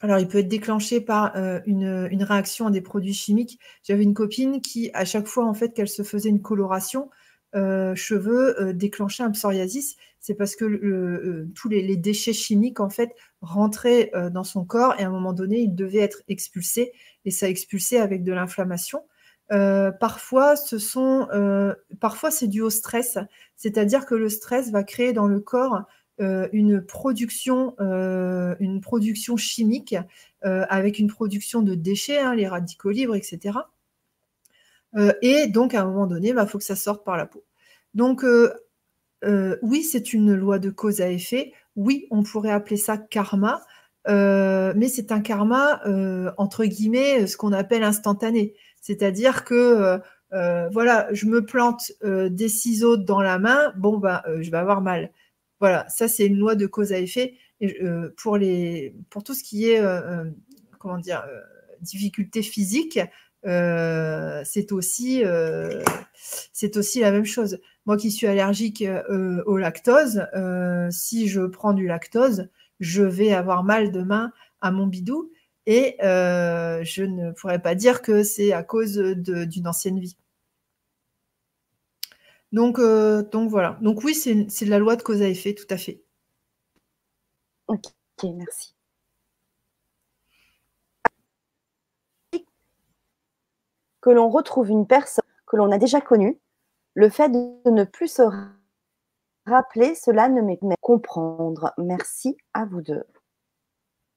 Alors, 0.00 0.18
il 0.18 0.28
peut 0.28 0.38
être 0.38 0.48
déclenché 0.48 1.00
par 1.00 1.36
euh, 1.36 1.60
une, 1.66 2.22
réaction 2.22 2.66
à 2.66 2.70
des 2.70 2.82
produits 2.82 3.14
chimiques. 3.14 3.58
J'avais 3.82 4.02
une 4.02 4.14
copine 4.14 4.60
qui, 4.60 4.90
à 4.92 5.04
chaque 5.04 5.26
fois 5.26 5.46
en 5.46 5.54
fait 5.54 5.72
qu'elle 5.72 5.88
se 5.88 6.02
faisait 6.02 6.28
une 6.28 6.42
coloration 6.42 7.10
euh, 7.54 7.94
cheveux, 7.94 8.60
euh, 8.60 8.72
déclenchait 8.74 9.22
un 9.22 9.30
psoriasis. 9.30 9.96
C'est 10.20 10.34
parce 10.34 10.56
que 10.56 11.46
tous 11.54 11.68
les, 11.68 11.96
déchets 11.96 12.32
chimiques 12.32 12.80
en 12.80 12.90
fait 12.90 13.14
rentraient 13.40 14.10
dans 14.32 14.42
son 14.42 14.64
corps 14.64 14.94
et 14.98 15.04
à 15.04 15.06
un 15.06 15.10
moment 15.10 15.32
donné, 15.32 15.60
ils 15.60 15.74
devaient 15.74 16.00
être 16.00 16.22
expulsés 16.26 16.92
et 17.24 17.30
ça 17.30 17.48
expulsait 17.48 18.00
avec 18.00 18.24
de 18.24 18.32
l'inflammation. 18.32 19.04
parfois, 19.48 20.56
ce 20.56 20.78
sont, 20.78 21.28
parfois 22.00 22.32
c'est 22.32 22.48
dû 22.48 22.60
au 22.60 22.70
stress, 22.70 23.18
c'est-à-dire 23.54 24.04
que 24.04 24.16
le 24.16 24.28
stress 24.28 24.72
va 24.72 24.82
créer 24.82 25.12
dans 25.12 25.28
le 25.28 25.38
corps 25.38 25.84
une 26.18 26.80
production, 26.80 27.74
euh, 27.80 28.54
une 28.60 28.80
production 28.80 29.36
chimique 29.36 29.96
euh, 30.44 30.64
avec 30.68 30.98
une 30.98 31.08
production 31.08 31.62
de 31.62 31.74
déchets, 31.74 32.18
hein, 32.18 32.34
les 32.34 32.48
radicaux 32.48 32.90
libres, 32.90 33.14
etc. 33.14 33.58
et 35.20 35.46
donc 35.48 35.74
à 35.74 35.82
un 35.82 35.84
moment 35.84 36.06
donné, 36.06 36.28
il 36.28 36.34
bah, 36.34 36.46
faut 36.46 36.56
que 36.56 36.64
ça 36.64 36.76
sorte 36.76 37.04
par 37.04 37.18
la 37.18 37.26
peau. 37.26 37.44
Donc 37.94 38.24
oui, 39.62 39.82
c'est 39.82 40.12
une 40.12 40.34
loi 40.34 40.58
de 40.58 40.70
cause 40.70 41.00
à 41.00 41.10
effet. 41.10 41.52
Oui, 41.74 42.06
on 42.10 42.22
pourrait 42.22 42.50
appeler 42.50 42.78
ça 42.78 42.96
karma, 42.96 43.60
mais 44.06 44.88
c'est 44.88 45.12
un 45.12 45.20
karma 45.20 45.82
entre 46.38 46.64
guillemets, 46.64 47.26
ce 47.26 47.36
qu'on 47.36 47.52
appelle 47.52 47.82
instantané. 47.82 48.54
C'est-à-dire 48.80 49.44
que 49.44 50.00
voilà, 50.30 51.08
je 51.12 51.26
me 51.26 51.44
plante 51.44 51.92
des 52.02 52.48
ciseaux 52.48 52.96
dans 52.96 53.20
la 53.20 53.38
main, 53.38 53.74
bon, 53.76 53.98
bah, 53.98 54.24
je 54.40 54.50
vais 54.50 54.58
avoir 54.58 54.80
mal. 54.80 55.10
Voilà, 55.66 55.88
ça, 55.88 56.06
c'est 56.06 56.26
une 56.26 56.38
loi 56.38 56.54
de 56.54 56.66
cause 56.66 56.92
à 56.92 56.98
effet. 57.00 57.34
Et, 57.60 57.76
pour, 58.16 58.36
les, 58.36 58.94
pour 59.10 59.24
tout 59.24 59.34
ce 59.34 59.42
qui 59.42 59.68
est, 59.68 59.82
comment 60.78 60.98
dire, 60.98 61.24
difficultés 61.80 62.42
physiques, 62.42 63.00
c'est 63.42 64.70
aussi, 64.70 65.24
c'est 66.52 66.76
aussi 66.76 67.00
la 67.00 67.10
même 67.10 67.24
chose. 67.24 67.58
Moi 67.84 67.96
qui 67.96 68.12
suis 68.12 68.28
allergique 68.28 68.84
au 69.46 69.56
lactose, 69.56 70.26
si 70.90 71.26
je 71.26 71.40
prends 71.40 71.72
du 71.72 71.88
lactose, 71.88 72.48
je 72.78 73.02
vais 73.02 73.32
avoir 73.32 73.64
mal 73.64 73.90
demain 73.90 74.30
à 74.60 74.70
mon 74.70 74.86
bidou 74.86 75.32
et 75.66 75.96
euh, 76.04 76.84
je 76.84 77.02
ne 77.02 77.32
pourrais 77.32 77.60
pas 77.60 77.74
dire 77.74 78.00
que 78.00 78.22
c'est 78.22 78.52
à 78.52 78.62
cause 78.62 78.96
d'une 78.96 79.66
ancienne 79.66 79.98
vie. 79.98 80.16
Donc, 82.56 82.78
euh, 82.78 83.22
donc 83.22 83.50
voilà. 83.50 83.76
Donc 83.82 84.02
oui, 84.02 84.14
c'est 84.14 84.64
de 84.64 84.70
la 84.70 84.78
loi 84.78 84.96
de 84.96 85.02
cause 85.02 85.20
à 85.20 85.28
effet, 85.28 85.54
tout 85.54 85.66
à 85.68 85.76
fait. 85.76 86.02
Ok, 87.68 87.84
merci. 88.22 88.74
Que 94.00 94.08
l'on 94.08 94.30
retrouve 94.30 94.70
une 94.70 94.86
personne 94.86 95.22
que 95.46 95.56
l'on 95.56 95.70
a 95.70 95.76
déjà 95.76 96.00
connue, 96.00 96.40
le 96.94 97.10
fait 97.10 97.28
de 97.28 97.70
ne 97.70 97.84
plus 97.84 98.08
se 98.08 98.22
rappeler, 99.44 99.94
cela 99.94 100.30
ne 100.30 100.40
m'est 100.40 100.58
comprendre. 100.80 101.74
Merci 101.76 102.38
à 102.54 102.64
vous 102.64 102.80
deux. 102.80 103.04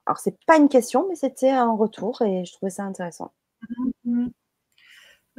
Alors, 0.06 0.18
c'est 0.18 0.38
pas 0.46 0.56
une 0.56 0.70
question, 0.70 1.06
mais 1.10 1.16
c'était 1.16 1.50
un 1.50 1.74
retour 1.74 2.22
et 2.22 2.46
je 2.46 2.54
trouvais 2.54 2.72
ça 2.72 2.84
intéressant. 2.84 3.34
Mm-hmm. 4.06 4.32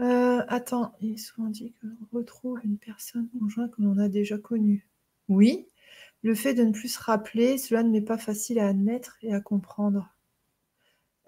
Euh, 0.01 0.43
attends, 0.48 0.94
il 1.01 1.14
est 1.14 1.18
souvent 1.18 1.48
dit 1.48 1.74
que 1.81 1.86
l'on 1.86 2.18
retrouve 2.18 2.59
une 2.64 2.78
personne 2.78 3.28
conjointe 3.39 3.70
que 3.72 3.82
l'on 3.82 3.98
a 3.98 4.09
déjà 4.09 4.39
connue. 4.39 4.89
Oui, 5.28 5.66
le 6.22 6.35
fait 6.35 6.55
de 6.55 6.64
ne 6.64 6.72
plus 6.72 6.89
se 6.89 7.02
rappeler, 7.02 7.59
cela 7.59 7.82
ne 7.82 7.90
m'est 7.90 8.01
pas 8.01 8.16
facile 8.16 8.59
à 8.60 8.68
admettre 8.68 9.18
et 9.22 9.35
à 9.35 9.40
comprendre. 9.40 10.09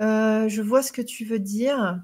Euh, 0.01 0.49
je 0.49 0.62
vois 0.62 0.82
ce 0.82 0.93
que 0.93 1.03
tu 1.03 1.24
veux 1.24 1.39
dire. 1.39 2.03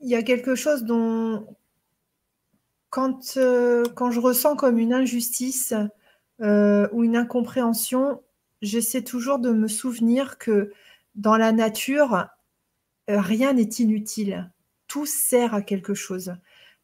Il 0.00 0.08
y 0.08 0.14
a 0.14 0.22
quelque 0.22 0.54
chose 0.54 0.84
dont, 0.84 1.46
quand, 2.90 3.36
euh, 3.36 3.84
quand 3.94 4.10
je 4.10 4.20
ressens 4.20 4.56
comme 4.56 4.78
une 4.78 4.94
injustice, 4.94 5.74
ou 6.40 7.04
une 7.04 7.16
incompréhension, 7.16 8.20
j'essaie 8.62 9.02
toujours 9.02 9.38
de 9.38 9.52
me 9.52 9.68
souvenir 9.68 10.38
que 10.38 10.72
dans 11.14 11.36
la 11.36 11.52
nature, 11.52 12.26
rien 13.08 13.52
n'est 13.52 13.62
inutile. 13.62 14.50
Tout 14.88 15.06
sert 15.06 15.54
à 15.54 15.62
quelque 15.62 15.94
chose. 15.94 16.34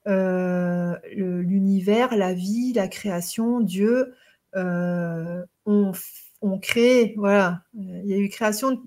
Euh, 0.06 0.96
l'univers, 1.12 2.16
la 2.16 2.32
vie, 2.32 2.72
la 2.72 2.88
création, 2.88 3.60
Dieu 3.60 4.14
ont, 4.54 5.92
créé, 6.62 7.14
voilà, 7.16 7.62
il 7.74 8.06
y 8.06 8.14
a 8.14 8.18
eu 8.18 8.28
création 8.28 8.80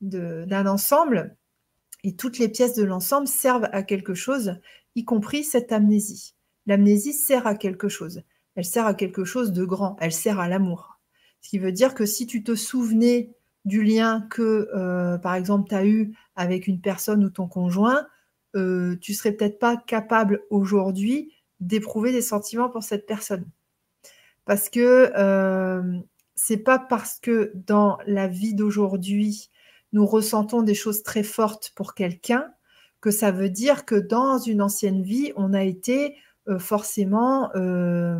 d'un 0.00 0.66
ensemble 0.66 1.36
et 2.04 2.16
toutes 2.16 2.38
les 2.38 2.48
pièces 2.48 2.74
de 2.74 2.84
l'ensemble 2.84 3.28
servent 3.28 3.68
à 3.72 3.82
quelque 3.82 4.14
chose, 4.14 4.56
y 4.96 5.04
compris 5.04 5.44
cette 5.44 5.70
amnésie. 5.70 6.34
L'amnésie 6.66 7.12
sert 7.12 7.46
à 7.46 7.54
quelque 7.54 7.88
chose 7.88 8.22
elle 8.54 8.64
sert 8.64 8.86
à 8.86 8.94
quelque 8.94 9.24
chose 9.24 9.52
de 9.52 9.64
grand, 9.64 9.96
elle 10.00 10.12
sert 10.12 10.38
à 10.38 10.48
l'amour. 10.48 10.98
Ce 11.40 11.50
qui 11.50 11.58
veut 11.58 11.72
dire 11.72 11.94
que 11.94 12.06
si 12.06 12.26
tu 12.26 12.42
te 12.42 12.54
souvenais 12.54 13.30
du 13.64 13.82
lien 13.82 14.26
que, 14.30 14.68
euh, 14.74 15.18
par 15.18 15.34
exemple, 15.34 15.68
tu 15.68 15.74
as 15.74 15.86
eu 15.86 16.14
avec 16.36 16.66
une 16.66 16.80
personne 16.80 17.24
ou 17.24 17.30
ton 17.30 17.48
conjoint, 17.48 18.06
euh, 18.56 18.96
tu 19.00 19.14
serais 19.14 19.32
peut-être 19.32 19.58
pas 19.58 19.76
capable 19.76 20.42
aujourd'hui 20.50 21.32
d'éprouver 21.60 22.12
des 22.12 22.22
sentiments 22.22 22.68
pour 22.68 22.82
cette 22.82 23.06
personne. 23.06 23.44
Parce 24.44 24.68
que 24.68 25.12
euh, 25.16 25.98
c'est 26.34 26.58
pas 26.58 26.78
parce 26.78 27.18
que 27.20 27.52
dans 27.54 27.98
la 28.06 28.28
vie 28.28 28.54
d'aujourd'hui, 28.54 29.50
nous 29.92 30.06
ressentons 30.06 30.62
des 30.62 30.74
choses 30.74 31.02
très 31.02 31.22
fortes 31.22 31.72
pour 31.76 31.94
quelqu'un 31.94 32.52
que 33.00 33.10
ça 33.10 33.30
veut 33.30 33.50
dire 33.50 33.84
que 33.84 33.96
dans 33.96 34.38
une 34.38 34.62
ancienne 34.62 35.02
vie, 35.02 35.32
on 35.36 35.52
a 35.52 35.62
été 35.64 36.16
euh, 36.48 36.58
forcément, 36.58 37.50
euh, 37.54 38.18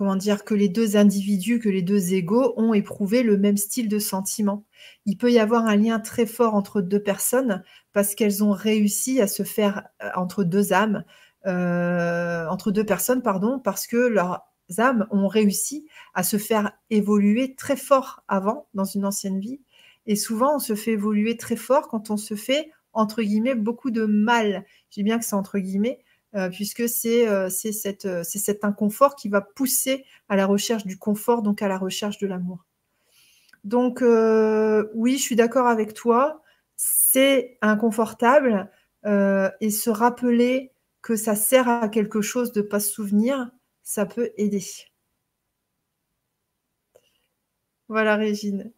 comment 0.00 0.16
dire, 0.16 0.46
que 0.46 0.54
les 0.54 0.70
deux 0.70 0.96
individus, 0.96 1.58
que 1.58 1.68
les 1.68 1.82
deux 1.82 2.14
égaux 2.14 2.54
ont 2.56 2.72
éprouvé 2.72 3.22
le 3.22 3.36
même 3.36 3.58
style 3.58 3.86
de 3.86 3.98
sentiment. 3.98 4.64
Il 5.04 5.18
peut 5.18 5.30
y 5.30 5.38
avoir 5.38 5.66
un 5.66 5.76
lien 5.76 6.00
très 6.00 6.24
fort 6.24 6.54
entre 6.54 6.80
deux 6.80 7.02
personnes 7.02 7.62
parce 7.92 8.14
qu'elles 8.14 8.42
ont 8.42 8.52
réussi 8.52 9.20
à 9.20 9.26
se 9.26 9.42
faire 9.42 9.88
euh, 10.02 10.08
entre 10.16 10.42
deux 10.42 10.72
âmes, 10.72 11.04
entre 11.44 12.70
deux 12.70 12.86
personnes, 12.86 13.20
pardon, 13.20 13.58
parce 13.58 13.86
que 13.86 13.98
leurs 13.98 14.46
âmes 14.78 15.06
ont 15.10 15.28
réussi 15.28 15.86
à 16.14 16.22
se 16.22 16.38
faire 16.38 16.72
évoluer 16.88 17.54
très 17.54 17.76
fort 17.76 18.24
avant 18.26 18.68
dans 18.72 18.84
une 18.84 19.04
ancienne 19.04 19.38
vie. 19.38 19.60
Et 20.06 20.16
souvent, 20.16 20.56
on 20.56 20.60
se 20.60 20.76
fait 20.76 20.92
évoluer 20.92 21.36
très 21.36 21.56
fort 21.56 21.88
quand 21.88 22.08
on 22.08 22.16
se 22.16 22.36
fait, 22.36 22.70
entre 22.94 23.20
guillemets, 23.20 23.54
beaucoup 23.54 23.90
de 23.90 24.06
mal. 24.06 24.64
Je 24.88 24.94
dis 24.94 25.02
bien 25.02 25.18
que 25.18 25.26
c'est 25.26 25.36
entre 25.36 25.58
guillemets, 25.58 25.98
euh, 25.98 26.09
puisque 26.52 26.80
euh, 26.80 27.48
c'est 27.48 27.72
cet 28.22 28.64
inconfort 28.64 29.16
qui 29.16 29.28
va 29.28 29.40
pousser 29.40 30.04
à 30.28 30.36
la 30.36 30.46
recherche 30.46 30.86
du 30.86 30.98
confort, 30.98 31.42
donc 31.42 31.62
à 31.62 31.68
la 31.68 31.78
recherche 31.78 32.18
de 32.18 32.26
l'amour. 32.26 32.64
Donc 33.64 34.02
euh, 34.02 34.88
oui, 34.94 35.18
je 35.18 35.22
suis 35.22 35.36
d'accord 35.36 35.66
avec 35.66 35.94
toi, 35.94 36.42
c'est 36.76 37.58
inconfortable 37.62 38.70
et 39.04 39.70
se 39.70 39.88
rappeler 39.88 40.72
que 41.02 41.16
ça 41.16 41.34
sert 41.34 41.68
à 41.68 41.88
quelque 41.88 42.20
chose 42.20 42.52
de 42.52 42.60
ne 42.60 42.66
pas 42.66 42.80
se 42.80 42.90
souvenir, 42.90 43.50
ça 43.82 44.04
peut 44.04 44.30
aider. 44.36 44.62
Voilà, 47.88 48.16
Régine. 48.16 48.70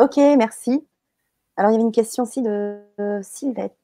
Ok, 0.00 0.16
merci. 0.16 0.84
Alors, 1.56 1.70
il 1.70 1.74
y 1.74 1.76
avait 1.76 1.84
une 1.84 1.92
question 1.92 2.24
aussi 2.24 2.42
de 2.42 2.80
Sylvette. 3.22 3.76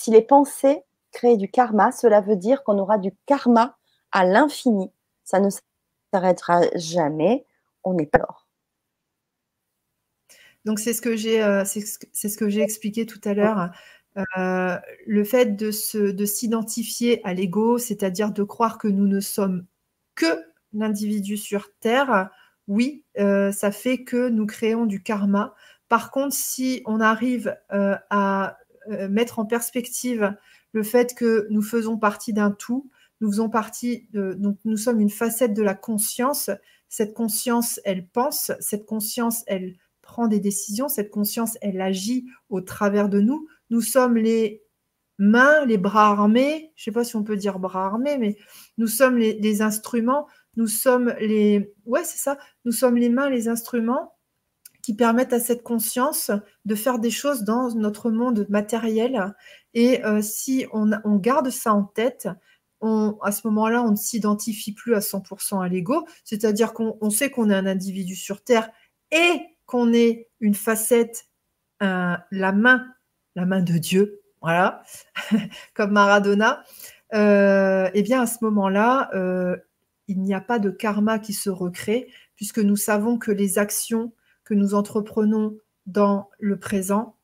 Si 0.00 0.10
les 0.10 0.22
pensées 0.22 0.82
créent 1.12 1.36
du 1.36 1.50
karma, 1.50 1.92
cela 1.92 2.22
veut 2.22 2.36
dire 2.36 2.64
qu'on 2.64 2.78
aura 2.78 2.96
du 2.96 3.12
karma 3.26 3.76
à 4.12 4.24
l'infini. 4.24 4.90
Ça 5.24 5.40
ne 5.40 5.50
s'arrêtera 6.10 6.62
jamais. 6.74 7.44
On 7.84 7.92
n'est 7.92 8.06
pas. 8.06 8.46
Donc 10.64 10.78
c'est 10.78 10.94
ce 10.94 11.02
que 11.02 11.16
j'ai 11.16 11.42
euh, 11.42 11.64
c'est 11.66 12.42
expliqué 12.62 13.04
tout 13.04 13.20
à 13.26 13.34
l'heure. 13.34 13.72
Euh, 14.38 14.78
le 15.06 15.24
fait 15.24 15.54
de 15.54 15.70
de 16.12 16.24
s'identifier 16.24 17.20
à 17.26 17.34
l'ego, 17.34 17.76
c'est-à-dire 17.76 18.32
de 18.32 18.42
croire 18.42 18.78
que 18.78 18.88
nous 18.88 19.06
ne 19.06 19.20
sommes 19.20 19.66
que 20.14 20.46
l'individu 20.72 21.36
sur 21.36 21.74
Terre, 21.78 22.30
oui, 22.68 23.04
euh, 23.18 23.52
ça 23.52 23.70
fait 23.70 24.02
que 24.02 24.30
nous 24.30 24.46
créons 24.46 24.86
du 24.86 25.02
karma. 25.02 25.54
Par 25.90 26.10
contre, 26.10 26.34
si 26.34 26.82
on 26.86 27.00
arrive 27.00 27.54
à 27.68 28.56
mettre 29.08 29.38
en 29.38 29.46
perspective 29.46 30.34
le 30.72 30.82
fait 30.82 31.14
que 31.14 31.46
nous 31.50 31.62
faisons 31.62 31.98
partie 31.98 32.32
d'un 32.32 32.50
tout, 32.50 32.90
nous 33.20 33.30
faisons 33.30 33.50
partie 33.50 34.08
donc 34.12 34.58
nous 34.64 34.76
sommes 34.76 35.00
une 35.00 35.10
facette 35.10 35.54
de 35.54 35.62
la 35.62 35.74
conscience. 35.74 36.50
Cette 36.88 37.14
conscience, 37.14 37.80
elle 37.84 38.06
pense, 38.06 38.52
cette 38.60 38.86
conscience, 38.86 39.44
elle 39.46 39.76
prend 40.02 40.26
des 40.26 40.40
décisions, 40.40 40.88
cette 40.88 41.10
conscience, 41.10 41.56
elle 41.60 41.80
agit 41.80 42.26
au 42.48 42.60
travers 42.60 43.08
de 43.08 43.20
nous. 43.20 43.46
Nous 43.68 43.82
sommes 43.82 44.16
les 44.16 44.64
mains, 45.18 45.64
les 45.66 45.78
bras 45.78 46.08
armés, 46.10 46.72
je 46.74 46.82
ne 46.82 46.84
sais 46.84 46.92
pas 46.92 47.04
si 47.04 47.14
on 47.14 47.22
peut 47.22 47.36
dire 47.36 47.58
bras 47.58 47.86
armés, 47.86 48.16
mais 48.18 48.36
nous 48.78 48.86
sommes 48.86 49.18
les, 49.18 49.34
les 49.34 49.62
instruments, 49.62 50.26
nous 50.56 50.66
sommes 50.66 51.14
les, 51.20 51.72
ouais, 51.84 52.02
c'est 52.04 52.18
ça, 52.18 52.38
nous 52.64 52.72
sommes 52.72 52.96
les 52.96 53.10
mains, 53.10 53.28
les 53.28 53.46
instruments 53.48 54.14
qui 54.82 54.94
permettent 54.94 55.32
à 55.32 55.40
cette 55.40 55.62
conscience 55.62 56.30
de 56.64 56.74
faire 56.74 56.98
des 56.98 57.10
choses 57.10 57.42
dans 57.42 57.74
notre 57.74 58.10
monde 58.10 58.46
matériel. 58.48 59.34
Et 59.74 60.04
euh, 60.04 60.22
si 60.22 60.66
on, 60.72 60.88
garde 61.16 61.50
ça 61.50 61.74
en 61.74 61.84
tête, 61.84 62.28
à 62.82 63.32
ce 63.32 63.46
moment-là, 63.48 63.82
on 63.82 63.90
ne 63.90 63.96
s'identifie 63.96 64.72
plus 64.72 64.94
à 64.94 65.00
100% 65.00 65.62
à 65.62 65.68
l'ego, 65.68 66.06
c'est-à-dire 66.24 66.72
qu'on 66.72 67.10
sait 67.10 67.30
qu'on 67.30 67.50
est 67.50 67.54
un 67.54 67.66
individu 67.66 68.14
sur 68.16 68.42
Terre 68.42 68.70
et 69.10 69.40
qu'on 69.66 69.92
est 69.92 70.28
une 70.40 70.54
facette, 70.54 71.26
la 71.80 72.52
main, 72.52 72.86
la 73.36 73.44
main 73.44 73.60
de 73.60 73.74
Dieu, 73.74 74.20
voilà, 74.40 74.82
comme 75.74 75.92
Maradona. 75.92 76.64
Euh, 77.14 77.90
et 77.94 78.02
bien 78.02 78.22
à 78.22 78.26
ce 78.26 78.38
moment-là, 78.42 79.10
euh, 79.14 79.56
il 80.08 80.20
n'y 80.20 80.34
a 80.34 80.40
pas 80.40 80.58
de 80.58 80.70
karma 80.70 81.18
qui 81.18 81.32
se 81.32 81.50
recrée, 81.50 82.08
puisque 82.36 82.58
nous 82.58 82.76
savons 82.76 83.18
que 83.18 83.30
les 83.30 83.58
actions 83.58 84.12
nous 84.54 84.74
entreprenons 84.74 85.56
dans 85.86 86.28
le 86.38 86.58
présent, 86.58 87.16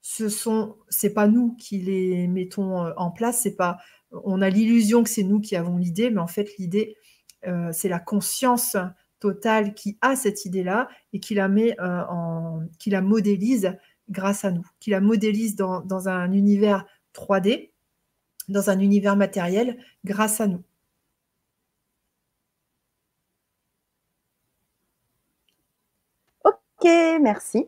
ce 0.00 0.28
sont, 0.28 0.76
c'est 0.88 1.14
pas 1.14 1.28
nous 1.28 1.54
qui 1.56 1.78
les 1.78 2.28
mettons 2.28 2.84
euh, 2.84 2.92
en 2.96 3.10
place, 3.10 3.40
c'est 3.42 3.56
pas, 3.56 3.78
on 4.12 4.42
a 4.42 4.50
l'illusion 4.50 5.02
que 5.02 5.08
c'est 5.08 5.22
nous 5.22 5.40
qui 5.40 5.56
avons 5.56 5.76
l'idée, 5.78 6.10
mais 6.10 6.20
en 6.20 6.26
fait 6.26 6.56
l'idée, 6.58 6.96
euh, 7.46 7.70
c'est 7.72 7.88
la 7.88 8.00
conscience 8.00 8.76
totale 9.18 9.74
qui 9.74 9.96
a 10.02 10.16
cette 10.16 10.44
idée-là 10.44 10.88
et 11.12 11.20
qui 11.20 11.34
la 11.34 11.48
met 11.48 11.74
en, 11.80 12.60
qui 12.78 12.90
la 12.90 13.00
modélise 13.00 13.72
grâce 14.10 14.44
à 14.44 14.50
nous, 14.50 14.66
qui 14.80 14.90
la 14.90 15.00
modélise 15.00 15.56
dans, 15.56 15.80
dans 15.80 16.08
un 16.08 16.32
univers 16.32 16.84
3D, 17.14 17.70
dans 18.48 18.68
un 18.70 18.78
univers 18.78 19.16
matériel 19.16 19.78
grâce 20.04 20.40
à 20.40 20.46
nous. 20.46 20.62
Ok, 26.84 26.90
merci. 27.22 27.66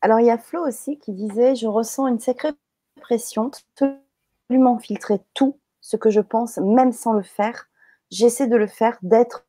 Alors, 0.00 0.18
il 0.18 0.26
y 0.26 0.30
a 0.30 0.38
Flo 0.38 0.66
aussi 0.66 0.98
qui 0.98 1.12
disait 1.12 1.54
Je 1.54 1.68
ressens 1.68 2.08
une 2.08 2.18
sacrée 2.18 2.50
pression, 3.00 3.52
absolument 3.80 4.80
filtrer 4.80 5.20
tout 5.34 5.60
ce 5.80 5.96
que 5.96 6.10
je 6.10 6.18
pense, 6.18 6.58
même 6.58 6.90
sans 6.90 7.12
le 7.12 7.22
faire. 7.22 7.68
J'essaie 8.10 8.48
de 8.48 8.56
le 8.56 8.66
faire, 8.66 8.98
d'être, 9.02 9.46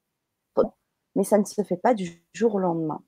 mais 1.16 1.24
ça 1.24 1.40
ne 1.40 1.46
se 1.46 1.64
fait 1.64 1.78
pas 1.78 1.96
du 1.96 2.22
jour 2.34 2.54
au 2.54 2.60
lendemain. 2.60 3.02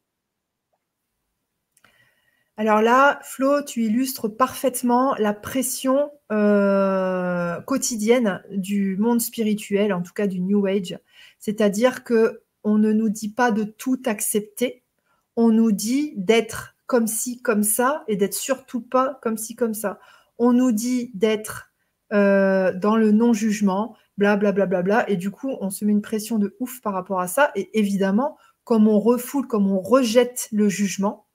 Alors 2.57 2.81
là, 2.81 3.19
Flo, 3.21 3.61
tu 3.61 3.83
illustres 3.83 4.35
parfaitement 4.35 5.13
la 5.19 5.35
pression 5.35 6.09
euh, 6.31 7.61
quotidienne 7.61 8.41
du 8.49 8.97
monde 8.97 9.21
spirituel, 9.21 9.93
en 9.93 10.01
tout 10.01 10.13
cas 10.13 10.25
du 10.25 10.39
New 10.39 10.65
Age. 10.65 10.97
C'est-à-dire 11.37 12.03
que 12.03 12.41
on 12.63 12.79
ne 12.79 12.91
nous 12.91 13.09
dit 13.09 13.29
pas 13.29 13.51
de 13.51 13.63
tout 13.63 14.01
accepter, 14.07 14.84
on 15.35 15.49
nous 15.49 15.71
dit 15.71 16.13
d'être 16.17 16.75
comme 16.87 17.07
ci, 17.07 17.41
comme 17.41 17.63
ça, 17.63 18.03
et 18.07 18.15
d'être 18.15 18.33
surtout 18.33 18.81
pas 18.81 19.19
comme 19.21 19.37
ci, 19.37 19.55
comme 19.55 19.73
ça. 19.73 19.99
On 20.37 20.53
nous 20.53 20.71
dit 20.71 21.11
d'être 21.13 21.71
euh, 22.13 22.73
dans 22.73 22.95
le 22.95 23.11
non-jugement, 23.11 23.95
bla 24.17 24.37
bla 24.37 24.51
bla 24.51 24.65
bla 24.65 25.09
et 25.09 25.17
du 25.17 25.31
coup, 25.31 25.51
on 25.59 25.69
se 25.69 25.83
met 25.85 25.91
une 25.91 26.01
pression 26.01 26.37
de 26.37 26.55
ouf 26.59 26.81
par 26.81 26.93
rapport 26.93 27.19
à 27.19 27.27
ça. 27.27 27.51
Et 27.55 27.77
évidemment, 27.77 28.37
comme 28.63 28.87
on 28.87 28.99
refoule, 28.99 29.47
comme 29.47 29.71
on 29.71 29.79
rejette 29.79 30.47
le 30.51 30.69
jugement, 30.69 31.25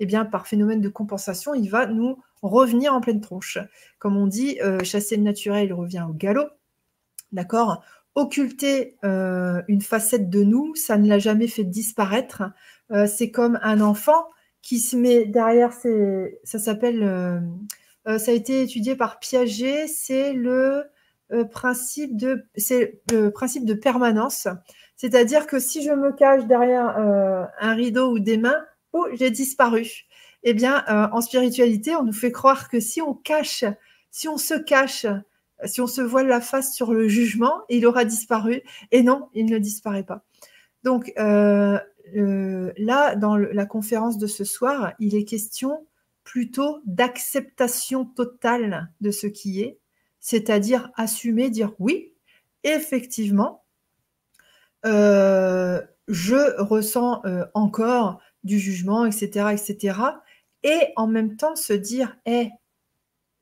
eh 0.00 0.06
bien, 0.06 0.24
par 0.24 0.46
phénomène 0.46 0.80
de 0.80 0.88
compensation, 0.88 1.54
il 1.54 1.68
va 1.68 1.86
nous 1.86 2.18
revenir 2.42 2.94
en 2.94 3.00
pleine 3.00 3.20
tronche. 3.20 3.58
Comme 3.98 4.16
on 4.16 4.26
dit, 4.26 4.58
euh, 4.62 4.82
chasser 4.84 5.16
le 5.16 5.22
naturel 5.22 5.72
revient 5.72 6.06
au 6.08 6.12
galop. 6.12 6.48
D'accord? 7.32 7.82
Occulter 8.14 8.96
euh, 9.04 9.62
une 9.68 9.80
facette 9.80 10.30
de 10.30 10.42
nous, 10.42 10.74
ça 10.74 10.98
ne 10.98 11.08
l'a 11.08 11.18
jamais 11.18 11.48
fait 11.48 11.64
disparaître. 11.64 12.42
C'est 13.06 13.30
comme 13.30 13.58
un 13.62 13.80
enfant 13.80 14.24
qui 14.62 14.80
se 14.80 14.96
met 14.96 15.24
derrière 15.24 15.72
ses. 15.72 16.40
Ça 16.44 16.58
s'appelle. 16.58 17.02
Euh, 17.02 17.40
euh, 18.06 18.18
ça 18.18 18.30
a 18.30 18.34
été 18.34 18.62
étudié 18.62 18.96
par 18.96 19.18
Piaget, 19.18 19.86
c'est 19.86 20.32
le 20.32 20.84
euh, 21.32 21.44
principe 21.44 22.16
de 22.16 22.44
le 23.10 23.30
principe 23.30 23.64
de 23.64 23.74
permanence. 23.74 24.48
C'est-à-dire 24.96 25.46
que 25.46 25.58
si 25.58 25.82
je 25.82 25.92
me 25.92 26.12
cache 26.12 26.44
derrière 26.46 26.96
un 26.98 27.74
rideau 27.74 28.12
ou 28.12 28.18
des 28.18 28.36
mains, 28.36 28.64
oh, 28.92 29.06
j'ai 29.12 29.30
disparu. 29.30 29.86
Eh 30.42 30.54
bien, 30.54 30.84
en 30.88 31.20
spiritualité, 31.20 31.94
on 31.96 32.02
nous 32.02 32.12
fait 32.12 32.32
croire 32.32 32.68
que 32.68 32.80
si 32.80 33.00
on 33.00 33.14
cache, 33.14 33.64
si 34.10 34.28
on 34.28 34.38
se 34.38 34.54
cache, 34.54 35.06
si 35.64 35.80
on 35.80 35.86
se 35.86 36.00
voile 36.00 36.26
la 36.26 36.40
face 36.40 36.74
sur 36.74 36.92
le 36.92 37.06
jugement, 37.06 37.62
il 37.68 37.86
aura 37.86 38.04
disparu. 38.04 38.62
Et 38.90 39.02
non, 39.02 39.28
il 39.34 39.46
ne 39.46 39.58
disparaît 39.58 40.02
pas. 40.02 40.24
Donc, 40.84 41.12
euh, 41.18 41.78
là, 42.14 43.14
dans 43.16 43.36
la 43.36 43.66
conférence 43.66 44.18
de 44.18 44.26
ce 44.26 44.44
soir, 44.44 44.92
il 44.98 45.14
est 45.14 45.24
question 45.24 45.86
plutôt 46.24 46.80
d'acceptation 46.84 48.04
totale 48.04 48.92
de 49.00 49.10
ce 49.10 49.26
qui 49.26 49.62
est, 49.62 49.78
c'est-à-dire 50.20 50.90
assumer, 50.94 51.48
dire 51.48 51.72
oui, 51.78 52.12
effectivement, 52.64 53.64
euh, 54.84 55.80
je 56.06 56.60
ressens 56.60 57.22
euh, 57.24 57.46
encore 57.54 58.20
du 58.44 58.58
jugement, 58.58 59.06
etc., 59.06 59.48
etc., 59.52 59.98
et 60.62 60.92
en 60.96 61.06
même 61.06 61.36
temps 61.36 61.56
se 61.56 61.72
dire, 61.72 62.16
eh, 62.26 62.50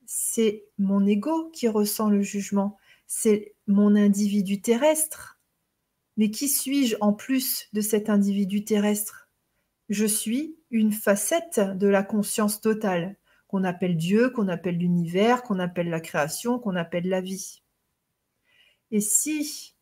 c'est 0.07 0.65
mon 0.79 1.05
ego 1.07 1.51
qui 1.51 1.67
ressent 1.69 2.09
le 2.09 2.23
jugement, 2.23 2.77
c'est 3.07 3.55
mon 3.67 3.97
individu 3.97 4.61
terrestre, 4.61 5.36
mais 6.17 6.31
qui 6.31 6.49
suis-je 6.49 6.97
en 7.01 7.13
plus 7.13 7.69
de 7.73 7.81
cet 7.81 8.09
individu 8.09 8.65
terrestre? 8.65 9.29
Je 9.89 10.07
suis 10.07 10.59
une 10.71 10.93
facette 10.93 11.61
de 11.61 11.87
la 11.87 12.03
conscience 12.03 12.61
totale, 12.61 13.17
qu'on 13.49 13.65
appelle 13.65 13.97
Dieu, 13.97 14.31
qu'on 14.31 14.49
appelle 14.49 14.79
l'univers, 14.79 15.43
qu'on 15.43 15.59
appelle 15.59 15.89
la 15.89 16.01
création, 16.01 16.59
qu'on 16.59 16.75
appelle 16.75 17.09
la 17.09 17.21
vie. 17.21 17.63
Et 18.91 19.01
si 19.01 19.75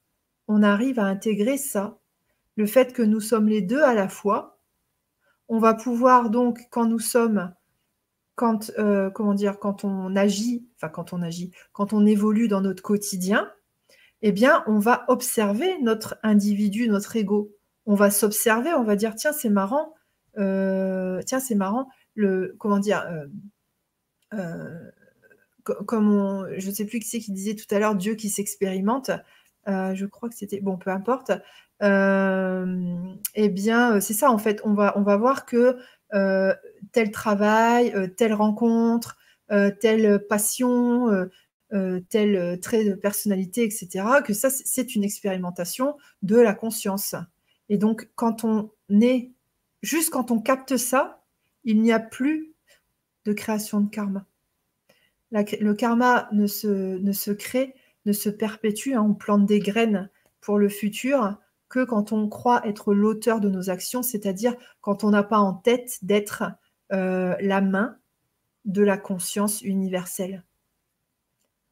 on 0.48 0.62
arrive 0.62 0.98
à 0.98 1.04
intégrer 1.04 1.56
ça, 1.56 1.98
le 2.56 2.66
fait 2.66 2.92
que 2.92 3.02
nous 3.02 3.20
sommes 3.20 3.48
les 3.48 3.62
deux 3.62 3.82
à 3.82 3.94
la 3.94 4.08
fois, 4.08 4.60
on 5.48 5.58
va 5.58 5.74
pouvoir 5.74 6.30
donc, 6.30 6.66
quand 6.70 6.86
nous 6.86 6.98
sommes, 6.98 7.54
quand, 8.34 8.70
euh, 8.78 9.10
comment 9.10 9.34
dire, 9.34 9.58
quand 9.58 9.84
on 9.84 10.16
agit, 10.16 10.66
enfin 10.76 10.88
quand 10.88 11.12
on 11.12 11.22
agit, 11.22 11.52
quand 11.72 11.92
on 11.92 12.06
évolue 12.06 12.48
dans 12.48 12.60
notre 12.60 12.82
quotidien, 12.82 13.50
eh 14.26 14.32
bien, 14.32 14.64
on 14.66 14.78
va 14.78 15.04
observer 15.08 15.78
notre 15.82 16.16
individu, 16.22 16.88
notre 16.88 17.14
ego. 17.14 17.52
On 17.84 17.94
va 17.94 18.10
s'observer, 18.10 18.72
on 18.72 18.82
va 18.82 18.96
dire, 18.96 19.14
tiens, 19.14 19.34
c'est 19.34 19.50
marrant, 19.50 19.92
euh, 20.38 21.20
tiens, 21.26 21.40
c'est 21.40 21.54
marrant, 21.54 21.90
le, 22.14 22.56
comment 22.58 22.78
dire, 22.78 23.04
euh, 23.06 23.26
euh, 24.32 24.90
comme 25.62 26.48
je 26.56 26.66
ne 26.66 26.74
sais 26.74 26.86
plus 26.86 27.00
qui 27.00 27.08
c'est 27.08 27.20
qui 27.20 27.32
disait 27.32 27.54
tout 27.54 27.66
à 27.70 27.78
l'heure, 27.78 27.94
Dieu 27.94 28.14
qui 28.14 28.30
s'expérimente, 28.30 29.10
je 29.66 30.06
crois 30.06 30.30
que 30.30 30.34
c'était, 30.34 30.62
bon, 30.62 30.78
peu 30.78 30.88
importe, 30.88 31.32
eh 31.82 33.48
bien, 33.50 34.00
c'est 34.00 34.14
ça, 34.14 34.30
en 34.30 34.38
fait, 34.38 34.62
on 34.64 34.72
va, 34.72 34.96
on 34.96 35.02
va 35.02 35.18
voir 35.18 35.44
que 35.44 35.76
tel 36.92 37.10
travail, 37.10 38.10
telle 38.16 38.32
rencontre, 38.32 39.18
telle 39.80 40.26
passion, 40.28 41.28
euh, 41.72 42.00
tel 42.10 42.36
euh, 42.36 42.56
trait 42.56 42.84
de 42.84 42.94
personnalité, 42.94 43.64
etc., 43.64 44.06
que 44.24 44.32
ça, 44.34 44.50
c'est 44.50 44.94
une 44.94 45.02
expérimentation 45.02 45.96
de 46.22 46.36
la 46.36 46.54
conscience. 46.54 47.14
Et 47.68 47.78
donc, 47.78 48.10
quand 48.14 48.44
on 48.44 48.70
est, 48.90 49.32
juste 49.82 50.10
quand 50.10 50.30
on 50.30 50.40
capte 50.40 50.76
ça, 50.76 51.24
il 51.64 51.80
n'y 51.80 51.90
a 51.90 52.00
plus 52.00 52.52
de 53.24 53.32
création 53.32 53.80
de 53.80 53.88
karma. 53.88 54.26
le 55.30 55.72
karma 55.72 56.28
ne 56.32 56.46
se, 56.46 57.32
crée, 57.32 57.74
ne 58.04 58.12
se 58.12 58.28
perpétue, 58.28 58.92
hein, 58.92 59.02
on 59.02 59.14
plante 59.14 59.46
des 59.46 59.60
graines 59.60 60.10
pour 60.42 60.58
le 60.58 60.68
futur 60.68 61.38
que 61.70 61.84
quand 61.84 62.12
on 62.12 62.28
croit 62.28 62.66
être 62.68 62.92
l'auteur 62.92 63.40
de 63.40 63.48
nos 63.48 63.70
actions, 63.70 64.02
c'est-à-dire 64.02 64.54
quand 64.82 65.02
on 65.02 65.10
n'a 65.10 65.22
pas 65.22 65.38
en 65.38 65.54
tête 65.54 65.98
d'être 66.02 66.44
euh, 66.92 67.34
la 67.40 67.62
main 67.62 67.96
de 68.66 68.82
la 68.82 68.98
conscience 68.98 69.62
universelle 69.62 70.44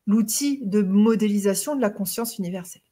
l'outil 0.07 0.61
de 0.65 0.83
modélisation 0.83 1.77
de 1.77 1.81
la 1.81 1.91
conscience 1.91 2.39
universelle. 2.39 2.83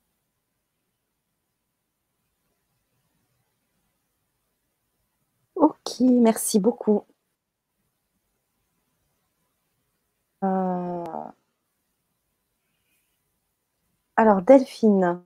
Ok, 5.54 6.00
merci 6.00 6.58
beaucoup. 6.58 7.04
Euh, 10.42 11.30
alors, 14.16 14.42
Delphine, 14.42 15.20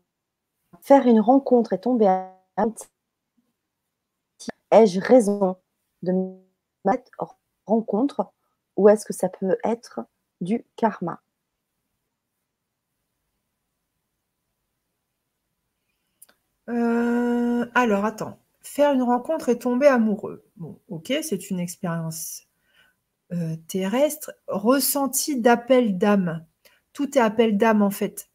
faire 0.83 1.07
une 1.07 1.21
rencontre 1.21 1.73
et 1.75 1.81
tomber 1.81 2.07
à 2.09 2.33
ai-je 4.71 5.01
raison 5.01 5.57
de 6.03 6.13
mettre 6.85 7.11
rencontre 7.67 8.33
ou 8.77 8.89
est-ce 8.89 9.07
que 9.07 9.13
ça 9.15 9.29
peut 9.29 9.57
être 9.65 10.01
du 10.41 10.65
karma? 10.77 11.24
Euh, 16.69 17.67
alors, 17.75 18.05
attends. 18.05 18.39
Faire 18.63 18.93
une 18.93 19.03
rencontre 19.03 19.51
et 19.51 19.59
tomber 19.59 19.87
amoureux. 19.87 20.45
Bon, 20.57 20.81
ok, 20.89 21.13
c'est 21.23 21.51
une 21.51 21.61
expérience 21.61 22.47
euh, 23.33 23.57
terrestre. 23.69 24.33
Ressenti 24.49 25.41
d'appel 25.41 25.99
d'âme. 25.99 26.45
Tout 26.93 27.19
est 27.19 27.21
appel 27.21 27.59
d'âme, 27.59 27.83
en 27.83 27.91
fait. 27.91 28.31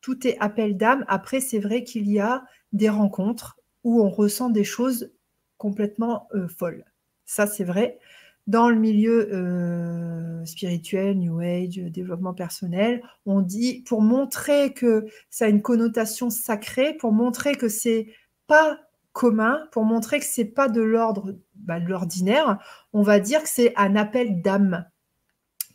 Tout 0.00 0.26
est 0.26 0.36
appel 0.38 0.76
d'âme. 0.76 1.04
Après, 1.08 1.40
c'est 1.40 1.58
vrai 1.58 1.84
qu'il 1.84 2.10
y 2.10 2.20
a 2.20 2.44
des 2.72 2.90
rencontres 2.90 3.58
où 3.84 4.02
on 4.02 4.10
ressent 4.10 4.50
des 4.50 4.64
choses 4.64 5.12
complètement 5.56 6.28
euh, 6.34 6.48
folles. 6.48 6.84
Ça, 7.24 7.46
c'est 7.46 7.64
vrai 7.64 7.98
dans 8.46 8.68
le 8.68 8.76
milieu 8.76 9.32
euh, 9.32 10.44
spirituel, 10.44 11.18
New 11.18 11.40
Age, 11.40 11.76
développement 11.78 12.34
personnel, 12.34 13.02
on 13.26 13.40
dit 13.40 13.82
pour 13.86 14.02
montrer 14.02 14.74
que 14.74 15.06
ça 15.30 15.46
a 15.46 15.48
une 15.48 15.62
connotation 15.62 16.30
sacrée, 16.30 16.94
pour 16.94 17.12
montrer 17.12 17.54
que 17.54 17.68
c'est 17.68 18.08
pas 18.46 18.78
commun, 19.12 19.60
pour 19.72 19.84
montrer 19.84 20.18
que 20.20 20.26
c'est 20.26 20.44
pas 20.44 20.68
de 20.68 20.82
l'ordre 20.82 21.36
bah, 21.54 21.80
de 21.80 21.86
l'ordinaire, 21.88 22.58
on 22.92 23.02
va 23.02 23.20
dire 23.20 23.42
que 23.42 23.48
c'est 23.48 23.72
un 23.76 23.96
appel 23.96 24.42
d'âme. 24.42 24.84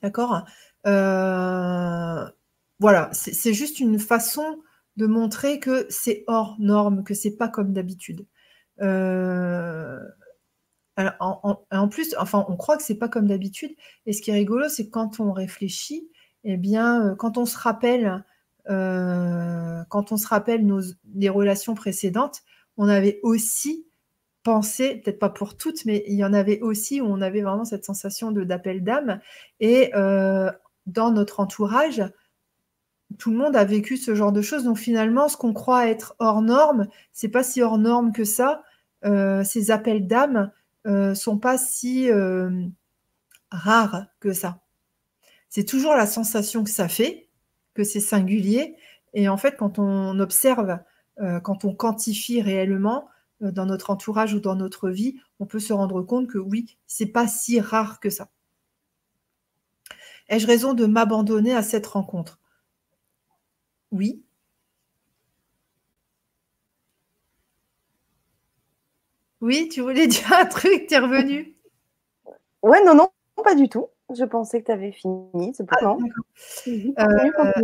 D'accord? 0.04 0.46
Euh, 0.88 2.26
Voilà, 2.80 3.10
c'est 3.14 3.54
juste 3.54 3.80
une 3.80 4.00
façon 4.00 4.62
de 4.98 5.08
montrer 5.08 5.60
que 5.60 5.86
c'est 5.90 6.24
hors 6.28 6.56
norme, 6.60 7.04
que 7.04 7.14
c'est 7.14 7.36
pas 7.38 7.50
comme 7.50 7.74
d'habitude. 7.74 8.26
Euh, 8.82 10.00
en, 11.20 11.88
plus, 11.88 12.16
enfin, 12.18 12.46
on 12.50 12.56
croit 12.56 12.78
que 12.78 12.84
c'est 12.84 12.98
pas 12.98 13.10
comme 13.10 13.28
d'habitude. 13.28 13.72
Et 14.06 14.14
ce 14.14 14.22
qui 14.22 14.32
est 14.32 14.34
rigolo, 14.34 14.70
c'est 14.70 14.90
quand 14.90 15.20
on 15.20 15.32
réfléchit, 15.32 16.10
eh 16.44 16.58
bien, 16.58 17.12
euh, 17.12 17.16
quand 17.16 17.38
on 17.38 17.46
se 17.46 17.58
rappelle, 17.58 18.24
euh, 18.70 19.84
quand 19.90 20.12
on 20.12 20.18
se 20.18 20.28
rappelle 20.28 20.66
relations 21.30 21.76
précédentes, 21.76 22.42
on 22.78 22.88
avait 22.88 23.20
aussi 23.24 23.88
pensé, 24.44 24.96
peut-être 24.96 25.20
pas 25.20 25.30
pour 25.30 25.58
toutes, 25.58 25.86
mais 25.86 26.04
il 26.08 26.16
y 26.16 26.24
en 26.24 26.34
avait 26.34 26.62
aussi 26.62 27.02
où 27.02 27.06
on 27.06 27.22
avait 27.22 27.42
vraiment 27.42 27.66
cette 27.66 27.86
sensation 27.86 28.32
de 28.32 28.44
d'appel 28.44 28.84
d'âme. 28.84 29.20
Et 29.60 29.92
dans 30.86 31.12
notre 31.12 31.40
entourage, 31.40 32.04
tout 33.18 33.32
le 33.32 33.38
monde 33.38 33.56
a 33.56 33.66
vécu 33.66 33.98
ce 33.98 34.14
genre 34.14 34.32
de 34.32 34.42
choses. 34.42 34.64
Donc 34.64 34.78
finalement, 34.78 35.28
ce 35.28 35.38
qu'on 35.38 35.54
croit 35.54 35.88
être 35.88 36.16
hors 36.20 36.42
norme, 36.42 36.88
c'est 37.12 37.30
pas 37.30 37.44
si 37.44 37.62
hors 37.62 37.78
norme 37.78 38.12
que 38.12 38.24
ça. 38.24 38.64
Euh, 39.06 39.46
ces 39.46 39.72
appels 39.72 40.08
d'âme 40.08 40.52
euh, 40.90 41.14
sont 41.14 41.38
pas 41.38 41.58
si 41.58 42.10
euh, 42.10 42.66
rares 43.52 44.08
que 44.20 44.34
ça. 44.34 44.62
C'est 45.48 45.66
toujours 45.66 45.96
la 45.96 46.08
sensation 46.08 46.64
que 46.64 46.70
ça 46.70 46.88
fait, 46.88 47.30
que 47.76 47.84
c'est 47.84 48.00
singulier. 48.00 48.76
Et 49.14 49.30
en 49.30 49.38
fait, 49.38 49.56
quand 49.58 49.80
on 49.80 50.20
observe, 50.20 50.80
euh, 51.20 51.40
quand 51.40 51.64
on 51.64 51.74
quantifie 51.74 52.42
réellement 52.42 53.08
dans 53.40 53.66
notre 53.66 53.90
entourage 53.90 54.34
ou 54.34 54.40
dans 54.40 54.56
notre 54.56 54.90
vie, 54.90 55.20
on 55.40 55.46
peut 55.46 55.60
se 55.60 55.74
rendre 55.74 56.02
compte 56.02 56.28
que 56.28 56.38
oui, 56.38 56.78
c'est 56.88 57.06
pas 57.06 57.28
si 57.28 57.60
rare 57.60 58.00
que 58.00 58.10
ça. 58.10 58.30
Ai-je 60.28 60.46
raison 60.46 60.74
de 60.74 60.86
m'abandonner 60.86 61.56
à 61.56 61.64
cette 61.64 61.88
rencontre? 61.88 62.40
Oui. 63.92 64.24
Oui, 69.42 69.70
tu 69.70 69.82
voulais 69.82 70.08
dire 70.08 70.34
un 70.34 70.46
truc, 70.46 70.88
tu 70.88 70.94
es 70.94 71.00
revenu. 71.00 71.56
Ouais, 72.62 72.84
non, 72.86 72.96
non, 72.96 73.10
pas 73.44 73.56
du 73.56 73.70
tout. 73.70 73.88
Je 74.16 74.24
pensais 74.24 74.62
que 74.62 74.66
tu 74.66 74.72
avais 74.72 74.92
fini, 74.92 75.54
c'est 75.54 75.66
ah, 75.70 75.96
euh, 76.66 77.62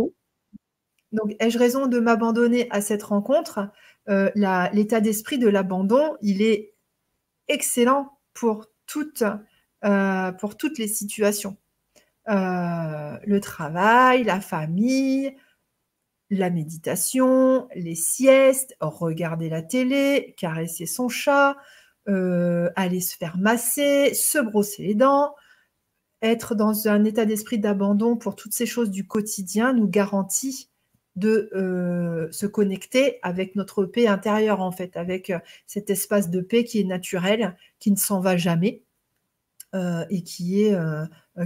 donc, 1.12 1.34
ai-je 1.40 1.58
raison 1.58 1.86
de 1.86 1.98
m'abandonner 1.98 2.68
à 2.70 2.80
cette 2.80 3.02
rencontre? 3.02 3.68
Euh, 4.08 4.30
L'état 4.72 5.00
d'esprit 5.00 5.38
de 5.38 5.48
l'abandon, 5.48 6.16
il 6.22 6.42
est 6.42 6.74
excellent 7.48 8.18
pour 8.32 8.66
toutes, 8.86 9.24
euh, 9.84 10.32
pour 10.32 10.56
toutes 10.56 10.78
les 10.78 10.88
situations. 10.88 11.56
le 12.28 13.38
travail, 13.38 14.22
la 14.22 14.40
famille, 14.40 15.34
la 16.30 16.50
méditation, 16.50 17.68
les 17.74 17.94
siestes, 17.94 18.76
regarder 18.80 19.48
la 19.48 19.62
télé, 19.62 20.34
caresser 20.36 20.86
son 20.86 21.08
chat, 21.08 21.56
euh, 22.08 22.70
aller 22.76 23.00
se 23.00 23.16
faire 23.16 23.36
masser, 23.36 24.14
se 24.14 24.38
brosser 24.38 24.82
les 24.82 24.94
dents, 24.94 25.34
être 26.22 26.54
dans 26.54 26.88
un 26.88 27.04
état 27.04 27.26
d'esprit 27.26 27.58
d'abandon 27.58 28.16
pour 28.16 28.36
toutes 28.36 28.52
ces 28.52 28.66
choses 28.66 28.90
du 28.90 29.06
quotidien 29.06 29.72
nous 29.72 29.88
garantit 29.88 30.70
de 31.14 31.50
euh, 31.54 32.30
se 32.30 32.46
connecter 32.46 33.18
avec 33.22 33.56
notre 33.56 33.84
paix 33.84 34.06
intérieure, 34.06 34.60
en 34.60 34.72
fait, 34.72 34.96
avec 34.96 35.30
euh, 35.30 35.38
cet 35.66 35.90
espace 35.90 36.28
de 36.28 36.40
paix 36.40 36.64
qui 36.64 36.80
est 36.80 36.84
naturel, 36.84 37.56
qui 37.78 37.90
ne 37.90 37.96
s'en 37.96 38.20
va 38.20 38.36
jamais 38.36 38.82
et 40.08 40.22
qui 40.22 40.62
est, 40.62 40.74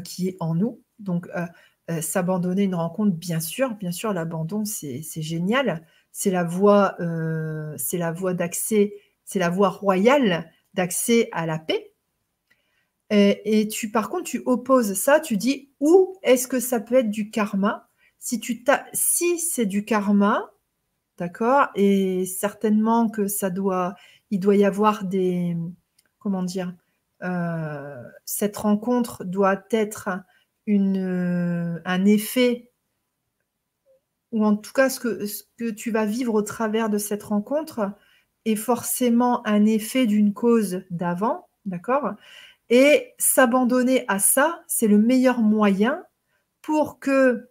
qui 0.05 0.28
est 0.28 0.36
en 0.39 0.55
nous. 0.55 0.81
Donc, 1.01 1.28
euh, 1.90 2.01
s'abandonner 2.01 2.65
une 2.65 2.74
rencontre, 2.74 3.12
bien 3.16 3.40
sûr, 3.40 3.74
bien 3.74 3.93
sûr, 3.93 4.12
l'abandon, 4.12 4.65
c'est 4.65 5.02
génial. 5.23 5.86
C'est 6.12 6.31
la 6.31 6.44
voie, 6.44 6.97
euh, 7.01 7.74
c'est 7.78 7.98
la 7.98 8.12
voie 8.12 8.35
d'accès, 8.35 8.94
c'est 9.24 9.39
la 9.39 9.51
voie 9.51 9.69
royale 9.69 10.51
d'accès 10.74 11.28
à 11.32 11.47
la 11.47 11.59
paix. 11.59 11.93
Et, 13.12 13.66
tu, 13.66 13.90
par 13.90 14.09
contre, 14.09 14.24
tu 14.24 14.40
opposes 14.47 14.94
ça, 14.94 15.19
tu 15.19 15.36
dis 15.36 15.70
où 15.81 16.16
est-ce 16.23 16.47
que 16.47 16.61
ça 16.61 16.78
peut 16.78 16.94
être 16.94 17.11
du 17.11 17.31
karma? 17.31 17.89
Si 18.20 18.39
tu 18.39 18.65
si 18.93 19.39
c'est 19.40 19.66
du 19.66 19.85
karma, 19.85 20.51
d'accord, 21.19 21.69
et 21.74 22.24
certainement 22.24 23.09
que 23.09 23.27
ça 23.27 23.51
doit, 23.51 23.97
il 24.31 24.39
doit 24.39 24.55
y 24.55 24.65
avoir 24.65 25.05
des, 25.05 25.57
comment 26.20 26.44
dire, 26.44 26.73
euh, 27.23 28.02
cette 28.24 28.57
rencontre 28.57 29.24
doit 29.24 29.65
être 29.70 30.09
euh, 30.79 31.81
un 31.85 32.05
effet, 32.05 32.71
ou 34.33 34.45
en 34.45 34.57
tout 34.57 34.73
cas 34.73 34.89
ce 34.91 35.01
que, 35.01 35.25
que 35.59 35.71
tu 35.71 35.91
vas 35.91 36.07
vivre 36.07 36.35
au 36.35 36.43
travers 36.43 36.89
de 36.91 36.99
cette 36.99 37.23
rencontre, 37.23 37.93
est 38.45 38.57
forcément 38.57 39.47
un 39.47 39.67
effet 39.67 40.07
d'une 40.07 40.33
cause 40.33 40.83
d'avant, 40.91 41.49
d'accord? 41.67 42.13
Et 42.71 43.15
s'abandonner 43.19 44.05
à 44.09 44.19
ça, 44.19 44.63
c'est 44.67 44.87
le 44.87 44.99
meilleur 44.99 45.41
moyen 45.41 46.05
pour 46.63 47.01
que, 47.01 47.49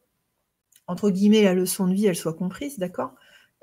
entre 0.88 1.10
guillemets, 1.10 1.44
la 1.44 1.54
leçon 1.54 1.88
de 1.88 1.94
vie, 1.94 2.08
elle 2.08 2.16
soit 2.16 2.34
comprise, 2.34 2.80
d'accord? 2.80 3.14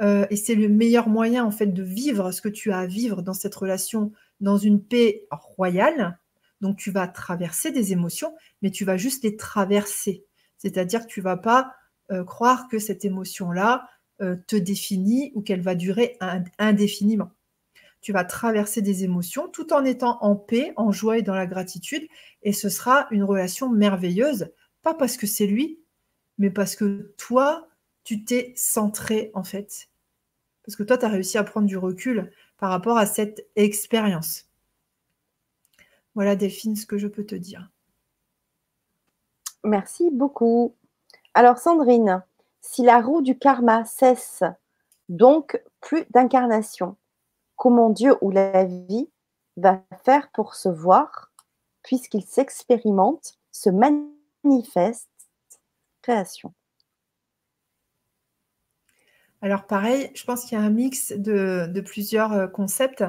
Euh, 0.02 0.26
Et 0.30 0.36
c'est 0.36 0.54
le 0.54 0.68
meilleur 0.68 1.08
moyen, 1.08 1.44
en 1.44 1.50
fait, 1.50 1.68
de 1.68 1.82
vivre 1.82 2.30
ce 2.30 2.42
que 2.42 2.50
tu 2.50 2.72
as 2.72 2.80
à 2.80 2.86
vivre 2.86 3.22
dans 3.22 3.32
cette 3.32 3.54
relation, 3.54 4.12
dans 4.40 4.58
une 4.58 4.82
paix 4.82 5.26
royale, 5.30 6.18
donc 6.60 6.76
tu 6.76 6.90
vas 6.90 7.08
traverser 7.08 7.70
des 7.70 7.92
émotions, 7.92 8.34
mais 8.62 8.70
tu 8.70 8.84
vas 8.84 8.96
juste 8.96 9.24
les 9.24 9.36
traverser. 9.36 10.24
C'est-à-dire 10.58 11.02
que 11.02 11.12
tu 11.12 11.20
vas 11.20 11.36
pas 11.36 11.74
euh, 12.10 12.24
croire 12.24 12.68
que 12.68 12.78
cette 12.78 13.04
émotion-là 13.04 13.88
euh, 14.22 14.36
te 14.46 14.56
définit 14.56 15.32
ou 15.34 15.42
qu'elle 15.42 15.60
va 15.60 15.74
durer 15.74 16.16
indéfiniment. 16.58 17.30
Tu 18.00 18.12
vas 18.12 18.24
traverser 18.24 18.82
des 18.82 19.04
émotions 19.04 19.48
tout 19.48 19.72
en 19.72 19.84
étant 19.84 20.18
en 20.22 20.36
paix, 20.36 20.72
en 20.76 20.92
joie 20.92 21.18
et 21.18 21.22
dans 21.22 21.34
la 21.34 21.46
gratitude, 21.46 22.06
et 22.42 22.52
ce 22.52 22.68
sera 22.68 23.08
une 23.10 23.24
relation 23.24 23.68
merveilleuse, 23.68 24.52
pas 24.82 24.94
parce 24.94 25.16
que 25.16 25.26
c'est 25.26 25.46
lui, 25.46 25.80
mais 26.38 26.50
parce 26.50 26.76
que 26.76 27.14
toi, 27.18 27.68
tu 28.04 28.24
t'es 28.24 28.52
centré 28.56 29.30
en 29.34 29.42
fait. 29.42 29.88
Parce 30.64 30.76
que 30.76 30.82
toi, 30.82 30.98
tu 30.98 31.04
as 31.04 31.08
réussi 31.08 31.38
à 31.38 31.44
prendre 31.44 31.66
du 31.66 31.76
recul 31.76 32.30
par 32.58 32.70
rapport 32.70 32.96
à 32.96 33.06
cette 33.06 33.46
expérience. 33.56 34.46
Voilà, 36.16 36.34
Delphine, 36.34 36.76
ce 36.76 36.86
que 36.86 36.96
je 36.96 37.08
peux 37.08 37.26
te 37.26 37.34
dire. 37.34 37.70
Merci 39.64 40.10
beaucoup. 40.10 40.74
Alors, 41.34 41.58
Sandrine, 41.58 42.22
si 42.62 42.82
la 42.82 43.02
roue 43.02 43.20
du 43.20 43.38
karma 43.38 43.84
cesse, 43.84 44.42
donc 45.10 45.62
plus 45.82 46.06
d'incarnation, 46.10 46.96
comment 47.54 47.90
Dieu 47.90 48.16
ou 48.22 48.30
la 48.30 48.64
vie 48.64 49.10
va 49.58 49.82
faire 50.04 50.30
pour 50.32 50.54
se 50.54 50.70
voir, 50.70 51.32
puisqu'il 51.82 52.24
s'expérimente, 52.24 53.34
se 53.52 53.68
manifeste, 53.68 55.10
création? 56.00 56.54
Alors 59.42 59.66
pareil, 59.66 60.10
je 60.14 60.24
pense 60.24 60.46
qu'il 60.46 60.56
y 60.56 60.60
a 60.60 60.64
un 60.64 60.70
mix 60.70 61.12
de, 61.12 61.80
plusieurs 61.82 62.32
euh, 62.32 62.46
concepts. 62.46 63.04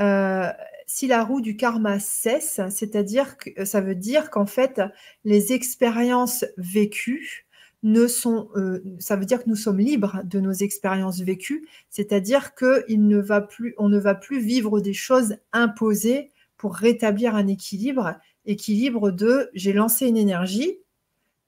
Euh, 0.00 0.50
si 0.86 1.06
la 1.06 1.24
roue 1.24 1.40
du 1.40 1.56
karma 1.56 1.98
cesse, 1.98 2.60
c'est-à-dire 2.70 3.36
que 3.36 3.50
euh, 3.60 3.64
ça 3.64 3.80
veut 3.80 3.94
dire 3.94 4.30
qu'en 4.30 4.46
fait, 4.46 4.82
les 5.24 5.52
expériences 5.52 6.44
vécues 6.56 7.46
ne 7.82 8.06
sont, 8.06 8.48
euh, 8.56 8.82
ça 8.98 9.16
veut 9.16 9.26
dire 9.26 9.44
que 9.44 9.48
nous 9.48 9.56
sommes 9.56 9.78
libres 9.78 10.22
de 10.24 10.40
nos 10.40 10.52
expériences 10.52 11.20
vécues, 11.20 11.68
c'est-à-dire 11.90 12.54
que 12.54 12.90
ne 12.90 13.18
va 13.18 13.40
plus, 13.40 13.74
on 13.78 13.88
ne 13.88 13.98
va 13.98 14.14
plus 14.14 14.40
vivre 14.40 14.80
des 14.80 14.94
choses 14.94 15.36
imposées 15.52 16.30
pour 16.56 16.74
rétablir 16.74 17.34
un 17.34 17.46
équilibre, 17.46 18.14
équilibre 18.46 19.10
de 19.10 19.50
j'ai 19.54 19.72
lancé 19.72 20.06
une 20.06 20.16
énergie, 20.16 20.78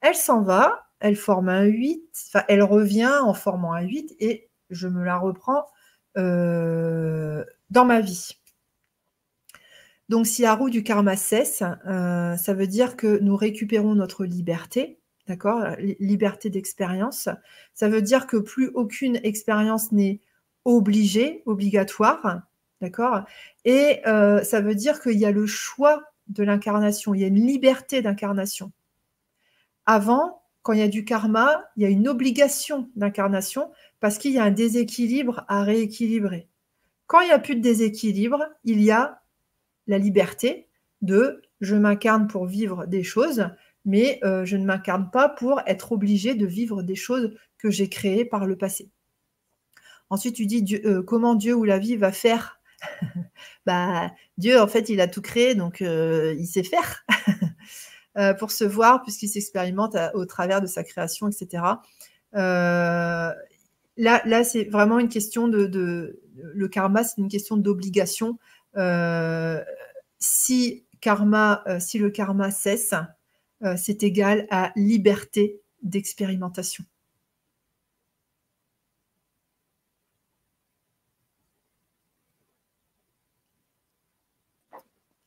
elle 0.03 0.15
s'en 0.15 0.43
va, 0.43 0.87
elle 1.01 1.17
forme 1.17 1.49
un 1.49 1.65
8, 1.65 2.03
enfin, 2.29 2.45
elle 2.49 2.63
revient 2.63 3.13
en 3.23 3.35
formant 3.35 3.73
un 3.73 3.83
8 3.83 4.15
et 4.21 4.49
je 4.71 4.89
me 4.89 5.05
la 5.05 5.19
reprends 5.19 5.67
dans 7.71 7.85
ma 7.85 8.01
vie. 8.01 8.37
Donc, 10.09 10.27
si 10.27 10.43
la 10.43 10.55
roue 10.55 10.71
du 10.71 10.83
karma 10.83 11.17
cesse, 11.17 11.63
euh, 11.87 12.37
ça 12.37 12.55
veut 12.55 12.67
dire 12.69 12.97
que 12.97 13.19
nous 13.21 13.37
récupérons 13.37 13.95
notre 13.95 14.25
liberté, 14.25 14.99
d'accord 15.27 15.65
Liberté 15.99 16.49
d'expérience. 16.49 17.29
Ça 17.75 17.89
veut 17.89 18.03
dire 18.03 18.27
que 18.27 18.37
plus 18.37 18.69
aucune 18.69 19.19
expérience 19.25 19.91
n'est 19.91 20.21
obligée, 20.65 21.43
obligatoire, 21.47 22.43
d'accord 22.81 23.25
Et 23.65 24.01
euh, 24.07 24.43
ça 24.45 24.61
veut 24.61 24.75
dire 24.75 25.01
qu'il 25.01 25.19
y 25.19 25.27
a 25.27 25.33
le 25.33 25.47
choix 25.47 26.05
de 26.29 26.43
l'incarnation, 26.43 27.15
il 27.15 27.21
y 27.21 27.25
a 27.25 27.29
une 27.29 27.47
liberté 27.47 28.03
d'incarnation. 28.03 28.73
Avant, 29.87 30.43
quand 30.63 30.73
il 30.73 30.81
y 30.81 30.83
a 30.83 30.89
du 30.89 31.05
karma, 31.05 31.65
il 31.77 31.85
y 31.85 31.87
a 31.87 31.89
une 31.89 32.09
obligation 32.09 32.91
d'incarnation 32.97 33.71
parce 34.01 34.19
qu'il 34.19 34.33
y 34.33 34.39
a 34.39 34.45
un 34.45 34.51
déséquilibre 34.51 35.45
à 35.47 35.63
rééquilibrer. 35.63 36.49
Quand 37.07 37.21
il 37.21 37.27
n'y 37.27 37.33
a 37.33 37.39
plus 37.39 37.57
de 37.57 37.61
déséquilibre, 37.61 38.45
il 38.65 38.83
y 38.83 38.91
a 38.91 39.23
la 39.87 39.99
liberté 39.99 40.69
de 41.03 41.43
je 41.61 41.77
m'incarne 41.77 42.27
pour 42.27 42.47
vivre 42.47 42.87
des 42.87 43.05
choses, 43.05 43.49
mais 43.85 44.19
euh, 44.25 44.45
je 44.45 44.57
ne 44.57 44.65
m'incarne 44.65 45.11
pas 45.11 45.29
pour 45.29 45.61
être 45.67 45.93
obligé 45.93 46.35
de 46.35 46.47
vivre 46.47 46.83
des 46.83 46.97
choses 46.97 47.35
que 47.59 47.71
j'ai 47.71 47.89
créées 47.89 48.25
par 48.25 48.47
le 48.47 48.57
passé. 48.57 48.91
Ensuite, 50.11 50.37
tu 50.37 50.47
dis 50.47 50.81
comment 51.07 51.35
Dieu 51.35 51.55
ou 51.55 51.65
la 51.65 51.79
vie 51.79 51.97
va 51.97 52.13
faire. 52.13 52.61
bah, 53.67 54.13
Dieu, 54.39 54.61
en 54.61 54.69
fait, 54.69 54.89
il 54.89 55.01
a 55.01 55.09
tout 55.09 55.23
créé, 55.23 55.55
donc 55.55 55.81
il 55.81 56.47
sait 56.47 56.63
faire 56.63 57.05
pour 58.39 58.53
se 58.53 58.63
voir, 58.63 59.03
puisqu'il 59.03 59.29
s'expérimente 59.29 59.97
au 60.15 60.25
travers 60.25 60.61
de 60.61 60.67
sa 60.67 60.85
création, 60.85 61.29
etc. 61.29 61.65
là, 63.97 64.45
c'est 64.45 64.65
vraiment 64.65 64.99
une 64.99 65.09
question 65.09 65.49
de, 65.49 66.21
le 66.35 66.69
karma, 66.69 67.05
c'est 67.05 67.21
une 67.21 67.29
question 67.29 67.57
d'obligation. 67.57 68.39
si 70.19 70.85
karma, 71.01 71.65
si 71.81 71.99
le 71.99 72.11
karma 72.11 72.51
cesse, 72.51 72.95
c'est 73.77 74.03
égal 74.03 74.47
à 74.51 74.73
liberté 74.77 75.61
d'expérimentation. 75.83 76.85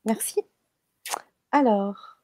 Merci. 0.06 0.42
Alors. 1.52 2.20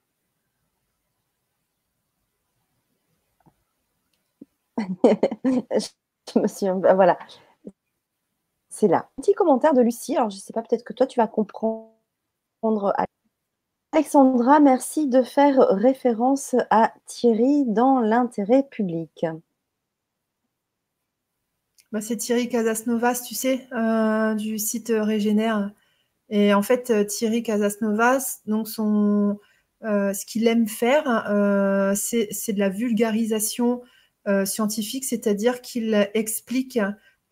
Bah, 6.35 6.93
voilà. 6.93 7.17
C'est 8.69 8.87
là. 8.87 9.09
Petit 9.17 9.33
commentaire 9.33 9.73
de 9.73 9.81
Lucie. 9.81 10.17
Alors, 10.17 10.29
je 10.29 10.35
ne 10.35 10.41
sais 10.41 10.53
pas, 10.53 10.61
peut-être 10.61 10.83
que 10.83 10.93
toi, 10.93 11.07
tu 11.07 11.19
vas 11.19 11.27
comprendre. 11.27 12.93
Alexandra, 13.91 14.59
merci 14.59 15.07
de 15.07 15.23
faire 15.23 15.57
référence 15.69 16.55
à 16.69 16.93
Thierry 17.05 17.63
dans 17.65 17.99
l'intérêt 17.99 18.63
public. 18.63 19.25
Bah, 21.95 22.01
c'est 22.01 22.17
Thierry 22.17 22.49
Casasnovas, 22.49 23.23
tu 23.25 23.35
sais, 23.35 23.67
euh, 23.71 24.33
du 24.33 24.59
site 24.59 24.91
Régénère. 24.93 25.71
Et 26.27 26.53
en 26.53 26.61
fait, 26.61 26.89
euh, 26.89 27.05
Thierry 27.05 27.41
Casasnovas, 27.41 28.41
donc 28.47 28.67
euh, 28.77 30.13
ce 30.13 30.25
qu'il 30.25 30.45
aime 30.47 30.67
faire, 30.67 31.03
c'est 31.95 32.51
de 32.51 32.59
la 32.59 32.67
vulgarisation 32.67 33.81
scientifique, 34.45 35.05
c'est-à-dire 35.05 35.61
qu'il 35.61 36.09
explique 36.13 36.79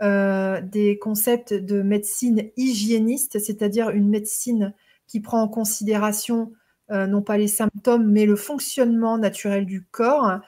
des 0.02 1.00
concepts 1.02 1.54
de 1.54 1.82
médecine 1.82 2.52
hygiéniste, 2.58 3.40
c'est-à-dire 3.40 3.90
une 3.90 4.10
médecine 4.10 4.74
qui 5.08 5.20
prend 5.20 5.42
en 5.42 5.48
considération 5.48 6.52
euh, 6.92 7.08
non 7.08 7.22
pas 7.22 7.38
les 7.38 7.48
symptômes, 7.48 8.12
mais 8.12 8.26
le 8.26 8.36
fonctionnement 8.36 9.18
naturel 9.18 9.66
du 9.66 9.86
corps. 9.86 10.40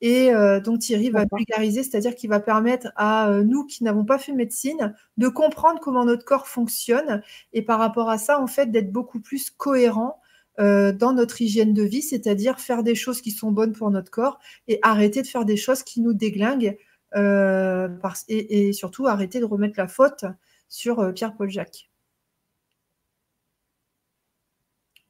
Et 0.00 0.34
euh, 0.34 0.60
donc 0.60 0.80
Thierry 0.80 1.08
va 1.10 1.24
vulgariser, 1.32 1.84
c'est-à-dire 1.84 2.16
qu'il 2.16 2.28
va 2.30 2.40
permettre 2.40 2.88
à 2.96 3.30
euh, 3.30 3.44
nous 3.44 3.64
qui 3.64 3.84
n'avons 3.84 4.04
pas 4.04 4.18
fait 4.18 4.32
médecine 4.32 4.94
de 5.18 5.28
comprendre 5.28 5.78
comment 5.80 6.04
notre 6.04 6.24
corps 6.24 6.48
fonctionne 6.48 7.22
et 7.52 7.62
par 7.62 7.78
rapport 7.78 8.10
à 8.10 8.18
ça, 8.18 8.40
en 8.40 8.48
fait, 8.48 8.72
d'être 8.72 8.90
beaucoup 8.90 9.20
plus 9.20 9.50
cohérent 9.50 10.20
dans 10.58 11.12
notre 11.12 11.42
hygiène 11.42 11.72
de 11.72 11.82
vie, 11.82 12.02
c'est-à-dire 12.02 12.60
faire 12.60 12.82
des 12.82 12.94
choses 12.94 13.20
qui 13.20 13.30
sont 13.30 13.50
bonnes 13.50 13.72
pour 13.72 13.90
notre 13.90 14.10
corps 14.10 14.38
et 14.68 14.78
arrêter 14.82 15.22
de 15.22 15.26
faire 15.26 15.44
des 15.44 15.56
choses 15.56 15.82
qui 15.82 16.00
nous 16.00 16.14
déglinguent 16.14 16.76
et, 17.16 18.68
et, 18.68 18.72
surtout 18.72 19.06
arrêter 19.06 19.40
de 19.40 19.44
remettre 19.44 19.74
la 19.78 19.88
faute 19.88 20.24
sur 20.68 21.12
Pierre-Paul 21.14 21.50
Jacques. 21.50 21.90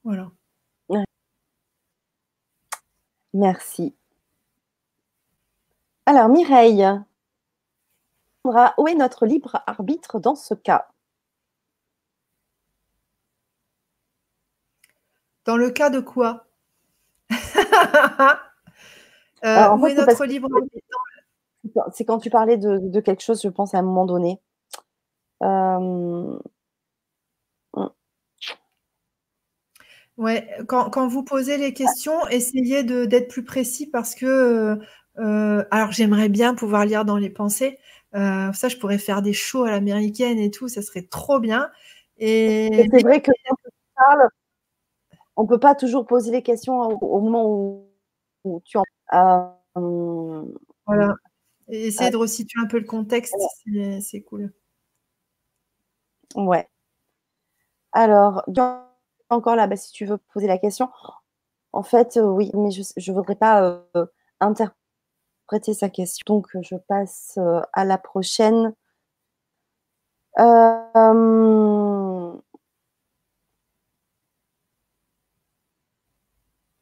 Voilà. 0.05 0.31
Merci. 3.35 3.97
Alors, 6.07 6.29
Mireille, 6.29 6.87
où 8.45 8.89
est 8.89 8.95
notre 8.95 9.27
libre 9.27 9.61
arbitre 9.67 10.21
dans 10.21 10.37
ce 10.37 10.55
cas? 10.55 10.89
Dans 15.45 15.57
le 15.57 15.71
cas 15.71 15.91
de 15.91 16.01
quoi? 16.01 16.47
Euh, 19.45 19.77
Où 19.77 19.87
est 19.87 19.93
notre 19.93 20.23
arbitre 20.23 20.49
C'est 21.93 22.07
quand 22.07 22.19
tu 22.19 22.31
parlais 22.31 22.57
de, 22.57 23.01
quelque 23.01 23.23
chose, 23.23 23.43
je 23.43 23.49
pense, 23.49 23.75
à 23.75 23.79
un 23.79 23.83
moment 23.83 24.07
donné. 24.07 24.41
Euh, 25.43 26.39
Ouais, 30.17 30.49
quand, 30.69 31.09
vous 31.09 31.25
posez 31.25 31.57
les 31.59 31.73
questions, 31.73 32.27
essayez 32.29 32.85
d'être 32.85 33.29
plus 33.29 33.43
précis 33.45 33.89
parce 33.89 34.15
que, 34.15 34.27
euh, 34.27 34.77
euh, 35.19 35.65
alors 35.73 35.91
j'aimerais 35.91 36.29
bien 36.29 36.55
pouvoir 36.55 36.85
lire 36.85 37.05
dans 37.05 37.17
les 37.17 37.31
pensées. 37.31 37.79
Euh, 38.15 38.53
ça, 38.53 38.69
je 38.69 38.77
pourrais 38.77 38.99
faire 38.99 39.23
des 39.23 39.33
shows 39.33 39.65
à 39.65 39.73
l'américaine 39.73 40.39
et 40.39 40.53
tout, 40.53 40.69
ça 40.69 40.83
serait 40.83 41.03
trop 41.03 41.41
bien. 41.41 41.69
Et, 42.19 42.87
c'est 42.93 43.03
vrai 43.03 43.23
que 43.23 43.33
quand 43.49 43.57
on 43.65 43.71
parle, 43.97 44.29
on 45.37 45.47
peut 45.47 45.59
pas 45.59 45.75
toujours 45.75 46.07
poser 46.07 46.33
les 46.33 46.43
questions 46.43 46.81
au, 46.81 47.21
moment 47.21 47.47
où, 48.45 48.61
tu 48.65 48.79
en. 48.79 48.85
voilà. 50.87 51.15
Et 51.69 51.87
essayer 51.87 52.11
de 52.11 52.17
resituer 52.17 52.61
un 52.63 52.67
peu 52.67 52.79
le 52.79 52.85
contexte, 52.85 53.35
c'est 54.01 54.23
cool. 54.23 54.53
Ouais. 56.37 56.69
Alors, 57.93 58.45
encore 59.31 59.57
là, 59.57 59.67
bah, 59.67 59.77
si 59.77 59.93
tu 59.93 60.05
veux 60.07 60.19
poser 60.33 60.47
la 60.47 60.59
question. 60.59 60.91
En 61.73 61.83
fait, 61.83 62.17
euh, 62.17 62.23
oui, 62.27 62.51
mais 62.55 62.71
je 62.71 62.83
ne 62.83 63.17
voudrais 63.17 63.35
pas 63.37 63.63
euh, 63.97 64.07
interpréter 64.41 65.75
sa 65.75 65.89
question. 65.91 66.25
Donc, 66.29 66.49
je 66.63 66.77
passe 66.77 67.39
euh, 67.39 67.61
à 67.73 67.85
la 67.85 67.99
prochaine. 67.99 68.75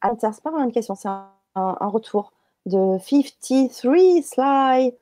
Ah, 0.02 0.12
c'est 0.20 0.42
pas 0.42 0.50
vraiment 0.50 0.64
une 0.64 0.72
question, 0.72 0.94
c'est 0.94 1.08
un, 1.08 1.32
retour 1.54 2.32
de 2.66 2.98
53 2.98 3.68
Sly. 4.22 4.94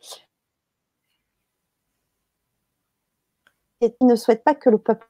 Et 3.81 3.97
il 4.01 4.07
ne 4.07 4.15
souhaite 4.15 4.45
pas 4.45 4.55
que 4.55 4.71
le 4.71 4.79
peuple 4.79 5.07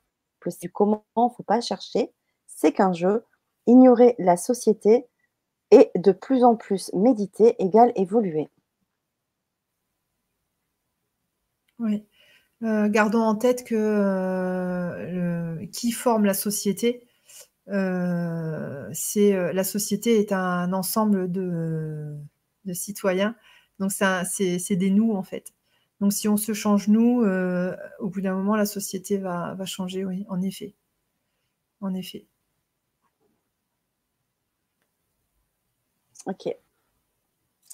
du 0.60 0.70
comment, 0.72 1.04
faut 1.16 1.42
pas 1.42 1.60
chercher 1.60 2.12
c'est 2.60 2.72
qu'un 2.72 2.92
jeu, 2.92 3.24
ignorer 3.66 4.14
la 4.18 4.36
société 4.36 5.06
et 5.70 5.90
de 5.94 6.12
plus 6.12 6.44
en 6.44 6.56
plus 6.56 6.92
méditer 6.92 7.54
égale 7.62 7.92
évoluer. 7.96 8.50
Oui. 11.78 12.06
Euh, 12.62 12.88
gardons 12.90 13.22
en 13.22 13.36
tête 13.36 13.64
que 13.64 13.74
euh, 13.74 15.66
qui 15.72 15.92
forme 15.92 16.26
la 16.26 16.34
société, 16.34 17.06
c'est 17.70 19.52
la 19.52 19.64
société 19.64 20.18
est 20.18 20.32
un 20.32 20.72
ensemble 20.72 21.30
de, 21.30 22.16
citoyens. 22.72 23.36
Donc 23.78 23.92
c'est 23.92 24.76
des 24.76 24.90
nous 24.90 25.12
en 25.12 25.22
fait. 25.22 25.52
Donc 26.01 26.12
si 26.12 26.28
on 26.28 26.36
se 26.36 26.52
change 26.55 26.88
nous, 26.88 27.22
au 28.01 28.09
bout 28.09 28.20
d'un 28.20 28.34
moment 28.34 28.56
la 28.56 28.66
société 28.66 29.18
va, 29.18 29.56
changer. 29.66 30.05
Oui, 30.05 30.24
en 30.28 30.40
effet, 30.42 30.74
en 31.80 31.94
effet. 31.94 32.26
Ok. 36.26 36.55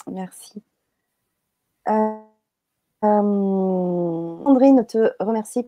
Merci. 0.06 0.62
Euh, 1.89 1.93
euh, 3.05 4.44
Andrine 4.44 4.86
te 4.86 5.12
remercie 5.23 5.66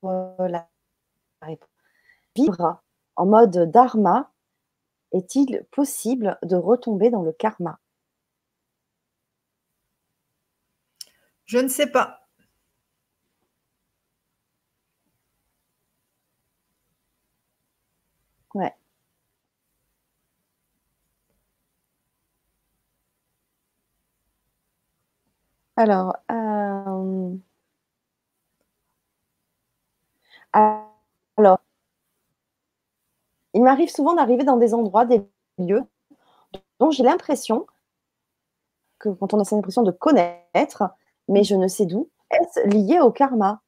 pour 0.00 0.36
la 0.38 0.68
réponse. 1.42 1.75
En 3.16 3.26
mode 3.26 3.70
dharma, 3.70 4.30
est-il 5.12 5.64
possible 5.72 6.38
de 6.44 6.56
retomber 6.56 7.10
dans 7.10 7.22
le 7.22 7.32
karma? 7.32 7.78
Je 11.44 11.58
ne 11.58 11.66
sais 11.68 11.86
pas. 11.90 12.20
Ouais. 18.54 18.74
Alors, 25.76 26.16
euh, 26.30 27.36
alors, 30.52 31.60
il 33.56 33.62
m'arrive 33.62 33.88
souvent 33.88 34.14
d'arriver 34.14 34.44
dans 34.44 34.58
des 34.58 34.74
endroits, 34.74 35.06
des 35.06 35.22
lieux 35.58 35.82
dont 36.78 36.90
j'ai 36.90 37.02
l'impression 37.02 37.66
que 38.98 39.08
quand 39.08 39.32
on 39.32 39.40
a 39.40 39.44
cette 39.44 39.58
impression 39.58 39.82
de 39.82 39.90
connaître, 39.90 40.90
mais 41.28 41.42
je 41.42 41.54
ne 41.54 41.66
sais 41.66 41.86
d'où, 41.86 42.10
est-ce 42.30 42.68
lié 42.68 43.00
au 43.00 43.10
karma? 43.10 43.62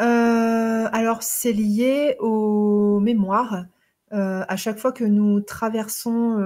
Euh, 0.00 0.88
alors, 0.92 1.22
c'est 1.22 1.52
lié 1.52 2.16
aux 2.20 3.00
mémoires. 3.00 3.64
à 4.10 4.56
chaque 4.56 4.76
fois 4.76 4.92
que 4.92 5.04
nous 5.04 5.40
traversons, 5.40 6.36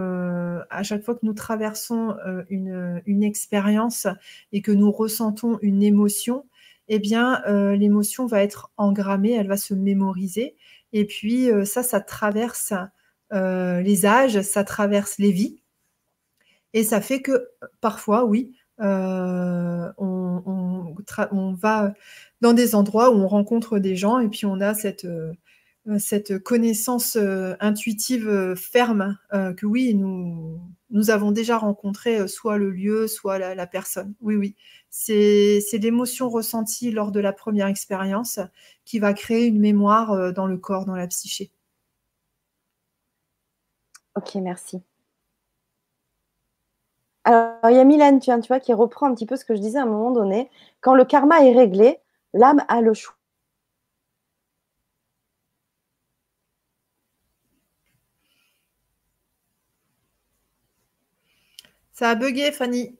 à 0.70 0.82
chaque 0.84 1.02
fois 1.02 1.16
que 1.16 1.26
nous 1.26 1.34
traversons 1.34 2.16
une 2.48 3.24
expérience 3.24 4.06
et 4.52 4.62
que 4.62 4.70
nous 4.70 4.92
ressentons 4.92 5.58
une 5.60 5.82
émotion, 5.82 6.46
eh 6.88 6.98
bien, 6.98 7.42
l'émotion 7.74 8.26
va 8.26 8.42
être 8.42 8.70
engrammée, 8.76 9.32
elle 9.32 9.48
va 9.48 9.56
se 9.56 9.74
mémoriser. 9.74 10.56
Et 10.92 11.04
puis, 11.04 11.48
ça, 11.64 11.82
ça 11.82 12.00
traverse 12.00 12.72
les 13.32 14.06
âges, 14.06 14.40
ça 14.42 14.64
traverse 14.64 15.18
les 15.18 15.32
vies. 15.32 15.60
Et 16.72 16.84
ça 16.84 17.00
fait 17.00 17.22
que 17.22 17.48
parfois, 17.80 18.24
oui, 18.24 18.54
on, 18.78 19.92
on, 19.96 21.52
va 21.54 21.94
dans 22.40 22.52
des 22.52 22.74
endroits 22.74 23.10
où 23.10 23.14
on 23.14 23.28
rencontre 23.28 23.78
des 23.78 23.96
gens 23.96 24.18
et 24.18 24.28
puis 24.28 24.46
on 24.46 24.60
a 24.60 24.74
cette, 24.74 25.06
cette 25.98 26.38
connaissance 26.38 27.16
intuitive 27.60 28.54
ferme 28.56 29.18
que 29.30 29.66
oui, 29.66 29.94
nous, 29.94 30.60
nous 30.90 31.10
avons 31.10 31.32
déjà 31.32 31.58
rencontré 31.58 32.26
soit 32.28 32.58
le 32.58 32.70
lieu, 32.70 33.06
soit 33.06 33.38
la 33.38 33.66
personne. 33.66 34.14
Oui, 34.20 34.36
oui. 34.36 34.56
C'est 34.90 35.60
l'émotion 35.74 36.28
ressentie 36.30 36.90
lors 36.90 37.12
de 37.12 37.20
la 37.20 37.32
première 37.32 37.66
expérience 37.66 38.40
qui 38.86 38.98
va 38.98 39.12
créer 39.12 39.46
une 39.46 39.60
mémoire 39.60 40.12
euh, 40.12 40.32
dans 40.32 40.46
le 40.46 40.56
corps, 40.56 40.86
dans 40.86 40.96
la 40.96 41.06
psyché. 41.06 41.50
Ok, 44.14 44.36
merci. 44.36 44.82
Alors, 47.24 47.70
il 47.70 47.76
y 47.76 47.78
a 47.78 47.84
Mylène, 47.84 48.20
tu, 48.20 48.30
vois, 48.48 48.60
qui 48.60 48.72
reprend 48.72 49.08
un 49.08 49.14
petit 49.14 49.26
peu 49.26 49.36
ce 49.36 49.44
que 49.44 49.54
je 49.54 49.60
disais 49.60 49.78
à 49.78 49.82
un 49.82 49.86
moment 49.86 50.12
donné. 50.12 50.48
Quand 50.80 50.94
le 50.94 51.04
karma 51.04 51.44
est 51.44 51.54
réglé, 51.54 51.98
l'âme 52.32 52.64
a 52.68 52.80
le 52.80 52.94
choix. 52.94 53.16
Ça 61.96 62.10
a 62.10 62.14
bugué, 62.14 62.52
Fanny. 62.52 62.94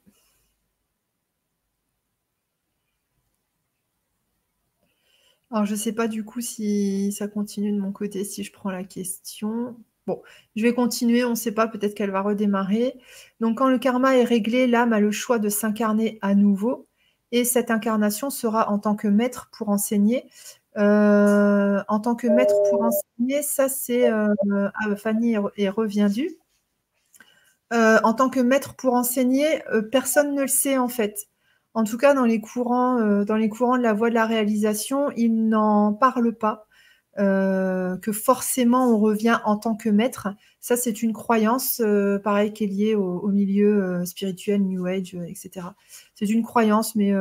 Alors, 5.51 5.65
je 5.67 5.73
ne 5.73 5.77
sais 5.77 5.93
pas 5.93 6.09
du 6.09 6.25
coup 6.25 6.41
si 6.41 7.13
ça 7.13 7.29
continue 7.29 7.73
de 7.73 7.79
mon 7.79 7.93
côté, 7.93 8.25
si 8.25 8.43
je 8.43 8.53
prends 8.53 8.71
la 8.71 8.85
question. 8.85 9.77
Bon, 10.07 10.23
je 10.57 10.63
vais 10.63 10.75
continuer, 10.75 11.25
on 11.25 11.31
ne 11.31 11.35
sait 11.35 11.53
pas, 11.53 11.69
peut-être 11.69 11.95
qu'elle 11.95 12.11
va 12.11 12.23
redémarrer. 12.23 12.99
Donc, 13.41 13.59
quand 13.59 13.69
le 13.69 13.79
karma 13.79 14.17
est 14.17 14.25
réglé, 14.25 14.67
l'âme 14.67 14.93
a 14.93 15.01
le 15.01 15.11
choix 15.11 15.39
de 15.39 15.49
s'incarner 15.49 16.19
à 16.23 16.35
nouveau. 16.35 16.87
Et 17.33 17.45
cette 17.45 17.71
incarnation 17.71 18.31
sera 18.31 18.71
en 18.71 18.79
tant 18.79 18.97
que 18.97 19.09
maître 19.09 19.51
pour 19.53 19.69
enseigner. 19.69 20.25
Euh, 20.79 21.83
en 21.89 22.01
tant 22.01 22.15
que 22.17 22.27
maître 22.29 22.55
pour 22.71 22.83
enseigner, 22.83 23.43
ça 23.43 23.69
c'est 23.69 24.11
euh, 24.11 24.35
ah, 24.51 24.97
Fanny 24.97 25.37
est, 25.57 25.69
reviendue. 25.69 26.31
Euh, 27.73 27.99
en 28.05 28.15
tant 28.15 28.29
que 28.31 28.41
maître 28.41 28.77
pour 28.77 28.95
enseigner, 28.95 29.63
personne 29.91 30.35
ne 30.35 30.43
le 30.43 30.49
sait 30.49 30.79
en 30.79 30.89
fait. 30.89 31.29
En 31.77 31.85
tout 31.85 31.99
cas, 31.99 32.15
dans 32.15 32.25
les 32.25 32.41
courants, 32.41 32.99
euh, 33.01 33.27
dans 33.27 33.37
les 33.37 33.51
courants 33.51 33.77
de 33.77 33.83
la 33.83 33.93
voie 33.93 34.09
de 34.09 34.15
la 34.15 34.25
réalisation, 34.25 35.11
ils 35.15 35.47
n'en 35.47 35.93
parlent 35.93 36.35
pas. 36.35 36.67
Euh, 37.19 37.97
que 37.99 38.13
forcément 38.13 38.93
on 38.95 38.99
revient 38.99 39.39
en 39.45 39.57
tant 39.59 39.75
que 39.75 39.91
maître. 39.91 40.29
Ça, 40.61 40.77
c'est 40.77 41.03
une 41.03 41.13
croyance, 41.13 41.81
euh, 41.85 42.19
pareil, 42.19 42.55
qui 42.55 42.65
est 42.65 42.67
liée 42.67 42.95
au, 42.95 43.29
milieu 43.29 44.05
spirituel, 44.07 44.63
New 44.63 44.87
Age, 44.87 45.15
etc. 45.27 45.67
C'est 46.15 46.31
une 46.31 46.43
croyance, 46.43 46.97
mais 46.97 47.13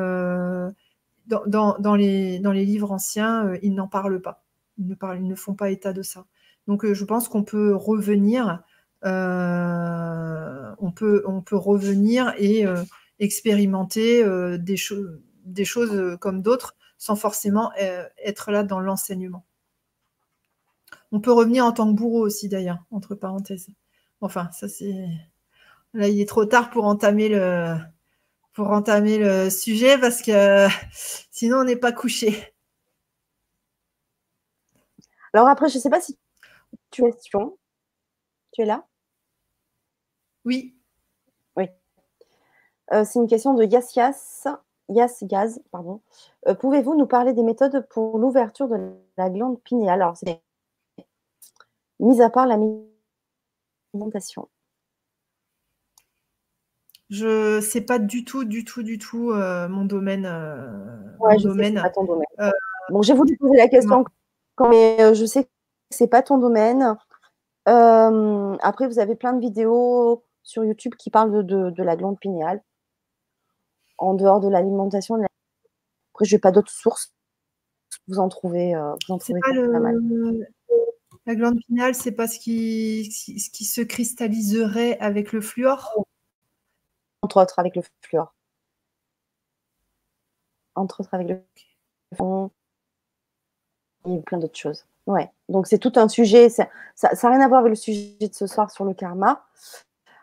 dans, 1.27 1.95
les, 1.97 2.39
dans, 2.39 2.51
les, 2.53 2.65
livres 2.65 2.93
anciens, 2.93 3.53
ils 3.61 3.73
n'en 3.73 3.89
parlent 3.89 4.21
pas. 4.21 4.45
Ils 4.77 4.87
ne, 4.87 4.95
ils 5.17 5.27
ne, 5.27 5.35
font 5.35 5.53
pas 5.53 5.69
état 5.69 5.91
de 5.91 6.01
ça. 6.01 6.25
Donc, 6.67 6.85
je 6.85 7.03
pense 7.03 7.27
qu'on 7.27 7.43
peut 7.43 7.75
revenir, 7.75 8.63
on, 9.05 10.91
peut, 10.91 11.23
on 11.25 11.41
peut 11.41 11.55
revenir 11.55 12.33
et 12.37 12.65
expérimenter 13.19 14.23
euh, 14.23 14.57
des, 14.57 14.75
choses 14.77 15.93
euh, 15.93 16.17
comme 16.17 16.41
d'autres 16.41 16.75
sans 16.97 17.15
forcément 17.15 17.71
euh, 17.81 18.07
être 18.23 18.51
là 18.51 18.63
dans 18.63 18.79
l'enseignement. 18.79 19.45
On 21.11 21.19
peut 21.19 21.31
revenir 21.31 21.65
en 21.65 21.71
tant 21.71 21.91
que 21.91 21.97
bourreau 21.97 22.25
aussi 22.25 22.49
d'ailleurs, 22.49 22.83
entre 22.91 23.15
parenthèses. 23.15 23.69
Enfin, 24.21 24.49
ça 24.51 24.67
c'est. 24.67 25.07
Là, 25.93 26.07
il 26.09 26.19
est 26.19 26.27
trop 26.27 26.45
tard 26.45 26.71
pour 26.71 26.85
entamer 26.85 27.29
le, 27.29 27.79
sujet 29.49 29.97
parce 29.97 30.21
que 30.21 30.67
sinon 31.31 31.59
on 31.59 31.63
n'est 31.63 31.75
pas 31.77 31.93
couché. 31.93 32.53
Alors 35.33 35.47
après, 35.47 35.69
je 35.69 35.77
ne 35.77 35.81
sais 35.81 35.89
pas 35.89 36.01
si 36.01 36.17
tu 36.91 37.05
es 37.05 37.11
Tu 38.51 38.61
es 38.61 38.65
là? 38.65 38.85
Oui. 40.45 40.75
Euh, 42.93 43.03
c'est 43.03 43.19
une 43.19 43.27
question 43.27 43.53
de 43.53 43.63
Yassias. 43.63 44.47
Yas 44.89 45.23
Gaz, 45.23 45.59
pardon. 45.71 46.01
Euh, 46.47 46.53
pouvez-vous 46.53 46.95
nous 46.95 47.07
parler 47.07 47.33
des 47.33 47.41
méthodes 47.41 47.87
pour 47.89 48.19
l'ouverture 48.19 48.67
de 48.67 48.91
la 49.17 49.29
glande 49.31 49.59
pinéale? 49.63 50.01
Alors, 50.01 50.15
c'est 50.15 50.41
mis 51.99 52.21
à 52.21 52.29
part 52.29 52.45
la 52.45 52.59
méditation. 53.93 54.47
Je 57.09 57.59
sais 57.61 57.81
pas 57.81 57.97
du 57.97 58.25
tout, 58.25 58.45
du 58.45 58.63
tout, 58.63 58.83
du 58.83 58.99
tout 58.99 59.31
euh, 59.31 59.67
mon 59.67 59.85
domaine. 59.85 60.25
ouais, 61.19 61.39
je 61.39 61.47
domaine. 61.47 61.77
Sais 61.77 61.81
pas 61.81 61.89
ton 61.89 62.03
domaine. 62.03 62.51
bon, 62.89 63.01
j'ai 63.01 63.13
voulu 63.13 63.35
poser 63.37 63.57
la 63.57 63.67
question, 63.67 64.05
mais 64.69 65.15
je 65.15 65.25
sais 65.25 65.45
que 65.45 65.49
c'est 65.89 66.07
pas 66.07 66.21
ton 66.21 66.37
domaine. 66.37 66.95
après, 67.65 68.87
vous 68.87 68.99
avez 68.99 69.15
plein 69.15 69.33
de 69.33 69.39
vidéos 69.39 70.24
sur 70.45 70.63
YouTube 70.63 70.95
qui 70.95 71.09
parlent 71.09 71.43
de, 71.45 71.71
de 71.71 71.83
la 71.83 71.97
glande 71.97 72.19
pinéale 72.19 72.63
en 73.97 74.13
dehors 74.13 74.39
de 74.39 74.47
l'alimentation. 74.47 75.15
Après, 75.15 76.25
je 76.25 76.35
n'ai 76.35 76.39
pas 76.39 76.51
d'autres 76.51 76.71
sources. 76.71 77.13
Vous 78.07 78.19
en 78.19 78.29
trouvez, 78.29 78.75
euh, 78.75 78.93
vous 79.07 79.15
en 79.15 79.17
trouvez 79.17 79.39
pas, 79.41 79.79
mal. 79.79 80.47
La 81.25 81.35
glande 81.35 81.59
pinale, 81.67 81.95
c'est 81.95 82.11
pas 82.11 82.27
ce 82.27 82.37
qui, 82.37 83.11
ce 83.11 83.49
qui 83.49 83.65
se 83.65 83.81
cristalliserait 83.81 84.99
avec 84.99 85.33
le 85.33 85.41
fluor? 85.41 86.05
Entre 87.23 87.41
autres, 87.41 87.57
avec 87.57 87.75
le 87.75 87.81
fluor. 88.01 88.35
Entre 90.75 91.01
autres, 91.01 91.13
avec 91.13 91.27
le 91.27 91.41
fluor. 92.13 92.51
Et 94.05 94.19
plein 94.21 94.37
d'autres 94.37 94.57
choses. 94.57 94.85
Ouais. 95.07 95.31
Donc, 95.49 95.65
c'est 95.65 95.79
tout 95.79 95.93
un 95.95 96.07
sujet. 96.07 96.49
Ça 96.49 96.69
n'a 97.01 97.29
rien 97.29 97.41
à 97.41 97.47
voir 97.47 97.61
avec 97.61 97.71
le 97.71 97.75
sujet 97.75 98.15
de 98.19 98.33
ce 98.33 98.45
soir 98.45 98.69
sur 98.69 98.85
le 98.85 98.93
karma. 98.93 99.43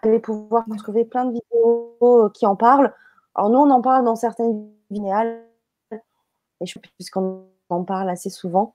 Vous 0.02 0.08
allez 0.08 0.18
pouvoir 0.18 0.64
trouver 0.78 1.04
plein 1.04 1.26
de 1.26 1.32
vidéos 1.32 1.96
euh, 2.02 2.28
qui 2.30 2.46
en 2.46 2.56
parlent. 2.56 2.92
Alors 3.34 3.50
nous, 3.50 3.58
on 3.58 3.70
en 3.70 3.80
parle 3.80 4.04
dans 4.04 4.16
certaines 4.16 4.68
linéales, 4.90 5.46
puisqu'on 6.96 7.46
en 7.68 7.84
parle 7.84 8.10
assez 8.10 8.30
souvent, 8.30 8.72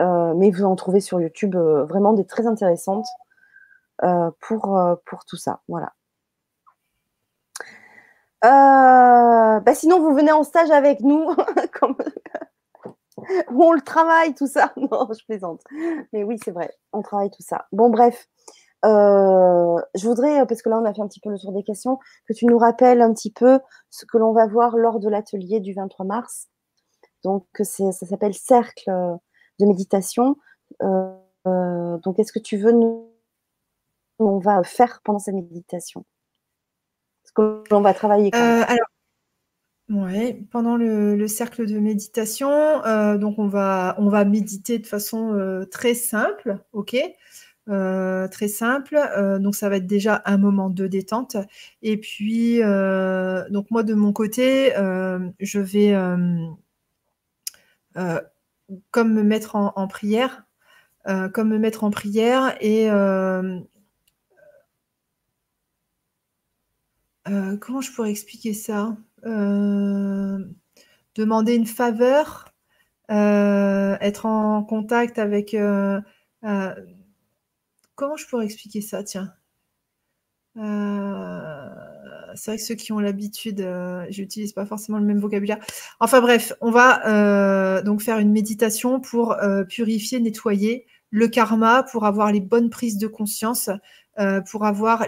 euh, 0.00 0.34
mais 0.34 0.50
vous 0.50 0.64
en 0.64 0.76
trouvez 0.76 1.00
sur 1.00 1.20
YouTube 1.20 1.56
euh, 1.56 1.84
vraiment 1.84 2.12
des 2.12 2.26
très 2.26 2.46
intéressantes 2.46 3.06
euh, 4.02 4.30
pour, 4.40 4.78
pour 5.06 5.24
tout 5.24 5.36
ça. 5.36 5.60
Voilà. 5.68 5.92
Bah, 8.42 9.74
sinon, 9.74 10.00
vous 10.00 10.14
venez 10.14 10.32
en 10.32 10.44
stage 10.44 10.70
avec 10.70 11.00
nous, 11.00 11.34
comme... 11.80 11.96
où 13.50 13.64
on 13.64 13.72
le 13.72 13.80
travaille, 13.80 14.34
tout 14.34 14.46
ça. 14.46 14.72
Non, 14.76 15.08
je 15.12 15.24
plaisante. 15.24 15.62
Mais 16.12 16.22
oui, 16.24 16.38
c'est 16.44 16.52
vrai, 16.52 16.72
on 16.92 17.02
travaille 17.02 17.30
tout 17.30 17.42
ça. 17.42 17.66
Bon, 17.72 17.90
bref. 17.90 18.28
Euh, 18.84 19.80
je 19.94 20.06
voudrais, 20.06 20.46
parce 20.46 20.62
que 20.62 20.68
là 20.68 20.78
on 20.78 20.84
a 20.84 20.94
fait 20.94 21.02
un 21.02 21.08
petit 21.08 21.20
peu 21.20 21.30
le 21.30 21.38
tour 21.38 21.52
des 21.52 21.64
questions, 21.64 21.98
que 22.28 22.32
tu 22.32 22.46
nous 22.46 22.58
rappelles 22.58 23.00
un 23.00 23.12
petit 23.12 23.32
peu 23.32 23.58
ce 23.90 24.06
que 24.06 24.18
l'on 24.18 24.32
va 24.32 24.46
voir 24.46 24.76
lors 24.76 25.00
de 25.00 25.08
l'atelier 25.08 25.60
du 25.60 25.74
23 25.74 26.06
mars. 26.06 26.48
Donc 27.24 27.46
ça 27.60 27.92
s'appelle 27.92 28.34
Cercle 28.34 28.90
de 29.58 29.66
méditation. 29.66 30.36
Euh, 30.82 31.12
euh, 31.46 31.98
donc 31.98 32.18
est-ce 32.18 32.32
que 32.32 32.38
tu 32.38 32.56
veux 32.56 32.72
nous, 32.72 33.10
on 34.20 34.38
va 34.38 34.62
faire 34.62 35.00
pendant 35.02 35.18
cette 35.18 35.34
méditation? 35.34 36.04
Ce 37.24 37.32
que 37.32 37.64
l'on 37.70 37.80
va 37.80 37.94
travailler 37.94 38.30
Alors, 38.32 38.86
ouais, 39.90 40.40
pendant 40.52 40.76
le, 40.76 41.26
cercle 41.26 41.66
de 41.66 41.78
méditation, 41.78 42.48
donc 43.18 43.38
on 43.38 43.48
va, 43.48 43.96
on 43.98 44.08
va 44.08 44.24
méditer 44.24 44.78
de 44.78 44.86
façon 44.86 45.66
très 45.70 45.94
simple, 45.94 46.64
ok? 46.72 46.96
Euh, 47.68 48.28
très 48.28 48.48
simple. 48.48 48.96
Euh, 48.96 49.38
donc 49.38 49.54
ça 49.54 49.68
va 49.68 49.76
être 49.76 49.86
déjà 49.86 50.22
un 50.24 50.38
moment 50.38 50.70
de 50.70 50.86
détente. 50.86 51.36
Et 51.82 51.98
puis, 51.98 52.62
euh, 52.62 53.44
donc 53.50 53.70
moi 53.70 53.82
de 53.82 53.94
mon 53.94 54.12
côté, 54.12 54.72
je 55.40 55.60
vais 55.60 55.94
comme 58.90 59.12
me 59.12 59.22
mettre 59.22 59.56
en, 59.56 59.88
prière, 59.88 60.44
comme 61.32 61.48
me 61.48 61.58
mettre 61.58 61.84
en 61.84 61.90
prière 61.90 62.56
et 62.60 62.88
comment 67.60 67.80
je 67.80 67.92
pourrais 67.92 68.10
expliquer 68.10 68.54
ça 68.54 68.96
Demander 71.14 71.54
une 71.54 71.66
faveur, 71.66 72.54
être 73.08 74.26
en 74.26 74.62
contact 74.62 75.18
avec 75.18 75.54
comment 77.98 78.16
je 78.16 78.26
pourrais 78.26 78.44
expliquer 78.44 78.80
ça 78.80 79.02
Tiens? 79.02 79.34
Euh, 80.56 81.68
c'est 82.34 82.52
vrai 82.52 82.58
que 82.58 82.64
ceux 82.64 82.76
qui 82.76 82.92
ont 82.92 83.00
l'habitude, 83.00 83.60
euh, 83.60 84.06
j'utilise 84.08 84.52
pas 84.52 84.64
forcément 84.64 84.98
le 84.98 85.04
même 85.04 85.18
vocabulaire. 85.18 85.58
Enfin 85.98 86.20
bref, 86.20 86.52
on 86.60 86.70
va 86.70 87.06
euh, 87.08 87.82
donc 87.82 88.00
faire 88.00 88.18
une 88.18 88.30
méditation 88.30 89.00
pour 89.00 89.36
purifier, 89.68 90.20
nettoyer 90.20 90.86
le 91.10 91.26
karma, 91.26 91.82
pour 91.82 92.06
avoir 92.06 92.30
les 92.30 92.40
bonnes 92.40 92.70
prises 92.70 92.98
de 92.98 93.08
conscience, 93.08 93.68
pour 94.50 94.64
avoir 94.64 95.04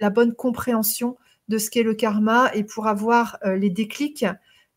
la 0.00 0.10
bonne 0.10 0.34
compréhension 0.34 1.16
de 1.48 1.58
ce 1.58 1.70
qu'est 1.70 1.82
le 1.82 1.94
karma 1.94 2.50
et 2.54 2.64
pour 2.64 2.86
avoir 2.86 3.38
les 3.44 3.70
déclics, 3.70 4.24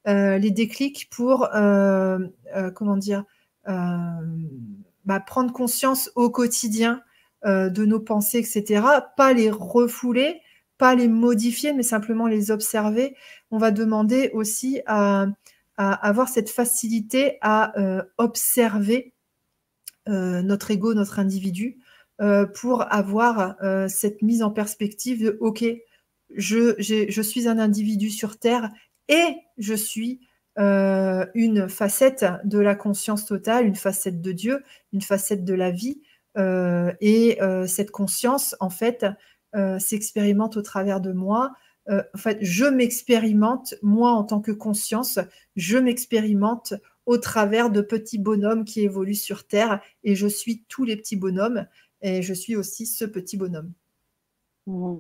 les 0.06 0.52
déclics 0.52 1.10
pour 1.10 1.48
comment 1.50 2.98
dire, 2.98 3.24
bah, 3.66 5.20
prendre 5.26 5.54
conscience 5.54 6.12
au 6.16 6.30
quotidien 6.30 7.02
euh, 7.46 7.70
de 7.70 7.86
nos 7.86 8.00
pensées, 8.00 8.40
etc. 8.40 8.84
Pas 9.18 9.32
les 9.32 9.52
refouler, 9.52 10.42
pas 10.80 10.96
les 10.96 11.08
modifier, 11.08 11.74
mais 11.74 11.84
simplement 11.84 12.26
les 12.26 12.50
observer. 12.50 13.16
On 13.52 13.60
va 13.60 13.70
demander 13.70 14.32
aussi 14.34 14.82
à, 14.88 15.28
avoir 15.78 16.28
cette 16.28 16.50
facilité 16.50 17.38
à 17.42 17.78
euh, 17.80 18.02
observer 18.18 19.14
euh, 20.10 20.42
notre 20.42 20.72
ego, 20.72 20.96
notre 20.96 21.20
individu, 21.20 21.78
pour 22.56 22.92
avoir 22.94 23.58
cette 23.90 24.22
mise 24.22 24.42
en 24.42 24.50
perspective 24.50 25.22
de 25.22 25.38
OK, 25.42 25.66
je, 26.34 26.76
je, 26.80 27.22
suis 27.22 27.50
un 27.50 27.60
individu 27.60 28.10
sur 28.10 28.40
Terre 28.40 28.72
et 29.10 29.36
je 29.58 29.74
suis 29.74 30.22
une 30.58 31.68
facette 31.68 32.26
de 32.46 32.58
la 32.60 32.74
conscience 32.74 33.26
totale, 33.26 33.66
une 33.66 33.76
facette 33.76 34.22
de 34.22 34.32
Dieu, 34.32 34.64
une 34.94 35.02
facette 35.02 35.44
de 35.44 35.54
la 35.54 35.72
vie. 35.72 36.02
Euh, 36.38 36.91
et 37.02 37.41
euh, 37.41 37.68
cette 37.68 37.91
conscience, 37.91 38.56
en 38.60 38.70
fait, 38.70 39.06
euh, 39.56 39.80
s'expérimente 39.80 40.57
au 40.57 40.62
travers 40.62 40.99
de 40.99 41.12
moi. 41.12 41.53
en 41.88 42.18
fait, 42.18 42.40
je 42.41 42.66
m'expérimente, 42.66 43.76
moi 43.84 44.12
en 44.12 44.24
tant 44.24 44.41
que 44.41 44.52
conscience, 44.52 45.20
je 45.56 45.78
m'expérimente 45.78 46.74
au 47.06 47.18
travers 47.18 47.70
de 47.70 47.82
petits 47.82 48.18
bonhommes 48.18 48.66
qui 48.66 48.82
évoluent 48.82 49.14
sur 49.14 49.45
Terre 49.45 49.82
et 50.03 50.16
je 50.16 50.26
suis 50.26 50.64
tous 50.68 50.84
les 50.84 50.98
petits 50.98 51.16
bonhommes 51.16 51.68
et 52.02 52.24
je 52.24 52.34
suis 52.34 52.56
aussi 52.56 52.88
ce 52.88 53.06
petit 53.06 53.38
bonhomme. 53.38 53.72
Mmh. 54.66 54.95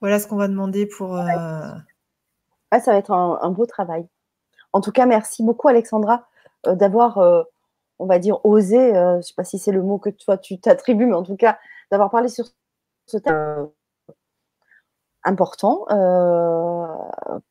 Voilà 0.00 0.18
ce 0.18 0.26
qu'on 0.26 0.36
va 0.36 0.48
demander 0.48 0.86
pour. 0.86 1.16
ça 1.16 1.84
va 2.72 2.96
être 2.96 3.12
un, 3.12 3.50
beau 3.50 3.64
travail. 3.64 4.04
En 4.72 4.80
tout 4.80 4.90
cas, 4.90 5.06
merci 5.06 5.44
beaucoup, 5.44 5.68
Alexandra, 5.68 6.26
d'avoir 6.66 7.46
on 7.98 8.06
va 8.06 8.18
dire, 8.18 8.44
oser, 8.44 8.96
euh, 8.96 9.12
je 9.12 9.16
ne 9.18 9.22
sais 9.22 9.34
pas 9.36 9.44
si 9.44 9.58
c'est 9.58 9.72
le 9.72 9.82
mot 9.82 9.98
que 9.98 10.10
toi 10.10 10.38
tu 10.38 10.58
t'attribues, 10.58 11.06
mais 11.06 11.14
en 11.14 11.22
tout 11.22 11.36
cas, 11.36 11.58
d'avoir 11.90 12.10
parlé 12.10 12.28
sur 12.28 12.46
ce 13.06 13.18
thème 13.18 13.34
euh, 13.34 13.66
important, 15.22 15.86
euh, 15.90 16.86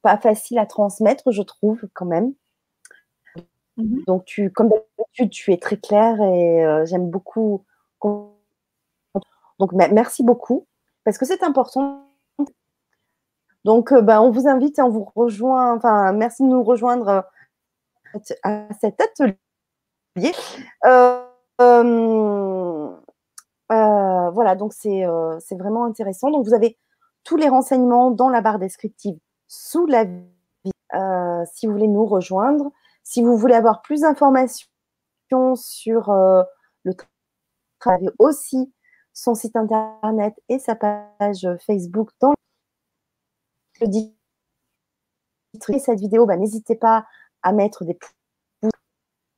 pas 0.01 0.17
facile 0.17 0.59
à 0.59 0.65
transmettre, 0.65 1.31
je 1.31 1.41
trouve, 1.41 1.81
quand 1.93 2.05
même. 2.05 2.33
Mm-hmm. 3.77 4.05
Donc, 4.05 4.25
tu, 4.25 4.51
comme 4.51 4.69
d'habitude, 4.69 5.31
tu 5.31 5.53
es 5.53 5.57
très 5.57 5.77
clair 5.77 6.21
et 6.21 6.85
j'aime 6.85 7.09
beaucoup. 7.09 7.65
Donc, 9.59 9.71
merci 9.73 10.23
beaucoup, 10.23 10.67
parce 11.03 11.17
que 11.17 11.25
c'est 11.25 11.43
important. 11.43 12.09
Donc, 13.63 13.93
ben, 13.93 14.19
on 14.19 14.29
vous 14.29 14.47
invite 14.47 14.77
et 14.77 14.81
on 14.81 14.89
vous 14.89 15.09
rejoint. 15.15 15.75
Enfin, 15.75 16.11
merci 16.11 16.43
de 16.43 16.49
nous 16.49 16.63
rejoindre 16.63 17.25
à 18.43 18.67
cet 18.79 19.01
atelier 19.01 19.37
euh, 20.85 21.25
euh, 21.61 22.89
euh, 23.71 24.29
voilà, 24.31 24.55
donc 24.55 24.73
c'est 24.73 25.05
vraiment 25.57 25.85
intéressant. 25.85 26.29
Donc 26.31 26.45
vous 26.45 26.53
avez 26.53 26.77
tous 27.23 27.37
les 27.37 27.49
renseignements 27.49 28.11
dans 28.11 28.29
la 28.29 28.41
barre 28.41 28.59
descriptive 28.59 29.17
sous 29.47 29.85
la 29.85 30.05
vidéo 30.05 30.23
si 31.51 31.65
vous 31.67 31.73
voulez 31.73 31.87
nous 31.87 32.05
rejoindre. 32.05 32.71
Si 33.03 33.21
vous 33.23 33.37
voulez 33.37 33.55
avoir 33.55 33.81
plus 33.81 34.01
d'informations 34.01 34.67
sur 35.55 36.11
le 36.83 36.93
travail 37.79 38.09
aussi 38.19 38.71
son 39.13 39.35
site 39.35 39.55
internet 39.55 40.33
et 40.49 40.59
sa 40.59 40.75
page 40.75 41.47
Facebook 41.65 42.09
dans 42.19 42.33
le 43.81 43.87
cette 45.79 45.99
vidéo, 45.99 46.25
bah, 46.25 46.37
n'hésitez 46.37 46.75
pas 46.75 47.05
à 47.43 47.51
mettre 47.51 47.83
des 47.83 47.93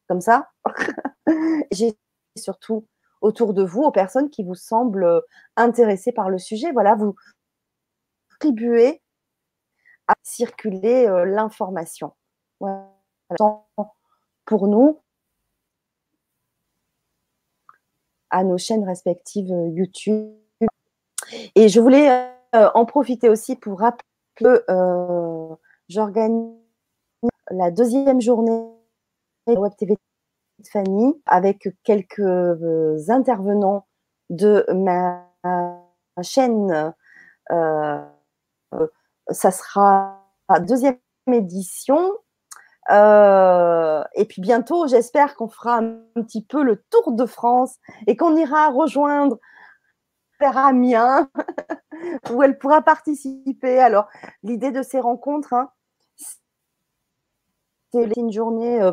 comme 0.07 0.21
ça. 0.21 0.51
J'ai 1.71 1.93
surtout 2.37 2.85
autour 3.21 3.53
de 3.53 3.63
vous 3.63 3.81
aux 3.81 3.91
personnes 3.91 4.29
qui 4.29 4.43
vous 4.43 4.55
semblent 4.55 5.21
intéressées 5.55 6.11
par 6.11 6.29
le 6.29 6.37
sujet. 6.37 6.71
Voilà, 6.71 6.95
vous 6.95 7.15
contribuez 8.31 9.01
à 10.07 10.13
circuler 10.23 11.07
euh, 11.07 11.25
l'information. 11.25 12.13
Pour 14.45 14.67
nous, 14.67 15.01
à 18.29 18.43
nos 18.43 18.57
chaînes 18.57 18.85
respectives 18.85 19.51
euh, 19.51 19.69
YouTube. 19.69 20.35
Et 21.55 21.69
je 21.69 21.79
voulais 21.79 22.09
euh, 22.53 22.69
en 22.75 22.85
profiter 22.85 23.29
aussi 23.29 23.55
pour 23.55 23.79
rappeler 23.79 24.05
que 24.35 24.63
j'organise 25.87 26.53
la 27.49 27.71
deuxième 27.71 28.19
journée 28.19 28.74
Web 29.47 29.75
TV 29.77 29.97
de 30.59 30.67
Fanny 30.67 31.21
avec 31.25 31.69
quelques 31.83 32.19
euh, 32.19 32.97
intervenants 33.09 33.85
de 34.29 34.65
ma 34.73 35.27
chaîne. 36.23 36.93
Euh, 37.51 38.01
euh, 38.73 38.87
ça 39.29 39.51
sera 39.51 40.25
la 40.49 40.59
deuxième 40.59 40.97
édition. 41.31 42.11
et 42.89 44.25
puis 44.27 44.41
bientôt, 44.41 44.87
j'espère 44.87 45.35
qu'on 45.35 45.47
fera 45.47 45.77
un, 45.77 45.99
petit 46.15 46.43
peu 46.43 46.63
le 46.63 46.83
tour 46.89 47.11
de 47.11 47.25
France 47.25 47.75
et 48.07 48.15
qu'on 48.15 48.35
ira 48.35 48.69
rejoindre 48.69 49.37
Père 50.39 50.57
Amiens, 50.57 51.29
où 52.31 52.43
elle 52.43 52.57
pourra 52.57 52.81
participer. 52.81 53.79
Alors, 53.79 54.07
l'idée 54.43 54.71
de 54.71 54.81
ces 54.81 54.99
rencontres, 54.99 55.53
hein, 55.53 55.69
c'est 57.91 58.17
une 58.17 58.31
journée 58.31 58.91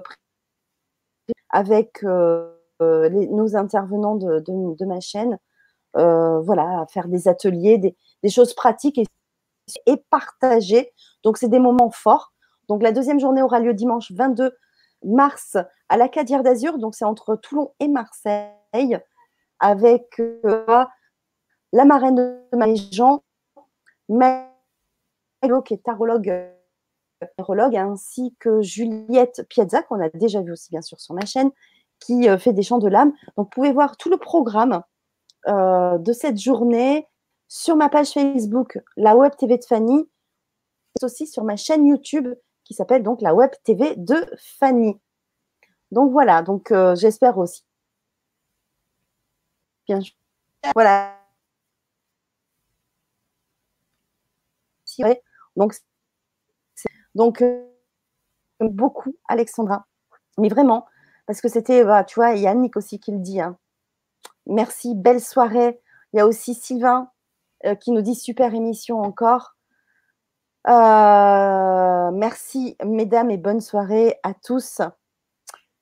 avec 1.53 2.03
euh, 2.03 2.51
euh, 2.81 3.09
nos 3.31 3.57
intervenants 3.57 4.17
de, 4.17 4.85
ma 4.85 5.01
chaîne, 5.01 5.39
euh, 5.97 6.41
voilà, 6.41 6.87
faire 6.91 7.09
des 7.09 7.29
ateliers, 7.29 7.79
des, 7.79 8.31
choses 8.31 8.55
pratiques 8.55 8.99
et, 8.99 9.05
et 9.87 9.97
partager. 10.11 10.93
Donc, 11.23 11.37
c'est 11.37 11.49
des 11.49 11.59
moments 11.61 11.91
forts. 11.91 12.33
Donc, 12.69 12.83
la 12.83 12.93
deuxième 12.93 13.21
journée 13.21 13.43
aura 13.43 13.61
lieu 13.61 13.75
dimanche 13.75 14.11
22 14.13 14.57
mars 15.05 15.57
à 15.89 15.97
la 15.97 16.09
Cadière 16.09 16.43
d'Azur. 16.43 16.79
Donc, 16.79 16.95
c'est 16.95 17.05
entre 17.05 17.37
Toulon 17.37 17.73
et 17.79 17.89
Marseille 17.89 18.99
avec 19.61 20.21
la 20.45 21.85
marraine 21.85 22.17
de 22.17 22.57
ma 22.57 22.75
Jean, 22.75 23.23
qui 25.65 25.75
est 25.75 25.83
tarologue 25.85 26.53
ainsi 27.77 28.35
que 28.39 28.63
Juliette 28.63 29.47
Piazza, 29.49 29.83
qu'on 29.83 30.01
a 30.01 30.09
déjà 30.11 30.43
vu 30.43 30.53
aussi 30.53 30.71
bien 30.71 30.83
sûr 30.83 31.01
sur 31.01 31.15
ma 31.15 31.25
chaîne, 31.25 31.51
qui 32.01 32.29
euh, 32.29 32.39
fait 32.39 32.53
des 32.53 32.63
chants 32.63 32.79
de 32.79 32.89
l'âme. 32.89 33.13
Donc, 33.37 33.47
vous 33.47 33.51
pouvez 33.51 33.73
voir 33.73 33.97
tout 33.97 34.11
le 34.11 34.17
programme 34.17 34.83
euh, 35.49 35.99
de 35.99 36.13
cette 36.13 36.39
journée 36.39 37.07
sur 37.49 37.77
ma 37.77 37.89
page 37.89 38.13
Facebook, 38.13 38.79
la 38.97 39.17
Web 39.17 39.33
TV 39.37 39.59
de 39.59 39.65
Fanny, 39.65 40.01
et 40.01 41.05
aussi 41.05 41.27
sur 41.27 41.45
ma 41.45 41.57
chaîne 41.57 41.87
YouTube 41.87 42.29
qui 42.65 42.75
s'appelle 42.75 43.03
donc 43.03 43.21
la 43.21 43.35
Web 43.35 43.51
TV 43.65 43.95
de 43.97 44.17
Fanny. 44.59 44.99
Donc 45.91 46.13
voilà, 46.13 46.43
donc 46.43 46.71
euh, 46.71 46.95
j'espère 46.95 47.39
aussi. 47.39 47.65
Bien, 49.87 50.01
voilà. 50.75 51.19
Donc 55.57 55.75
donc, 57.15 57.43
euh, 57.43 57.65
beaucoup, 58.61 59.15
Alexandra. 59.29 59.87
Mais 60.39 60.49
vraiment, 60.49 60.87
parce 61.27 61.41
que 61.41 61.49
c'était, 61.49 61.85
bah, 61.85 62.05
tu 62.05 62.17
vois, 62.17 62.35
Yannick 62.35 62.77
aussi 62.77 62.99
qui 63.01 63.13
le 63.13 63.19
dit. 63.19 63.41
Hein. 63.41 63.57
Merci, 64.47 64.95
belle 64.95 65.21
soirée. 65.21 65.81
Il 66.13 66.19
y 66.19 66.21
a 66.21 66.27
aussi 66.27 66.55
Sylvain 66.55 67.11
euh, 67.67 67.75
qui 67.75 67.93
nous 67.93 68.03
dit 68.03 68.15
super 68.15 68.55
émission 68.55 69.01
encore. 69.01 69.55
Euh, 70.69 72.11
merci, 72.13 72.77
mesdames, 72.85 73.31
et 73.31 73.37
bonne 73.37 73.61
soirée 73.61 74.19
à 74.23 74.33
tous. 74.35 74.81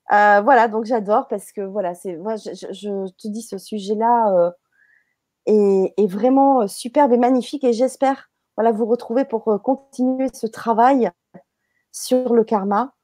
voilà, 0.08 0.68
donc 0.68 0.84
j'adore 0.84 1.28
parce 1.28 1.52
que 1.52 1.60
voilà, 1.60 1.94
c'est, 1.94 2.16
moi, 2.16 2.36
je, 2.36 3.08
te 3.12 3.28
dis, 3.28 3.42
ce 3.42 3.58
sujet-là 3.58 4.52
est, 5.46 5.94
est, 5.96 6.06
vraiment 6.06 6.66
superbe 6.66 7.12
et 7.12 7.18
magnifique 7.18 7.64
et 7.64 7.72
j'espère 7.72 8.30
voilà, 8.56 8.72
vous 8.72 8.86
retrouver 8.86 9.24
pour 9.24 9.60
continuer 9.62 10.28
ce 10.32 10.46
travail 10.46 11.10
sur 11.92 12.34
le 12.34 12.44
karma. 12.44 12.94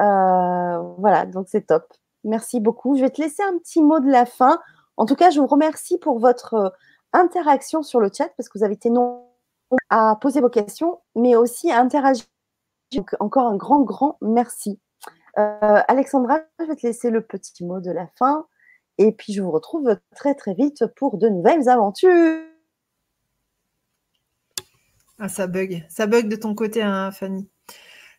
Euh, 0.00 0.78
voilà, 0.98 1.26
donc 1.26 1.46
c'est 1.48 1.66
top. 1.66 1.92
Merci 2.24 2.60
beaucoup. 2.60 2.96
Je 2.96 3.02
vais 3.02 3.10
te 3.10 3.20
laisser 3.20 3.42
un 3.42 3.58
petit 3.58 3.82
mot 3.82 4.00
de 4.00 4.10
la 4.10 4.26
fin 4.26 4.60
En 4.96 5.06
tout 5.06 5.14
cas, 5.14 5.30
je 5.30 5.40
vous 5.40 5.46
remercie 5.46 5.98
pour 5.98 6.18
votre 6.18 6.74
interaction 7.12 7.82
sur 7.82 8.00
le 8.00 8.10
chat 8.12 8.28
parce 8.36 8.48
que 8.48 8.58
vous 8.58 8.64
avez 8.64 8.74
été 8.74 8.90
nombreux 8.90 9.24
à 9.90 10.16
poser 10.20 10.40
vos 10.40 10.50
questions, 10.50 11.00
mais 11.14 11.36
aussi 11.36 11.70
à 11.70 11.80
interagir. 11.80 12.24
Donc, 12.92 13.14
encore 13.20 13.46
un 13.46 13.56
grand, 13.56 13.80
grand 13.80 14.18
merci. 14.22 14.80
Alexandra, 15.36 16.40
je 16.58 16.64
vais 16.64 16.74
te 16.74 16.86
laisser 16.86 17.10
le 17.10 17.20
petit 17.20 17.64
mot 17.64 17.80
de 17.80 17.92
la 17.92 18.08
fin. 18.18 18.46
Et 18.98 19.12
puis, 19.12 19.32
je 19.32 19.42
vous 19.42 19.52
retrouve 19.52 19.96
très, 20.16 20.34
très 20.34 20.54
vite 20.54 20.84
pour 20.96 21.18
de 21.18 21.28
nouvelles 21.28 21.68
aventures. 21.68 22.42
Ah, 25.20 25.28
ça 25.28 25.46
bug. 25.46 25.84
Ça 25.88 26.06
bug 26.06 26.28
de 26.28 26.36
ton 26.36 26.54
côté, 26.54 26.82
hein, 26.82 27.10
Fanny. 27.10 27.48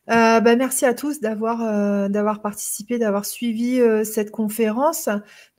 Euh, 0.10 0.40
bah, 0.40 0.56
merci 0.56 0.86
à 0.86 0.96
tous 0.96 1.20
d'avoir 1.20 1.62
euh, 1.62 2.10
d'avoir 2.10 2.42
participé, 2.42 2.98
d'avoir 2.98 3.26
suivi 3.26 3.80
euh, 3.80 4.04
cette 4.04 4.32
conférence. 4.32 5.08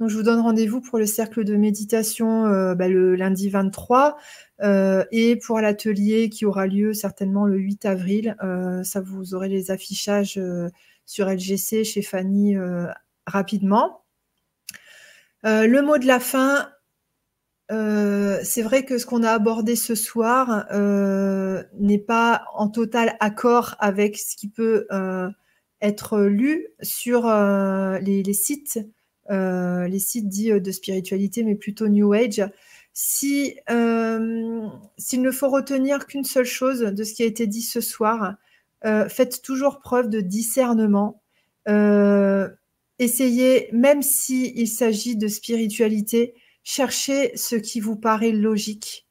Donc, 0.00 0.08
je 0.08 0.16
vous 0.16 0.24
donne 0.24 0.40
rendez-vous 0.40 0.80
pour 0.80 0.98
le 0.98 1.06
cercle 1.06 1.44
de 1.44 1.54
méditation 1.54 2.44
bah, 2.74 2.88
le 2.88 3.14
lundi 3.14 3.48
23 3.48 4.16
et 5.12 5.36
pour 5.36 5.60
l'atelier 5.60 6.28
qui 6.30 6.44
aura 6.44 6.66
lieu 6.66 6.92
certainement 6.92 7.46
le 7.46 7.58
8 7.58 7.84
avril. 7.86 8.36
ça, 8.84 9.00
vous 9.00 9.34
aurez 9.34 9.48
les 9.48 9.70
affichages 9.70 10.40
sur 11.06 11.28
LGC 11.28 11.84
chez 11.84 12.02
Fanny 12.02 12.56
rapidement. 13.26 14.02
le 15.44 15.80
mot 15.80 15.98
de 15.98 16.06
la 16.06 16.20
fin, 16.20 16.68
euh, 17.70 18.40
c'est 18.42 18.62
vrai 18.62 18.84
que 18.84 18.98
ce 18.98 19.06
qu'on 19.06 19.22
a 19.22 19.30
abordé 19.30 19.76
ce 19.76 19.94
soir 19.94 20.66
euh, 20.72 21.62
n'est 21.78 21.98
pas 21.98 22.44
en 22.54 22.68
total 22.68 23.16
accord 23.20 23.76
avec 23.78 24.18
ce 24.18 24.36
qui 24.36 24.48
peut 24.48 24.86
euh, 24.90 25.28
être 25.80 26.20
lu 26.20 26.66
sur 26.82 27.26
les, 28.02 28.34
sites, 28.34 28.80
les 29.28 29.98
sites 29.98 30.28
dits 30.28 30.60
de 30.60 30.72
spiritualité, 30.72 31.42
mais 31.44 31.54
plutôt 31.54 31.88
New 31.88 32.12
Age. 32.12 32.42
Si 32.92 33.54
s'il 34.98 35.22
ne 35.22 35.30
faut 35.30 35.48
retenir 35.48 36.06
qu'une 36.06 36.24
seule 36.24 36.44
chose 36.44 36.80
de 36.80 37.04
ce 37.04 37.14
qui 37.14 37.22
a 37.22 37.26
été 37.26 37.46
dit 37.46 37.62
ce 37.62 37.80
soir, 37.80 38.34
faites 38.82 39.40
toujours 39.42 39.80
preuve 39.80 40.10
de 40.10 40.20
discernement. 40.20 41.22
essayez, 42.98 43.70
même 43.72 44.02
s'il 44.02 44.68
s'agit 44.68 45.16
de 45.16 45.28
spiritualité, 45.28 46.34
cherchez 46.62 47.36
ce 47.36 47.56
qui 47.56 47.80
vous 47.80 47.96
paraît 47.96 48.32
logique. 48.32 49.06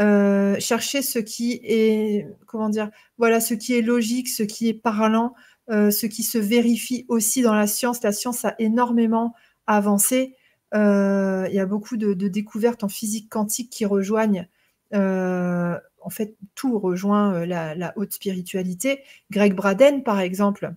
Euh, 0.00 0.56
cherchez 0.58 1.02
ce 1.02 1.18
qui 1.18 1.60
est, 1.64 2.26
comment 2.46 2.68
dire, 2.68 2.90
voilà, 3.18 3.40
ce 3.40 3.54
qui 3.54 3.74
est 3.74 3.82
logique, 3.82 4.28
ce 4.28 4.42
qui 4.42 4.68
est 4.68 4.74
parlant, 4.74 5.34
euh, 5.70 5.90
ce 5.90 6.06
qui 6.06 6.22
se 6.22 6.38
vérifie 6.38 7.04
aussi 7.08 7.42
dans 7.42 7.54
la 7.54 7.66
science. 7.66 8.02
La 8.02 8.12
science 8.12 8.44
a 8.44 8.54
énormément 8.58 9.34
avancé. 9.66 10.36
Euh, 10.74 11.46
il 11.50 11.54
y 11.54 11.60
a 11.60 11.66
beaucoup 11.66 11.96
de, 11.96 12.14
découvertes 12.14 12.84
en 12.84 12.88
physique 12.88 13.28
quantique 13.28 13.70
qui 13.70 13.84
rejoignent, 13.84 14.48
en 14.94 16.10
fait, 16.10 16.36
tout 16.54 16.78
rejoint 16.78 17.46
la, 17.46 17.74
la, 17.74 17.92
haute 17.96 18.12
spiritualité. 18.12 19.00
Greg 19.30 19.54
Braden, 19.54 20.02
par 20.02 20.20
exemple, 20.20 20.74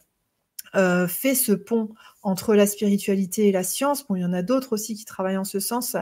fait 1.07 1.35
ce 1.35 1.51
pont 1.53 1.89
entre 2.25 2.55
la 2.55 2.65
spiritualité 2.65 3.47
et 3.47 3.51
la 3.51 3.63
science. 3.63 4.07
Bon, 4.07 4.15
il 4.15 4.21
y 4.21 4.25
en 4.25 4.33
a 4.33 4.41
d'autres 4.41 4.73
aussi 4.73 4.95
qui 4.95 5.05
travaillent 5.05 5.37
en 5.37 5.43
ce 5.43 5.59
sens. 5.59 5.95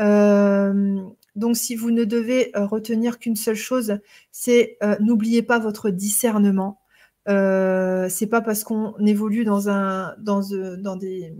Euh, 0.00 1.00
donc, 1.36 1.56
si 1.56 1.76
vous 1.76 1.92
ne 1.92 2.02
devez 2.02 2.50
euh, 2.56 2.66
retenir 2.66 3.20
qu'une 3.20 3.36
seule 3.36 3.54
chose, 3.54 3.98
c'est 4.32 4.78
euh, 4.82 4.96
n'oubliez 4.98 5.42
pas 5.42 5.60
votre 5.60 5.90
discernement. 5.90 6.80
c'est 7.26 8.26
pas 8.28 8.40
parce 8.40 8.64
qu'on 8.64 8.96
évolue 9.06 9.44
dans 9.44 9.68
un 9.68 10.16
dans, 10.18 10.40
dans 10.78 10.96
des 10.96 11.34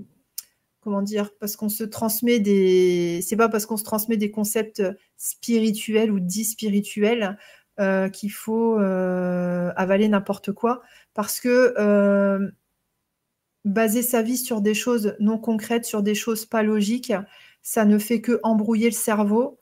comment 0.80 1.02
dire 1.02 1.30
parce 1.40 1.56
qu'on 1.56 1.68
se 1.68 1.82
transmet 1.82 2.38
des 2.38 3.20
c'est 3.22 3.36
pas 3.36 3.48
parce 3.48 3.66
qu'on 3.66 3.76
se 3.76 3.84
transmet 3.84 4.16
des 4.16 4.30
concepts 4.30 4.82
spirituels 5.16 6.12
ou 6.12 6.20
dits 6.20 6.44
spirituels 6.44 7.36
qu'il 8.12 8.32
faut 8.32 8.76
avaler 8.78 10.08
n'importe 10.08 10.52
quoi 10.52 10.82
parce 11.14 11.40
que 11.40 11.74
baser 13.64 14.02
sa 14.02 14.22
vie 14.22 14.36
sur 14.36 14.60
des 14.60 14.74
choses 14.74 15.14
non 15.20 15.38
concrètes, 15.38 15.84
sur 15.84 16.02
des 16.02 16.14
choses 16.14 16.46
pas 16.46 16.62
logiques, 16.62 17.12
ça 17.62 17.84
ne 17.84 17.98
fait 17.98 18.20
que 18.20 18.40
embrouiller 18.42 18.86
le 18.86 18.94
cerveau. 18.94 19.58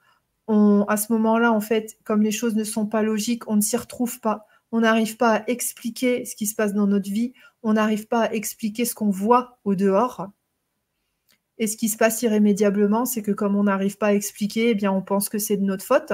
À 0.48 0.96
ce 0.96 1.12
moment-là, 1.12 1.52
en 1.52 1.60
fait, 1.60 1.98
comme 2.04 2.22
les 2.22 2.30
choses 2.30 2.54
ne 2.54 2.64
sont 2.64 2.86
pas 2.86 3.02
logiques, 3.02 3.48
on 3.48 3.56
ne 3.56 3.60
s'y 3.60 3.76
retrouve 3.76 4.20
pas. 4.20 4.46
On 4.72 4.80
n'arrive 4.80 5.16
pas 5.16 5.36
à 5.36 5.48
expliquer 5.48 6.24
ce 6.24 6.36
qui 6.36 6.46
se 6.46 6.54
passe 6.54 6.72
dans 6.72 6.86
notre 6.86 7.10
vie. 7.10 7.32
On 7.62 7.74
n'arrive 7.74 8.06
pas 8.06 8.22
à 8.22 8.32
expliquer 8.32 8.84
ce 8.84 8.94
qu'on 8.94 9.10
voit 9.10 9.58
au 9.64 9.74
dehors. 9.74 10.28
Et 11.58 11.66
ce 11.66 11.76
qui 11.76 11.88
se 11.88 11.96
passe 11.96 12.22
irrémédiablement, 12.22 13.04
c'est 13.04 13.22
que 13.22 13.32
comme 13.32 13.56
on 13.56 13.64
n'arrive 13.64 13.98
pas 13.98 14.08
à 14.08 14.14
expliquer, 14.14 14.70
eh 14.70 14.74
bien, 14.74 14.92
on 14.92 15.02
pense 15.02 15.28
que 15.28 15.38
c'est 15.38 15.56
de 15.56 15.64
notre 15.64 15.84
faute. 15.84 16.12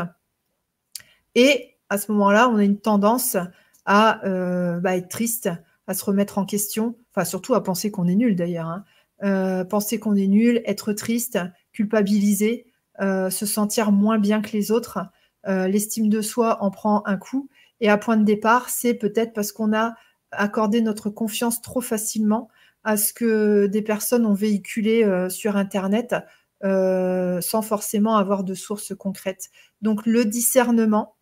Et 1.34 1.76
à 1.90 1.98
ce 1.98 2.10
moment-là, 2.12 2.48
on 2.48 2.56
a 2.56 2.64
une 2.64 2.78
tendance 2.78 3.36
à 3.84 4.24
euh, 4.26 4.80
bah, 4.80 4.96
être 4.96 5.08
triste, 5.08 5.50
à 5.86 5.94
se 5.94 6.04
remettre 6.04 6.38
en 6.38 6.46
question, 6.46 6.96
enfin 7.10 7.24
surtout 7.24 7.54
à 7.54 7.62
penser 7.62 7.90
qu'on 7.90 8.06
est 8.06 8.14
nul 8.14 8.36
d'ailleurs, 8.36 8.68
hein. 8.68 8.84
euh, 9.22 9.64
penser 9.64 9.98
qu'on 9.98 10.16
est 10.16 10.26
nul, 10.26 10.62
être 10.64 10.92
triste, 10.92 11.38
culpabiliser, 11.72 12.66
euh, 13.00 13.30
se 13.30 13.46
sentir 13.46 13.92
moins 13.92 14.18
bien 14.18 14.40
que 14.40 14.52
les 14.52 14.70
autres. 14.70 15.00
Euh, 15.46 15.68
l'estime 15.68 16.08
de 16.08 16.22
soi 16.22 16.62
en 16.62 16.70
prend 16.70 17.02
un 17.06 17.18
coup. 17.18 17.50
Et 17.80 17.90
à 17.90 17.98
point 17.98 18.16
de 18.16 18.24
départ, 18.24 18.70
c'est 18.70 18.94
peut-être 18.94 19.34
parce 19.34 19.52
qu'on 19.52 19.74
a 19.74 19.94
accordé 20.30 20.80
notre 20.80 21.10
confiance 21.10 21.60
trop 21.60 21.82
facilement 21.82 22.48
à 22.82 22.96
ce 22.96 23.12
que 23.12 23.66
des 23.66 23.82
personnes 23.82 24.26
ont 24.26 24.34
véhiculé 24.34 25.06
sur 25.28 25.56
Internet 25.56 26.14
sans 26.62 27.62
forcément 27.62 28.16
avoir 28.16 28.42
de 28.42 28.54
sources 28.54 28.94
concrètes. 28.94 29.50
Donc 29.82 30.06
le 30.06 30.24
discernement, 30.24 31.16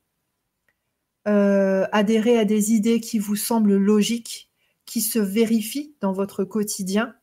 adhérer 1.24 2.38
à 2.38 2.44
des 2.44 2.72
idées 2.72 3.00
qui 3.00 3.18
vous 3.18 3.36
semblent 3.36 3.76
logiques, 3.76 4.51
qui 4.92 5.00
se 5.00 5.18
vérifie 5.18 5.96
dans 6.02 6.12
votre 6.12 6.44
quotidien. 6.44 7.16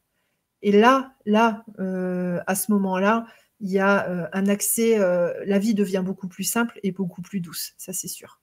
Et 0.64 0.72
là, 0.72 1.14
là, 1.28 1.64
euh, 1.78 2.41
à 2.48 2.56
ce 2.56 2.72
moment-là, 2.72 3.28
il 3.60 3.70
y 3.70 3.78
a 3.78 4.10
euh, 4.10 4.28
un 4.34 4.48
accès, 4.48 5.00
euh, 5.00 5.32
la 5.46 5.60
vie 5.60 5.76
devient 5.76 6.02
beaucoup 6.04 6.28
plus 6.28 6.46
simple 6.46 6.80
et 6.82 6.91
beaucoup 6.91 7.22
plus 7.22 7.41
douce, 7.41 7.76
ça 7.78 7.94
c'est 7.94 8.08
sûr. 8.08 8.40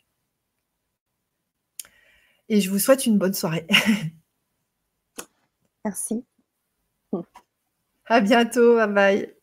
Et 2.48 2.60
je 2.60 2.70
vous 2.70 2.78
souhaite 2.78 3.04
une 3.04 3.18
bonne 3.18 3.34
soirée. 3.34 3.66
Merci. 5.84 6.24
À 8.04 8.20
bientôt, 8.20 8.76
bye 8.76 8.92
bye. 8.92 9.35